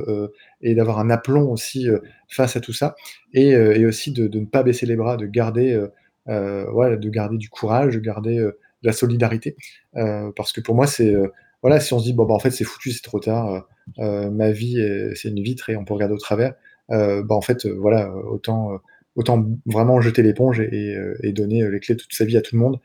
et 0.60 0.74
d'avoir 0.74 0.98
un 0.98 1.08
aplomb 1.08 1.50
aussi 1.50 1.88
face 2.28 2.56
à 2.56 2.60
tout 2.60 2.74
ça, 2.74 2.94
et, 3.32 3.56
aussi 3.86 4.12
de, 4.12 4.28
ne 4.38 4.44
pas 4.44 4.62
baisser 4.62 4.84
les 4.84 4.96
bras, 4.96 5.16
de 5.16 5.24
garder 5.24 5.82
euh, 6.28 6.96
de 6.96 7.08
garder 7.08 7.36
du 7.36 7.48
courage, 7.48 7.94
de 7.94 8.00
garder 8.00 8.38
euh, 8.38 8.58
de 8.82 8.88
la 8.88 8.92
solidarité. 8.92 9.56
Euh, 9.96 10.30
parce 10.34 10.52
que 10.52 10.60
pour 10.60 10.74
moi, 10.74 10.86
c'est 10.86 11.14
voilà, 11.62 11.80
si 11.80 11.92
on 11.94 11.98
se 11.98 12.04
dit 12.04 12.12
bon 12.12 12.24
bah 12.26 12.34
en 12.34 12.38
fait 12.38 12.50
c'est 12.50 12.64
foutu, 12.64 12.92
c'est 12.92 13.02
trop 13.02 13.18
tard, 13.18 13.66
ma 13.98 14.50
vie 14.50 14.78
c'est 15.14 15.28
une 15.28 15.42
vitre 15.42 15.70
et 15.70 15.76
on 15.76 15.84
peut 15.84 15.94
regarder 15.94 16.14
au 16.14 16.18
travers, 16.18 16.54
bah 16.88 17.24
en 17.30 17.40
fait 17.40 17.66
voilà 17.66 18.14
autant 18.14 18.78
autant 19.16 19.44
vraiment 19.64 20.00
jeter 20.00 20.22
l'éponge 20.22 20.60
et, 20.60 21.32
donner 21.32 21.68
les 21.68 21.80
clés 21.80 21.94
de 21.94 22.00
toute 22.00 22.12
sa 22.12 22.24
vie 22.24 22.36
à 22.36 22.42
tout 22.42 22.54
le 22.54 22.60
monde, 22.60 22.78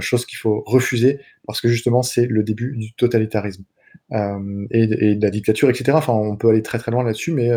chose 0.00 0.26
qu'il 0.26 0.38
faut 0.38 0.62
refuser 0.66 1.20
parce 1.46 1.60
que 1.60 1.68
justement 1.68 2.02
c'est 2.02 2.26
le 2.26 2.42
début 2.42 2.76
du 2.76 2.92
totalitarisme 2.92 3.64
et, 4.12 4.86
de 5.16 5.22
la 5.22 5.30
dictature, 5.30 5.70
etc. 5.70 5.92
Enfin, 5.94 6.12
on 6.12 6.36
peut 6.36 6.50
aller 6.50 6.62
très 6.62 6.78
très 6.78 6.92
loin 6.92 7.02
là-dessus, 7.02 7.32
mais 7.32 7.50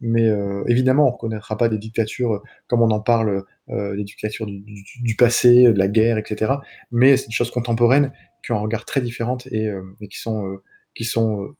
mais 0.00 0.28
euh, 0.28 0.62
évidemment, 0.66 1.04
on 1.04 1.06
ne 1.08 1.12
reconnaîtra 1.12 1.56
pas 1.56 1.68
des 1.68 1.78
dictatures 1.78 2.34
euh, 2.34 2.42
comme 2.68 2.82
on 2.82 2.90
en 2.90 3.00
parle, 3.00 3.44
euh, 3.68 3.96
des 3.96 4.04
dictatures 4.04 4.46
du, 4.46 5.16
passé, 5.16 5.64
de 5.64 5.78
la 5.78 5.88
guerre, 5.88 6.18
etc. 6.18 6.52
Mais 6.92 7.16
c'est 7.16 7.26
des 7.26 7.32
choses 7.32 7.50
contemporaines 7.50 8.12
qui 8.44 8.52
ont 8.52 8.56
un 8.56 8.60
regard 8.60 8.84
très 8.84 9.00
différent 9.00 9.38
et, 9.50 9.68
et, 10.00 10.08
qui 10.08 10.18
sont, 10.18 10.58
qui 10.94 11.04
sont 11.04 11.54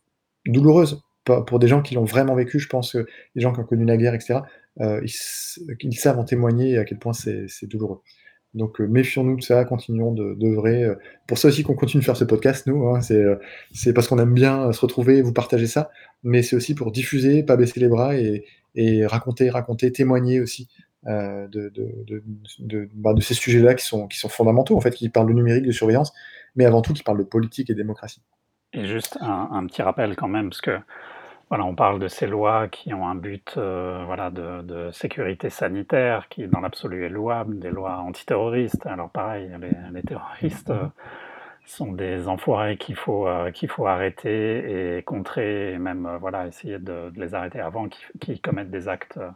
douloureuses 0.46 1.02
pour 1.24 1.58
des 1.58 1.68
gens 1.68 1.82
qui 1.82 1.94
l'ont 1.94 2.04
vraiment 2.04 2.34
vécu. 2.34 2.58
Je 2.58 2.68
pense 2.68 2.92
que 2.92 3.06
les 3.34 3.42
gens 3.42 3.52
qui 3.52 3.60
ont 3.60 3.64
connu 3.64 3.84
la 3.84 3.96
guerre, 3.96 4.14
etc., 4.14 4.40
ils, 4.80 5.98
savent 5.98 6.18
en 6.18 6.24
témoigner 6.24 6.78
à 6.78 6.84
quel 6.84 6.98
point 6.98 7.12
c'est 7.12 7.66
douloureux. 7.66 8.00
Donc 8.54 8.78
méfions-nous 8.78 9.36
de 9.36 9.42
ça, 9.42 9.64
continuons 9.64 10.12
d'œuvrer. 10.12 10.86
Pour 11.26 11.36
ça 11.36 11.48
aussi 11.48 11.64
qu'on 11.64 11.74
continue 11.74 12.00
de 12.00 12.06
faire 12.06 12.16
ce 12.16 12.24
podcast, 12.24 12.66
nous. 12.66 12.86
Hein, 12.86 13.00
c'est 13.02 13.92
parce 13.92 14.06
qu'on 14.06 14.18
aime 14.18 14.32
bien 14.32 14.72
se 14.72 14.80
retrouver, 14.80 15.20
vous 15.20 15.32
partager 15.32 15.66
ça 15.66 15.90
mais 16.22 16.42
c'est 16.42 16.56
aussi 16.56 16.74
pour 16.74 16.92
diffuser, 16.92 17.42
pas 17.42 17.56
baisser 17.56 17.80
les 17.80 17.88
bras 17.88 18.16
et, 18.16 18.44
et 18.74 19.06
raconter, 19.06 19.50
raconter, 19.50 19.92
témoigner 19.92 20.40
aussi 20.40 20.68
euh, 21.06 21.46
de, 21.48 21.68
de, 21.68 22.04
de, 22.06 22.22
de, 22.58 22.88
bah, 22.94 23.14
de 23.14 23.20
ces 23.20 23.34
sujets-là 23.34 23.74
qui 23.74 23.86
sont, 23.86 24.08
qui 24.08 24.18
sont 24.18 24.28
fondamentaux, 24.28 24.76
en 24.76 24.80
fait, 24.80 24.90
qui 24.90 25.08
parlent 25.08 25.28
de 25.28 25.32
numérique, 25.32 25.64
de 25.64 25.72
surveillance, 25.72 26.12
mais 26.56 26.64
avant 26.64 26.82
tout 26.82 26.92
qui 26.92 27.02
parlent 27.02 27.18
de 27.18 27.24
politique 27.24 27.70
et 27.70 27.74
démocratie. 27.74 28.20
Et 28.72 28.84
juste 28.84 29.16
un, 29.20 29.48
un 29.52 29.66
petit 29.66 29.80
rappel 29.82 30.16
quand 30.16 30.28
même, 30.28 30.50
parce 30.50 30.60
que 30.60 30.78
voilà, 31.48 31.64
on 31.64 31.74
parle 31.74 31.98
de 31.98 32.08
ces 32.08 32.26
lois 32.26 32.68
qui 32.68 32.92
ont 32.92 33.08
un 33.08 33.14
but 33.14 33.54
euh, 33.56 34.02
voilà, 34.04 34.30
de, 34.30 34.60
de, 34.62 34.90
sécurité 34.90 35.48
sanitaire, 35.48 36.28
qui 36.28 36.46
dans 36.46 36.60
l'absolu 36.60 37.06
est 37.06 37.08
louable, 37.08 37.58
des 37.58 37.70
lois 37.70 37.98
antiterroristes. 37.98 38.84
Alors 38.86 39.08
pareil, 39.10 39.50
les, 39.60 39.70
les 39.92 40.02
terroristes, 40.02 40.70
euh, 40.70 40.86
sont 41.68 41.92
des 41.92 42.28
enfoirés 42.28 42.76
qu'il 42.76 42.96
faut, 42.96 43.28
euh, 43.28 43.50
qu'il 43.50 43.68
faut 43.68 43.86
arrêter 43.86 44.98
et 44.98 45.02
contrer, 45.02 45.72
et 45.72 45.78
même 45.78 46.06
euh, 46.06 46.18
voilà, 46.18 46.46
essayer 46.46 46.78
de, 46.78 47.12
les 47.16 47.34
arrêter 47.34 47.60
avant 47.60 47.88
qu'ils 48.20 48.40
commettent 48.40 48.70
des 48.70 48.88
actes 48.88 49.18
euh, 49.18 49.30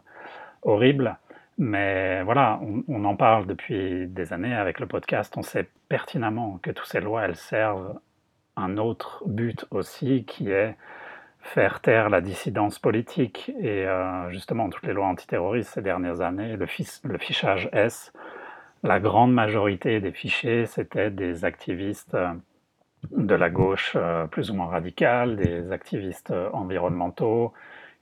horribles. 0.63 1.17
Mais 1.59 2.23
voilà, 2.23 2.59
on, 2.87 3.05
en 3.05 3.15
parle 3.15 3.45
depuis 3.45 4.07
des 4.07 4.33
années 4.33 4.55
avec 4.55 4.79
le 4.79 4.87
podcast. 4.87 5.35
On 5.37 5.43
sait 5.43 5.69
pertinemment 5.87 6.59
que 6.63 6.71
toutes 6.71 6.87
ces 6.87 6.99
lois, 6.99 7.25
elles 7.25 7.35
servent 7.35 7.99
un 8.55 8.77
autre 8.77 9.23
but 9.27 9.65
aussi 9.69 10.25
qui 10.25 10.49
est 10.49 10.75
faire 11.41 11.79
taire 11.81 12.09
la 12.09 12.21
dissidence 12.21 12.79
politique. 12.79 13.51
Et 13.59 13.85
justement, 14.31 14.69
toutes 14.69 14.87
les 14.87 14.93
lois 14.93 15.05
antiterroristes 15.05 15.73
ces 15.75 15.83
dernières 15.83 16.21
années, 16.21 16.57
le, 16.57 16.65
fichage 17.19 17.69
S, 17.71 18.11
la 18.83 18.99
grande 18.99 19.33
majorité 19.33 19.99
des 19.99 20.11
fichiers, 20.11 20.65
c'était 20.65 21.09
des 21.09 21.45
activistes 21.45 22.13
euh, 22.13 22.33
de 23.11 23.35
la 23.35 23.49
gauche 23.49 23.93
euh, 23.95 24.27
plus 24.27 24.51
ou 24.51 24.53
moins 24.53 24.67
radicale, 24.67 25.35
des 25.35 25.71
activistes 25.71 26.33
environnementaux 26.53 27.53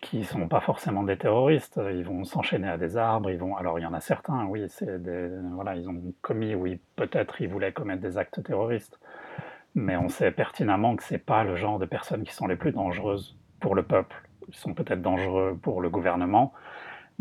qui 0.01 0.23
sont 0.23 0.47
pas 0.47 0.61
forcément 0.61 1.03
des 1.03 1.17
terroristes. 1.17 1.79
Ils 1.91 2.03
vont 2.03 2.23
s'enchaîner 2.23 2.67
à 2.67 2.77
des 2.77 2.97
arbres. 2.97 3.29
Ils 3.29 3.37
vont. 3.37 3.55
Alors 3.55 3.77
il 3.77 3.83
y 3.83 3.85
en 3.85 3.93
a 3.93 3.99
certains, 3.99 4.45
oui, 4.45 4.65
c'est 4.67 5.01
des... 5.01 5.29
voilà, 5.53 5.75
ils 5.75 5.87
ont 5.87 6.01
commis, 6.21 6.55
oui, 6.55 6.79
peut-être 6.95 7.39
ils 7.39 7.47
voulaient 7.47 7.71
commettre 7.71 8.01
des 8.01 8.17
actes 8.17 8.43
terroristes 8.43 8.99
mais 9.75 9.95
on 9.97 10.09
sait 10.09 10.31
pertinemment 10.31 10.95
que 10.95 11.03
ce 11.03 11.13
n'est 11.13 11.19
pas 11.19 11.43
le 11.43 11.55
genre 11.55 11.79
de 11.79 11.85
personnes 11.85 12.23
qui 12.23 12.33
sont 12.33 12.47
les 12.47 12.55
plus 12.55 12.71
dangereuses 12.71 13.37
pour 13.59 13.75
le 13.75 13.83
peuple. 13.83 14.15
Ils 14.47 14.55
sont 14.55 14.73
peut-être 14.73 15.01
dangereux 15.01 15.57
pour 15.61 15.81
le 15.81 15.89
gouvernement, 15.89 16.53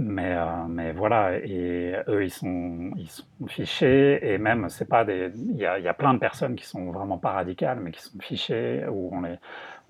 mais, 0.01 0.35
euh, 0.35 0.65
mais 0.69 0.93
voilà, 0.93 1.37
et 1.39 1.95
eux, 2.09 2.25
ils 2.25 2.31
sont, 2.31 2.91
ils 2.97 3.09
sont 3.09 3.25
fichés, 3.47 4.33
et 4.33 4.39
même, 4.39 4.71
c'est 4.71 4.89
pas 4.89 5.05
des. 5.05 5.31
Il 5.37 5.57
y, 5.57 5.67
a, 5.67 5.79
y 5.79 5.89
a, 5.89 5.95
plein 5.95 6.15
de 6.15 6.19
personnes 6.19 6.57
qui 6.57 6.67
sont 6.67 6.91
vraiment 6.91 7.19
pas 7.19 7.33
radicales, 7.33 7.81
mais 7.81 7.93
qui 7.93 8.01
sont 8.03 8.19
fichées, 8.19 8.87
ou 8.91 9.11
on 9.13 9.21
les, 9.21 9.37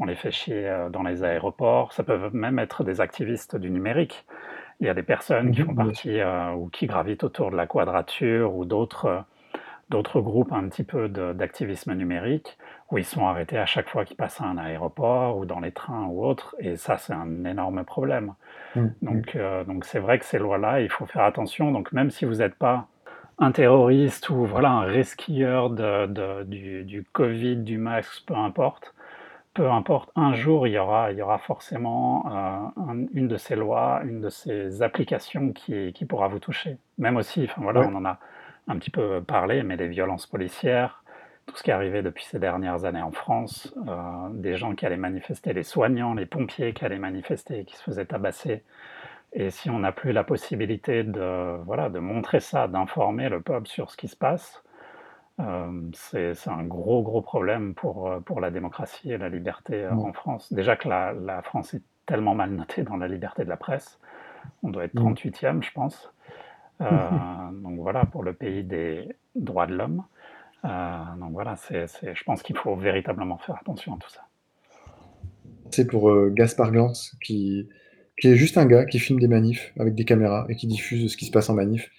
on 0.00 0.06
les 0.06 0.16
fait 0.16 0.32
chier 0.32 0.66
euh, 0.68 0.88
dans 0.90 1.04
les 1.04 1.22
aéroports. 1.22 1.92
Ça 1.92 2.02
peut 2.02 2.30
même 2.32 2.58
être 2.58 2.82
des 2.84 3.00
activistes 3.00 3.56
du 3.56 3.70
numérique. 3.70 4.26
Il 4.80 4.86
y 4.86 4.90
a 4.90 4.94
des 4.94 5.04
personnes 5.04 5.52
qui 5.52 5.62
font 5.62 5.74
partie 5.74 6.20
euh, 6.20 6.52
ou 6.54 6.68
qui 6.68 6.86
gravitent 6.86 7.24
autour 7.24 7.52
de 7.52 7.56
la 7.56 7.66
quadrature 7.66 8.54
ou 8.56 8.64
d'autres 8.64 9.24
d'autres 9.90 10.20
groupes 10.20 10.52
un 10.52 10.68
petit 10.68 10.84
peu 10.84 11.08
d'activisme 11.08 11.94
numérique 11.94 12.56
où 12.90 12.98
ils 12.98 13.04
sont 13.04 13.26
arrêtés 13.26 13.58
à 13.58 13.66
chaque 13.66 13.88
fois 13.88 14.04
qu'ils 14.04 14.16
passent 14.16 14.40
à 14.40 14.44
un 14.44 14.56
aéroport 14.56 15.36
ou 15.36 15.46
dans 15.46 15.60
les 15.60 15.72
trains 15.72 16.06
ou 16.06 16.24
autres, 16.24 16.54
et 16.58 16.76
ça 16.76 16.96
c'est 16.96 17.12
un 17.12 17.44
énorme 17.44 17.84
problème. 17.84 18.34
Mmh. 18.74 18.86
Donc 19.02 19.36
euh, 19.36 19.64
donc 19.64 19.84
c'est 19.84 19.98
vrai 19.98 20.18
que 20.18 20.24
ces 20.24 20.38
lois-là, 20.38 20.80
il 20.80 20.90
faut 20.90 21.06
faire 21.06 21.24
attention. 21.24 21.72
Donc 21.72 21.92
même 21.92 22.10
si 22.10 22.24
vous 22.24 22.36
n'êtes 22.36 22.54
pas 22.54 22.86
un 23.38 23.52
terroriste 23.52 24.28
ou 24.28 24.44
voilà 24.44 24.70
un 24.70 24.82
resquilleur 24.82 25.70
de, 25.70 26.44
du, 26.44 26.84
du, 26.84 27.04
Covid, 27.12 27.56
du 27.56 27.78
masque, 27.78 28.24
peu 28.26 28.34
importe, 28.34 28.94
peu 29.54 29.70
importe, 29.70 30.10
un 30.14 30.34
jour 30.34 30.66
il 30.66 30.74
y 30.74 30.78
aura, 30.78 31.10
il 31.10 31.18
y 31.18 31.22
aura 31.22 31.38
forcément 31.38 32.70
euh, 32.76 33.06
une 33.14 33.28
de 33.28 33.36
ces 33.36 33.56
lois, 33.56 34.02
une 34.04 34.20
de 34.20 34.28
ces 34.28 34.82
applications 34.82 35.52
qui, 35.52 35.92
qui 35.94 36.04
pourra 36.04 36.28
vous 36.28 36.38
toucher. 36.38 36.76
Même 36.98 37.16
aussi, 37.16 37.44
enfin 37.44 37.62
voilà, 37.62 37.80
on 37.80 37.94
en 37.94 38.04
a 38.04 38.18
un 38.68 38.76
petit 38.76 38.90
peu 38.90 39.22
parlé, 39.22 39.62
mais 39.62 39.76
les 39.76 39.88
violences 39.88 40.26
policières, 40.26 40.99
tout 41.50 41.56
ce 41.56 41.62
qui 41.64 41.70
est 41.70 41.74
arrivé 41.74 42.02
depuis 42.02 42.24
ces 42.24 42.38
dernières 42.38 42.84
années 42.84 43.02
en 43.02 43.10
France, 43.10 43.74
euh, 43.88 44.28
des 44.34 44.56
gens 44.56 44.74
qui 44.74 44.86
allaient 44.86 44.96
manifester, 44.96 45.52
les 45.52 45.64
soignants, 45.64 46.14
les 46.14 46.26
pompiers 46.26 46.72
qui 46.72 46.84
allaient 46.84 46.98
manifester 46.98 47.60
et 47.60 47.64
qui 47.64 47.76
se 47.76 47.82
faisaient 47.82 48.04
tabasser. 48.04 48.62
Et 49.32 49.50
si 49.50 49.68
on 49.68 49.80
n'a 49.80 49.90
plus 49.90 50.12
la 50.12 50.22
possibilité 50.22 51.02
de, 51.02 51.56
voilà, 51.64 51.88
de 51.88 51.98
montrer 51.98 52.38
ça, 52.38 52.68
d'informer 52.68 53.28
le 53.28 53.40
peuple 53.40 53.66
sur 53.66 53.90
ce 53.90 53.96
qui 53.96 54.06
se 54.06 54.16
passe, 54.16 54.62
euh, 55.40 55.90
c'est 55.92 56.48
un 56.48 56.62
gros, 56.62 57.02
gros 57.02 57.22
problème 57.22 57.74
pour, 57.74 58.12
pour 58.24 58.40
la 58.40 58.50
démocratie 58.50 59.10
et 59.10 59.18
la 59.18 59.28
liberté 59.28 59.84
euh, 59.84 59.92
en 59.92 60.12
France. 60.12 60.52
Déjà 60.52 60.76
que 60.76 60.88
la, 60.88 61.12
la, 61.12 61.42
France 61.42 61.74
est 61.74 61.82
tellement 62.06 62.34
mal 62.34 62.50
notée 62.50 62.82
dans 62.84 62.96
la 62.96 63.08
liberté 63.08 63.44
de 63.44 63.48
la 63.48 63.56
presse, 63.56 63.98
on 64.62 64.68
doit 64.70 64.84
être 64.84 64.94
38e, 64.94 65.62
je 65.62 65.72
pense. 65.72 66.12
Euh, 66.80 66.86
donc 67.52 67.78
voilà, 67.78 68.04
pour 68.04 68.22
le 68.22 68.34
pays 68.34 68.62
des 68.62 69.08
droits 69.34 69.66
de 69.66 69.74
l'homme. 69.74 70.04
Euh, 70.64 70.68
donc 71.18 71.32
voilà, 71.32 71.56
c'est, 71.56 71.86
je 71.86 72.24
pense 72.24 72.42
qu'il 72.42 72.56
faut 72.56 72.76
véritablement 72.76 73.38
faire 73.38 73.56
attention 73.60 73.94
à 73.94 73.98
tout 73.98 74.10
ça. 74.10 74.20
C'est 75.70 75.86
pour 75.86 76.10
euh, 76.10 76.30
Gaspard 76.30 76.72
Gans, 76.72 76.92
qui, 77.22 77.68
qui 78.20 78.28
est 78.28 78.36
juste 78.36 78.58
un 78.58 78.66
gars 78.66 78.84
qui 78.84 78.98
filme 78.98 79.20
des 79.20 79.28
manifs 79.28 79.72
avec 79.78 79.94
des 79.94 80.04
caméras 80.04 80.46
et 80.48 80.56
qui 80.56 80.66
diffuse 80.66 81.10
ce 81.10 81.16
qui 81.16 81.26
se 81.26 81.30
passe 81.30 81.48
en 81.48 81.54
manif 81.54 81.90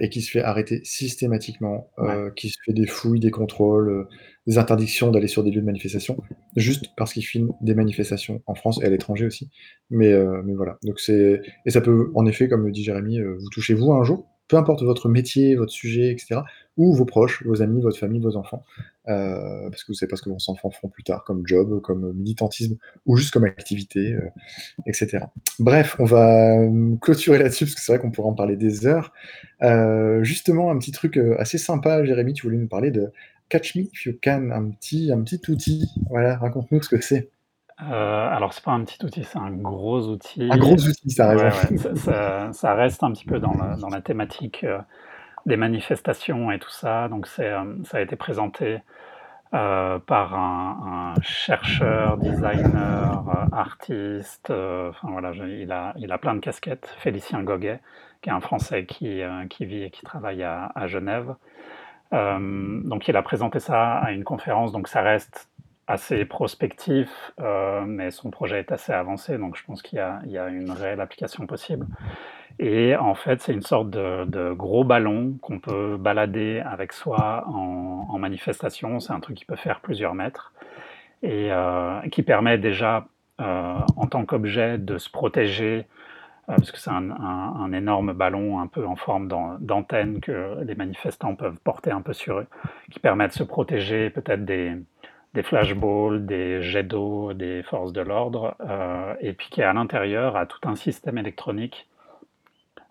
et 0.00 0.08
qui 0.08 0.22
se 0.22 0.30
fait 0.30 0.40
arrêter 0.40 0.80
systématiquement, 0.84 1.90
qui 2.36 2.50
se 2.50 2.58
fait 2.64 2.72
des 2.72 2.86
fouilles, 2.86 3.18
des 3.18 3.32
contrôles, 3.32 4.06
des 4.46 4.56
interdictions 4.56 5.10
d'aller 5.10 5.26
sur 5.26 5.42
des 5.42 5.50
lieux 5.50 5.62
de 5.62 5.66
manifestation, 5.66 6.16
juste 6.54 6.90
parce 6.96 7.12
qu'il 7.12 7.24
filme 7.24 7.50
des 7.60 7.74
manifestations 7.74 8.40
en 8.46 8.54
France 8.54 8.80
et 8.80 8.86
à 8.86 8.88
l'étranger 8.88 9.26
aussi. 9.26 9.50
Mais, 9.90 10.12
mais 10.44 10.54
voilà. 10.54 10.78
Donc 10.84 11.00
c'est 11.00 11.42
et 11.66 11.70
ça 11.70 11.80
peut 11.80 12.12
en 12.14 12.24
effet, 12.24 12.48
comme 12.48 12.64
le 12.64 12.70
dit 12.70 12.84
Jérémy, 12.84 13.20
vous 13.20 13.50
touchez 13.50 13.74
vous 13.74 13.92
un 13.92 14.04
jour? 14.04 14.28
Peu 14.48 14.56
importe 14.56 14.82
votre 14.82 15.08
métier, 15.08 15.56
votre 15.56 15.72
sujet, 15.72 16.10
etc., 16.10 16.40
ou 16.76 16.92
vos 16.92 17.04
proches, 17.04 17.44
vos 17.44 17.62
amis, 17.62 17.80
votre 17.80 17.98
famille, 17.98 18.20
vos 18.20 18.36
enfants, 18.36 18.64
euh, 19.08 19.70
parce 19.70 19.84
que 19.84 19.88
vous 19.88 19.92
ne 19.92 19.96
savez 19.96 20.10
pas 20.10 20.16
ce 20.16 20.22
que 20.22 20.30
vos 20.30 20.38
enfants 20.48 20.70
feront 20.70 20.88
plus 20.88 21.04
tard 21.04 21.22
comme 21.24 21.46
job, 21.46 21.80
comme 21.80 22.12
militantisme, 22.14 22.76
ou 23.06 23.16
juste 23.16 23.32
comme 23.32 23.44
activité, 23.44 24.14
euh, 24.14 24.28
etc. 24.86 25.26
Bref, 25.60 25.96
on 26.00 26.04
va 26.04 26.58
euh, 26.58 26.96
clôturer 27.00 27.38
là-dessus, 27.38 27.64
parce 27.66 27.76
que 27.76 27.80
c'est 27.80 27.92
vrai 27.92 28.00
qu'on 28.00 28.10
pourrait 28.10 28.30
en 28.30 28.34
parler 28.34 28.56
des 28.56 28.86
heures. 28.86 29.12
justement, 30.22 30.70
un 30.70 30.78
petit 30.78 30.92
truc 30.92 31.16
assez 31.38 31.58
sympa, 31.58 32.04
Jérémy, 32.04 32.32
tu 32.32 32.42
voulais 32.42 32.58
nous 32.58 32.68
parler 32.68 32.90
de 32.90 33.12
Catch 33.48 33.76
Me 33.76 33.82
If 33.82 34.06
You 34.06 34.14
Can, 34.22 34.50
un 34.50 34.70
petit, 34.70 35.12
un 35.12 35.22
petit 35.22 35.40
outil. 35.48 35.88
Voilà, 36.10 36.36
raconte-nous 36.38 36.82
ce 36.82 36.88
que 36.88 37.00
c'est. 37.00 37.30
Euh, 37.82 38.28
alors, 38.28 38.52
c'est 38.52 38.62
pas 38.62 38.70
un 38.70 38.84
petit 38.84 39.04
outil, 39.04 39.24
c'est 39.24 39.38
un 39.38 39.50
gros 39.50 40.06
outil. 40.06 40.48
Un 40.50 40.56
gros 40.56 40.74
outil, 40.74 41.10
ça, 41.10 42.52
ça, 42.52 42.74
reste 42.74 43.02
un 43.02 43.10
petit 43.12 43.24
peu 43.24 43.40
dans 43.40 43.54
la, 43.54 43.76
dans 43.76 43.88
la 43.88 44.00
thématique 44.00 44.62
euh, 44.62 44.78
des 45.46 45.56
manifestations 45.56 46.52
et 46.52 46.58
tout 46.58 46.70
ça. 46.70 47.08
Donc, 47.08 47.26
c'est, 47.26 47.50
euh, 47.50 47.64
ça 47.84 47.98
a 47.98 48.00
été 48.00 48.16
présenté 48.16 48.80
par 49.50 50.34
un, 50.34 51.14
chercheur, 51.22 52.16
designer, 52.16 53.22
artiste. 53.52 54.50
enfin 54.50 55.08
voilà, 55.12 55.30
il, 55.30 55.70
a, 55.70 55.92
il 55.96 56.10
a 56.10 56.18
plein 56.18 56.34
de 56.34 56.40
casquettes. 56.40 56.92
Félicien 56.98 57.40
Goguet, 57.44 57.78
qui 58.20 58.30
est 58.30 58.32
un 58.32 58.40
Français 58.40 58.84
qui, 58.84 59.22
qui 59.50 59.64
vit 59.64 59.84
et 59.84 59.90
qui 59.90 60.02
travaille 60.02 60.42
à, 60.42 60.72
à 60.74 60.88
Genève. 60.88 61.36
donc, 62.10 63.06
il 63.06 63.16
a 63.16 63.22
présenté 63.22 63.60
ça 63.60 63.98
à 63.98 64.10
une 64.10 64.24
conférence. 64.24 64.72
Donc, 64.72 64.88
ça 64.88 65.02
reste 65.02 65.48
assez 65.86 66.24
prospectif, 66.24 67.32
euh, 67.40 67.82
mais 67.86 68.10
son 68.10 68.30
projet 68.30 68.60
est 68.60 68.72
assez 68.72 68.92
avancé, 68.92 69.38
donc 69.38 69.56
je 69.56 69.64
pense 69.64 69.82
qu'il 69.82 69.98
y, 69.98 70.38
a 70.38 70.48
une 70.48 70.70
réelle 70.70 71.00
application 71.00 71.46
possible. 71.46 71.86
Et 72.58 72.94
en 72.96 73.14
fait, 73.14 73.42
c'est 73.42 73.52
une 73.52 73.62
sorte 73.62 73.90
de, 73.90 74.52
gros 74.52 74.84
ballon 74.84 75.36
qu'on 75.42 75.58
peut 75.58 75.96
balader 75.96 76.62
avec 76.64 76.92
soi 76.92 77.44
en, 77.48 78.18
manifestation. 78.18 79.00
C'est 79.00 79.12
un 79.12 79.20
truc 79.20 79.36
qui 79.36 79.44
peut 79.44 79.56
faire 79.56 79.80
plusieurs 79.80 80.14
mètres 80.14 80.52
et 81.22 81.52
euh, 81.52 82.00
qui 82.10 82.22
permet 82.22 82.56
déjà, 82.56 83.06
euh, 83.40 83.74
en 83.96 84.06
tant 84.06 84.24
qu'objet, 84.24 84.78
de 84.78 84.96
se 84.96 85.10
protéger, 85.10 85.86
parce 86.46 86.70
que 86.70 86.78
c'est 86.78 86.90
un, 86.90 87.72
énorme 87.72 88.12
ballon 88.12 88.60
un 88.60 88.66
peu 88.66 88.86
en 88.86 88.96
forme 88.96 89.28
d'antenne 89.60 90.20
que 90.20 90.62
les 90.62 90.74
manifestants 90.74 91.34
peuvent 91.34 91.58
porter 91.64 91.90
un 91.90 92.02
peu 92.02 92.12
sur 92.12 92.38
eux, 92.38 92.46
qui 92.90 93.00
permet 93.00 93.26
de 93.26 93.32
se 93.32 93.42
protéger 93.42 94.10
peut-être 94.10 94.44
des 94.44 94.76
des 95.34 95.42
flashballs, 95.42 96.24
des 96.24 96.62
jets 96.62 96.84
d'eau 96.84 97.32
des 97.32 97.62
forces 97.64 97.92
de 97.92 98.00
l'ordre, 98.00 98.56
euh, 98.60 99.14
et 99.20 99.32
puis 99.32 99.48
qui 99.50 99.62
à 99.62 99.72
l'intérieur 99.72 100.36
a 100.36 100.46
tout 100.46 100.60
un 100.66 100.76
système 100.76 101.18
électronique 101.18 101.88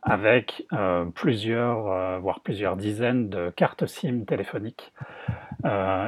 avec 0.05 0.65
euh, 0.73 1.05
plusieurs, 1.05 1.89
euh, 1.89 2.19
voire 2.19 2.41
plusieurs 2.41 2.75
dizaines 2.75 3.29
de 3.29 3.49
cartes 3.55 3.85
SIM 3.85 4.25
téléphoniques 4.25 4.93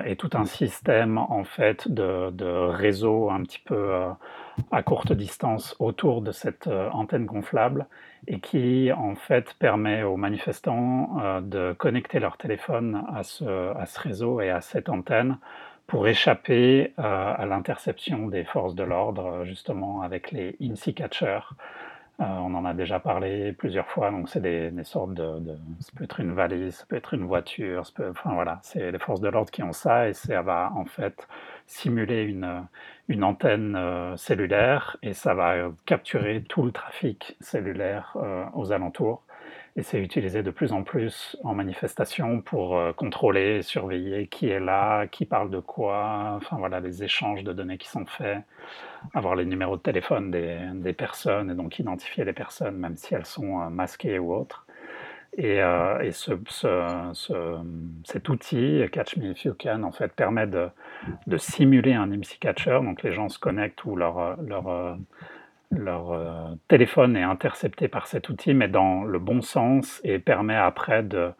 et 0.05 0.17
tout 0.17 0.31
un 0.33 0.43
système 0.43 1.17
en 1.17 1.45
fait 1.45 1.89
de, 1.89 2.67
réseau 2.67 3.29
un 3.29 3.41
petit 3.43 3.61
peu 3.63 3.93
à 4.69 4.83
courte 4.83 5.13
distance 5.13 5.77
autour 5.79 6.21
de 6.21 6.33
cette 6.33 6.67
antenne 6.67 7.25
gonflable 7.25 7.85
et 8.27 8.41
qui 8.41 8.91
en 8.91 9.15
fait 9.15 9.53
permet 9.53 10.03
aux 10.03 10.17
manifestants 10.17 11.39
de 11.41 11.71
connecter 11.71 12.19
leur 12.19 12.35
téléphone 12.35 13.05
à 13.15 13.23
ce 13.23 13.99
réseau 14.01 14.41
et 14.41 14.49
à 14.49 14.59
cette 14.59 14.89
antenne 14.89 15.37
pour 15.87 16.07
échapper 16.07 16.93
euh, 16.99 17.33
à 17.37 17.45
l'interception 17.45 18.27
des 18.27 18.43
forces 18.43 18.75
de 18.75 18.83
l'ordre, 18.83 19.43
justement 19.45 20.01
avec 20.01 20.31
les 20.31 20.55
INSI 20.61 20.93
catchers. 20.93 21.53
Euh, 22.21 22.23
on 22.23 22.55
en 22.55 22.63
a 22.63 22.73
déjà 22.73 22.99
parlé 22.99 23.51
plusieurs 23.51 23.87
fois, 23.87 24.09
donc 24.09 24.29
c'est 24.29 24.39
des, 24.39 24.71
sortes 24.83 25.13
de, 25.13 25.39
de, 25.39 25.57
Ça 25.81 25.91
peut 25.95 26.05
être 26.05 26.21
une 26.21 26.31
valise, 26.33 26.75
ça 26.75 26.85
peut 26.87 26.95
être 26.95 27.13
une 27.13 27.25
voiture, 27.25 27.83
enfin 27.99 28.33
voilà, 28.33 28.59
c'est 28.63 28.89
les 28.91 28.99
forces 28.99 29.19
de 29.19 29.27
l'ordre 29.27 29.51
qui 29.51 29.63
ont 29.63 29.73
ça 29.73 30.07
et 30.07 30.13
ça 30.13 30.41
va 30.41 30.71
en 30.75 30.85
fait 30.85 31.27
simuler 31.67 32.23
une, 32.23 32.65
une 33.09 33.23
antenne 33.25 33.75
euh, 33.75 34.15
cellulaire 34.15 34.95
et 35.03 35.13
ça 35.13 35.33
va 35.33 35.55
capturer 35.85 36.41
tout 36.47 36.63
le 36.63 36.71
trafic 36.71 37.35
cellulaire 37.41 38.15
aux 38.53 38.71
alentours 38.71 39.24
et 39.77 39.83
c'est 39.83 39.99
utilisé 40.01 40.41
de 40.41 40.51
plus 40.51 40.71
en 40.71 40.83
plus 40.83 41.35
en 41.43 41.53
manifestation 41.53 42.41
pour 42.41 42.77
euh, 42.77 42.93
contrôler, 42.93 43.61
surveiller 43.61 44.27
qui 44.27 44.47
est 44.49 44.59
là, 44.59 45.05
qui 45.07 45.25
parle 45.25 45.49
de 45.49 45.59
quoi, 45.59 46.33
enfin 46.37 46.57
voilà, 46.57 46.79
les 46.79 47.03
échanges 47.03 47.43
de 47.43 47.51
données 47.51 47.77
qui 47.77 47.89
sont 47.89 48.05
faits, 48.05 48.39
avoir 49.13 49.35
les 49.35 49.45
numéros 49.45 49.77
de 49.77 49.81
téléphone 49.81 50.31
des, 50.31 50.59
des 50.75 50.93
personnes 50.93 51.51
et 51.51 51.55
donc 51.55 51.79
identifier 51.79 52.25
les 52.25 52.33
personnes 52.33 52.77
même 52.77 52.97
si 52.97 53.13
elles 53.15 53.25
sont 53.25 53.61
euh, 53.61 53.69
masquées 53.69 54.19
ou 54.19 54.33
autres. 54.33 54.65
Et, 55.37 55.61
euh, 55.61 55.99
et 56.01 56.11
ce, 56.11 56.31
ce- 56.47 57.09
ce- 57.13 57.57
cet 58.05 58.29
outil, 58.29 58.83
Catch 58.91 59.17
Me 59.17 59.31
If 59.31 59.45
You 59.45 59.53
Can, 59.59 59.83
en 59.83 59.91
fait, 59.91 60.13
permet 60.13 60.47
de, 60.47 60.69
de 61.27 61.37
simuler 61.37 61.93
un 61.93 62.11
IMSI 62.11 62.39
catcher. 62.39 62.79
Donc 62.83 63.03
les 63.03 63.11
gens 63.13 63.29
se 63.29 63.39
connectent 63.39 63.83
ou 63.85 63.95
leur, 63.97 64.37
leur, 64.41 64.97
leur 65.71 66.11
euh, 66.11 66.55
téléphone 66.67 67.17
est 67.17 67.23
intercepté 67.23 67.87
par 67.87 68.07
cet 68.07 68.29
outil, 68.29 68.53
mais 68.53 68.67
dans 68.67 69.03
le 69.03 69.19
bon 69.19 69.41
sens, 69.41 70.01
et 70.03 70.19
permet 70.19 70.55
après 70.55 71.03
de, 71.03 71.31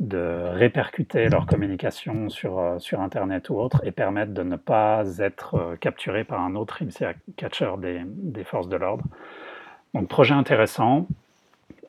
de 0.00 0.48
répercuter 0.52 1.28
leur 1.28 1.46
communication 1.46 2.28
sur, 2.28 2.58
euh, 2.58 2.78
sur 2.78 3.00
Internet 3.00 3.48
ou 3.50 3.58
autre, 3.58 3.80
et 3.84 3.92
permettre 3.92 4.32
de 4.32 4.42
ne 4.42 4.56
pas 4.56 5.04
être 5.18 5.54
euh, 5.54 5.76
capturé 5.76 6.24
par 6.24 6.40
un 6.40 6.56
autre 6.56 6.82
IMSI 6.82 7.04
catcher 7.36 7.70
des, 7.78 8.02
des 8.04 8.44
forces 8.44 8.68
de 8.68 8.76
l'ordre. 8.76 9.04
Donc 9.94 10.08
projet 10.08 10.34
intéressant. 10.34 11.06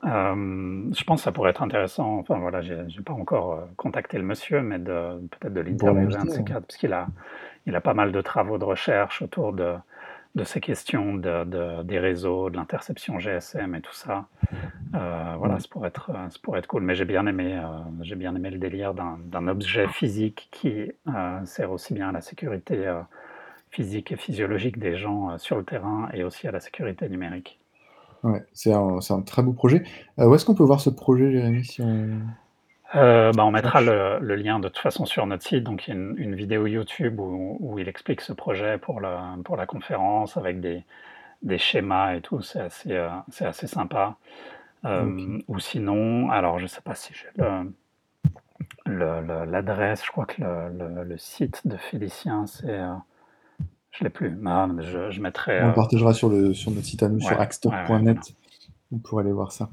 Euh, 0.04 0.84
je 0.92 1.04
pense 1.04 1.20
que 1.20 1.24
ça 1.24 1.32
pourrait 1.32 1.50
être 1.50 1.62
intéressant. 1.62 2.18
Enfin 2.18 2.38
voilà, 2.38 2.60
j'ai 2.60 3.02
pas 3.04 3.14
encore 3.14 3.66
contacté 3.76 4.18
le 4.18 4.24
monsieur, 4.24 4.60
mais 4.60 4.78
de 4.78 5.18
peut-être 5.30 5.54
de 5.54 5.62
Pour 5.62 5.88
l'interviewer 5.88 6.16
un 6.16 6.24
de 6.26 6.30
ces 6.30 6.44
quatre, 6.44 6.66
parce 6.66 6.76
qu'il 6.76 6.92
a, 6.92 7.08
il 7.66 7.74
a 7.74 7.80
pas 7.80 7.94
mal 7.94 8.12
de 8.12 8.20
travaux 8.20 8.58
de 8.58 8.64
recherche 8.64 9.22
autour 9.22 9.52
de, 9.52 9.74
de 10.36 10.44
ces 10.44 10.60
questions 10.60 11.14
de, 11.14 11.44
de- 11.44 11.82
des 11.82 11.98
réseaux, 11.98 12.50
de 12.50 12.56
l'interception 12.56 13.18
GSM 13.18 13.74
et 13.74 13.80
tout 13.80 13.94
ça. 13.94 14.26
Euh, 14.94 15.34
voilà, 15.38 15.54
Ouais. 15.54 15.60
ça 15.60 15.66
pourrait 15.68 15.88
être, 15.88 16.10
euh, 16.10 16.28
ça 16.28 16.38
pourrait 16.42 16.60
être 16.60 16.66
cool. 16.68 16.82
Mais 16.82 16.94
j'ai 16.94 17.04
bien 17.06 17.26
aimé, 17.26 17.58
euh, 17.58 17.66
j'ai 18.02 18.14
bien 18.16 18.34
aimé 18.36 18.50
le 18.50 18.58
délire 18.58 18.94
d'un 18.94 19.48
objet 19.48 19.88
physique 19.88 20.48
qui 20.52 20.92
euh, 21.08 21.44
sert 21.44 21.72
aussi 21.72 21.94
bien 21.94 22.10
à 22.10 22.12
la 22.12 22.20
sécurité 22.20 22.76
physique 23.70 24.12
et 24.12 24.16
physiologique 24.16 24.78
des 24.78 24.96
gens 24.96 25.36
sur 25.38 25.56
le 25.56 25.64
terrain 25.64 26.08
et 26.14 26.22
aussi 26.22 26.46
à 26.46 26.52
la 26.52 26.60
sécurité 26.60 27.08
numérique. 27.08 27.58
Ouais, 28.22 28.44
c'est 28.52 28.72
un, 28.72 28.98
un 29.10 29.20
très 29.22 29.42
beau 29.42 29.52
projet. 29.52 29.84
Où 30.18 30.34
est-ce 30.34 30.44
qu'on 30.44 30.54
peut 30.54 30.64
voir 30.64 30.80
ce 30.80 30.90
projet, 30.90 31.30
Jérémy, 31.32 31.64
si 31.64 31.82
on... 31.82 32.08
Euh, 32.94 33.32
bah, 33.32 33.44
on 33.44 33.50
mettra 33.50 33.80
le, 33.80 34.18
le 34.20 34.36
lien 34.36 34.60
de 34.60 34.68
toute 34.68 34.78
façon 34.78 35.04
sur 35.06 35.26
notre 35.26 35.42
site. 35.42 35.64
Donc, 35.64 35.86
il 35.86 35.90
y 35.90 35.92
a 35.92 35.96
une, 35.96 36.14
une 36.18 36.34
vidéo 36.36 36.66
YouTube 36.66 37.18
où, 37.18 37.56
où 37.60 37.78
il 37.78 37.88
explique 37.88 38.20
ce 38.20 38.32
projet 38.32 38.78
pour 38.78 39.00
la, 39.00 39.34
pour 39.44 39.56
la 39.56 39.66
conférence 39.66 40.36
avec 40.36 40.60
des, 40.60 40.84
des 41.42 41.58
schémas 41.58 42.14
et 42.14 42.20
tout. 42.20 42.42
C'est 42.42 42.60
assez, 42.60 42.92
euh, 42.92 43.08
c'est 43.30 43.44
assez 43.44 43.66
sympa. 43.66 44.16
Euh. 44.84 45.38
Ou 45.48 45.58
sinon, 45.58 46.30
alors 46.30 46.58
je 46.60 46.66
sais 46.66 46.80
pas 46.80 46.94
si 46.94 47.12
j'ai 47.12 47.28
l'adresse. 48.86 50.04
Je 50.04 50.10
crois 50.10 50.26
que 50.26 50.40
le, 50.42 50.88
le- 50.94 51.04
le 51.04 51.18
site 51.18 51.66
de 51.66 51.76
Félicien, 51.76 52.46
c'est. 52.46 52.78
je 53.90 54.04
l'ai 54.04 54.10
plus. 54.10 54.38
Ah, 54.46 54.68
mais 54.72 54.84
je, 54.84 55.10
je 55.10 55.20
mettrai. 55.20 55.60
On 55.62 55.68
le 55.68 55.74
partagera 55.74 56.14
sur, 56.14 56.28
le, 56.28 56.54
sur 56.54 56.70
notre 56.70 56.86
site 56.86 57.02
à 57.02 57.08
nous, 57.08 57.16
ouais, 57.16 57.20
sur 57.22 57.30
ouais, 57.32 57.36
ouais, 57.38 57.42
axtalk.net. 57.42 57.88
voilà. 57.88 58.20
Vous 58.92 58.98
pourrez 58.98 59.24
aller 59.24 59.32
voir 59.32 59.50
ça. 59.50 59.68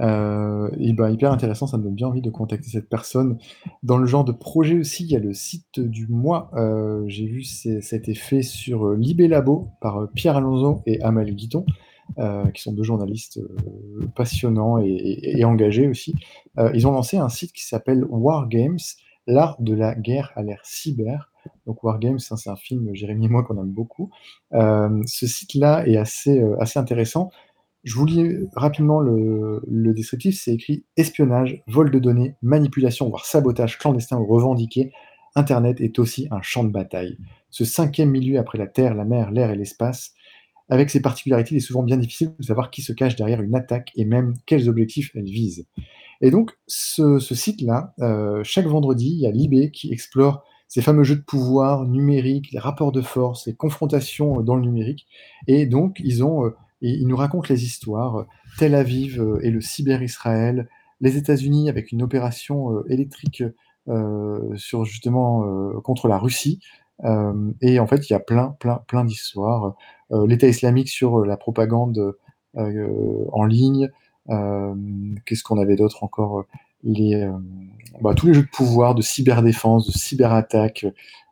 Euh, 0.00 0.68
et 0.78 0.92
ben, 0.92 1.10
hyper 1.10 1.32
intéressant, 1.32 1.66
ça 1.66 1.78
me 1.78 1.82
donne 1.82 1.94
bien 1.94 2.08
envie 2.08 2.20
de 2.20 2.30
contacter 2.30 2.68
cette 2.68 2.88
personne. 2.88 3.38
Dans 3.82 3.98
le 3.98 4.06
genre 4.06 4.24
de 4.24 4.32
projet 4.32 4.78
aussi, 4.78 5.04
il 5.04 5.10
y 5.10 5.16
a 5.16 5.20
le 5.20 5.32
site 5.32 5.80
du 5.80 6.06
mois. 6.08 6.50
Euh, 6.54 7.04
J'ai 7.06 7.26
vu, 7.26 7.42
ça 7.42 7.70
a 7.70 7.96
été 7.96 8.14
fait 8.14 8.42
sur 8.42 8.86
euh, 8.86 8.96
Libé 8.96 9.28
Labo 9.28 9.70
par 9.80 9.98
euh, 9.98 10.06
Pierre 10.14 10.36
Alonso 10.36 10.82
et 10.86 11.00
Amal 11.02 11.34
Guiton, 11.34 11.64
euh, 12.18 12.46
qui 12.50 12.62
sont 12.62 12.72
deux 12.72 12.82
journalistes 12.82 13.40
passionnants 14.14 14.78
et, 14.78 15.44
engagés 15.44 15.88
aussi. 15.88 16.14
Ils 16.74 16.86
ont 16.86 16.92
lancé 16.92 17.16
un 17.16 17.28
site 17.28 17.52
qui 17.52 17.64
s'appelle 17.64 18.04
Wargames, 18.08 18.78
l'art 19.26 19.56
de 19.60 19.74
la 19.74 19.94
guerre 19.94 20.32
à 20.34 20.42
l'ère 20.42 20.64
cyber. 20.64 21.30
Donc 21.66 21.82
Wargames, 21.84 22.18
hein, 22.30 22.36
c'est 22.36 22.50
un 22.50 22.56
film, 22.56 22.94
Jérémy 22.94 23.26
et 23.26 23.28
moi, 23.28 23.44
qu'on 23.44 23.58
aime 23.58 23.70
beaucoup. 23.70 24.10
Ce 24.52 25.26
site-là 25.26 25.86
est 25.86 25.96
assez 25.96 26.42
intéressant. 26.76 27.30
Je 27.84 27.94
vous 27.94 28.06
lis 28.06 28.36
rapidement 28.54 29.00
le, 29.00 29.62
descriptif. 29.94 30.40
C'est 30.40 30.54
écrit 30.54 30.84
espionnage, 30.96 31.62
vol 31.66 31.90
de 31.90 31.98
données, 31.98 32.34
manipulation, 32.42 33.08
voire 33.08 33.24
sabotage 33.24 33.78
clandestin 33.78 34.18
ou 34.18 34.26
revendiqué. 34.26 34.92
Internet 35.34 35.80
est 35.80 35.98
aussi 35.98 36.28
un 36.30 36.42
champ 36.42 36.64
de 36.64 36.70
bataille. 36.70 37.18
Ce 37.50 37.64
cinquième 37.64 38.10
milieu 38.10 38.38
après 38.38 38.58
la 38.58 38.66
terre, 38.66 38.94
la 38.94 39.04
mer, 39.04 39.30
l'air 39.30 39.50
et 39.50 39.56
l'espace, 39.56 40.12
avec 40.68 40.90
ses 40.90 41.00
particularités, 41.00 41.54
il 41.54 41.58
est 41.58 41.60
souvent 41.60 41.82
bien 41.82 41.96
difficile 41.96 42.34
de 42.38 42.44
savoir 42.44 42.70
qui 42.70 42.82
se 42.82 42.92
cache 42.92 43.16
derrière 43.16 43.40
une 43.40 43.54
attaque 43.54 43.90
et 43.96 44.04
même 44.04 44.34
quels 44.44 44.68
objectifs 44.68 45.10
elle 45.14 45.24
vise. 45.24 45.66
Et 46.20 46.30
donc, 46.30 46.52
ce, 46.66 47.18
site-là, 47.18 47.94
euh, 48.00 48.42
chaque 48.44 48.66
vendredi, 48.66 49.10
il 49.10 49.20
y 49.20 49.26
a 49.26 49.30
Libé 49.30 49.70
qui 49.70 49.92
explore 49.92 50.44
ces 50.66 50.82
fameux 50.82 51.04
jeux 51.04 51.16
de 51.16 51.22
pouvoir 51.22 51.86
numériques, 51.86 52.52
les 52.52 52.58
rapports 52.58 52.92
de 52.92 53.00
force, 53.00 53.46
les 53.46 53.54
confrontations 53.54 54.40
euh, 54.40 54.42
dans 54.42 54.56
le 54.56 54.62
numérique. 54.62 55.06
Et 55.46 55.64
donc, 55.64 55.96
ils 56.00 56.22
ont, 56.22 56.44
euh, 56.44 56.50
ils 56.80 57.06
nous 57.06 57.16
racontent 57.16 57.48
les 57.48 57.64
histoires. 57.64 58.16
euh, 58.16 58.26
Tel 58.58 58.74
Aviv 58.74 59.20
euh, 59.20 59.40
et 59.42 59.50
le 59.50 59.60
cyber-Israël, 59.60 60.68
les 61.00 61.16
États-Unis 61.16 61.68
avec 61.68 61.92
une 61.92 62.02
opération 62.02 62.72
euh, 62.72 62.84
électrique 62.88 63.42
sur 64.56 64.84
justement 64.84 65.46
contre 65.80 66.08
la 66.08 66.18
Russie. 66.18 66.60
Et 67.62 67.80
en 67.80 67.86
fait, 67.86 68.10
il 68.10 68.12
y 68.12 68.16
a 68.16 68.20
plein, 68.20 68.54
plein, 68.60 68.82
plein 68.86 69.02
d'histoires. 69.02 69.76
L'État 70.10 70.46
islamique 70.46 70.90
sur 70.90 71.24
la 71.24 71.38
propagande 71.38 72.14
en 72.54 73.44
ligne. 73.46 73.88
Qu'est-ce 75.24 75.42
qu'on 75.42 75.56
avait 75.56 75.76
d'autre 75.76 76.04
encore 76.04 76.44
les, 76.84 77.26
bah, 78.02 78.12
tous 78.12 78.26
les 78.26 78.34
jeux 78.34 78.42
de 78.42 78.48
pouvoir, 78.48 78.94
de 78.94 79.00
cyberdéfense, 79.00 79.86
de 79.86 79.92
cyberattaque, 79.92 80.84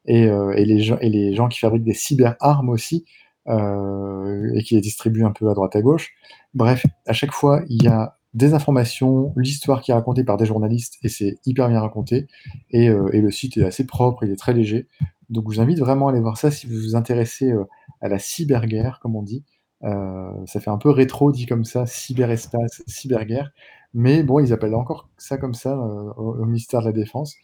et, 0.06 0.22
et, 0.22 0.64
les 0.64 0.80
gens, 0.80 0.96
et 1.02 1.10
les 1.10 1.34
gens 1.34 1.48
qui 1.48 1.58
fabriquent 1.58 1.84
des 1.84 1.92
cyber-armes 1.92 2.70
aussi, 2.70 3.04
et 3.48 4.62
qui 4.62 4.74
les 4.74 4.80
distribuent 4.80 5.24
un 5.24 5.32
peu 5.32 5.48
à 5.50 5.54
droite 5.54 5.76
à 5.76 5.82
gauche. 5.82 6.12
Bref, 6.54 6.84
à 7.06 7.12
chaque 7.12 7.32
fois, 7.32 7.62
il 7.68 7.82
y 7.82 7.88
a 7.88 8.16
des 8.34 8.52
informations, 8.52 9.32
l'histoire 9.36 9.80
qui 9.80 9.92
est 9.92 9.94
racontée 9.94 10.24
par 10.24 10.36
des 10.36 10.44
journalistes, 10.44 10.98
et 11.02 11.08
c'est 11.08 11.38
hyper 11.46 11.68
bien 11.68 11.80
raconté, 11.80 12.26
et, 12.70 12.88
euh, 12.90 13.08
le 13.12 13.30
site 13.30 13.56
est 13.56 13.64
assez 13.64 13.86
propre, 13.86 14.24
il 14.24 14.30
est 14.30 14.36
très 14.36 14.52
léger. 14.52 14.88
Donc 15.30 15.50
je 15.50 15.56
vous 15.56 15.62
invite 15.62 15.78
vraiment 15.78 16.08
à 16.08 16.10
aller 16.12 16.20
voir 16.20 16.36
ça 16.36 16.50
si 16.50 16.66
vous 16.66 16.74
vous 16.74 16.96
intéressez 16.96 17.50
euh, 17.50 17.64
à 18.00 18.08
la 18.08 18.18
cyberguerre, 18.18 19.00
comme 19.00 19.16
on 19.16 19.22
dit. 19.22 19.42
Euh, 19.84 20.30
ça 20.46 20.60
fait 20.60 20.70
un 20.70 20.78
peu 20.78 20.90
rétro 20.90 21.32
dit 21.32 21.46
comme 21.46 21.64
ça, 21.64 21.86
cyberespace, 21.86 22.82
cyberguerre. 22.86 23.52
Mais 23.94 24.22
bon, 24.22 24.40
ils 24.40 24.52
appellent 24.52 24.74
encore 24.74 25.08
ça 25.16 25.38
comme 25.38 25.54
ça 25.54 25.72
euh, 25.72 26.12
au, 26.16 26.34
au 26.36 26.44
ministère 26.44 26.80
de 26.80 26.86
la 26.86 26.92
Défense. 26.92 27.36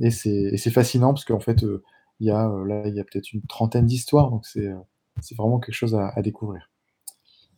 Et 0.00 0.10
c'est 0.10 0.70
fascinant 0.70 1.12
parce 1.12 1.24
qu'en 1.24 1.40
fait, 1.40 1.64
euh, 1.64 1.82
il 2.20 2.28
y 2.28 2.30
a, 2.30 2.48
euh, 2.48 2.64
là, 2.66 2.86
il 2.86 2.94
y 2.94 3.00
a 3.00 3.04
peut-être 3.04 3.32
une 3.32 3.42
trentaine 3.42 3.86
d'histoires, 3.86 4.30
donc 4.30 4.46
c'est 4.46 4.66
euh, 4.68 4.76
c'est 5.22 5.36
vraiment 5.36 5.58
quelque 5.58 5.74
chose 5.74 5.94
à, 5.94 6.20
découvrir. 6.22 6.70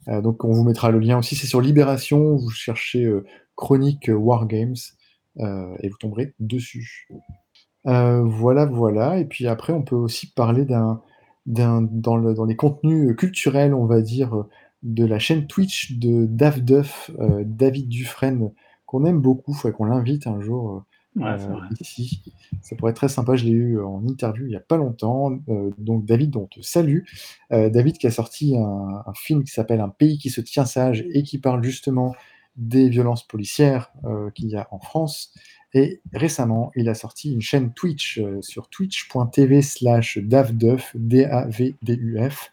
Euh, 0.08 0.20
donc 0.20 0.44
on 0.44 0.52
vous 0.52 0.64
mettra 0.64 0.90
le 0.90 0.98
lien 0.98 1.18
aussi, 1.18 1.36
c'est 1.36 1.46
sur 1.46 1.60
Libération, 1.60 2.36
vous 2.36 2.50
cherchez 2.50 3.04
euh, 3.04 3.24
Chronique 3.56 4.10
Wargames 4.12 4.74
euh, 5.38 5.74
et 5.80 5.88
vous 5.88 5.96
tomberez 5.98 6.34
dessus. 6.40 7.08
Voilà, 7.84 8.66
voilà. 8.66 9.18
Et 9.18 9.24
puis 9.24 9.46
après, 9.46 9.72
on 9.72 9.82
peut 9.82 9.96
aussi 9.96 10.32
parler 10.32 10.64
d'un, 10.64 11.02
dans, 11.46 12.16
le- 12.16 12.34
dans 12.34 12.44
les 12.44 12.56
contenus 12.56 13.16
culturels, 13.16 13.74
on 13.74 13.86
va 13.86 14.00
dire, 14.00 14.44
de 14.82 15.04
la 15.04 15.18
chaîne 15.18 15.46
Twitch 15.46 15.98
de 15.98 16.26
Davduff, 16.26 17.10
euh, 17.20 17.42
David 17.46 17.88
Dufresne, 17.88 18.52
qu'on 18.86 19.04
aime 19.04 19.20
beaucoup. 19.20 19.52
Faudrait 19.52 19.76
qu'on 19.76 19.84
l'invite 19.84 20.26
un 20.26 20.40
jour 20.40 20.84
Ouais, 21.14 21.24
euh, 21.30 21.36
vrai. 21.36 21.68
ici. 21.80 22.22
Ça 22.62 22.74
pourrait 22.76 22.90
être 22.90 22.96
très 22.96 23.08
sympa. 23.08 23.36
Je 23.36 23.44
l'ai 23.44 23.50
eu 23.50 23.80
en 23.80 24.02
interview 24.06 24.46
il 24.46 24.50
n'y 24.50 24.56
a 24.56 24.60
pas 24.60 24.76
longtemps. 24.76 25.32
Euh, 25.48 25.70
donc 25.78 26.06
David, 26.06 26.36
on 26.36 26.46
te 26.46 26.60
salue. 26.62 27.00
Euh, 27.52 27.68
David 27.68 27.98
qui 27.98 28.06
a 28.06 28.10
sorti 28.10 28.56
un, 28.56 29.02
un 29.06 29.14
film 29.14 29.44
qui 29.44 29.50
s'appelle 29.52 29.80
Un 29.80 29.90
pays 29.90 30.18
qui 30.18 30.30
se 30.30 30.40
tient 30.40 30.64
sage 30.64 31.04
et 31.12 31.22
qui 31.22 31.38
parle 31.38 31.62
justement 31.62 32.14
des 32.56 32.88
violences 32.88 33.26
policières 33.26 33.92
euh, 34.04 34.30
qu'il 34.30 34.48
y 34.48 34.56
a 34.56 34.68
en 34.70 34.78
France. 34.78 35.32
Et 35.74 36.02
récemment, 36.12 36.70
il 36.76 36.88
a 36.88 36.94
sorti 36.94 37.32
une 37.32 37.40
chaîne 37.40 37.72
Twitch 37.72 38.18
euh, 38.18 38.42
sur 38.42 38.68
twitch.tv 38.68 39.62
slash 39.62 40.18
davduf, 40.18 40.94
D-A-V-D-U-F, 40.94 42.52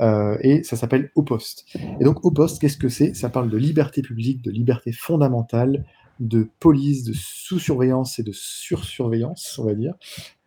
euh, 0.00 0.38
et 0.40 0.62
ça 0.62 0.76
s'appelle 0.76 1.10
Au 1.16 1.22
Poste. 1.22 1.66
Et 2.00 2.04
donc, 2.04 2.24
Au 2.24 2.30
Poste, 2.30 2.60
qu'est-ce 2.60 2.76
que 2.78 2.88
c'est? 2.88 3.12
Ça 3.14 3.28
parle 3.28 3.50
de 3.50 3.56
liberté 3.56 4.02
publique, 4.02 4.40
de 4.42 4.50
liberté 4.52 4.92
fondamentale, 4.92 5.84
de 6.20 6.46
police, 6.60 7.04
de 7.04 7.14
sous-surveillance 7.14 8.18
et 8.18 8.22
de 8.22 8.32
sursurveillance, 8.32 9.58
on 9.58 9.64
va 9.64 9.74
dire. 9.74 9.94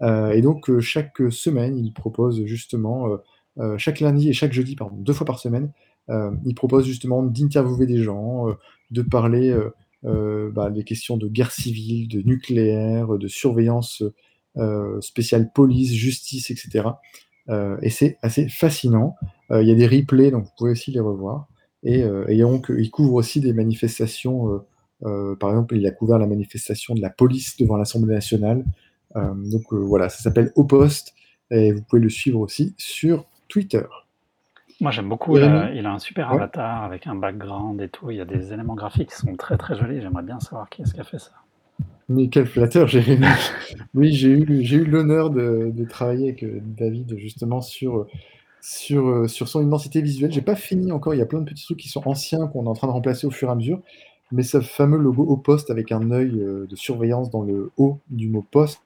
Euh, 0.03 0.31
et 0.31 0.41
donc, 0.41 0.69
euh, 0.69 0.79
chaque 0.79 1.19
semaine, 1.31 1.77
il 1.77 1.91
propose 1.93 2.45
justement, 2.45 3.07
euh, 3.57 3.77
chaque 3.77 3.99
lundi 3.99 4.29
et 4.29 4.33
chaque 4.33 4.53
jeudi, 4.53 4.75
pardon, 4.75 4.95
deux 4.97 5.13
fois 5.13 5.25
par 5.25 5.39
semaine, 5.39 5.71
il 6.45 6.53
propose 6.53 6.85
justement 6.85 7.23
d'interviewer 7.23 7.85
des 7.85 8.03
gens, 8.03 8.47
de 8.91 9.01
parler 9.01 9.57
bah, 10.03 10.69
des 10.69 10.83
questions 10.83 11.15
de 11.15 11.29
guerre 11.29 11.51
civile, 11.51 12.09
de 12.09 12.21
nucléaire, 12.21 13.17
de 13.17 13.27
surveillance 13.29 14.03
spéciale 14.99 15.49
police, 15.53 15.93
justice, 15.93 16.51
etc. 16.51 16.89
Et 17.81 17.89
c'est 17.89 18.17
assez 18.21 18.49
fascinant. 18.49 19.15
Il 19.49 19.65
y 19.65 19.71
a 19.71 19.75
des 19.75 19.87
replays, 19.87 20.29
donc 20.29 20.43
vous 20.43 20.51
pouvez 20.57 20.71
aussi 20.71 20.91
les 20.91 20.99
revoir. 20.99 21.47
Et, 21.83 22.03
et 22.27 22.39
donc, 22.39 22.69
il 22.77 22.91
couvre 22.91 23.13
aussi 23.13 23.39
des 23.39 23.53
manifestations. 23.53 24.61
Euh, 25.05 25.35
par 25.35 25.49
exemple, 25.51 25.75
il 25.75 25.85
a 25.87 25.91
couvert 25.91 26.17
la 26.19 26.27
manifestation 26.27 26.93
de 26.95 27.01
la 27.01 27.09
police 27.09 27.57
devant 27.57 27.77
l'Assemblée 27.77 28.13
nationale. 28.15 28.63
Euh, 29.15 29.33
donc 29.35 29.73
euh, 29.73 29.77
voilà, 29.77 30.09
ça 30.09 30.19
s'appelle 30.19 30.51
Au 30.55 30.63
Poste. 30.63 31.13
Et 31.51 31.71
vous 31.71 31.81
pouvez 31.83 32.01
le 32.01 32.09
suivre 32.09 32.39
aussi 32.39 32.73
sur 32.77 33.25
Twitter. 33.47 33.83
Moi, 34.81 34.91
j'aime 34.91 35.07
beaucoup. 35.09 35.37
Il 35.37 35.43
a 35.43 35.91
un 35.93 35.99
super 35.99 36.29
Ouais. 36.29 36.35
avatar 36.35 36.83
avec 36.83 37.05
un 37.05 37.15
background 37.15 37.79
et 37.81 37.89
tout. 37.89 38.09
Il 38.11 38.17
y 38.17 38.21
a 38.21 38.25
des 38.25 38.53
éléments 38.53 38.75
graphiques 38.75 39.09
qui 39.09 39.15
sont 39.15 39.35
très 39.35 39.57
très 39.57 39.75
jolis. 39.77 40.01
J'aimerais 40.01 40.23
bien 40.23 40.39
savoir 40.39 40.69
qui 40.69 40.81
est-ce 40.81 40.93
qui 40.93 40.99
a 40.99 41.03
fait 41.03 41.19
ça. 41.19 41.31
Mais 42.09 42.27
quel 42.29 42.45
flatteur, 42.47 42.87
Jérémy. 42.87 43.25
Oui, 43.93 44.13
j'ai 44.13 44.29
eu, 44.29 44.63
j'ai 44.63 44.77
eu 44.77 44.85
l'honneur 44.85 45.29
de, 45.29 45.71
de 45.73 45.85
travailler 45.85 46.29
avec 46.29 46.45
David 46.75 47.15
justement 47.17 47.61
sur, 47.61 48.07
sur, 48.61 49.29
sur 49.29 49.47
son 49.47 49.65
identité 49.65 50.01
visuelle. 50.01 50.31
J'ai 50.31 50.41
pas 50.41 50.55
fini 50.55 50.91
encore, 50.91 51.13
il 51.13 51.19
y 51.19 51.21
a 51.21 51.25
plein 51.25 51.39
de 51.39 51.45
petits 51.45 51.63
trucs 51.65 51.79
qui 51.79 51.89
sont 51.89 52.07
anciens 52.07 52.47
qu'on 52.47 52.65
est 52.65 52.69
en 52.69 52.73
train 52.73 52.87
de 52.87 52.93
remplacer 52.93 53.27
au 53.27 53.31
fur 53.31 53.49
et 53.49 53.51
à 53.51 53.55
mesure. 53.55 53.81
Mais 54.33 54.43
ce 54.43 54.59
fameux 54.61 54.97
logo 54.97 55.23
au 55.23 55.37
poste 55.37 55.69
avec 55.69 55.91
un 55.91 56.11
œil 56.11 56.41
euh, 56.41 56.65
de 56.67 56.75
surveillance 56.75 57.29
dans 57.29 57.43
le 57.43 57.71
haut 57.77 57.99
du 58.09 58.27
mot 58.27 58.45
poste, 58.49 58.81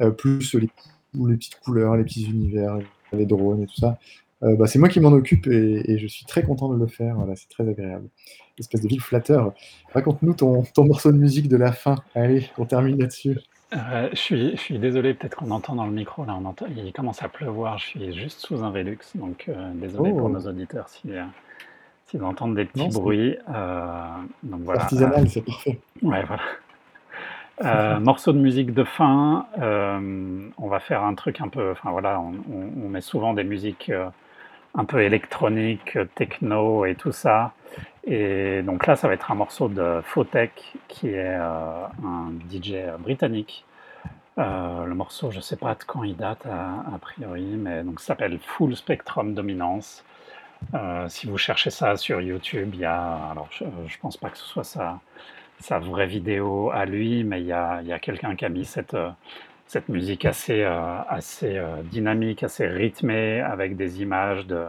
euh, 0.00 0.10
plus 0.10 0.54
les, 0.54 0.68
les 1.14 1.36
petites 1.36 1.60
couleurs, 1.60 1.96
les 1.96 2.04
petits 2.04 2.24
univers, 2.24 2.78
les 3.12 3.26
drones 3.26 3.62
et 3.62 3.66
tout 3.66 3.76
ça, 3.76 3.98
euh, 4.42 4.56
bah, 4.56 4.66
c'est 4.66 4.78
moi 4.78 4.88
qui 4.88 5.00
m'en 5.00 5.12
occupe 5.12 5.46
et, 5.46 5.90
et 5.90 5.98
je 5.98 6.06
suis 6.06 6.24
très 6.24 6.42
content 6.42 6.68
de 6.72 6.78
le 6.78 6.86
faire. 6.86 7.16
Voilà, 7.16 7.36
c'est 7.36 7.48
très 7.50 7.68
agréable. 7.68 8.08
Espèce 8.58 8.80
de 8.80 8.88
ville 8.88 9.00
flatteur. 9.00 9.52
Raconte-nous 9.92 10.34
ton, 10.34 10.62
ton 10.74 10.84
morceau 10.84 11.12
de 11.12 11.18
musique 11.18 11.48
de 11.48 11.56
la 11.56 11.72
fin. 11.72 11.96
Allez, 12.14 12.48
on 12.58 12.64
termine 12.64 12.98
là-dessus. 12.98 13.38
Euh, 13.72 14.08
je 14.12 14.18
suis, 14.18 14.50
je 14.52 14.56
suis 14.56 14.78
désolé, 14.78 15.14
peut-être 15.14 15.36
qu'on 15.36 15.50
entend 15.52 15.76
dans 15.76 15.86
le 15.86 15.92
micro, 15.92 16.24
là, 16.24 16.36
on 16.40 16.44
entend, 16.44 16.66
il 16.74 16.92
commence 16.92 17.22
à 17.22 17.28
pleuvoir, 17.28 17.78
je 17.78 17.86
suis 17.86 18.12
juste 18.18 18.40
sous 18.40 18.64
un 18.64 18.70
Velux, 18.72 18.98
donc 19.14 19.44
euh, 19.48 19.72
désolé 19.74 20.10
Oh. 20.12 20.18
pour 20.18 20.28
nos 20.28 20.40
auditeurs 20.40 20.88
si, 20.88 21.10
euh, 22.14 22.18
s'ils 22.18 22.24
entendent 22.24 22.54
des 22.56 22.64
petits 22.64 22.80
Non, 22.80 22.88
bruits. 22.88 23.36
euh, 23.54 23.92
donc 24.42 24.60
voilà. 24.62 24.82
Artisanal, 24.82 25.28
c'est 25.28 25.44
parfait. 25.44 25.78
Euh, 26.04 26.08
ouais, 26.08 26.24
voilà. 26.24 26.42
Euh, 27.62 28.00
morceau 28.00 28.32
de 28.32 28.38
musique 28.38 28.72
de 28.72 28.84
fin, 28.84 29.46
euh, 29.60 30.48
on 30.56 30.68
va 30.68 30.80
faire 30.80 31.04
un 31.04 31.14
truc 31.14 31.42
un 31.42 31.48
peu, 31.48 31.72
enfin 31.72 31.90
voilà, 31.90 32.18
on, 32.18 32.32
on- 32.50 32.86
on 32.86 32.88
met 32.88 33.02
souvent 33.02 33.34
des 33.34 33.44
musiques 33.44 33.90
euh, 33.90 34.08
un 34.74 34.86
peu 34.86 35.02
électroniques, 35.02 35.96
euh, 35.96 36.06
techno 36.14 36.86
et 36.86 36.94
tout 36.94 37.12
ça. 37.12 37.52
Et 38.04 38.62
donc 38.62 38.86
là, 38.86 38.96
ça 38.96 39.08
va 39.08 39.14
être 39.14 39.30
un 39.30 39.34
morceau 39.34 39.68
de 39.68 40.00
Fotech, 40.04 40.72
qui 40.88 41.08
est 41.08 41.36
euh, 41.38 41.84
un 42.02 42.30
DJ 42.50 42.76
britannique. 42.98 43.66
Euh, 44.38 44.86
le 44.86 44.94
morceau, 44.94 45.30
je 45.30 45.36
ne 45.36 45.42
sais 45.42 45.56
pas 45.56 45.74
de 45.74 45.84
quand 45.86 46.02
il 46.02 46.16
date 46.16 46.46
a, 46.46 46.94
a 46.94 46.98
priori, 46.98 47.42
mais 47.44 47.82
donc 47.82 48.00
s'appelle 48.00 48.38
Full 48.38 48.74
Spectrum 48.74 49.34
Dominance. 49.34 50.02
Euh, 50.74 51.08
si 51.08 51.26
vous 51.26 51.38
cherchez 51.38 51.70
ça 51.70 51.96
sur 51.96 52.20
YouTube, 52.20 52.70
il 52.74 52.80
y 52.80 52.84
a, 52.84 53.16
alors 53.32 53.48
je, 53.50 53.64
je 53.86 53.98
pense 53.98 54.16
pas 54.16 54.28
que 54.30 54.38
ce 54.38 54.44
soit 54.44 54.64
sa, 54.64 55.00
sa 55.58 55.78
vraie 55.78 56.06
vidéo 56.06 56.70
à 56.72 56.84
lui, 56.84 57.24
mais 57.24 57.40
il 57.40 57.46
y 57.46 57.52
a, 57.52 57.80
il 57.82 57.88
y 57.88 57.92
a 57.92 57.98
quelqu'un 57.98 58.36
qui 58.36 58.44
a 58.44 58.48
mis 58.48 58.64
cette, 58.64 58.94
euh, 58.94 59.10
cette 59.66 59.88
musique 59.88 60.24
assez, 60.24 60.62
euh, 60.62 60.98
assez 61.08 61.60
dynamique, 61.84 62.42
assez 62.42 62.66
rythmée, 62.66 63.40
avec 63.40 63.76
des 63.76 64.02
images 64.02 64.46
de 64.46 64.64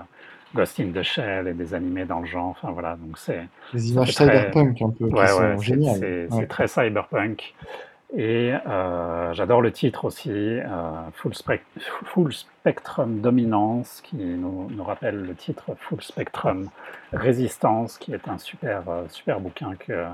Ghost 0.55 0.79
in 0.79 0.91
the 0.91 1.01
Shell 1.03 1.47
et 1.47 1.53
des 1.53 1.73
animés 1.73 2.05
dans 2.05 2.19
le 2.19 2.25
genre. 2.25 2.47
Enfin 2.49 2.71
voilà, 2.71 2.95
donc 2.97 3.17
c'est 3.17 3.45
Les 3.73 3.91
images 3.91 4.13
très- 4.13 4.25
cyberpunk 4.25 4.81
un 4.81 4.89
peu, 4.89 5.07
qui 5.07 5.13
Ouais, 5.13 5.27
c'est- 5.27 5.93
Ouais. 5.99 6.27
c'est 6.31 6.47
très 6.47 6.67
cyberpunk. 6.67 7.53
Et 8.13 8.53
euh, 8.67 9.33
j'adore 9.33 9.61
le 9.61 9.71
titre 9.71 10.03
aussi, 10.03 10.29
euh, 10.29 11.09
Full, 11.13 11.33
Spec- 11.33 11.63
Full 12.05 12.33
Spectrum 12.33 13.21
Dominance, 13.21 14.01
qui 14.01 14.17
nous, 14.17 14.69
nous 14.69 14.83
rappelle 14.83 15.15
le 15.23 15.33
titre 15.33 15.75
Full 15.79 16.01
Spectrum 16.01 16.69
Résistance, 17.13 17.97
qui 17.97 18.13
est 18.13 18.27
un 18.27 18.37
super, 18.37 18.83
euh, 18.89 19.05
super 19.07 19.39
bouquin 19.39 19.75
que, 19.75 20.05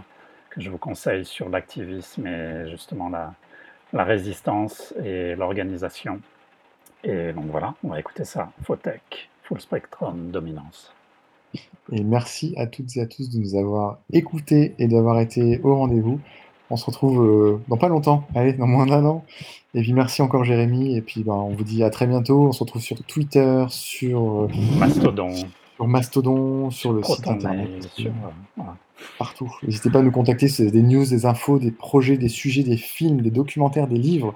que 0.52 0.62
je 0.62 0.70
vous 0.70 0.78
conseille 0.78 1.26
sur 1.26 1.50
l'activisme 1.50 2.28
et 2.28 2.70
justement 2.70 3.10
la, 3.10 3.34
la 3.94 4.04
résistance 4.04 4.94
et 5.04 5.36
l'organisation. 5.36 6.20
Et 7.04 7.34
donc 7.34 7.46
voilà, 7.46 7.74
on 7.84 7.90
va 7.90 8.00
écouter 8.00 8.26
ça, 8.26 8.52
Fotech, 8.64 9.30
Full 9.44 9.60
Spectrum 9.60 10.30
Dominance. 10.30 10.94
Et 11.92 12.04
merci 12.04 12.54
à 12.58 12.68
toutes 12.68 12.96
et 12.98 13.02
à 13.02 13.08
tous 13.08 13.30
de 13.32 13.40
nous 13.40 13.56
avoir 13.56 13.98
écoutés 14.14 14.76
et 14.78 14.88
d'avoir 14.88 15.20
été 15.20 15.60
au 15.64 15.76
rendez-vous. 15.76 16.20
On 16.70 16.76
se 16.76 16.86
retrouve 16.86 17.24
euh, 17.24 17.62
dans 17.70 17.78
pas 17.78 17.88
longtemps, 17.88 18.26
allez, 18.36 18.54
dans 18.54 18.68
moins 18.68 18.86
d'un 18.86 19.06
an. 19.06 19.24
Et 19.74 19.82
puis 19.82 19.94
merci 19.94 20.22
encore 20.22 20.44
Jérémy. 20.44 20.98
Et 20.98 21.02
puis 21.02 21.24
ben, 21.24 21.34
on 21.34 21.50
vous 21.50 21.64
dit 21.64 21.84
à 21.84 21.90
très 21.90 22.08
bientôt. 22.08 22.48
On 22.48 22.52
se 22.52 22.60
retrouve 22.60 22.82
sur 22.82 23.02
Twitter, 23.04 23.66
sur, 23.70 24.44
euh, 24.44 24.48
Mastodon, 24.78 25.34
sur 25.76 25.88
Mastodon, 25.88 26.72
sur 26.72 26.94
le 26.94 27.04
site 27.04 27.28
internet, 27.28 27.70
sur, 27.96 28.12
voilà. 28.58 28.76
partout. 29.18 29.52
N'hésitez 29.64 29.90
pas 29.90 30.00
à 30.00 30.02
nous 30.02 30.12
contacter, 30.12 30.48
c'est 30.48 30.72
des 30.72 30.82
news, 30.82 31.06
des 31.06 31.26
infos, 31.26 31.60
des 31.60 31.72
projets, 31.72 32.18
des 32.18 32.30
sujets, 32.30 32.64
des 32.64 32.78
films, 32.78 33.22
des 33.22 33.32
documentaires, 33.32 33.88
des 33.88 33.98
livres, 33.98 34.34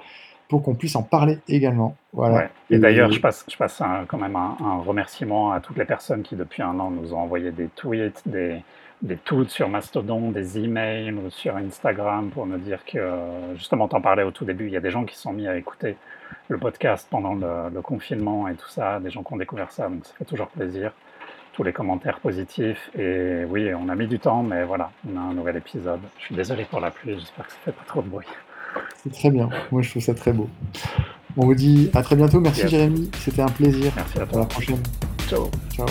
pour 0.48 0.64
qu'on 0.64 0.76
puisse 0.76 0.96
en 0.96 1.04
parler 1.04 1.40
également. 1.48 1.96
Voilà. 2.14 2.36
Ouais. 2.36 2.50
Et 2.70 2.78
d'ailleurs, 2.78 3.12
je 3.12 3.20
passe, 3.20 3.46
je 3.50 3.56
passe 3.58 3.82
un- 3.82 4.06
quand 4.08 4.18
même 4.18 4.36
un, 4.36 4.58
un 4.64 4.78
remerciement 4.80 5.52
à 5.52 5.60
toutes 5.62 5.78
les 5.78 5.86
personnes 5.86 6.22
qui, 6.24 6.36
depuis 6.36 6.62
un 6.62 6.78
an, 6.80 6.92
nous 6.92 7.14
ont 7.14 7.20
envoyé 7.20 7.52
des 7.52 7.68
tweets, 7.76 8.22
des, 8.26 8.58
des 9.02 9.18
tweets 9.18 9.50
sur 9.50 9.68
Mastodon, 9.70 10.32
des 10.32 10.60
emails 10.60 11.12
ou 11.12 11.30
sur 11.30 11.56
Instagram 11.56 12.30
pour 12.30 12.46
nous 12.46 12.58
dire 12.58 12.84
que, 12.86 13.00
justement, 13.56 13.88
t'en 13.88 14.02
parlais 14.02 14.24
au 14.24 14.32
tout 14.32 14.46
début, 14.46 14.68
il 14.68 14.74
y 14.74 14.78
a 14.78 14.82
des 14.82 14.92
gens 14.92 15.06
qui 15.06 15.16
sont 15.18 15.34
mis 15.34 15.48
à 15.48 15.58
écouter 15.58 15.98
le 16.50 16.58
podcast 16.58 17.08
pendant 17.10 17.34
le, 17.34 17.70
le 17.74 17.82
confinement 17.82 18.48
et 18.48 18.56
tout 18.56 18.70
ça, 18.70 19.00
des 19.00 19.10
gens 19.10 19.24
qui 19.24 19.34
ont 19.34 19.38
découvert 19.38 19.72
ça, 19.72 19.90
donc 19.90 20.06
ça 20.06 20.14
fait 20.18 20.26
toujours 20.26 20.48
plaisir. 20.48 20.92
Tous 21.54 21.64
les 21.64 21.74
commentaires 21.74 22.20
positifs. 22.22 22.90
Et 22.98 23.44
oui, 23.50 23.74
on 23.74 23.90
a 23.90 23.96
mis 23.96 24.08
du 24.08 24.20
temps, 24.20 24.42
mais 24.42 24.64
voilà, 24.64 24.90
on 25.06 25.18
a 25.18 25.20
un 25.20 25.34
nouvel 25.34 25.58
épisode. 25.58 26.00
Je 26.20 26.26
suis 26.26 26.36
désolé 26.36 26.64
pour 26.64 26.80
la 26.80 26.92
pluie, 26.92 27.14
j'espère 27.20 27.46
que 27.46 27.52
ça 27.52 27.58
fait 27.66 27.72
pas 27.74 27.84
trop 27.86 28.02
de 28.02 28.08
bruit. 28.08 28.26
C'est 29.04 29.12
très 29.12 29.30
bien. 29.30 29.50
Moi, 29.70 29.82
je 29.82 29.90
trouve 29.90 30.02
ça 30.02 30.14
très 30.14 30.32
beau. 30.32 30.48
On 31.36 31.46
vous 31.46 31.56
dit 31.56 31.90
à 31.94 32.04
très 32.04 32.16
bientôt. 32.16 32.40
Merci. 32.40 32.68
Jérémy. 32.70 33.12
C'était 33.18 33.42
un 33.42 33.50
plaisir. 33.50 33.92
Merci 33.98 34.20
à 34.20 34.22
À 34.24 34.26
toi. 34.28 34.40
la 34.42 34.46
prochaine. 34.46 34.82
Ciao. 35.28 35.50
Ciao. 35.74 35.88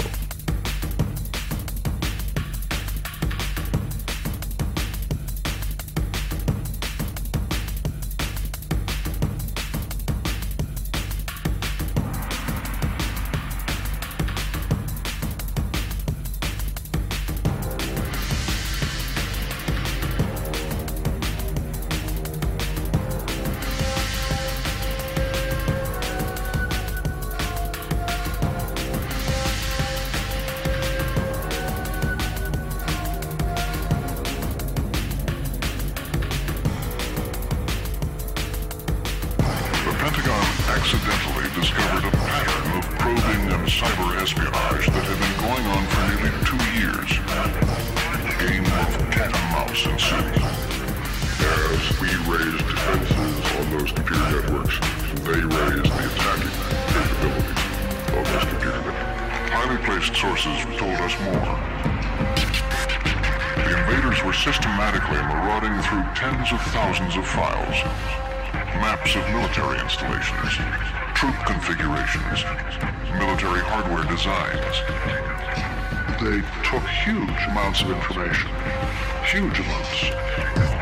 Huge 79.26 79.60
amounts, 79.60 80.02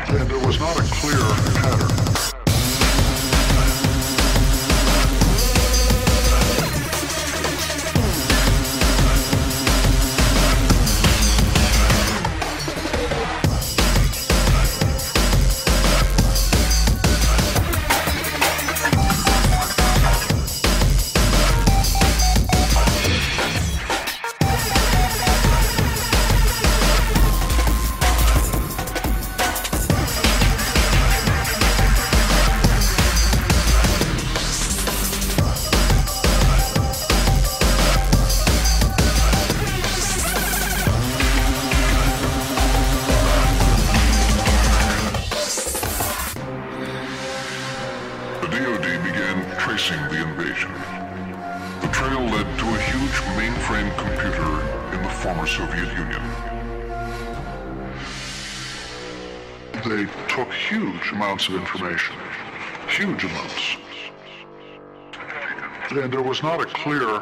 and 0.09 0.29
there 0.29 0.47
was 0.47 0.59
not 0.59 0.77
a 0.77 0.83
clear 0.83 1.19
pattern. 1.61 2.38
Not 66.43 66.61
a 66.61 66.65
clear 66.65 67.17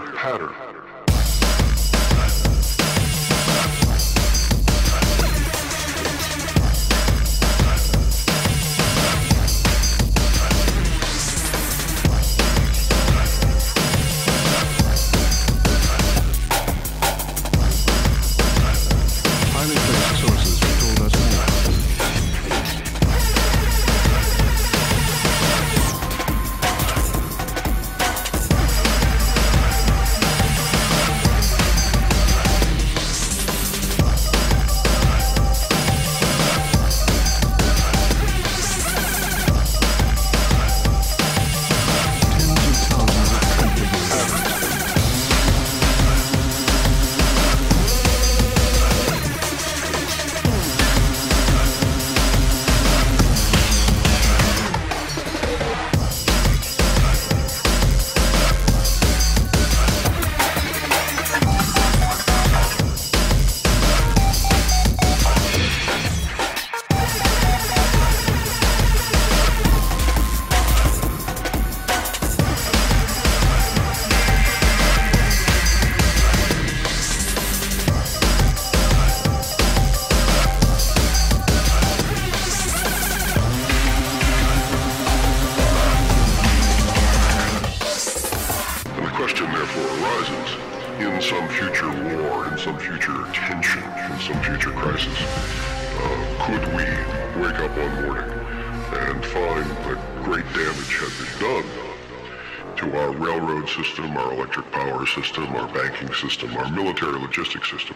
logistics 107.37 107.69
system 107.69 107.95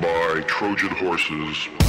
by 0.00 0.40
Trojan 0.46 0.90
horses 0.90 1.87